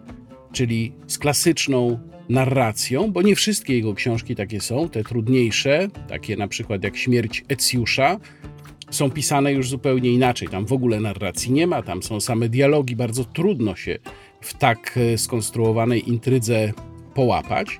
czyli 0.51 0.93
z 1.07 1.17
klasyczną 1.17 1.99
narracją, 2.29 3.11
bo 3.11 3.21
nie 3.21 3.35
wszystkie 3.35 3.75
jego 3.75 3.93
książki 3.93 4.35
takie 4.35 4.61
są, 4.61 4.89
te 4.89 5.03
trudniejsze, 5.03 5.87
takie 6.07 6.37
na 6.37 6.47
przykład 6.47 6.83
jak 6.83 6.97
Śmierć 6.97 7.43
Ecjusza, 7.47 8.19
są 8.89 9.11
pisane 9.11 9.53
już 9.53 9.69
zupełnie 9.69 10.09
inaczej. 10.09 10.47
Tam 10.47 10.65
w 10.65 10.73
ogóle 10.73 10.99
narracji 10.99 11.51
nie 11.51 11.67
ma, 11.67 11.81
tam 11.81 12.03
są 12.03 12.19
same 12.19 12.49
dialogi, 12.49 12.95
bardzo 12.95 13.25
trudno 13.25 13.75
się 13.75 13.99
w 14.41 14.53
tak 14.53 14.97
e, 14.97 15.17
skonstruowanej 15.17 16.09
intrydze 16.09 16.73
połapać. 17.13 17.79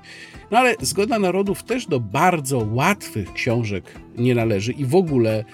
No 0.50 0.58
ale 0.58 0.74
Zgoda 0.80 1.18
Narodów 1.18 1.62
też 1.62 1.86
do 1.86 2.00
bardzo 2.00 2.66
łatwych 2.72 3.32
książek 3.32 3.84
nie 4.18 4.34
należy 4.34 4.72
i 4.72 4.84
w 4.84 4.94
ogóle, 4.94 5.44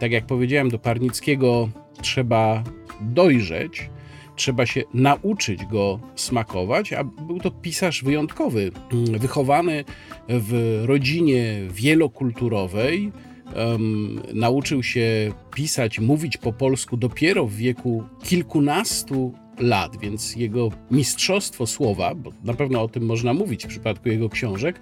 tak 0.00 0.12
jak 0.12 0.26
powiedziałem, 0.26 0.68
do 0.68 0.78
Parnickiego 0.78 1.68
trzeba 2.02 2.64
dojrzeć, 3.00 3.90
trzeba 4.36 4.66
się 4.66 4.82
nauczyć 4.94 5.66
go 5.66 6.00
smakować, 6.14 6.92
a 6.92 7.04
był 7.04 7.40
to 7.40 7.50
pisarz 7.50 8.04
wyjątkowy, 8.04 8.72
wychowany 9.18 9.84
w 10.28 10.82
rodzinie 10.86 11.60
wielokulturowej, 11.70 13.12
um, 13.56 14.20
nauczył 14.34 14.82
się 14.82 15.32
pisać, 15.54 16.00
mówić 16.00 16.36
po 16.36 16.52
polsku 16.52 16.96
dopiero 16.96 17.46
w 17.46 17.54
wieku 17.54 18.04
kilkunastu 18.24 19.34
lat, 19.58 19.96
więc 19.96 20.36
jego 20.36 20.70
mistrzostwo 20.90 21.66
słowa, 21.66 22.14
bo 22.14 22.30
na 22.44 22.54
pewno 22.54 22.82
o 22.82 22.88
tym 22.88 23.06
można 23.06 23.34
mówić 23.34 23.64
w 23.64 23.68
przypadku 23.68 24.08
jego 24.08 24.28
książek, 24.28 24.80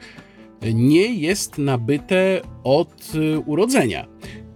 nie 0.74 1.14
jest 1.14 1.58
nabyte 1.58 2.40
od 2.64 3.12
y, 3.14 3.38
urodzenia, 3.38 4.06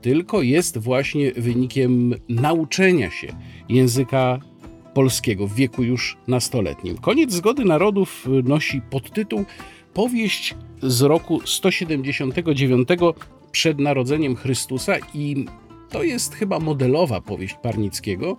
tylko 0.00 0.42
jest 0.42 0.78
właśnie 0.78 1.32
wynikiem 1.32 2.14
nauczenia 2.28 3.10
się 3.10 3.28
języka 3.68 4.38
polskiego 4.94 5.46
w 5.46 5.54
wieku 5.54 5.82
już 5.82 6.16
nastoletnim. 6.28 6.98
Koniec 6.98 7.32
Zgody 7.32 7.64
Narodów 7.64 8.26
y, 8.26 8.42
nosi 8.42 8.80
podtytuł 8.90 9.44
Powieść 9.94 10.54
z 10.82 11.02
roku 11.02 11.40
179 11.44 12.88
przed 13.52 13.78
narodzeniem 13.78 14.36
Chrystusa 14.36 14.94
i 15.14 15.44
to 15.90 16.02
jest 16.02 16.34
chyba 16.34 16.58
modelowa 16.58 17.20
powieść 17.20 17.56
Parnickiego. 17.62 18.36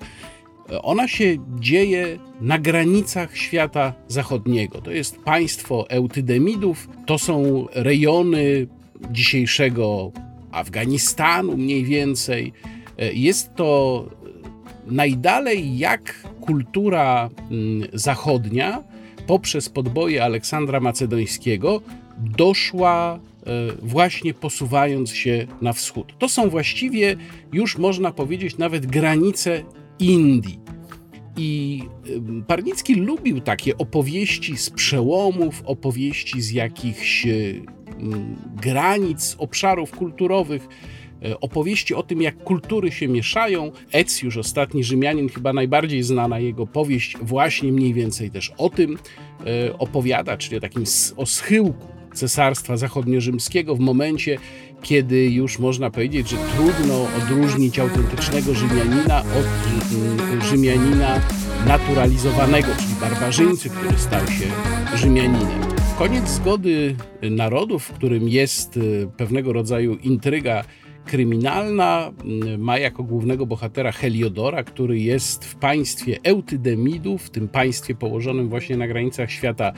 Ona 0.82 1.08
się 1.08 1.38
dzieje 1.60 2.20
na 2.42 2.60
granicach 2.60 3.38
świata 3.38 3.94
zachodniego. 4.08 4.82
To 4.82 4.92
jest 4.92 5.18
państwo 5.18 5.90
Eutydemidów, 5.90 6.90
to 7.06 7.18
są 7.18 7.66
rejony 7.74 8.68
dzisiejszego 9.12 10.12
Afganistanu 10.52 11.58
mniej 11.58 11.86
więcej. 11.86 12.54
Jest 13.14 13.56
to 13.56 14.06
najdalej 14.88 15.78
jak 15.78 16.16
kultura 16.42 17.30
mm, 17.52 17.88
zachodnia 17.94 18.84
poprzez 19.28 19.70
podboje 19.70 20.24
Aleksandra 20.24 20.80
Macedońskiego 20.80 21.82
doszła 22.18 23.20
e, 23.20 23.50
właśnie 23.82 24.34
posuwając 24.34 25.12
się 25.12 25.48
na 25.62 25.74
wschód. 25.74 26.14
To 26.20 26.30
są 26.30 26.50
właściwie 26.50 27.16
już 27.54 27.78
można 27.78 28.12
powiedzieć 28.12 28.58
nawet 28.58 28.86
granice 28.86 29.64
Indii. 30.00 30.60
I 31.38 31.84
Parnicki 32.48 32.96
lubił 32.96 33.42
takie 33.42 33.78
opowieści 33.78 34.58
z 34.58 34.70
przełomów, 34.70 35.62
opowieści 35.66 36.42
z 36.42 36.52
jakichś 36.52 37.28
granic, 38.56 39.36
obszarów 39.40 39.92
kulturowych, 39.92 40.68
e, 41.26 41.40
opowieści 41.40 41.96
o 41.96 42.04
tym, 42.04 42.22
jak 42.22 42.44
kultury 42.44 42.92
się 42.92 43.08
mieszają. 43.08 43.72
Ecjusz, 43.92 44.38
ostatni 44.38 44.84
Rzymianin, 44.84 45.30
chyba 45.30 45.54
najbardziej 45.54 46.04
znana 46.04 46.40
jego 46.40 46.68
powieść, 46.68 47.18
właśnie 47.22 47.72
mniej 47.72 47.94
więcej 47.94 48.32
też 48.32 48.52
o 48.58 48.70
tym 48.70 48.98
e, 49.46 49.78
opowiada, 49.78 50.38
czyli 50.38 50.58
o 50.58 50.60
takim 50.60 50.84
o 51.18 51.26
schyłku 51.26 51.99
Cesarstwa 52.20 52.78
Zachodniorzymskiego 52.78 53.76
w 53.76 53.80
momencie, 53.80 54.38
kiedy 54.82 55.30
już 55.30 55.60
można 55.60 55.90
powiedzieć, 55.90 56.30
że 56.30 56.38
trudno 56.56 57.08
odróżnić 57.18 57.80
autentycznego 57.80 58.54
Rzymianina 58.54 59.20
od 59.20 59.48
mm, 59.94 60.42
Rzymianina 60.42 61.22
naturalizowanego, 61.68 62.68
czyli 62.80 62.96
barbarzyńcy, 63.02 63.70
który 63.70 63.98
stał 63.98 64.28
się 64.28 64.46
Rzymianinem. 64.96 65.62
Koniec 65.98 66.30
zgody 66.30 66.96
narodów, 67.22 67.84
w 67.84 67.94
którym 67.94 68.30
jest 68.30 68.78
y, 68.78 69.08
pewnego 69.18 69.54
rodzaju 69.54 69.96
intryga 69.96 70.64
kryminalna 71.10 72.12
mm, 72.24 72.62
ma 72.62 72.78
jako 72.78 73.04
głównego 73.04 73.46
bohatera 73.46 73.92
Heliodora, 73.92 74.64
który 74.64 75.00
jest 75.00 75.46
w 75.46 75.56
państwie 75.56 76.18
Eutydemidów, 76.24 77.24
w 77.24 77.30
tym 77.30 77.48
państwie 77.48 77.96
położonym 77.96 78.50
właśnie 78.50 78.78
na 78.78 78.88
granicach 78.88 79.32
świata 79.32 79.74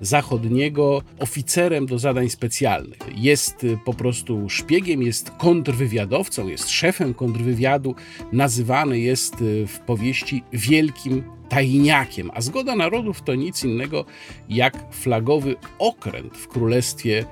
zachodniego, 0.00 1.02
oficerem 1.18 1.86
do 1.86 1.98
zadań 1.98 2.28
specjalnych. 2.28 2.98
Jest 3.16 3.64
y, 3.64 3.78
po 3.84 3.94
prostu 3.94 4.48
szpiegiem, 4.48 5.02
jest 5.02 5.30
kontrwywiadowcą, 5.30 6.48
jest 6.48 6.70
szefem 6.70 7.14
kontrwywiadu, 7.14 7.94
nazywany 8.32 9.00
jest 9.00 9.40
y, 9.40 9.66
w 9.66 9.78
powieści 9.80 10.42
wielkim 10.52 11.22
tajniakiem, 11.48 12.30
a 12.34 12.40
Zgoda 12.40 12.76
Narodów 12.76 13.22
to 13.22 13.34
nic 13.34 13.64
innego 13.64 14.04
jak 14.48 14.94
flagowy 14.94 15.56
okręt 15.78 16.36
w 16.36 16.48
królestwie 16.48 17.24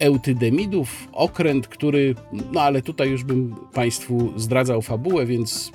Eutydemidów, 0.00 1.08
okręt, 1.12 1.68
który, 1.68 2.14
no 2.52 2.60
ale 2.60 2.82
tutaj 2.82 3.10
już 3.10 3.24
bym 3.24 3.54
Państwu 3.72 4.32
zdradzał 4.36 4.82
fabułę, 4.82 5.26
więc 5.26 5.72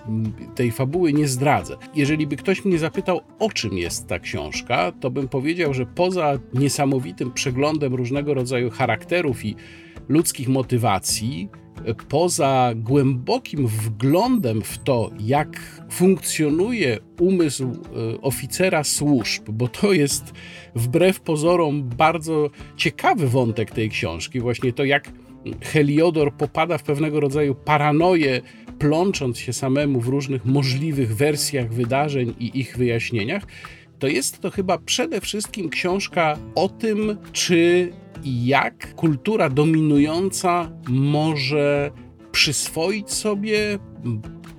tej 0.55 0.71
fabuły 0.71 1.13
nie 1.13 1.27
zdradzę. 1.27 1.77
Jeżeli 1.95 2.27
by 2.27 2.35
ktoś 2.35 2.65
mnie 2.65 2.79
zapytał, 2.79 3.21
o 3.39 3.49
czym 3.49 3.77
jest 3.77 4.07
ta 4.07 4.19
książka, 4.19 4.91
to 4.91 5.11
bym 5.11 5.27
powiedział, 5.27 5.73
że 5.73 5.85
poza 5.85 6.39
niesamowitym 6.53 7.31
przeglądem 7.31 7.95
różnego 7.95 8.33
rodzaju 8.33 8.69
charakterów 8.69 9.45
i 9.45 9.55
ludzkich 10.09 10.49
motywacji, 10.49 11.49
poza 11.93 12.71
głębokim 12.75 13.67
wglądem 13.67 14.61
w 14.61 14.77
to, 14.77 15.11
jak 15.19 15.81
funkcjonuje 15.91 16.99
umysł 17.19 17.63
e, 17.63 18.21
oficera 18.21 18.83
służb, 18.83 19.49
bo 19.49 19.67
to 19.67 19.93
jest 19.93 20.33
wbrew 20.75 21.19
pozorom 21.19 21.89
bardzo 21.89 22.49
ciekawy 22.77 23.27
wątek 23.27 23.71
tej 23.71 23.89
książki, 23.89 24.39
właśnie 24.39 24.73
to 24.73 24.83
jak 24.83 25.11
Heliodor 25.61 26.33
popada 26.33 26.77
w 26.77 26.83
pewnego 26.83 27.19
rodzaju 27.19 27.55
paranoję, 27.55 28.41
plącząc 28.79 29.39
się 29.39 29.53
samemu 29.53 30.01
w 30.01 30.07
różnych 30.07 30.45
możliwych 30.45 31.15
wersjach 31.15 31.73
wydarzeń 31.73 32.33
i 32.39 32.59
ich 32.59 32.77
wyjaśnieniach, 32.77 33.43
to 33.99 34.07
jest 34.07 34.39
to 34.39 34.51
chyba 34.51 34.77
przede 34.77 35.21
wszystkim 35.21 35.69
książka 35.69 36.37
o 36.55 36.69
tym, 36.69 37.17
czy 37.31 37.91
jak 38.25 38.95
kultura 38.95 39.49
dominująca 39.49 40.71
może 40.89 41.91
przyswoić 42.31 43.11
sobie, 43.11 43.79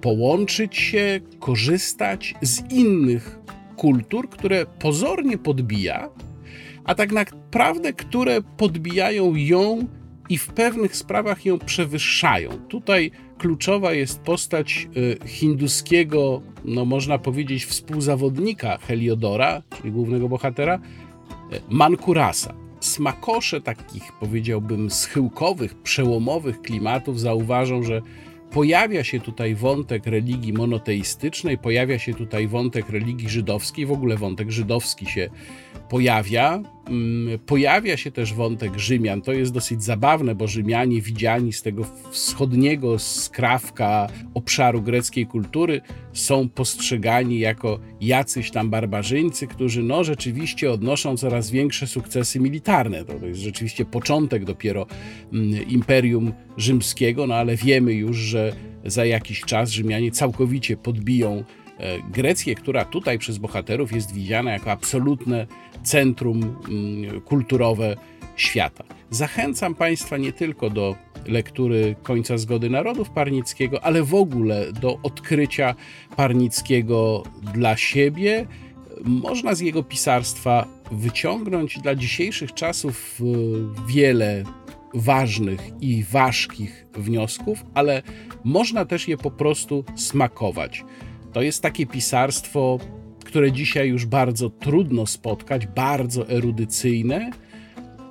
połączyć 0.00 0.76
się, 0.76 1.20
korzystać 1.40 2.34
z 2.42 2.72
innych 2.72 3.38
kultur, 3.76 4.28
które 4.28 4.66
pozornie 4.66 5.38
podbija, 5.38 6.08
a 6.84 6.94
tak 6.94 7.12
naprawdę, 7.12 7.92
które 7.92 8.42
podbijają 8.42 9.34
ją 9.34 9.86
i 10.28 10.38
w 10.38 10.48
pewnych 10.48 10.96
sprawach 10.96 11.46
ją 11.46 11.58
przewyższają. 11.58 12.50
Tutaj 12.68 13.10
kluczowa 13.38 13.92
jest 13.92 14.20
postać 14.20 14.88
y, 15.24 15.28
hinduskiego, 15.28 16.42
no 16.64 16.84
można 16.84 17.18
powiedzieć, 17.18 17.64
współzawodnika 17.64 18.78
Heliodora, 18.78 19.62
czyli 19.76 19.92
głównego 19.92 20.28
bohatera, 20.28 20.76
y, 21.52 21.60
Mankurasa. 21.68 22.65
Smakosze 22.80 23.60
takich, 23.60 24.12
powiedziałbym, 24.20 24.90
schyłkowych, 24.90 25.74
przełomowych 25.74 26.62
klimatów 26.62 27.20
zauważą, 27.20 27.82
że 27.82 28.02
pojawia 28.50 29.04
się 29.04 29.20
tutaj 29.20 29.54
wątek 29.54 30.06
religii 30.06 30.52
monoteistycznej, 30.52 31.58
pojawia 31.58 31.98
się 31.98 32.14
tutaj 32.14 32.48
wątek 32.48 32.88
religii 32.88 33.28
żydowskiej, 33.28 33.86
w 33.86 33.92
ogóle 33.92 34.16
wątek 34.16 34.50
żydowski 34.50 35.06
się 35.06 35.30
pojawia. 35.88 36.62
Mm, 36.88 37.38
pojawia 37.38 37.96
się 37.96 38.10
też 38.10 38.34
wątek 38.34 38.78
Rzymian. 38.78 39.22
To 39.22 39.32
jest 39.32 39.52
dosyć 39.52 39.84
zabawne, 39.84 40.34
bo 40.34 40.46
Rzymianie 40.46 41.00
widziani 41.00 41.52
z 41.52 41.62
tego 41.62 41.84
wschodniego 42.10 42.98
skrawka 42.98 44.08
obszaru 44.34 44.82
greckiej 44.82 45.26
kultury 45.26 45.80
są 46.12 46.48
postrzegani 46.48 47.38
jako 47.38 47.78
jacyś 48.00 48.50
tam 48.50 48.70
barbarzyńcy, 48.70 49.46
którzy 49.46 49.82
no 49.82 50.04
rzeczywiście 50.04 50.72
odnoszą 50.72 51.16
coraz 51.16 51.50
większe 51.50 51.86
sukcesy 51.86 52.40
militarne. 52.40 53.04
To 53.04 53.26
jest 53.26 53.40
rzeczywiście 53.40 53.84
początek 53.84 54.44
dopiero 54.44 54.86
mm, 55.32 55.68
Imperium 55.68 56.32
Rzymskiego, 56.56 57.26
no 57.26 57.34
ale 57.34 57.56
wiemy 57.56 57.92
już, 57.92 58.16
że 58.16 58.52
za 58.84 59.04
jakiś 59.04 59.40
czas 59.40 59.70
Rzymianie 59.70 60.10
całkowicie 60.10 60.76
podbiją 60.76 61.44
Grecję, 62.10 62.54
która 62.54 62.84
tutaj 62.84 63.18
przez 63.18 63.38
bohaterów 63.38 63.92
jest 63.92 64.14
widziana 64.14 64.52
jako 64.52 64.70
absolutne 64.70 65.46
centrum 65.82 66.56
mm, 66.68 67.20
kulturowe 67.20 67.96
świata. 68.36 68.84
Zachęcam 69.10 69.74
Państwa 69.74 70.16
nie 70.16 70.32
tylko 70.32 70.70
do 70.70 70.96
lektury 71.26 71.96
Końca 72.02 72.38
Zgody 72.38 72.70
Narodów 72.70 73.10
Parnickiego, 73.10 73.84
ale 73.84 74.02
w 74.02 74.14
ogóle 74.14 74.72
do 74.72 74.98
odkrycia 75.02 75.74
Parnickiego 76.16 77.22
dla 77.54 77.76
siebie. 77.76 78.46
Można 79.04 79.54
z 79.54 79.60
jego 79.60 79.82
pisarstwa 79.82 80.66
wyciągnąć 80.90 81.78
dla 81.78 81.94
dzisiejszych 81.94 82.54
czasów 82.54 83.20
e, 83.20 83.24
wiele 83.86 84.44
ważnych 84.94 85.60
i 85.80 86.04
ważkich 86.04 86.86
wniosków, 86.94 87.64
ale 87.74 88.02
można 88.44 88.84
też 88.84 89.08
je 89.08 89.16
po 89.16 89.30
prostu 89.30 89.84
smakować. 89.96 90.84
To 91.36 91.42
jest 91.42 91.62
takie 91.62 91.86
pisarstwo, 91.86 92.78
które 93.24 93.52
dzisiaj 93.52 93.88
już 93.88 94.06
bardzo 94.06 94.50
trudno 94.50 95.06
spotkać, 95.06 95.66
bardzo 95.66 96.28
erudycyjne. 96.28 97.30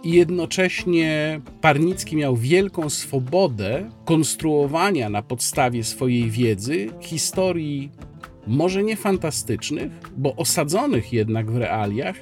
I 0.03 0.11
jednocześnie 0.11 1.41
Parnicki 1.61 2.15
miał 2.15 2.35
wielką 2.35 2.89
swobodę 2.89 3.89
konstruowania 4.05 5.09
na 5.09 5.21
podstawie 5.21 5.83
swojej 5.83 6.29
wiedzy 6.29 6.87
historii, 7.01 7.91
może 8.47 8.83
nie 8.83 8.95
fantastycznych, 8.95 9.91
bo 10.17 10.35
osadzonych 10.35 11.13
jednak 11.13 11.51
w 11.51 11.57
realiach, 11.57 12.15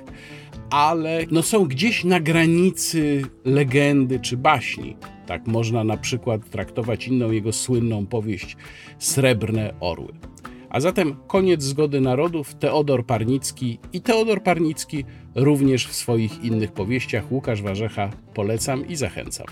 ale 0.70 1.20
no 1.32 1.42
są 1.42 1.66
gdzieś 1.66 2.04
na 2.04 2.20
granicy 2.20 3.22
legendy 3.46 4.20
czy 4.20 4.38
baśni. 4.38 4.98
Tak 5.26 5.48
można 5.48 5.84
na 5.84 5.98
przykład 5.98 6.50
traktować 6.50 7.08
inną 7.08 7.32
jego 7.32 7.54
słynną 7.54 8.06
powieść 8.06 8.58
Srebrne 9.00 9.74
Orły. 9.80 10.14
A 10.74 10.80
zatem 10.80 11.16
koniec 11.28 11.64
zgody 11.64 12.02
narodów, 12.02 12.56
Teodor 12.56 13.06
Parnicki 13.06 13.80
i 13.94 14.02
Teodor 14.02 14.44
Parnicki 14.44 15.06
również 15.36 15.88
w 15.88 15.96
swoich 15.96 16.44
innych 16.44 16.72
powieściach. 16.72 17.32
Łukasz 17.32 17.62
Warzecha 17.62 18.10
polecam 18.34 18.88
i 18.88 18.96
zachęcam. 18.96 19.48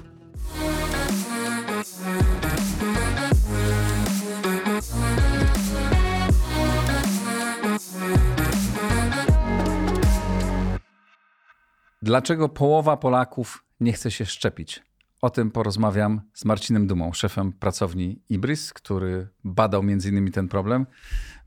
Dlaczego 12.02 12.50
połowa 12.50 12.98
Polaków 12.98 13.64
nie 13.80 13.94
chce 13.94 14.12
się 14.12 14.26
szczepić? 14.26 14.91
O 15.22 15.30
tym 15.30 15.52
porozmawiam 15.52 16.22
z 16.34 16.46
Marcinem 16.46 16.88
Dumą, 16.88 17.14
szefem 17.14 17.54
pracowni 17.54 18.22
Ibris, 18.30 18.74
który 18.74 19.28
badał 19.44 19.84
między 19.84 20.10
innymi 20.10 20.32
ten 20.32 20.48
problem. 20.48 20.86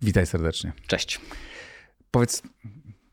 Witaj 0.03 0.27
serdecznie. 0.27 0.73
Cześć. 0.87 1.21
Powiedz, 2.11 2.43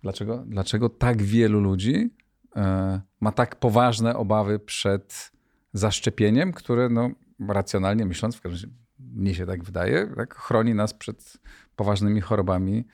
dlaczego, 0.01 0.43
dlaczego 0.47 0.89
tak 0.89 1.21
wielu 1.21 1.59
ludzi 1.59 2.09
e, 2.55 3.01
ma 3.21 3.31
tak 3.31 3.55
poważne 3.55 4.15
obawy 4.15 4.59
przed 4.59 5.31
zaszczepieniem, 5.73 6.53
które 6.53 6.89
no, 6.89 7.09
racjonalnie 7.47 8.05
myśląc, 8.05 8.35
w 8.35 8.41
każdym 8.41 8.69
razie 8.69 8.81
mnie 8.99 9.35
się 9.35 9.45
tak 9.45 9.63
wydaje, 9.63 10.07
tak, 10.15 10.35
chroni 10.35 10.75
nas 10.75 10.93
przed 10.93 11.37
poważnymi 11.75 12.21
chorobami, 12.21 12.87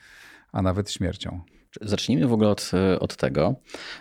a 0.52 0.62
nawet 0.62 0.92
śmiercią. 0.92 1.40
Zacznijmy 1.80 2.26
w 2.26 2.32
ogóle 2.32 2.50
od, 2.50 2.70
od 3.00 3.16
tego, 3.16 3.54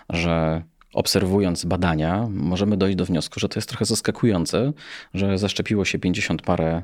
że 0.09 0.63
obserwując 0.93 1.65
badania, 1.65 2.27
możemy 2.29 2.77
dojść 2.77 2.97
do 2.97 3.05
wniosku, 3.05 3.39
że 3.39 3.49
to 3.49 3.59
jest 3.59 3.69
trochę 3.69 3.85
zaskakujące, 3.85 4.73
że 5.13 5.37
zaszczepiło 5.37 5.85
się 5.85 5.99
50 5.99 6.41
parę 6.41 6.83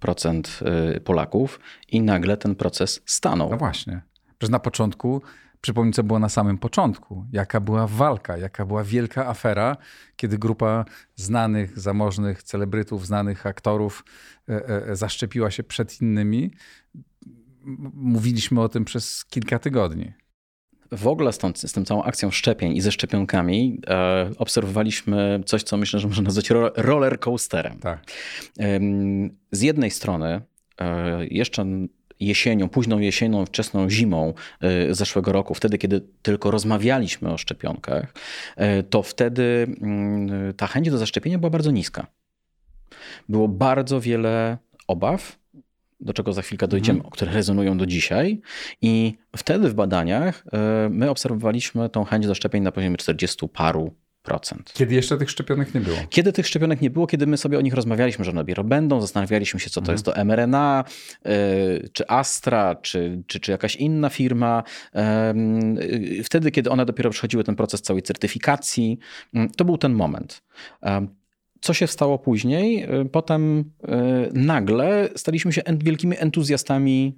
procent 0.00 0.60
y, 0.96 1.00
Polaków 1.00 1.60
i 1.88 2.00
nagle 2.02 2.36
ten 2.36 2.54
proces 2.54 3.02
stanął. 3.06 3.50
No 3.50 3.56
właśnie. 3.56 4.02
Przecież 4.38 4.52
na 4.52 4.58
początku, 4.58 5.22
przypomnij 5.60 5.92
co 5.92 6.02
było 6.02 6.18
na 6.18 6.28
samym 6.28 6.58
początku, 6.58 7.26
jaka 7.32 7.60
była 7.60 7.86
walka, 7.86 8.36
jaka 8.36 8.66
była 8.66 8.84
wielka 8.84 9.26
afera, 9.26 9.76
kiedy 10.16 10.38
grupa 10.38 10.84
znanych, 11.16 11.78
zamożnych 11.78 12.42
celebrytów, 12.42 13.06
znanych 13.06 13.46
aktorów 13.46 14.04
e, 14.48 14.68
e, 14.68 14.96
zaszczepiła 14.96 15.50
się 15.50 15.62
przed 15.62 16.02
innymi. 16.02 16.50
Mówiliśmy 17.94 18.60
o 18.60 18.68
tym 18.68 18.84
przez 18.84 19.24
kilka 19.24 19.58
tygodni 19.58 20.12
w 20.92 21.06
ogóle 21.06 21.32
z 21.32 21.38
tą, 21.38 21.52
z 21.54 21.72
tą 21.72 21.84
całą 21.84 22.02
akcją 22.02 22.30
szczepień 22.30 22.76
i 22.76 22.80
ze 22.80 22.92
szczepionkami 22.92 23.80
e, 23.86 24.30
obserwowaliśmy 24.38 25.40
coś, 25.46 25.62
co 25.62 25.76
myślę, 25.76 26.00
że 26.00 26.08
można 26.08 26.22
nazwać 26.22 26.50
roller 26.76 27.20
coasterem. 27.20 27.78
Tak. 27.78 28.04
E, 28.60 28.80
z 29.52 29.62
jednej 29.62 29.90
strony 29.90 30.40
e, 30.80 31.26
jeszcze 31.26 31.66
jesienią, 32.20 32.68
późną 32.68 32.98
jesienią, 32.98 33.46
wczesną 33.46 33.90
zimą 33.90 34.34
e, 34.60 34.94
zeszłego 34.94 35.32
roku, 35.32 35.54
wtedy, 35.54 35.78
kiedy 35.78 36.00
tylko 36.22 36.50
rozmawialiśmy 36.50 37.32
o 37.32 37.38
szczepionkach, 37.38 38.14
e, 38.56 38.82
to 38.82 39.02
wtedy 39.02 39.66
mm, 39.80 40.54
ta 40.54 40.66
chęć 40.66 40.90
do 40.90 40.98
zaszczepienia 40.98 41.38
była 41.38 41.50
bardzo 41.50 41.70
niska. 41.70 42.06
Było 43.28 43.48
bardzo 43.48 44.00
wiele 44.00 44.58
obaw, 44.86 45.39
do 46.00 46.12
czego 46.12 46.32
za 46.32 46.42
chwilkę 46.42 46.68
dojdziemy, 46.68 46.98
mhm. 46.98 47.10
które 47.10 47.32
rezonują 47.32 47.78
do 47.78 47.86
dzisiaj. 47.86 48.40
I 48.82 49.14
wtedy 49.36 49.68
w 49.68 49.74
badaniach 49.74 50.44
e, 50.52 50.88
my 50.90 51.10
obserwowaliśmy 51.10 51.88
tą 51.88 52.04
chęć 52.04 52.26
do 52.26 52.34
szczepień 52.34 52.62
na 52.62 52.72
poziomie 52.72 52.96
40 52.96 53.48
paru 53.48 53.94
procent. 54.22 54.72
Kiedy 54.74 54.94
jeszcze 54.94 55.18
tych 55.18 55.30
szczepionek 55.30 55.74
nie 55.74 55.80
było? 55.80 55.96
Kiedy 56.10 56.32
tych 56.32 56.46
szczepionek 56.46 56.80
nie 56.80 56.90
było, 56.90 57.06
kiedy 57.06 57.26
my 57.26 57.36
sobie 57.36 57.58
o 57.58 57.60
nich 57.60 57.74
rozmawialiśmy, 57.74 58.24
że 58.24 58.30
one 58.30 58.40
dopiero 58.40 58.64
będą, 58.64 59.00
zastanawialiśmy 59.00 59.60
się, 59.60 59.70
co 59.70 59.80
to 59.80 59.92
mhm. 59.92 59.94
jest 59.94 60.04
to 60.04 60.24
mRNA, 60.24 60.84
y, 61.26 61.88
czy 61.92 62.08
Astra, 62.08 62.74
czy, 62.74 63.22
czy, 63.26 63.40
czy 63.40 63.50
jakaś 63.50 63.76
inna 63.76 64.08
firma. 64.08 64.62
Y, 66.18 66.24
wtedy, 66.24 66.50
kiedy 66.50 66.70
one 66.70 66.86
dopiero 66.86 67.10
przechodziły 67.10 67.44
ten 67.44 67.56
proces 67.56 67.82
całej 67.82 68.02
certyfikacji, 68.02 68.98
mm, 69.34 69.50
to 69.50 69.64
był 69.64 69.78
ten 69.78 69.92
moment. 69.92 70.42
Co 71.60 71.74
się 71.74 71.86
stało 71.86 72.18
później? 72.18 72.84
Y, 73.00 73.04
potem 73.04 73.58
y, 73.58 73.64
nagle 74.32 75.08
staliśmy 75.16 75.52
się 75.52 75.62
wielkimi 75.78 76.16
entuzjastami 76.18 77.16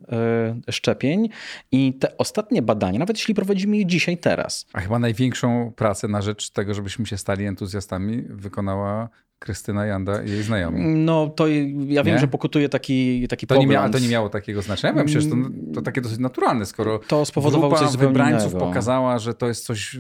y, 0.69 0.73
szczepień 0.73 1.29
i 1.73 1.95
te 1.95 2.17
ostatnie 2.17 2.63
badania, 2.63 2.99
nawet 2.99 3.17
jeśli 3.17 3.35
prowadzimy 3.35 3.77
je 3.77 3.87
dzisiaj, 3.87 4.19
teraz. 4.19 4.67
A 4.73 4.81
chyba 4.81 4.99
największą 4.99 5.73
pracę 5.77 6.09
na 6.09 6.23
rzecz 6.23 6.51
tego, 6.51 6.75
żebyśmy 6.75 7.07
się 7.07 7.17
stali 7.17 7.45
entuzjastami, 7.45 8.23
wykonała 8.23 9.09
Krystyna 9.43 9.87
Janda 9.87 10.23
i 10.23 10.31
jej 10.31 10.43
znajomi. 10.43 10.81
No 10.81 11.29
to 11.29 11.47
ja 11.87 12.03
wiem, 12.03 12.15
nie? 12.15 12.19
że 12.19 12.29
pokutuje 12.29 12.69
taki, 12.69 13.29
taki 13.29 13.47
to 13.47 13.55
pogląd. 13.55 13.71
Nie 13.71 13.77
mia, 13.77 13.89
to 13.89 13.99
nie 13.99 14.09
miało 14.09 14.29
takiego 14.29 14.63
znaczenia. 14.63 14.99
Ja 14.99 15.05
myślę, 15.05 15.21
że 15.21 15.29
to, 15.29 15.37
to 15.75 15.83
takie 15.83 16.01
dosyć 16.01 16.19
naturalne, 16.19 16.67
skoro 16.67 16.99
to 16.99 17.25
spowodowało 17.25 17.73
grupa 17.73 17.87
coś 17.87 17.97
wybrańców 17.97 18.55
pokazała, 18.55 19.19
że 19.19 19.35
to 19.35 19.49
jest 19.49 19.65
coś, 19.65 19.99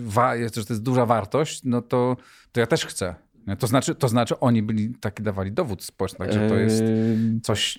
że 0.54 0.64
to 0.64 0.72
jest 0.72 0.82
duża 0.82 1.06
wartość, 1.06 1.60
no 1.64 1.82
to, 1.82 2.16
to 2.52 2.60
ja 2.60 2.66
też 2.66 2.86
chcę. 2.86 3.14
To 3.58 3.66
znaczy, 3.66 3.94
to 3.94 4.08
znaczy 4.08 4.40
oni 4.40 4.62
byli 4.62 4.94
taki 5.00 5.22
dawali 5.22 5.52
dowód 5.52 5.84
społeczny, 5.84 6.18
także 6.18 6.48
to 6.48 6.54
jest 6.54 6.82
coś 7.42 7.76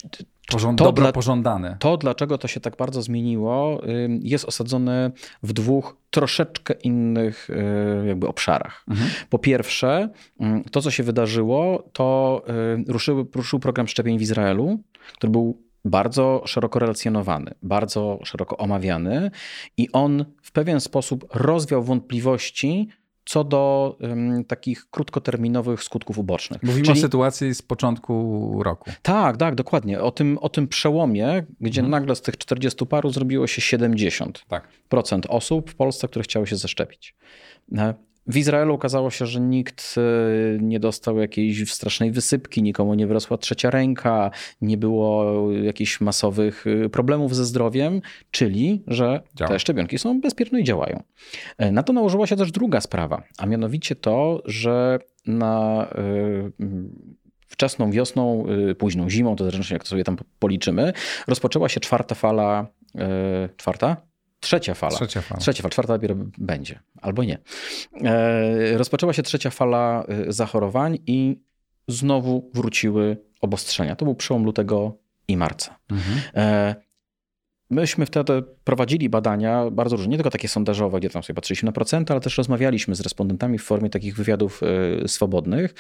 pożąd 0.51 0.79
to 0.79 0.85
dobro 0.85 1.03
dla, 1.03 1.11
pożądane. 1.11 1.77
To, 1.79 1.97
dlaczego 1.97 2.37
to 2.37 2.47
się 2.47 2.59
tak 2.59 2.77
bardzo 2.77 3.01
zmieniło, 3.01 3.81
jest 4.21 4.45
osadzone 4.45 5.11
w 5.43 5.53
dwóch 5.53 5.97
troszeczkę 6.11 6.73
innych 6.73 7.49
y, 7.49 8.07
jakby 8.07 8.27
obszarach. 8.27 8.83
Mhm. 8.89 9.09
Po 9.29 9.39
pierwsze, 9.39 10.09
to 10.71 10.81
co 10.81 10.91
się 10.91 11.03
wydarzyło, 11.03 11.89
to 11.93 12.41
ruszył, 12.87 13.27
ruszył 13.35 13.59
program 13.59 13.87
szczepień 13.87 14.19
w 14.19 14.21
Izraelu, 14.21 14.79
który 15.13 15.31
był 15.31 15.57
bardzo 15.85 16.43
szeroko 16.45 16.79
relacjonowany, 16.79 17.51
bardzo 17.63 18.19
szeroko 18.23 18.57
omawiany 18.57 19.31
i 19.77 19.91
on 19.91 20.25
w 20.41 20.51
pewien 20.51 20.81
sposób 20.81 21.25
rozwiał 21.33 21.83
wątpliwości 21.83 22.89
co 23.33 23.43
do 23.43 23.95
um, 23.99 24.45
takich 24.45 24.89
krótkoterminowych 24.91 25.83
skutków 25.83 26.17
ubocznych. 26.17 26.63
Mówimy 26.63 26.85
Czyli... 26.85 26.99
o 26.99 27.01
sytuacji 27.01 27.55
z 27.55 27.61
początku 27.61 28.63
roku. 28.63 28.91
Tak, 29.01 29.37
tak, 29.37 29.55
dokładnie. 29.55 30.01
O 30.01 30.11
tym, 30.11 30.37
o 30.37 30.49
tym 30.49 30.67
przełomie, 30.67 31.43
gdzie 31.61 31.81
hmm. 31.81 31.91
nagle 31.91 32.15
z 32.15 32.21
tych 32.21 32.37
40 32.37 32.85
paru 32.85 33.09
zrobiło 33.09 33.47
się 33.47 33.77
70% 33.77 34.31
tak. 34.47 34.67
osób 35.29 35.71
w 35.71 35.75
Polsce, 35.75 36.07
które 36.07 36.23
chciały 36.23 36.47
się 36.47 36.55
zaszczepić. 36.55 37.15
W 38.27 38.37
Izraelu 38.37 38.73
okazało 38.73 39.11
się, 39.11 39.25
że 39.25 39.39
nikt 39.39 39.95
e, 39.97 40.01
nie 40.63 40.79
dostał 40.79 41.17
jakiejś 41.17 41.71
strasznej 41.71 42.11
wysypki, 42.11 42.63
nikomu 42.63 42.93
nie 42.93 43.07
wyrosła 43.07 43.37
trzecia 43.37 43.69
ręka, 43.69 44.31
nie 44.61 44.77
było 44.77 45.51
jakichś 45.51 46.01
masowych 46.01 46.65
e, 46.67 46.89
problemów 46.89 47.35
ze 47.35 47.45
zdrowiem, 47.45 48.01
czyli 48.31 48.83
że 48.87 49.21
Działa. 49.35 49.51
te 49.51 49.59
szczepionki 49.59 49.99
są 49.99 50.21
bezpieczne 50.21 50.61
i 50.61 50.63
działają. 50.63 51.03
E, 51.57 51.71
na 51.71 51.83
to 51.83 51.93
nałożyła 51.93 52.27
się 52.27 52.35
też 52.35 52.51
druga 52.51 52.81
sprawa, 52.81 53.23
a 53.37 53.45
mianowicie 53.45 53.95
to, 53.95 54.41
że 54.45 54.99
na 55.25 55.87
wczesną 57.47 57.91
wiosną, 57.91 58.45
późną 58.77 59.09
zimą, 59.09 59.35
to 59.35 59.51
zależy 59.51 59.73
jak 59.73 59.83
to 59.83 59.89
sobie 59.89 60.03
tam 60.03 60.17
policzymy, 60.39 60.93
rozpoczęła 61.27 61.69
się 61.69 61.79
czwarta 61.79 62.15
fala, 62.15 62.67
czwarta? 63.57 63.97
Trzecia 64.43 64.73
fala. 64.73 64.95
Trzecia 64.95 65.21
fala. 65.21 65.41
Trzecia 65.41 65.61
fala, 65.61 65.69
czwarta 65.69 65.93
dopiero 65.93 66.15
będzie, 66.37 66.79
albo 67.01 67.23
nie. 67.23 67.37
E, 68.03 68.77
rozpoczęła 68.77 69.13
się 69.13 69.23
trzecia 69.23 69.49
fala 69.49 70.05
e, 70.07 70.33
zachorowań 70.33 70.97
i 71.07 71.41
znowu 71.87 72.51
wróciły 72.53 73.17
obostrzenia. 73.41 73.95
To 73.95 74.05
był 74.05 74.15
przełom 74.15 74.43
lutego 74.43 74.97
i 75.27 75.37
marca. 75.37 75.79
Mhm. 75.91 76.21
E, 76.35 76.75
myśmy 77.69 78.05
wtedy 78.05 78.43
prowadzili 78.63 79.09
badania 79.09 79.69
bardzo 79.71 79.95
różne, 79.95 80.11
nie 80.11 80.17
tylko 80.17 80.29
takie 80.29 80.47
sondażowe, 80.47 80.99
gdzie 80.99 81.09
tam 81.09 81.23
sobie 81.23 81.35
patrzyliśmy 81.35 81.65
na 81.65 81.71
procenty, 81.71 82.13
ale 82.13 82.21
też 82.21 82.37
rozmawialiśmy 82.37 82.95
z 82.95 83.01
respondentami 83.01 83.57
w 83.57 83.63
formie 83.63 83.89
takich 83.89 84.15
wywiadów 84.15 84.61
swobodnych 85.07 85.73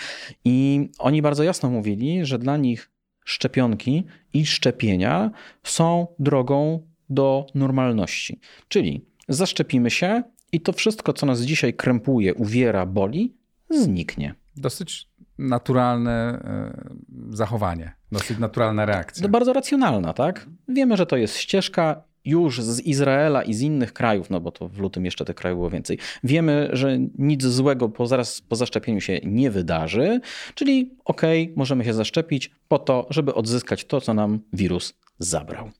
i 0.45 0.89
oni 0.99 1.21
bardzo 1.21 1.43
jasno 1.43 1.69
mówili, 1.69 2.25
że 2.25 2.39
dla 2.39 2.57
nich 2.57 2.91
szczepionki 3.25 4.03
i 4.33 4.45
szczepienia 4.45 5.31
są 5.63 6.07
drogą 6.19 6.92
do 7.13 7.45
normalności. 7.55 8.39
Czyli 8.67 9.05
zaszczepimy 9.27 9.89
się 9.89 10.23
i 10.51 10.61
to 10.61 10.73
wszystko, 10.73 11.13
co 11.13 11.25
nas 11.25 11.41
dzisiaj 11.41 11.73
krępuje, 11.73 12.33
uwiera, 12.33 12.85
boli, 12.85 13.35
zniknie. 13.69 14.35
Dosyć 14.55 15.09
naturalne 15.37 16.11
e, 16.11 17.35
zachowanie, 17.35 17.95
dosyć 18.11 18.37
naturalna 18.37 18.85
reakcja. 18.85 19.23
To 19.23 19.29
bardzo 19.29 19.53
racjonalna, 19.53 20.13
tak? 20.13 20.49
Wiemy, 20.67 20.97
że 20.97 21.05
to 21.05 21.17
jest 21.17 21.37
ścieżka 21.37 22.03
już 22.25 22.61
z 22.61 22.79
Izraela 22.79 23.43
i 23.43 23.53
z 23.53 23.61
innych 23.61 23.93
krajów, 23.93 24.29
no 24.29 24.39
bo 24.39 24.51
to 24.51 24.69
w 24.69 24.77
lutym 24.77 25.05
jeszcze 25.05 25.25
tych 25.25 25.35
krajów 25.35 25.57
było 25.57 25.69
więcej. 25.69 25.97
Wiemy, 26.23 26.69
że 26.73 26.97
nic 27.17 27.43
złego 27.43 27.89
po, 27.89 28.07
zaraz 28.07 28.41
po 28.41 28.55
zaszczepieniu 28.55 29.01
się 29.01 29.19
nie 29.23 29.51
wydarzy, 29.51 30.21
czyli 30.55 30.95
okej, 31.05 31.43
okay, 31.43 31.53
możemy 31.57 31.85
się 31.85 31.93
zaszczepić 31.93 32.51
po 32.67 32.79
to, 32.79 33.07
żeby 33.09 33.33
odzyskać 33.33 33.85
to, 33.85 34.01
co 34.01 34.13
nam 34.13 34.39
wirus 34.53 34.93
zabrał. 35.19 35.71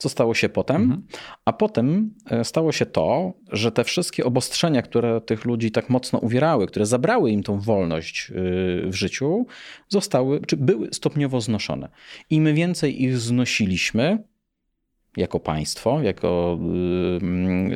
Co 0.00 0.08
stało 0.08 0.34
się 0.34 0.48
potem? 0.48 0.82
Mhm. 0.82 1.02
A 1.44 1.52
potem 1.52 2.14
e, 2.30 2.44
stało 2.44 2.72
się 2.72 2.86
to, 2.86 3.32
że 3.52 3.72
te 3.72 3.84
wszystkie 3.84 4.24
obostrzenia, 4.24 4.82
które 4.82 5.20
tych 5.20 5.44
ludzi 5.44 5.70
tak 5.70 5.90
mocno 5.90 6.18
uwierały, 6.18 6.66
które 6.66 6.86
zabrały 6.86 7.30
im 7.30 7.42
tą 7.42 7.60
wolność 7.60 8.30
e, 8.30 8.34
w 8.90 8.94
życiu, 8.94 9.46
zostały, 9.88 10.40
czy 10.46 10.56
były 10.56 10.88
stopniowo 10.92 11.40
znoszone. 11.40 11.88
Im 12.30 12.54
więcej 12.54 13.02
ich 13.02 13.18
znosiliśmy, 13.18 14.24
jako 15.16 15.40
państwo, 15.40 16.02
jako, 16.02 16.58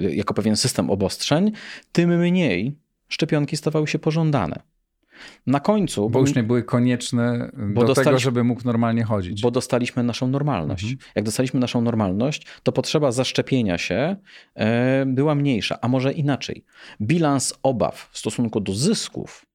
e, 0.04 0.14
jako 0.14 0.34
pewien 0.34 0.56
system 0.56 0.90
obostrzeń, 0.90 1.52
tym 1.92 2.18
mniej 2.18 2.76
szczepionki 3.08 3.56
stawały 3.56 3.86
się 3.86 3.98
pożądane. 3.98 4.73
Na 5.46 5.60
końcu. 5.60 6.10
Bo, 6.10 6.20
już 6.20 6.34
nie 6.34 6.42
były 6.42 6.62
konieczne 6.62 7.50
do 7.74 7.94
tego, 7.94 8.18
żeby 8.18 8.44
mógł 8.44 8.60
normalnie 8.64 9.04
chodzić. 9.04 9.42
Bo 9.42 9.50
dostaliśmy 9.50 10.02
naszą 10.02 10.28
normalność. 10.28 10.84
Mhm. 10.84 11.10
Jak 11.14 11.24
dostaliśmy 11.24 11.60
naszą 11.60 11.80
normalność, 11.80 12.46
to 12.62 12.72
potrzeba 12.72 13.12
zaszczepienia 13.12 13.78
się 13.78 14.16
e, 14.54 15.06
była 15.06 15.34
mniejsza. 15.34 15.78
A 15.80 15.88
może 15.88 16.12
inaczej. 16.12 16.64
Bilans 17.00 17.54
obaw 17.62 18.08
w 18.12 18.18
stosunku 18.18 18.60
do 18.60 18.74
zysków 18.74 19.46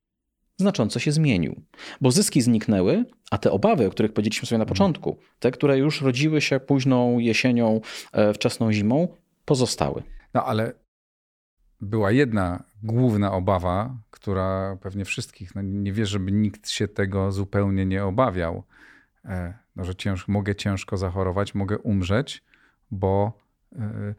znacząco 0.60 1.00
się 1.00 1.12
zmienił. 1.12 1.62
Bo 2.02 2.12
zyski 2.12 2.42
zniknęły, 2.42 3.06
a 3.32 3.38
te 3.38 3.52
obawy, 3.52 3.88
o 3.88 3.90
których 3.90 4.14
powiedzieliśmy 4.14 4.48
sobie 4.48 4.58
na 4.58 4.64
mhm. 4.64 4.76
początku, 4.76 5.18
te, 5.40 5.52
które 5.52 5.78
już 5.78 6.02
rodziły 6.02 6.42
się 6.42 6.60
późną 6.60 7.20
jesienią, 7.20 7.82
e, 8.14 8.34
wczesną 8.34 8.72
zimą, 8.72 9.08
pozostały. 9.46 10.04
No 10.34 10.46
ale 10.46 10.74
była 11.82 12.12
jedna 12.12 12.64
główna 12.84 13.32
obawa, 13.32 13.96
która 14.12 14.78
pewnie 14.82 15.06
wszystkich, 15.06 15.56
no 15.56 15.62
nie 15.62 15.94
wierzę, 15.94 16.12
żeby 16.12 16.32
nikt 16.32 16.70
się 16.70 16.88
tego 16.88 17.32
zupełnie 17.32 17.86
nie 17.86 18.06
obawiał, 18.06 18.64
e, 19.26 19.54
no, 19.76 19.84
że 19.86 19.96
cięż, 19.96 20.28
mogę 20.28 20.56
ciężko 20.56 20.98
zachorować, 20.98 21.56
mogę 21.56 21.78
umrzeć, 21.78 22.44
bo 22.92 23.34
e, 23.76 24.16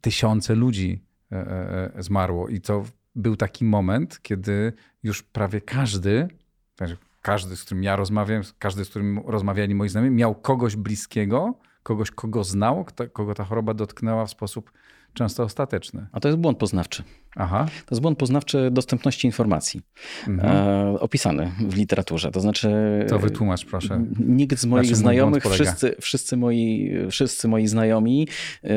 tysiące 0.00 0.54
ludzi 0.54 1.02
e, 1.32 1.92
zmarło. 1.98 2.48
I 2.48 2.60
to 2.60 2.84
był 3.14 3.36
taki 3.36 3.64
moment, 3.64 4.22
kiedy 4.22 4.72
już 5.02 5.22
prawie 5.22 5.60
każdy, 5.60 6.28
znaczy 6.76 6.96
każdy, 7.22 7.56
z 7.56 7.64
którym 7.64 7.82
ja 7.82 7.96
rozmawiam, 7.96 8.42
każdy, 8.58 8.84
z 8.84 8.90
którym 8.90 9.20
rozmawiali 9.26 9.74
moi 9.74 9.88
znajomi, 9.88 10.16
miał 10.16 10.34
kogoś 10.34 10.76
bliskiego, 10.76 11.54
kogoś, 11.82 12.10
kogo 12.10 12.44
znał, 12.44 12.86
kogo 13.12 13.34
ta 13.34 13.44
choroba 13.44 13.74
dotknęła 13.74 14.26
w 14.26 14.30
sposób 14.30 14.72
często 15.18 15.42
ostateczny. 15.42 16.06
A 16.12 16.20
to 16.20 16.28
jest 16.28 16.38
błąd 16.38 16.58
poznawczy. 16.58 17.02
Aha. 17.36 17.66
To 17.86 17.94
jest 17.94 18.02
błąd 18.02 18.18
poznawczy 18.18 18.70
dostępności 18.70 19.26
informacji, 19.26 19.82
mhm. 20.28 20.56
e, 20.94 21.00
opisany 21.00 21.52
w 21.68 21.76
literaturze. 21.76 22.30
To 22.30 22.40
znaczy. 22.40 22.70
To 23.08 23.18
wytłumacz, 23.18 23.64
proszę. 23.64 24.04
Nikt 24.18 24.58
z 24.58 24.66
moich 24.66 24.96
znajomych, 24.96 25.44
wszyscy, 25.44 25.96
wszyscy, 26.00 26.36
moi, 26.36 26.92
wszyscy 27.10 27.48
moi 27.48 27.66
znajomi, 27.66 28.28
e, 28.64 28.68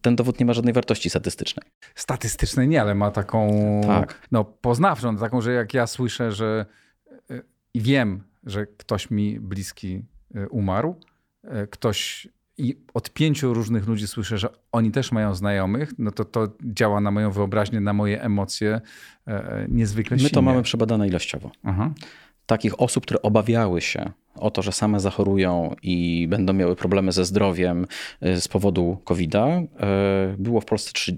ten 0.00 0.16
dowód 0.16 0.40
nie 0.40 0.46
ma 0.46 0.52
żadnej 0.52 0.74
wartości 0.74 1.10
statystycznej. 1.10 1.66
Statystycznej 1.94 2.68
nie, 2.68 2.80
ale 2.80 2.94
ma 2.94 3.10
taką 3.10 3.50
tak. 3.86 4.28
no, 4.32 4.44
poznawczą, 4.44 5.16
taką, 5.16 5.40
że 5.40 5.52
jak 5.52 5.74
ja 5.74 5.86
słyszę, 5.86 6.32
że 6.32 6.66
e, 7.30 7.42
i 7.74 7.80
wiem, 7.80 8.22
że 8.46 8.66
ktoś 8.66 9.10
mi 9.10 9.40
bliski 9.40 10.02
e, 10.34 10.48
umarł, 10.48 10.94
ktoś 11.70 12.28
i 12.58 12.76
od 12.94 13.10
pięciu 13.10 13.54
różnych 13.54 13.86
ludzi 13.86 14.06
słyszę, 14.06 14.38
że 14.38 14.48
oni 14.72 14.90
też 14.90 15.12
mają 15.12 15.34
znajomych, 15.34 15.92
no 15.98 16.10
to 16.10 16.24
to 16.24 16.48
działa 16.64 17.00
na 17.00 17.10
moją 17.10 17.30
wyobraźnię, 17.30 17.80
na 17.80 17.92
moje 17.92 18.22
emocje 18.22 18.80
e, 19.26 19.66
niezwykle 19.68 20.18
silnie. 20.18 20.30
My 20.30 20.34
to 20.34 20.42
mamy 20.42 20.62
przebadane 20.62 21.08
ilościowo. 21.08 21.50
Aha. 21.64 21.90
Takich 22.46 22.80
osób, 22.80 23.04
które 23.04 23.22
obawiały 23.22 23.80
się 23.80 24.10
o 24.34 24.50
to, 24.50 24.62
że 24.62 24.72
same 24.72 25.00
zachorują 25.00 25.74
i 25.82 26.26
będą 26.30 26.52
miały 26.52 26.76
problemy 26.76 27.12
ze 27.12 27.24
zdrowiem 27.24 27.86
e, 28.20 28.40
z 28.40 28.48
powodu 28.48 28.98
COVID-a, 29.04 29.46
e, 29.46 29.66
było 30.38 30.60
w 30.60 30.64
Polsce 30.64 31.12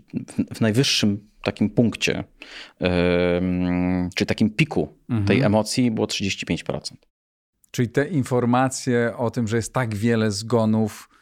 w 0.55 0.61
najwyższym 0.61 1.29
takim 1.43 1.71
punkcie, 1.71 2.25
czy 4.15 4.27
takim 4.27 4.51
piku 4.51 4.89
mhm. 5.09 5.27
tej 5.27 5.41
emocji 5.41 5.91
było 5.91 6.07
35%. 6.07 6.81
Czyli 7.71 7.89
te 7.89 8.09
informacje 8.09 9.17
o 9.17 9.31
tym, 9.31 9.49
że 9.49 9.57
jest 9.57 9.73
tak 9.73 9.95
wiele 9.95 10.31
zgonów, 10.31 11.09
E, 11.09 11.16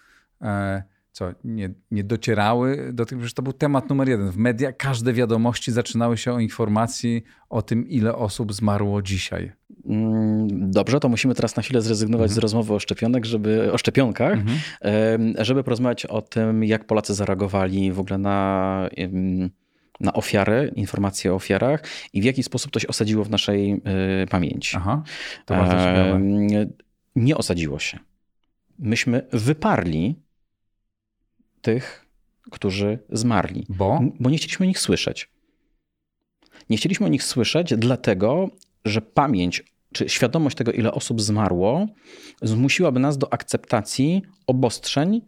co 1.14 1.32
nie, 1.44 1.70
nie 1.90 2.04
docierały 2.04 2.90
do 2.92 3.06
tych, 3.06 3.18
przecież 3.18 3.34
to 3.34 3.42
był 3.42 3.52
temat 3.52 3.88
numer 3.88 4.08
jeden. 4.08 4.30
W 4.30 4.36
mediach 4.36 4.76
każde 4.76 5.12
wiadomości 5.12 5.72
zaczynały 5.72 6.16
się 6.16 6.32
o 6.32 6.40
informacji 6.40 7.24
o 7.48 7.62
tym, 7.62 7.88
ile 7.88 8.14
osób 8.14 8.52
zmarło 8.52 9.02
dzisiaj. 9.02 9.52
Mm, 9.86 10.70
dobrze, 10.70 11.00
to 11.00 11.08
musimy 11.08 11.34
teraz 11.34 11.56
na 11.56 11.62
chwilę 11.62 11.82
zrezygnować 11.82 12.24
mhm. 12.24 12.34
z 12.34 12.38
rozmowy 12.38 12.74
o 12.74 12.78
szczepionek, 12.78 13.24
żeby, 13.24 13.72
o 13.72 13.78
szczepionkach, 13.78 14.32
mhm. 14.32 15.34
żeby 15.38 15.64
porozmawiać 15.64 16.06
o 16.06 16.22
tym, 16.22 16.64
jak 16.64 16.86
Polacy 16.86 17.14
zareagowali 17.14 17.92
w 17.92 18.00
ogóle 18.00 18.18
na, 18.18 18.88
na 20.00 20.12
ofiary, 20.12 20.72
informacje 20.76 21.32
o 21.32 21.34
ofiarach 21.34 21.82
i 22.12 22.20
w 22.20 22.24
jaki 22.24 22.42
sposób 22.42 22.70
to 22.70 22.80
się 22.80 22.88
osadziło 22.88 23.24
w 23.24 23.30
naszej 23.30 23.72
y, 23.72 24.26
pamięci. 24.30 24.76
Aha, 24.76 25.02
to 25.44 25.54
bardzo 25.54 25.72
ciekawe. 25.72 26.20
Nie 27.16 27.36
osadziło 27.36 27.78
się. 27.78 27.98
Myśmy 28.78 29.26
wyparli 29.32 30.23
tych, 31.64 32.06
którzy 32.50 32.98
zmarli. 33.10 33.66
Bo? 33.68 34.00
Bo 34.20 34.30
nie 34.30 34.36
chcieliśmy 34.36 34.66
o 34.66 34.68
nich 34.68 34.78
słyszeć. 34.78 35.30
Nie 36.70 36.76
chcieliśmy 36.76 37.06
o 37.06 37.08
nich 37.08 37.24
słyszeć, 37.24 37.74
dlatego 37.76 38.50
że 38.84 39.02
pamięć 39.02 39.64
czy 39.92 40.08
świadomość 40.08 40.56
tego, 40.56 40.72
ile 40.72 40.92
osób 40.92 41.20
zmarło, 41.20 41.86
zmusiłaby 42.42 43.00
nas 43.00 43.18
do 43.18 43.32
akceptacji 43.32 44.22
obostrzeń, 44.46 45.20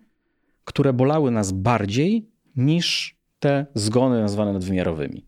które 0.65 0.93
bolały 0.93 1.31
nas 1.31 1.53
bardziej 1.53 2.31
niż 2.57 3.17
te 3.39 3.67
zgony 3.75 4.21
nazwane 4.21 4.53
nadwymiarowymi. 4.53 5.27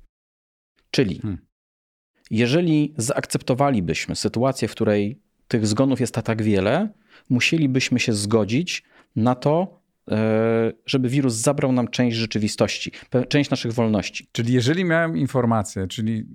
Czyli 0.90 1.18
hmm. 1.18 1.38
jeżeli 2.30 2.94
zaakceptowalibyśmy 2.96 4.16
sytuację, 4.16 4.68
w 4.68 4.72
której 4.72 5.20
tych 5.48 5.66
zgonów 5.66 6.00
jest 6.00 6.14
tak 6.14 6.42
wiele, 6.42 6.88
musielibyśmy 7.28 8.00
się 8.00 8.12
zgodzić 8.12 8.84
na 9.16 9.34
to, 9.34 9.80
żeby 10.86 11.08
wirus 11.08 11.34
zabrał 11.34 11.72
nam 11.72 11.88
część 11.88 12.16
rzeczywistości, 12.16 12.92
część 13.28 13.50
naszych 13.50 13.72
wolności. 13.72 14.28
Czyli 14.32 14.52
jeżeli 14.52 14.84
miałem 14.84 15.16
informację, 15.16 15.86
czyli 15.86 16.26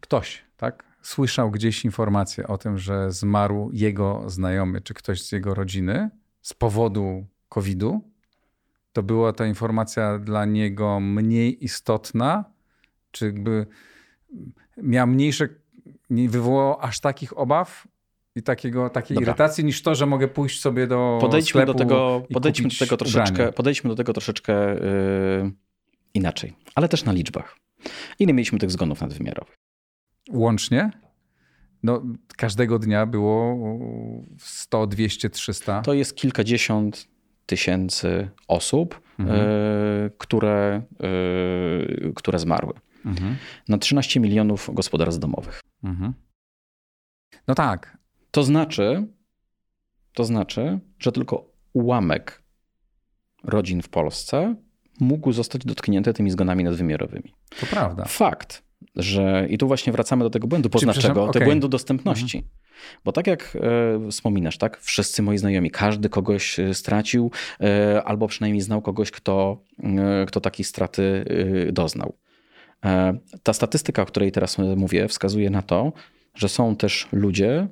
ktoś, 0.00 0.44
tak, 0.56 0.84
słyszał 1.02 1.50
gdzieś 1.50 1.84
informację 1.84 2.46
o 2.46 2.58
tym, 2.58 2.78
że 2.78 3.12
zmarł 3.12 3.70
jego 3.72 4.24
znajomy 4.26 4.80
czy 4.80 4.94
ktoś 4.94 5.22
z 5.22 5.32
jego 5.32 5.54
rodziny 5.54 6.10
z 6.42 6.54
powodu 6.54 7.26
COVID-u, 7.48 8.10
to 8.92 9.02
była 9.02 9.32
ta 9.32 9.46
informacja 9.46 10.18
dla 10.18 10.44
niego 10.44 11.00
mniej 11.00 11.64
istotna, 11.64 12.44
czy 13.10 13.26
jakby 13.26 13.66
mniejsze, 15.06 15.48
nie 16.10 16.28
wywołało 16.28 16.82
aż 16.82 17.00
takich 17.00 17.38
obaw, 17.38 17.88
i 18.36 18.42
takiego, 18.42 18.90
takiej 18.90 19.14
Dobra. 19.14 19.30
irytacji 19.30 19.64
niż 19.64 19.82
to, 19.82 19.94
że 19.94 20.06
mogę 20.06 20.28
pójść 20.28 20.60
sobie 20.60 20.86
do 20.86 21.18
podejdźmy 21.20 21.66
do 21.66 21.74
tego, 21.74 22.22
podejdźmy 22.32 22.68
do 22.68 22.76
tego 22.78 22.96
troszeczkę, 22.96 23.52
podejdźmy 23.52 23.90
do 23.90 23.96
tego 23.96 24.12
troszeczkę 24.12 24.74
yy, 24.74 25.52
inaczej, 26.14 26.52
ale 26.74 26.88
też 26.88 27.04
na 27.04 27.12
liczbach. 27.12 27.56
Ile 28.18 28.32
mieliśmy 28.32 28.58
tych 28.58 28.70
zgonów 28.70 29.00
nadwymiarowych? 29.00 29.54
Łącznie? 30.30 30.90
No, 31.82 32.02
każdego 32.36 32.78
dnia 32.78 33.06
było 33.06 33.56
100, 34.38 34.86
200, 34.86 35.30
300. 35.30 35.82
To 35.82 35.94
jest 35.94 36.16
kilkadziesiąt 36.16 37.08
tysięcy 37.46 38.30
osób, 38.48 39.00
mhm. 39.18 39.38
yy, 39.38 40.10
które, 40.18 40.82
yy, 41.00 42.12
które 42.14 42.38
zmarły. 42.38 42.72
Mhm. 43.04 43.36
Na 43.68 43.78
13 43.78 44.20
milionów 44.20 44.70
gospodarstw 44.72 45.20
domowych. 45.20 45.60
Mhm. 45.84 46.14
No 47.48 47.54
tak, 47.54 47.99
to 48.30 48.42
znaczy, 48.42 49.06
to 50.14 50.24
znaczy, 50.24 50.80
że 50.98 51.12
tylko 51.12 51.50
ułamek 51.72 52.42
rodzin 53.44 53.82
w 53.82 53.88
Polsce 53.88 54.54
mógł 55.00 55.32
zostać 55.32 55.64
dotknięty 55.64 56.14
tymi 56.14 56.30
zgonami 56.30 56.64
nadwymiarowymi. 56.64 57.34
To 57.60 57.66
prawda. 57.66 58.04
Fakt, 58.04 58.62
że 58.96 59.46
i 59.50 59.58
tu 59.58 59.66
właśnie 59.66 59.92
wracamy 59.92 60.24
do 60.24 60.30
tego 60.30 60.46
błędu 60.46 60.70
poznawczego, 60.70 61.22
okay. 61.22 61.32
tego 61.32 61.44
błędu 61.44 61.68
dostępności. 61.68 62.38
Mhm. 62.38 62.54
Bo 63.04 63.12
tak 63.12 63.26
jak 63.26 63.56
e, 64.06 64.10
wspominasz, 64.10 64.58
tak, 64.58 64.80
wszyscy 64.80 65.22
moi 65.22 65.38
znajomi, 65.38 65.70
każdy 65.70 66.08
kogoś 66.08 66.58
e, 66.58 66.74
stracił, 66.74 67.30
e, 67.60 68.02
albo 68.04 68.28
przynajmniej 68.28 68.60
znał 68.60 68.82
kogoś, 68.82 69.10
kto, 69.10 69.62
e, 69.78 70.26
kto 70.26 70.40
takiej 70.40 70.64
straty 70.64 71.24
e, 71.68 71.72
doznał. 71.72 72.16
E, 72.84 73.18
ta 73.42 73.52
statystyka, 73.52 74.02
o 74.02 74.06
której 74.06 74.32
teraz 74.32 74.58
mówię, 74.58 75.08
wskazuje 75.08 75.50
na 75.50 75.62
to, 75.62 75.92
że 76.34 76.48
są 76.48 76.76
też 76.76 77.08
ludzie, 77.12 77.68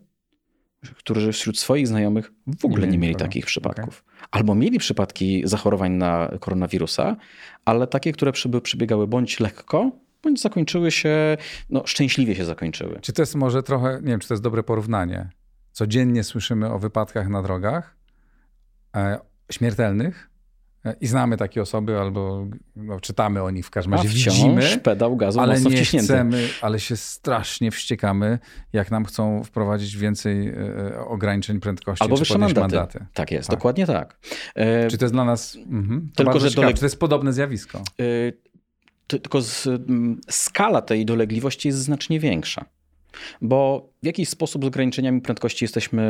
którzy 0.96 1.32
wśród 1.32 1.58
swoich 1.58 1.88
znajomych 1.88 2.32
w 2.60 2.64
ogóle 2.64 2.86
nie, 2.86 2.92
nie 2.92 2.98
mieli 2.98 3.16
takich 3.16 3.46
przypadków. 3.46 4.04
Okay. 4.06 4.28
Albo 4.30 4.54
mieli 4.54 4.78
przypadki 4.78 5.42
zachorowań 5.44 5.92
na 5.92 6.30
koronawirusa, 6.40 7.16
ale 7.64 7.86
takie, 7.86 8.12
które 8.12 8.32
przebiegały 8.62 9.06
bądź 9.06 9.40
lekko, 9.40 9.92
bądź 10.22 10.40
zakończyły 10.40 10.90
się, 10.90 11.36
no 11.70 11.82
szczęśliwie 11.86 12.34
się 12.34 12.44
zakończyły. 12.44 12.98
Czy 13.00 13.12
to 13.12 13.22
jest 13.22 13.34
może 13.34 13.62
trochę, 13.62 13.98
nie 14.02 14.08
wiem, 14.08 14.20
czy 14.20 14.28
to 14.28 14.34
jest 14.34 14.44
dobre 14.44 14.62
porównanie. 14.62 15.30
Codziennie 15.72 16.24
słyszymy 16.24 16.72
o 16.72 16.78
wypadkach 16.78 17.28
na 17.28 17.42
drogach 17.42 17.96
e, 18.96 19.18
śmiertelnych, 19.52 20.27
i 21.00 21.06
znamy 21.06 21.36
takie 21.36 21.62
osoby, 21.62 21.98
albo 21.98 22.46
no, 22.76 23.00
czytamy 23.00 23.42
o 23.42 23.50
nich 23.50 23.66
w 23.66 23.70
każdym 23.70 23.94
razie, 23.94 24.08
widzimy. 24.08 24.78
pedał 24.82 25.16
gazu 25.16 25.40
ale 25.40 25.60
nie 25.60 25.84
chcemy, 25.84 26.48
ale 26.62 26.80
się 26.80 26.96
strasznie 26.96 27.70
wściekamy, 27.70 28.38
jak 28.72 28.90
nam 28.90 29.04
chcą 29.04 29.44
wprowadzić 29.44 29.96
więcej 29.96 30.48
e, 30.48 30.98
ograniczeń 31.06 31.60
prędkości, 31.60 32.02
albo 32.02 32.16
wyższe 32.16 32.38
mandaty. 32.38 32.60
mandaty. 32.60 33.06
Tak 33.14 33.30
jest, 33.30 33.48
tak. 33.48 33.58
dokładnie 33.58 33.86
tak. 33.86 34.18
E... 34.54 34.88
Czy 34.88 34.98
to 34.98 35.04
jest 35.04 35.14
dla 35.14 35.24
nas... 35.24 35.56
Mhm, 35.56 36.08
to 36.14 36.24
Tylko, 36.24 36.40
że 36.40 36.48
ciekawe, 36.48 36.66
doleg... 36.66 36.78
to 36.78 36.86
jest 36.86 37.00
podobne 37.00 37.32
zjawisko. 37.32 37.82
E 38.00 38.48
tylko 39.08 39.42
z, 39.42 39.68
skala 40.30 40.82
tej 40.82 41.06
dolegliwości 41.06 41.68
jest 41.68 41.78
znacznie 41.78 42.20
większa. 42.20 42.64
Bo 43.42 43.90
w 44.02 44.06
jakiś 44.06 44.28
sposób 44.28 44.64
z 44.64 44.66
ograniczeniami 44.66 45.20
prędkości 45.20 45.64
jesteśmy 45.64 46.02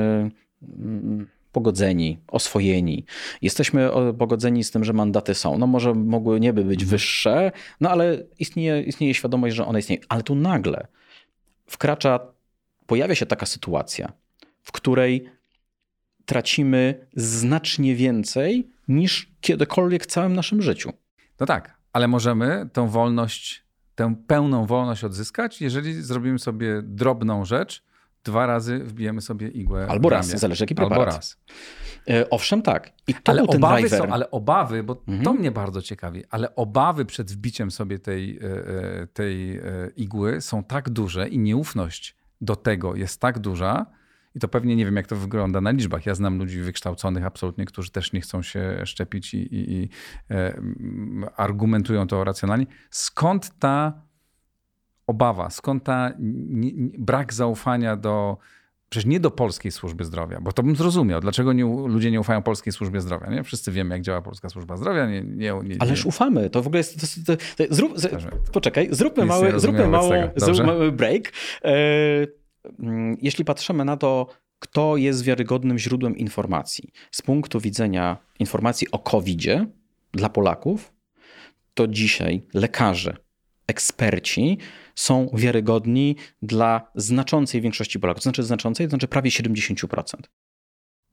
mm, 0.63 1.27
pogodzeni, 1.53 2.19
oswojeni. 2.29 3.05
Jesteśmy 3.43 3.91
pogodzeni 4.19 4.65
z 4.65 4.71
tym, 4.71 4.85
że 4.85 4.93
mandaty 4.93 5.35
są. 5.35 5.59
No 5.59 5.67
może 5.67 5.95
mogły 5.95 6.41
nie 6.41 6.53
by 6.53 6.65
być 6.65 6.81
mhm. 6.81 6.91
wyższe, 6.91 7.53
no 7.81 7.91
ale 7.91 8.25
istnieje, 8.39 8.83
istnieje 8.83 9.15
świadomość, 9.15 9.57
że 9.57 9.67
one 9.67 9.79
istnieją. 9.79 10.03
Ale 10.09 10.23
tu 10.23 10.35
nagle 10.35 10.87
wkracza, 11.67 12.21
pojawia 12.87 13.15
się 13.15 13.27
taka 13.27 13.47
sytuacja, 13.47 14.13
w 14.63 14.73
której 14.73 15.31
tracimy 16.25 17.07
znacznie 17.17 17.95
więcej 17.95 18.69
niż 18.89 19.33
kiedykolwiek 19.41 20.03
w 20.03 20.07
całym 20.07 20.35
naszym 20.35 20.63
życiu. 20.63 20.93
No 21.41 21.47
tak, 21.47 21.79
ale 21.93 22.09
możemy 22.09 22.69
tą 22.73 22.89
wolność, 22.89 23.65
tę 23.95 24.15
pełną 24.27 24.67
wolność 24.67 25.05
odzyskać, 25.05 25.61
jeżeli 25.61 26.03
zrobimy 26.03 26.39
sobie 26.39 26.83
drobną 26.83 27.45
rzecz, 27.45 27.83
dwa 28.29 28.47
razy 28.47 28.79
wbijemy 28.79 29.21
sobie 29.21 29.49
igłę. 29.49 29.87
Albo 29.91 30.09
raz, 30.09 30.27
zależy 30.27 30.63
jaki 30.65 30.75
preparat. 30.75 30.99
Albo 30.99 31.17
raz. 31.17 31.37
E, 32.09 32.31
owszem, 32.31 32.63
tak. 32.63 32.93
I 33.07 33.15
to 33.15 33.33
ale 33.33 33.43
obawy 33.43 33.81
driver. 33.81 33.99
są, 33.99 34.13
ale 34.13 34.31
obawy, 34.31 34.83
bo 34.83 35.03
mhm. 35.09 35.23
to 35.23 35.33
mnie 35.33 35.51
bardzo 35.51 35.83
ciekawi, 35.83 36.25
ale 36.31 36.55
obawy 36.55 37.05
przed 37.05 37.33
wbiciem 37.33 37.71
sobie 37.71 37.99
tej, 37.99 38.39
e, 38.39 38.43
e, 39.03 39.07
tej 39.07 39.61
igły 39.97 40.41
są 40.41 40.65
tak 40.65 40.91
duże 40.91 41.29
i 41.29 41.39
nieufność 41.39 42.17
do 42.41 42.57
tego 42.57 42.97
jest 42.97 43.21
tak 43.21 43.39
duża, 43.39 43.87
i 44.35 44.41
to 44.41 44.49
pewnie 44.49 44.77
nie 44.77 44.85
wiem, 44.85 44.97
jak 44.97 45.07
to 45.07 45.17
wygląda 45.17 45.61
na 45.61 45.71
liczbach. 45.71 46.07
Ja 46.07 46.15
znam 46.15 46.39
ludzi 46.39 46.61
wykształconych 46.61 47.25
absolutnie, 47.25 47.65
którzy 47.65 47.91
też 47.91 48.13
nie 48.13 48.21
chcą 48.21 48.43
się 48.43 48.87
szczepić 48.87 49.35
i, 49.35 49.39
i, 49.39 49.73
i 49.73 49.89
argumentują 51.37 52.07
to 52.07 52.25
racjonalnie. 52.25 52.67
Skąd 52.91 53.59
ta 53.59 54.03
obawa, 55.09 55.51
skąd 55.51 55.85
ta 55.85 56.13
nie, 56.19 56.73
nie, 56.73 56.91
brak 56.99 57.33
zaufania 57.33 57.97
do. 57.97 58.37
Przecież 58.91 59.07
nie 59.07 59.21
do 59.21 59.31
polskiej 59.31 59.73
służby 59.73 60.05
zdrowia, 60.05 60.41
bo 60.41 60.53
to 60.53 60.63
bym 60.63 60.77
zrozumiał, 60.77 61.21
dlaczego 61.21 61.53
nie, 61.53 61.65
ludzie 61.65 62.11
nie 62.11 62.21
ufają 62.21 62.43
polskiej 62.43 62.73
służbie 62.73 63.01
zdrowia. 63.01 63.31
Nie? 63.31 63.45
Wszyscy 63.45 63.73
wiemy, 63.73 63.95
jak 63.95 64.03
działa 64.03 64.23
polska 64.23 64.49
służba 64.49 64.77
zdrowia. 64.77 65.07
Nie, 65.07 65.23
nie, 65.23 65.53
nie, 65.65 65.77
Ależ 65.79 66.07
ufamy. 66.07 66.51
To 66.51 66.63
w 66.63 66.67
ogóle 66.67 66.79
jest. 66.79 67.01
To, 67.27 67.37
to, 67.37 67.43
to, 67.57 67.75
zrób, 67.75 67.99
z, 67.99 68.25
poczekaj, 68.53 68.89
zróbmy 68.91 69.25
mały, 69.25 69.61
zróbmy 69.61 69.89
mały, 69.89 70.31
zróbmy 70.37 70.93
break. 70.93 71.33
E, 71.65 71.71
Mm, 72.79 73.17
jeśli 73.23 73.45
patrzymy 73.45 73.85
na 73.85 73.97
to, 73.97 74.27
kto 74.59 74.97
jest 74.97 75.25
wiarygodnym 75.25 75.79
źródłem 75.79 76.17
informacji 76.17 76.93
z 77.11 77.23
punktu 77.23 77.61
widzenia 77.61 78.17
informacji 78.39 78.91
o 78.91 78.99
COVID-zie 78.99 79.67
dla 80.13 80.29
Polaków, 80.29 80.93
to 81.75 81.87
dzisiaj 81.87 82.43
lekarze, 82.55 83.17
eksperci 83.67 84.59
są 84.99 85.31
wiarygodni 85.35 86.17
dla 86.43 86.91
znaczącej 86.95 87.61
większości 87.61 88.01
Polaków. 88.01 88.23
To 88.23 88.23
znaczy 88.23 88.43
znaczącej, 88.43 88.87
to 88.87 88.91
znaczy 88.91 89.09
prawie 89.09 89.31
70%. 89.31 90.03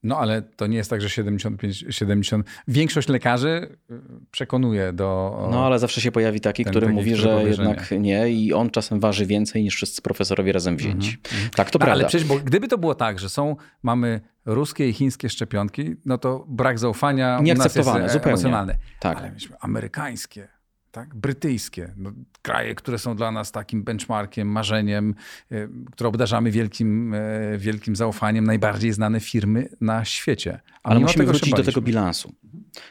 No 0.03 0.18
ale 0.18 0.41
to 0.41 0.68
nie 0.68 0.78
jest 0.78 0.90
tak, 0.90 1.02
że 1.02 1.10
75, 1.10 1.86
70. 1.90 2.48
Większość 2.68 3.07
lekarzy 3.07 3.78
y, 3.91 4.02
przekonuje 4.32 4.94
do. 4.94 5.38
No 5.52 5.66
ale 5.66 5.80
zawsze 5.80 6.02
się 6.02 6.12
pojawi 6.12 6.41
taki, 6.41 6.66
który 6.66 6.86
taki, 6.86 6.94
mówi, 6.94 7.16
że 7.16 7.44
jednak 7.44 7.91
nie. 7.91 7.99
nie. 7.99 8.30
i 8.30 8.53
on 8.53 8.70
czasem 8.70 8.99
waży 8.99 9.26
więcej 9.26 9.64
niż 9.64 9.76
wszyscy 9.76 10.02
profesorowie 10.02 10.52
razem 10.52 10.78
wzięci. 10.78 11.10
Mm 11.10 11.48
-hmm. 11.48 11.56
Tak, 11.56 11.72
to 11.72 11.80
no, 11.80 11.86
prawda. 11.86 11.94
Ale 11.94 12.07
przecież, 12.10 12.28
bo 12.28 12.36
gdyby 12.40 12.68
to 12.68 12.78
było 12.78 12.95
tak, 12.95 13.20
że 13.20 13.30
są, 13.30 13.56
mamy 13.84 14.22
ruskie 14.45 14.90
i 14.90 14.94
chińskie 14.94 15.30
szczepionki, 15.30 15.95
no 16.06 16.18
to 16.18 16.45
brak 16.48 16.80
zaufania 16.80 17.40
Nieakceptowane, 17.41 17.99
u 17.99 18.03
nas 18.03 18.03
jest 18.03 18.14
zupełnie. 18.14 18.34
emocjonalny. 18.34 18.78
Tak. 18.99 19.18
Ale 19.18 19.32
myśmy 19.32 19.56
amerykańskie 19.60 20.55
tak? 20.95 21.15
brytyjskie, 21.15 21.93
no, 21.97 22.11
kraje, 22.41 22.76
które 22.76 22.99
są 22.99 23.15
dla 23.15 23.31
nas 23.31 23.51
takim 23.51 23.84
benchmarkiem, 23.84 24.47
marzeniem, 24.47 25.15
y, 25.51 25.69
które 25.91 26.07
obdarzamy 26.07 26.51
wielkim, 26.51 27.13
y, 27.13 27.57
wielkim 27.57 27.95
zaufaniem, 27.95 28.45
najbardziej 28.45 28.93
znane 28.93 29.19
firmy 29.19 29.69
na 29.81 30.05
świecie. 30.05 30.59
A 30.84 30.89
Ale 30.89 30.99
musimy 30.99 31.26
wrócić 31.26 31.53
do 31.53 31.63
tego 31.63 31.81
bilansu. 31.81 32.34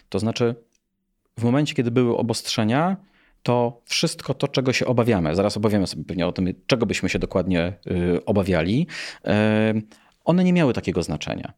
To 0.09 0.19
znaczy, 0.19 0.55
w 1.39 1.45
momencie, 1.45 1.75
kiedy 1.75 1.91
były 1.91 2.17
obostrzenia, 2.17 2.97
to 3.43 3.83
wszystko 3.85 4.35
to, 4.35 4.49
czego 4.49 4.73
się 4.73 4.87
obawiamy, 4.87 5.35
zaraz 5.37 5.57
obawiamy 5.57 5.87
sobie 5.87 6.05
pewnie 6.05 6.27
o 6.27 6.33
tym, 6.33 6.55
czego 6.67 6.87
byśmy 6.87 7.09
się 7.09 7.19
dokładnie 7.19 7.73
y, 7.87 8.25
obawiali, 8.25 8.87
one 10.25 10.45
nie 10.45 10.53
miały 10.53 10.73
takiego 10.73 11.03
znaczenia. 11.03 11.53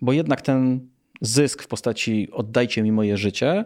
Bo 0.00 0.12
jednak 0.12 0.42
ten 0.42 0.88
zysk 1.20 1.62
w 1.62 1.68
postaci 1.68 2.28
oddajcie 2.32 2.82
mi 2.82 2.92
moje 2.92 3.16
życie 3.16 3.64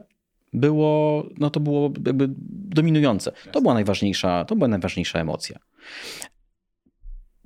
było, 0.57 1.27
no 1.39 1.51
to 1.51 1.61
było 1.61 1.91
jakby 2.07 2.29
dominujące. 2.49 3.33
To 3.53 3.61
była 3.61 3.75
najważniejsza, 3.75 4.45
to 4.45 4.57
była 4.57 4.69
najważniejsza 4.69 5.19
emocja. 5.19 5.59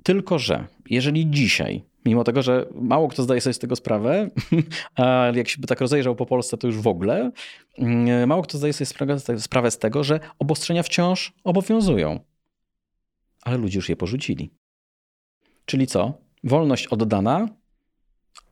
Tylko, 0.03 0.39
że 0.39 0.67
jeżeli 0.89 1.29
dzisiaj, 1.29 1.83
mimo 2.05 2.23
tego, 2.23 2.41
że 2.41 2.65
mało 2.73 3.07
kto 3.07 3.23
zdaje 3.23 3.41
sobie 3.41 3.53
z 3.53 3.59
tego 3.59 3.75
sprawę, 3.75 4.29
a 4.95 5.31
jak 5.35 5.47
się 5.47 5.61
by 5.61 5.67
tak 5.67 5.81
rozejrzał 5.81 6.15
po 6.15 6.25
Polsce, 6.25 6.57
to 6.57 6.67
już 6.67 6.77
w 6.77 6.87
ogóle, 6.87 7.31
mm, 7.77 8.29
mało 8.29 8.41
kto 8.41 8.57
zdaje 8.57 8.73
sobie 8.73 8.85
sprawę, 8.85 9.19
sprawę 9.39 9.71
z 9.71 9.77
tego, 9.77 10.03
że 10.03 10.19
obostrzenia 10.39 10.83
wciąż 10.83 11.33
obowiązują. 11.43 12.19
Ale 13.41 13.57
ludzie 13.57 13.77
już 13.77 13.89
je 13.89 13.95
porzucili. 13.95 14.51
Czyli 15.65 15.87
co? 15.87 16.13
Wolność 16.43 16.87
oddana, 16.87 17.47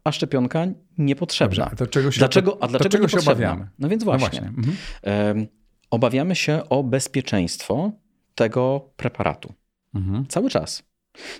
a 0.09 0.11
szczepionka 0.11 0.67
niepotrzebna. 0.97 1.65
Dobrze, 1.65 1.83
a 1.83 1.87
czego 1.87 2.11
się, 2.11 2.19
dlaczego, 2.19 2.57
a 2.61 2.67
dlaczego 2.67 2.89
czego 2.89 3.07
się 3.07 3.19
obawiamy? 3.19 3.67
No 3.79 3.89
więc 3.89 4.03
właśnie. 4.03 4.41
No 4.41 4.51
właśnie. 4.51 4.73
Mhm. 5.03 5.47
Obawiamy 5.91 6.35
się 6.35 6.69
o 6.69 6.83
bezpieczeństwo 6.83 7.91
tego 8.35 8.89
preparatu. 8.95 9.53
Mhm. 9.93 10.25
Cały 10.27 10.49
czas. 10.49 10.83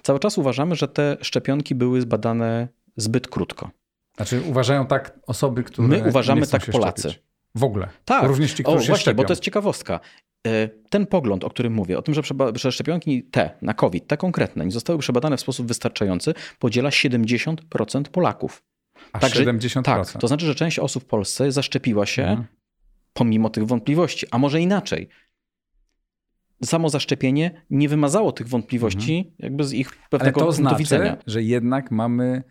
Cały 0.04 0.20
czas 0.20 0.38
uważamy, 0.38 0.76
że 0.76 0.88
te 0.88 1.18
szczepionki 1.22 1.76
były 1.76 2.02
zbadane 2.02 2.68
zbyt 2.98 3.28
krótko. 3.28 3.70
Znaczy 4.16 4.42
uważają 4.42 4.86
tak 4.86 5.20
osoby, 5.28 5.64
które 5.64 5.88
My 5.88 6.04
uważamy 6.10 6.48
tak 6.48 6.66
Polacy. 6.66 7.02
Szczepić. 7.02 7.24
W 7.56 7.64
ogóle. 7.64 7.90
Tak. 8.06 8.24
Również 8.24 8.54
ci, 8.54 8.64
którzy 8.64 8.78
o, 8.78 8.80
właśnie, 8.80 8.98
szczepią. 8.98 9.18
bo 9.18 9.24
to 9.24 9.32
jest 9.32 9.42
ciekawostka. 9.42 10.00
E, 10.48 10.70
ten 10.90 11.06
pogląd, 11.06 11.44
o 11.44 11.50
którym 11.50 11.74
mówię, 11.74 11.98
o 11.98 12.02
tym, 12.02 12.16
że 12.56 12.72
szczepionki 12.72 13.24
te 13.24 13.52
na 13.62 13.74
COVID, 13.74 14.08
te 14.08 14.18
konkretne, 14.18 14.66
nie 14.66 14.72
zostały 14.72 15.00
przebadane 15.00 15.38
w 15.38 15.42
sposób 15.42 15.68
wystarczający, 15.68 16.34
podziela 16.60 16.90
70% 16.90 18.04
Polaków. 18.12 18.64
A 19.14 19.20
Także, 19.20 19.46
70%? 19.46 19.82
Tak, 19.84 20.12
to 20.12 20.28
znaczy, 20.28 20.46
że 20.46 20.56
część 20.56 20.80
osób 20.80 21.04
w 21.04 21.06
Polsce 21.06 21.52
zaszczepiła 21.52 22.06
się 22.06 22.24
mhm. 22.24 22.48
pomimo 23.14 23.50
tych 23.50 23.66
wątpliwości, 23.66 24.28
a 24.32 24.38
może 24.38 24.62
inaczej. 24.62 25.10
Samo 26.64 26.90
zaszczepienie 26.90 27.66
nie 27.70 27.90
wymazało 27.90 28.32
tych 28.32 28.48
wątpliwości 28.48 29.18
mhm. 29.18 29.36
jakby 29.40 29.64
z 29.64 29.74
ich 29.74 29.92
pewnego 30.10 30.42
Ale 30.42 30.48
to 30.48 30.52
znaczy, 30.52 30.78
widzenia. 30.78 31.18
że 31.28 31.44
jednak 31.44 31.92
mamy 31.92 32.44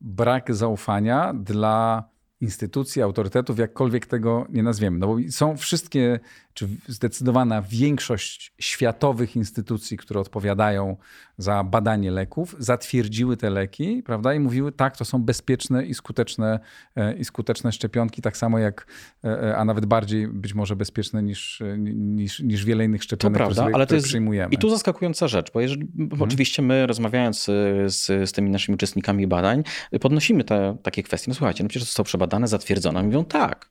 brak 0.00 0.54
zaufania 0.54 1.34
dla 1.34 2.08
instytucji, 2.40 3.02
autorytetów, 3.02 3.58
jakkolwiek 3.58 4.06
tego 4.06 4.46
nie 4.48 4.62
nazwiemy. 4.62 4.98
No 4.98 5.06
bo 5.06 5.16
są 5.30 5.56
wszystkie, 5.56 6.20
czy 6.54 6.68
zdecydowana 6.88 7.62
większość 7.62 8.52
światowych 8.58 9.36
instytucji, 9.36 9.96
które 9.96 10.20
odpowiadają 10.20 10.96
za 11.38 11.64
badanie 11.64 12.10
leków, 12.10 12.56
zatwierdziły 12.58 13.36
te 13.36 13.50
leki, 13.50 14.02
prawda, 14.02 14.34
i 14.34 14.40
mówiły, 14.40 14.72
tak, 14.72 14.96
to 14.96 15.04
są 15.04 15.22
bezpieczne 15.22 15.86
i 15.86 15.94
skuteczne, 15.94 16.60
e, 16.96 17.16
i 17.16 17.24
skuteczne 17.24 17.72
szczepionki, 17.72 18.22
tak 18.22 18.36
samo 18.36 18.58
jak, 18.58 18.86
e, 19.24 19.42
e, 19.42 19.56
a 19.56 19.64
nawet 19.64 19.86
bardziej 19.86 20.28
być 20.28 20.54
może 20.54 20.76
bezpieczne 20.76 21.22
niż, 21.22 21.62
niż, 21.96 22.40
niż 22.40 22.64
wiele 22.64 22.84
innych 22.84 23.02
szczepionek, 23.02 23.34
to 23.34 23.38
prawda, 23.38 23.62
które, 23.62 23.74
ale 23.74 23.86
to 23.86 23.94
jest, 23.94 24.06
przyjmujemy. 24.06 24.54
I 24.54 24.58
tu 24.58 24.70
zaskakująca 24.70 25.28
rzecz, 25.28 25.52
bo 25.52 25.60
jeżeli, 25.60 25.88
mhm. 25.98 26.22
oczywiście 26.22 26.62
my 26.62 26.86
rozmawiając 26.86 27.44
z, 27.86 28.06
z 28.06 28.32
tymi 28.32 28.50
naszymi 28.50 28.74
uczestnikami 28.74 29.26
badań, 29.26 29.62
podnosimy 30.00 30.44
te 30.44 30.76
takie 30.82 31.02
kwestie. 31.02 31.30
No 31.30 31.34
słuchajcie, 31.34 31.64
no 31.64 31.68
przecież 31.68 31.82
to 31.82 31.86
zostało 31.86 32.04
przebadane, 32.04 32.48
zatwierdzono. 32.48 33.02
Mówią 33.02 33.24
tak. 33.24 33.70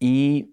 I 0.00 0.46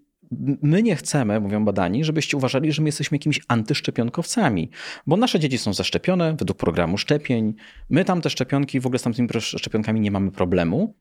my 0.62 0.82
nie 0.82 0.96
chcemy, 0.96 1.40
mówią 1.40 1.64
badani, 1.64 2.04
żebyście 2.04 2.36
uważali, 2.36 2.72
że 2.72 2.82
my 2.82 2.88
jesteśmy 2.88 3.14
jakimiś 3.14 3.40
antyszczepionkowcami, 3.48 4.70
bo 5.06 5.16
nasze 5.16 5.40
dzieci 5.40 5.58
są 5.58 5.72
zaszczepione 5.72 6.36
według 6.36 6.58
programu 6.58 6.98
szczepień. 6.98 7.54
My 7.90 8.04
tam 8.04 8.20
te 8.20 8.30
szczepionki, 8.30 8.80
w 8.80 8.86
ogóle 8.86 8.98
z 8.98 9.02
tamtymi 9.02 9.28
szczepionkami 9.40 10.00
nie 10.00 10.10
mamy 10.10 10.30
problemu. 10.30 10.94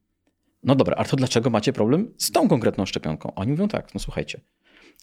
No 0.64 0.76
dobra, 0.76 0.96
ale 0.96 1.06
to 1.06 1.16
dlaczego 1.16 1.50
macie 1.50 1.74
problem 1.74 2.14
z 2.18 2.32
tą 2.32 2.48
konkretną 2.48 2.86
szczepionką? 2.86 3.36
Oni 3.36 3.52
mówią 3.52 3.68
tak, 3.68 3.94
no 3.94 4.00
słuchajcie, 4.00 4.42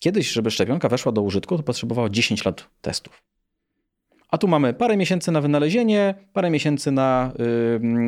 kiedyś, 0.00 0.32
żeby 0.32 0.50
szczepionka 0.50 0.88
weszła 0.88 1.12
do 1.12 1.22
użytku, 1.22 1.56
to 1.56 1.62
potrzebowało 1.62 2.08
10 2.08 2.44
lat 2.44 2.68
testów. 2.80 3.22
A 4.28 4.38
tu 4.38 4.48
mamy 4.48 4.74
parę 4.74 4.96
miesięcy 4.96 5.32
na 5.32 5.40
wynalezienie, 5.40 6.14
parę 6.32 6.50
miesięcy 6.50 6.90
na 6.90 7.32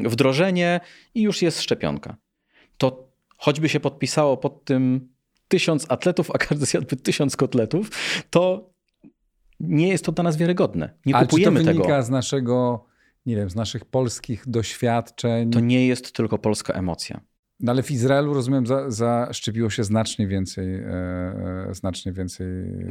yy, 0.02 0.08
wdrożenie 0.08 0.80
i 1.14 1.22
już 1.22 1.42
jest 1.42 1.60
szczepionka. 1.60 2.16
To 2.78 3.08
choćby 3.36 3.68
się 3.68 3.80
podpisało 3.80 4.36
pod 4.36 4.64
tym 4.64 5.08
tysiąc 5.48 5.86
atletów, 5.88 6.30
a 6.30 6.38
każdy 6.38 6.66
zjadłby 6.66 6.96
tysiąc 6.96 7.36
kotletów, 7.36 7.90
to 8.30 8.70
nie 9.60 9.88
jest 9.88 10.04
to 10.04 10.12
dla 10.12 10.24
nas 10.24 10.36
wiarygodne. 10.36 10.90
Nie 11.06 11.16
Ale 11.16 11.26
kupujemy 11.26 11.60
czy 11.60 11.66
to 11.66 11.70
wynika 11.72 11.88
tego. 11.88 12.02
z 12.02 12.10
naszego, 12.10 12.84
nie 13.26 13.36
wiem, 13.36 13.50
z 13.50 13.54
naszych 13.54 13.84
polskich 13.84 14.42
doświadczeń? 14.46 15.50
To 15.50 15.60
nie 15.60 15.86
jest 15.86 16.12
tylko 16.12 16.38
polska 16.38 16.72
emocja. 16.72 17.20
No 17.60 17.72
ale 17.72 17.82
w 17.82 17.90
Izraelu, 17.90 18.34
rozumiem, 18.34 18.66
za, 18.66 18.90
zaszczepiło 18.90 19.70
się 19.70 19.84
znacznie 19.84 20.26
więcej, 20.26 20.74
e, 20.74 20.88
e 21.68 21.74
znacznie 21.74 22.12
więcej. 22.12 22.46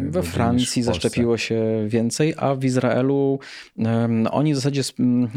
We 0.09 0.23
Francji 0.23 0.83
zaszczepiło 0.83 1.37
się 1.37 1.85
więcej, 1.87 2.33
a 2.37 2.55
w 2.55 2.63
Izraelu 2.63 3.39
um, 3.75 4.27
oni 4.31 4.53
w 4.53 4.55
zasadzie 4.55 4.81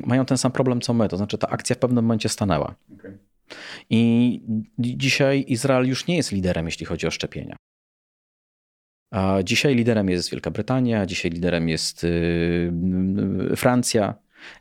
mają 0.07 0.25
ten 0.25 0.39
sam 0.39 0.53
problem 0.53 0.81
co 0.81 0.95
my, 0.95 1.09
to 1.09 1.17
znaczy 1.17 1.39
ta 1.39 1.49
akcja 1.49 1.77
w 1.77 1.79
pewnym 1.79 2.05
momencie 2.05 2.29
stanęła. 2.29 2.75
Okay. 2.99 3.19
I 3.91 4.41
dzisiaj 4.79 5.45
Izrael 5.49 5.89
już 5.89 6.07
nie 6.07 6.17
jest 6.17 6.33
liderem, 6.33 6.67
jeśli 6.67 6.87
chodzi 6.87 7.07
o 7.07 7.11
szczepienia. 7.11 7.57
A 9.11 9.43
dzisiaj 9.43 9.75
liderem 9.75 10.09
jest 10.09 10.31
Wielka 10.31 10.51
Brytania, 10.51 11.07
dzisiaj 11.07 11.31
liderem 11.31 11.69
jest 11.69 12.03
yy, 12.03 13.57
Francja. 13.57 14.15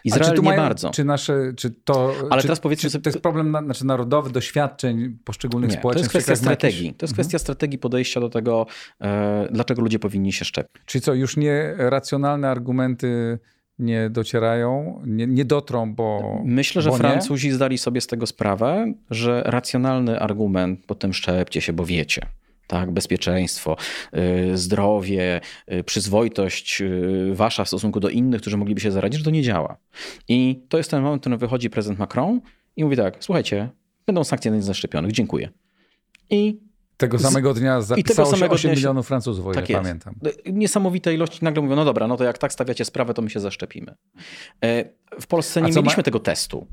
Izrael 0.03 0.35
nie 0.35 0.41
mają, 0.41 0.61
bardzo. 0.61 0.89
Czy 0.89 1.03
nasze, 1.03 1.53
czy 1.57 1.69
to, 1.71 2.13
Ale 2.29 2.41
czy, 2.41 2.47
teraz 2.47 2.59
powiedzmy 2.59 2.89
sobie, 2.89 3.03
to 3.03 3.09
jest 3.09 3.21
problem 3.21 3.51
na, 3.51 3.63
znaczy 3.63 3.85
narodowy, 3.85 4.29
doświadczeń 4.29 5.17
poszczególnych 5.25 5.71
nie, 5.71 5.77
społeczeństw? 5.77 6.11
To 6.11 6.17
jest 6.17 6.27
kwestia 6.27 6.45
strategii. 6.45 6.93
To 6.93 7.03
jest 7.03 7.13
kwestia 7.13 7.35
mhm. 7.35 7.39
strategii 7.39 7.77
podejścia 7.79 8.19
do 8.19 8.29
tego, 8.29 8.65
e, 9.01 9.47
dlaczego 9.51 9.81
ludzie 9.81 9.99
powinni 9.99 10.33
się 10.33 10.45
szczepić. 10.45 10.81
Czyli 10.85 11.01
co, 11.01 11.13
już 11.13 11.37
nie 11.37 11.73
racjonalne 11.77 12.49
argumenty 12.49 13.39
nie 13.79 14.09
docierają, 14.09 15.01
nie, 15.05 15.27
nie 15.27 15.45
dotrą, 15.45 15.93
bo. 15.93 16.39
Myślę, 16.45 16.81
że 16.81 16.89
bo 16.89 16.97
Francuzi 16.97 17.47
nie? 17.47 17.53
zdali 17.53 17.77
sobie 17.77 18.01
z 18.01 18.07
tego 18.07 18.27
sprawę, 18.27 18.93
że 19.09 19.43
racjonalny 19.45 20.19
argument, 20.19 20.85
potem 20.87 21.13
szczepcie 21.13 21.61
się, 21.61 21.73
bo 21.73 21.85
wiecie. 21.85 22.25
Tak, 22.67 22.91
bezpieczeństwo, 22.91 23.77
yy, 24.13 24.57
zdrowie, 24.57 25.41
yy, 25.67 25.83
przyzwoitość 25.83 26.79
yy, 26.79 27.35
wasza 27.35 27.63
w 27.63 27.67
stosunku 27.67 27.99
do 27.99 28.09
innych, 28.09 28.41
którzy 28.41 28.57
mogliby 28.57 28.81
się 28.81 28.91
zaradzić, 28.91 29.19
że 29.19 29.25
to 29.25 29.31
nie 29.31 29.41
działa. 29.41 29.77
I 30.27 30.59
to 30.69 30.77
jest 30.77 30.91
ten 30.91 31.03
moment, 31.03 31.19
w 31.19 31.23
którym 31.23 31.39
wychodzi 31.39 31.69
prezydent 31.69 31.99
Macron 31.99 32.41
i 32.75 32.83
mówi 32.83 32.97
tak: 32.97 33.17
słuchajcie, 33.19 33.69
będą 34.05 34.23
sankcje 34.23 34.51
dla 34.51 34.61
zaszczepionych, 34.61 35.11
dziękuję. 35.11 35.49
I 36.29 36.59
tego 36.99 37.19
samego 37.19 37.53
dnia 37.53 37.81
zapisało 37.81 38.35
się 38.35 38.49
8 38.49 38.71
milionów 38.71 39.07
Francuzów, 39.07 39.47
o 39.47 39.51
tak 39.51 39.69
ile 39.69 39.79
pamiętam. 39.79 40.15
Niesamowite 40.45 41.13
ilości. 41.13 41.39
Nagle 41.41 41.63
mówią, 41.63 41.75
no 41.75 41.85
dobra, 41.85 42.07
no 42.07 42.17
to 42.17 42.23
jak 42.23 42.37
tak 42.37 42.53
stawiacie 42.53 42.85
sprawę, 42.85 43.13
to 43.13 43.21
my 43.21 43.29
się 43.29 43.39
zaszczepimy. 43.39 43.95
E, 44.63 44.85
w 45.21 45.27
Polsce 45.27 45.61
nie 45.61 45.67
mieliśmy 45.67 45.97
ma... 45.97 46.03
tego 46.03 46.19
testu. 46.19 46.67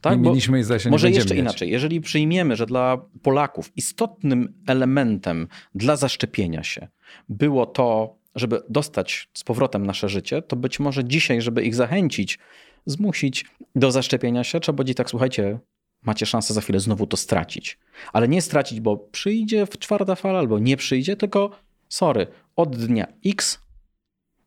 Tak? 0.00 0.18
Nie 0.18 0.28
mieliśmy 0.28 0.60
i 0.60 0.80
się 0.80 0.90
Może 0.90 1.10
jeszcze 1.10 1.34
mieć. 1.34 1.40
inaczej. 1.40 1.70
Jeżeli 1.70 2.00
przyjmiemy, 2.00 2.56
że 2.56 2.66
dla 2.66 2.98
Polaków 3.22 3.72
istotnym 3.76 4.54
elementem 4.66 5.48
dla 5.74 5.96
zaszczepienia 5.96 6.62
się 6.62 6.88
było 7.28 7.66
to, 7.66 8.16
żeby 8.34 8.62
dostać 8.68 9.28
z 9.34 9.44
powrotem 9.44 9.86
nasze 9.86 10.08
życie, 10.08 10.42
to 10.42 10.56
być 10.56 10.80
może 10.80 11.04
dzisiaj, 11.04 11.42
żeby 11.42 11.62
ich 11.62 11.74
zachęcić, 11.74 12.38
zmusić 12.86 13.46
do 13.74 13.90
zaszczepienia 13.90 14.44
się, 14.44 14.60
trzeba 14.60 14.76
będzie 14.76 14.94
tak, 14.94 15.10
słuchajcie, 15.10 15.58
macie 16.04 16.26
szansę 16.26 16.54
za 16.54 16.60
chwilę 16.60 16.80
znowu 16.80 17.06
to 17.06 17.16
stracić. 17.16 17.78
Ale 18.12 18.28
nie 18.28 18.42
stracić, 18.42 18.80
bo 18.80 18.96
przyjdzie 18.96 19.66
w 19.66 19.78
czwarta 19.78 20.14
fala 20.14 20.38
albo 20.38 20.58
nie 20.58 20.76
przyjdzie, 20.76 21.16
tylko 21.16 21.50
sorry, 21.88 22.26
od 22.56 22.76
dnia 22.76 23.06
X 23.26 23.58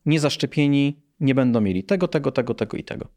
niezaszczepieni 0.05 1.01
nie 1.19 1.35
będą 1.35 1.61
mieli 1.61 1.84
tego, 1.84 2.07
tego, 2.07 2.31
tego, 2.31 2.53
tego 2.53 2.77
i 2.77 2.84
tego. 2.84 3.07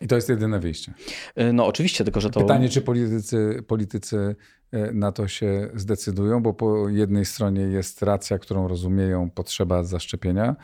I 0.00 0.06
to 0.06 0.14
jest 0.14 0.28
jedyne 0.28 0.60
wyjście. 0.60 0.92
Y, 1.40 1.52
no 1.52 1.66
oczywiście, 1.66 2.04
tylko 2.04 2.20
że 2.20 2.30
to... 2.30 2.40
Pytanie, 2.40 2.68
czy 2.68 2.82
politycy, 2.82 3.64
politycy 3.66 4.36
y, 4.74 4.92
na 4.94 5.12
to 5.12 5.28
się 5.28 5.70
zdecydują, 5.74 6.42
bo 6.42 6.54
po 6.54 6.88
jednej 6.88 7.24
stronie 7.24 7.62
jest 7.62 8.02
racja, 8.02 8.38
którą 8.38 8.68
rozumieją, 8.68 9.30
potrzeba 9.30 9.84
zaszczepienia, 9.84 10.56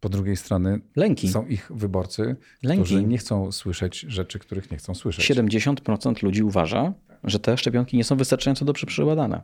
po 0.00 0.08
drugiej 0.08 0.36
strony 0.36 0.80
Lęki. 0.96 1.28
są 1.28 1.46
ich 1.46 1.70
wyborcy, 1.74 2.36
Lęki. 2.62 2.84
którzy 2.84 3.04
nie 3.04 3.18
chcą 3.18 3.52
słyszeć 3.52 4.00
rzeczy, 4.00 4.38
których 4.38 4.70
nie 4.70 4.76
chcą 4.76 4.94
słyszeć. 4.94 5.30
70% 5.30 6.22
ludzi 6.22 6.42
uważa, 6.42 6.92
że 7.24 7.40
te 7.40 7.58
szczepionki 7.58 7.96
nie 7.96 8.04
są 8.04 8.16
wystarczająco 8.16 8.64
dobrze 8.64 8.86
przebadane. 8.86 9.42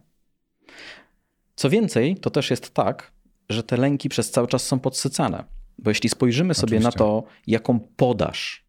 Co 1.56 1.70
więcej, 1.70 2.16
to 2.16 2.30
też 2.30 2.50
jest 2.50 2.70
tak, 2.70 3.12
że 3.48 3.62
te 3.62 3.76
lęki 3.76 4.08
przez 4.08 4.30
cały 4.30 4.48
czas 4.48 4.66
są 4.66 4.78
podsycane. 4.80 5.44
Bo 5.78 5.90
jeśli 5.90 6.08
spojrzymy 6.08 6.54
sobie 6.54 6.76
Oczywiście. 6.76 6.98
na 6.98 7.04
to, 7.06 7.24
jaką 7.46 7.80
podaż 7.96 8.64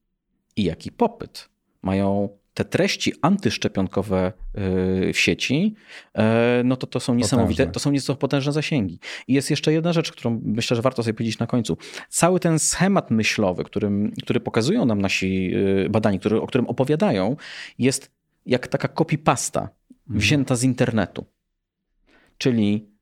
i 0.56 0.64
jaki 0.64 0.92
popyt 0.92 1.50
mają 1.82 2.30
te 2.56 2.66
treści 2.66 3.14
antyszczepionkowe 3.22 4.34
y, 5.10 5.14
w 5.14 5.20
sieci, 5.20 5.76
e, 6.14 6.62
no 6.66 6.76
to 6.76 6.88
to 6.88 7.00
są 7.00 7.16
niesamowite, 7.16 7.54
potężne. 7.54 7.74
to 7.74 7.80
są 7.80 7.92
nieco 7.92 8.16
potężne 8.16 8.52
zasięgi. 8.52 9.00
I 9.28 9.34
jest 9.34 9.50
jeszcze 9.50 9.74
jedna 9.74 9.94
rzecz, 9.94 10.12
którą 10.12 10.42
myślę, 10.44 10.76
że 10.76 10.82
warto 10.82 11.04
sobie 11.04 11.14
powiedzieć 11.14 11.40
na 11.40 11.48
końcu. 11.48 11.78
Cały 12.10 12.40
ten 12.40 12.60
schemat 12.60 13.12
myślowy, 13.12 13.64
którym, 13.64 14.12
który 14.24 14.40
pokazują 14.40 14.86
nam 14.86 15.02
nasi 15.02 15.52
y, 15.86 15.90
badani, 15.90 16.20
który, 16.20 16.42
o 16.42 16.48
którym 16.48 16.68
opowiadają, 16.68 17.36
jest 17.80 18.12
jak 18.46 18.68
taka 18.68 18.88
copy-pasta 18.88 19.60
mhm. 19.60 20.20
wzięta 20.20 20.56
z 20.56 20.64
internetu. 20.64 21.26
Czyli 22.38 22.95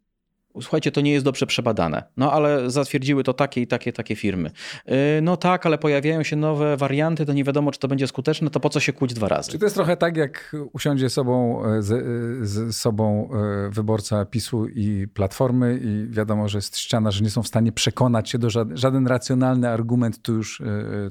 Słuchajcie, 0.61 0.91
to 0.91 1.01
nie 1.01 1.11
jest 1.11 1.25
dobrze 1.25 1.45
przebadane. 1.45 2.03
No 2.17 2.31
ale 2.31 2.71
zatwierdziły 2.71 3.23
to 3.23 3.33
takie 3.33 3.61
i 3.61 3.67
takie, 3.67 3.93
takie 3.93 4.15
firmy. 4.15 4.51
Yy, 4.85 4.95
no 5.21 5.37
tak, 5.37 5.65
ale 5.65 5.77
pojawiają 5.77 6.23
się 6.23 6.35
nowe 6.35 6.77
warianty, 6.77 7.25
to 7.25 7.33
nie 7.33 7.43
wiadomo, 7.43 7.71
czy 7.71 7.79
to 7.79 7.87
będzie 7.87 8.07
skuteczne, 8.07 8.49
to 8.49 8.59
po 8.59 8.69
co 8.69 8.79
się 8.79 8.93
kłuć 8.93 9.13
dwa 9.13 9.27
razy? 9.27 9.51
Czy 9.51 9.59
to 9.59 9.65
jest 9.65 9.75
trochę 9.75 9.97
tak, 9.97 10.17
jak 10.17 10.55
usiądzie 10.73 11.09
sobą, 11.09 11.65
e, 11.65 11.81
z, 11.81 11.91
e, 11.91 12.45
z 12.45 12.75
sobą 12.75 13.29
e, 13.33 13.69
wyborca 13.69 14.25
PiSu 14.25 14.67
i 14.67 15.07
Platformy 15.13 15.79
i 15.83 16.07
wiadomo, 16.09 16.49
że 16.49 16.57
jest 16.57 16.77
ściana, 16.77 17.11
że 17.11 17.23
nie 17.23 17.29
są 17.29 17.43
w 17.43 17.47
stanie 17.47 17.71
przekonać 17.71 18.29
się 18.29 18.37
do 18.37 18.49
żaden, 18.49 18.77
żaden 18.77 19.07
racjonalny 19.07 19.69
argument 19.69 20.21
tu 20.21 20.33
już, 20.33 20.61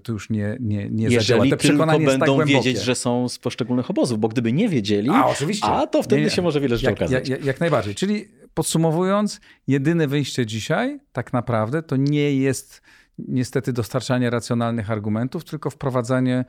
tu 0.03 0.13
już 0.13 0.31
nie, 0.31 0.57
nie, 0.61 0.91
nie 0.91 1.05
Jeżeli 1.05 1.21
zadziała. 1.21 1.45
Te 1.51 1.57
tylko 1.57 1.87
tak 1.87 2.05
będą 2.05 2.39
tak 2.39 2.47
wiedzieć, 2.47 2.79
że 2.83 2.95
są 2.95 3.29
z 3.29 3.39
poszczególnych 3.39 3.91
obozów, 3.91 4.19
bo 4.19 4.29
gdyby 4.29 4.53
nie 4.53 4.69
wiedzieli, 4.69 5.11
a, 5.11 5.27
oczywiście. 5.27 5.67
a 5.67 5.87
to 5.87 6.03
wtedy 6.03 6.23
nie, 6.23 6.31
się 6.31 6.43
może 6.43 6.61
wiele 6.61 6.77
rzeczy 6.77 6.91
jak, 6.91 6.99
okazać. 6.99 7.29
Jak, 7.29 7.45
jak 7.45 7.61
najbardziej. 7.61 7.95
Czyli 7.95 8.29
podsumowując, 8.55 9.41
jedyne 9.67 10.07
wyjście 10.07 10.47
dzisiaj 10.47 11.01
tak 11.13 11.33
naprawdę 11.33 11.83
to 11.83 11.97
nie 11.97 12.37
jest 12.37 12.83
niestety 13.19 13.73
dostarczanie 13.73 14.31
racjonalnych 14.31 14.91
argumentów, 14.91 15.45
tylko 15.45 15.71
wprowadzanie 15.71 16.45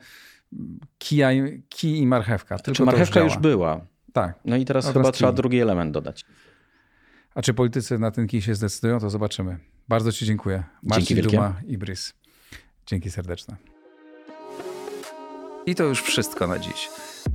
kija, 0.98 1.28
kij 1.68 1.96
i 1.98 2.06
marchewka. 2.06 2.58
Tylko 2.58 2.76
czy 2.76 2.84
marchewka 2.84 3.20
już, 3.20 3.32
już, 3.32 3.42
była. 3.42 3.86
Tak. 4.12 4.40
No 4.44 4.56
i 4.56 4.64
teraz 4.64 4.86
no 4.86 4.92
chyba 4.92 5.12
trzeba 5.12 5.32
drugi 5.32 5.60
element 5.60 5.92
dodać. 5.92 6.24
A 7.34 7.42
czy 7.42 7.54
politycy 7.54 7.98
na 7.98 8.10
ten 8.10 8.26
kij 8.26 8.42
się 8.42 8.54
zdecydują, 8.54 9.00
to 9.00 9.10
zobaczymy. 9.10 9.58
Bardzo 9.88 10.12
Ci 10.12 10.26
dziękuję. 10.26 10.64
Marcin 10.82 11.16
Dzięki 11.16 11.30
Duma 11.30 11.60
i 11.66 11.78
Brys. 11.78 12.14
Dzięki 12.86 13.10
serdeczne. 13.10 13.73
I 15.66 15.74
to 15.74 15.84
już 15.84 16.02
wszystko 16.02 16.46
na 16.46 16.58
dziś. 16.58 16.88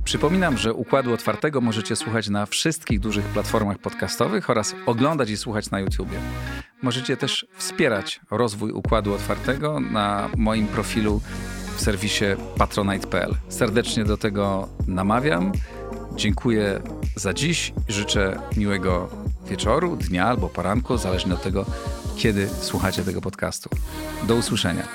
Przypominam, 0.04 0.58
że 0.58 0.74
Układu 0.74 1.12
Otwartego 1.12 1.60
możecie 1.60 1.96
słuchać 1.96 2.28
na 2.28 2.46
wszystkich 2.46 3.00
dużych 3.00 3.24
platformach 3.24 3.78
podcastowych 3.78 4.50
oraz 4.50 4.74
oglądać 4.86 5.30
i 5.30 5.36
słuchać 5.36 5.70
na 5.70 5.80
YouTubie. 5.80 6.16
Możecie 6.82 7.16
też 7.16 7.46
wspierać 7.56 8.20
rozwój 8.30 8.72
Układu 8.72 9.14
Otwartego 9.14 9.80
na 9.80 10.30
moim 10.36 10.66
profilu 10.66 11.20
w 11.76 11.80
serwisie 11.80 12.24
patronite.pl. 12.58 13.34
Serdecznie 13.48 14.04
do 14.04 14.16
tego 14.16 14.68
namawiam 14.86 15.52
Dziękuję 16.16 16.80
za 17.16 17.34
dziś. 17.34 17.72
Życzę 17.88 18.40
miłego 18.56 19.08
wieczoru, 19.46 19.96
dnia 19.96 20.26
albo 20.26 20.48
poranku, 20.48 20.96
zależnie 20.96 21.34
od 21.34 21.42
tego, 21.42 21.66
kiedy 22.16 22.48
słuchacie 22.48 23.02
tego 23.02 23.20
podcastu. 23.20 23.70
Do 24.28 24.34
usłyszenia. 24.34 24.88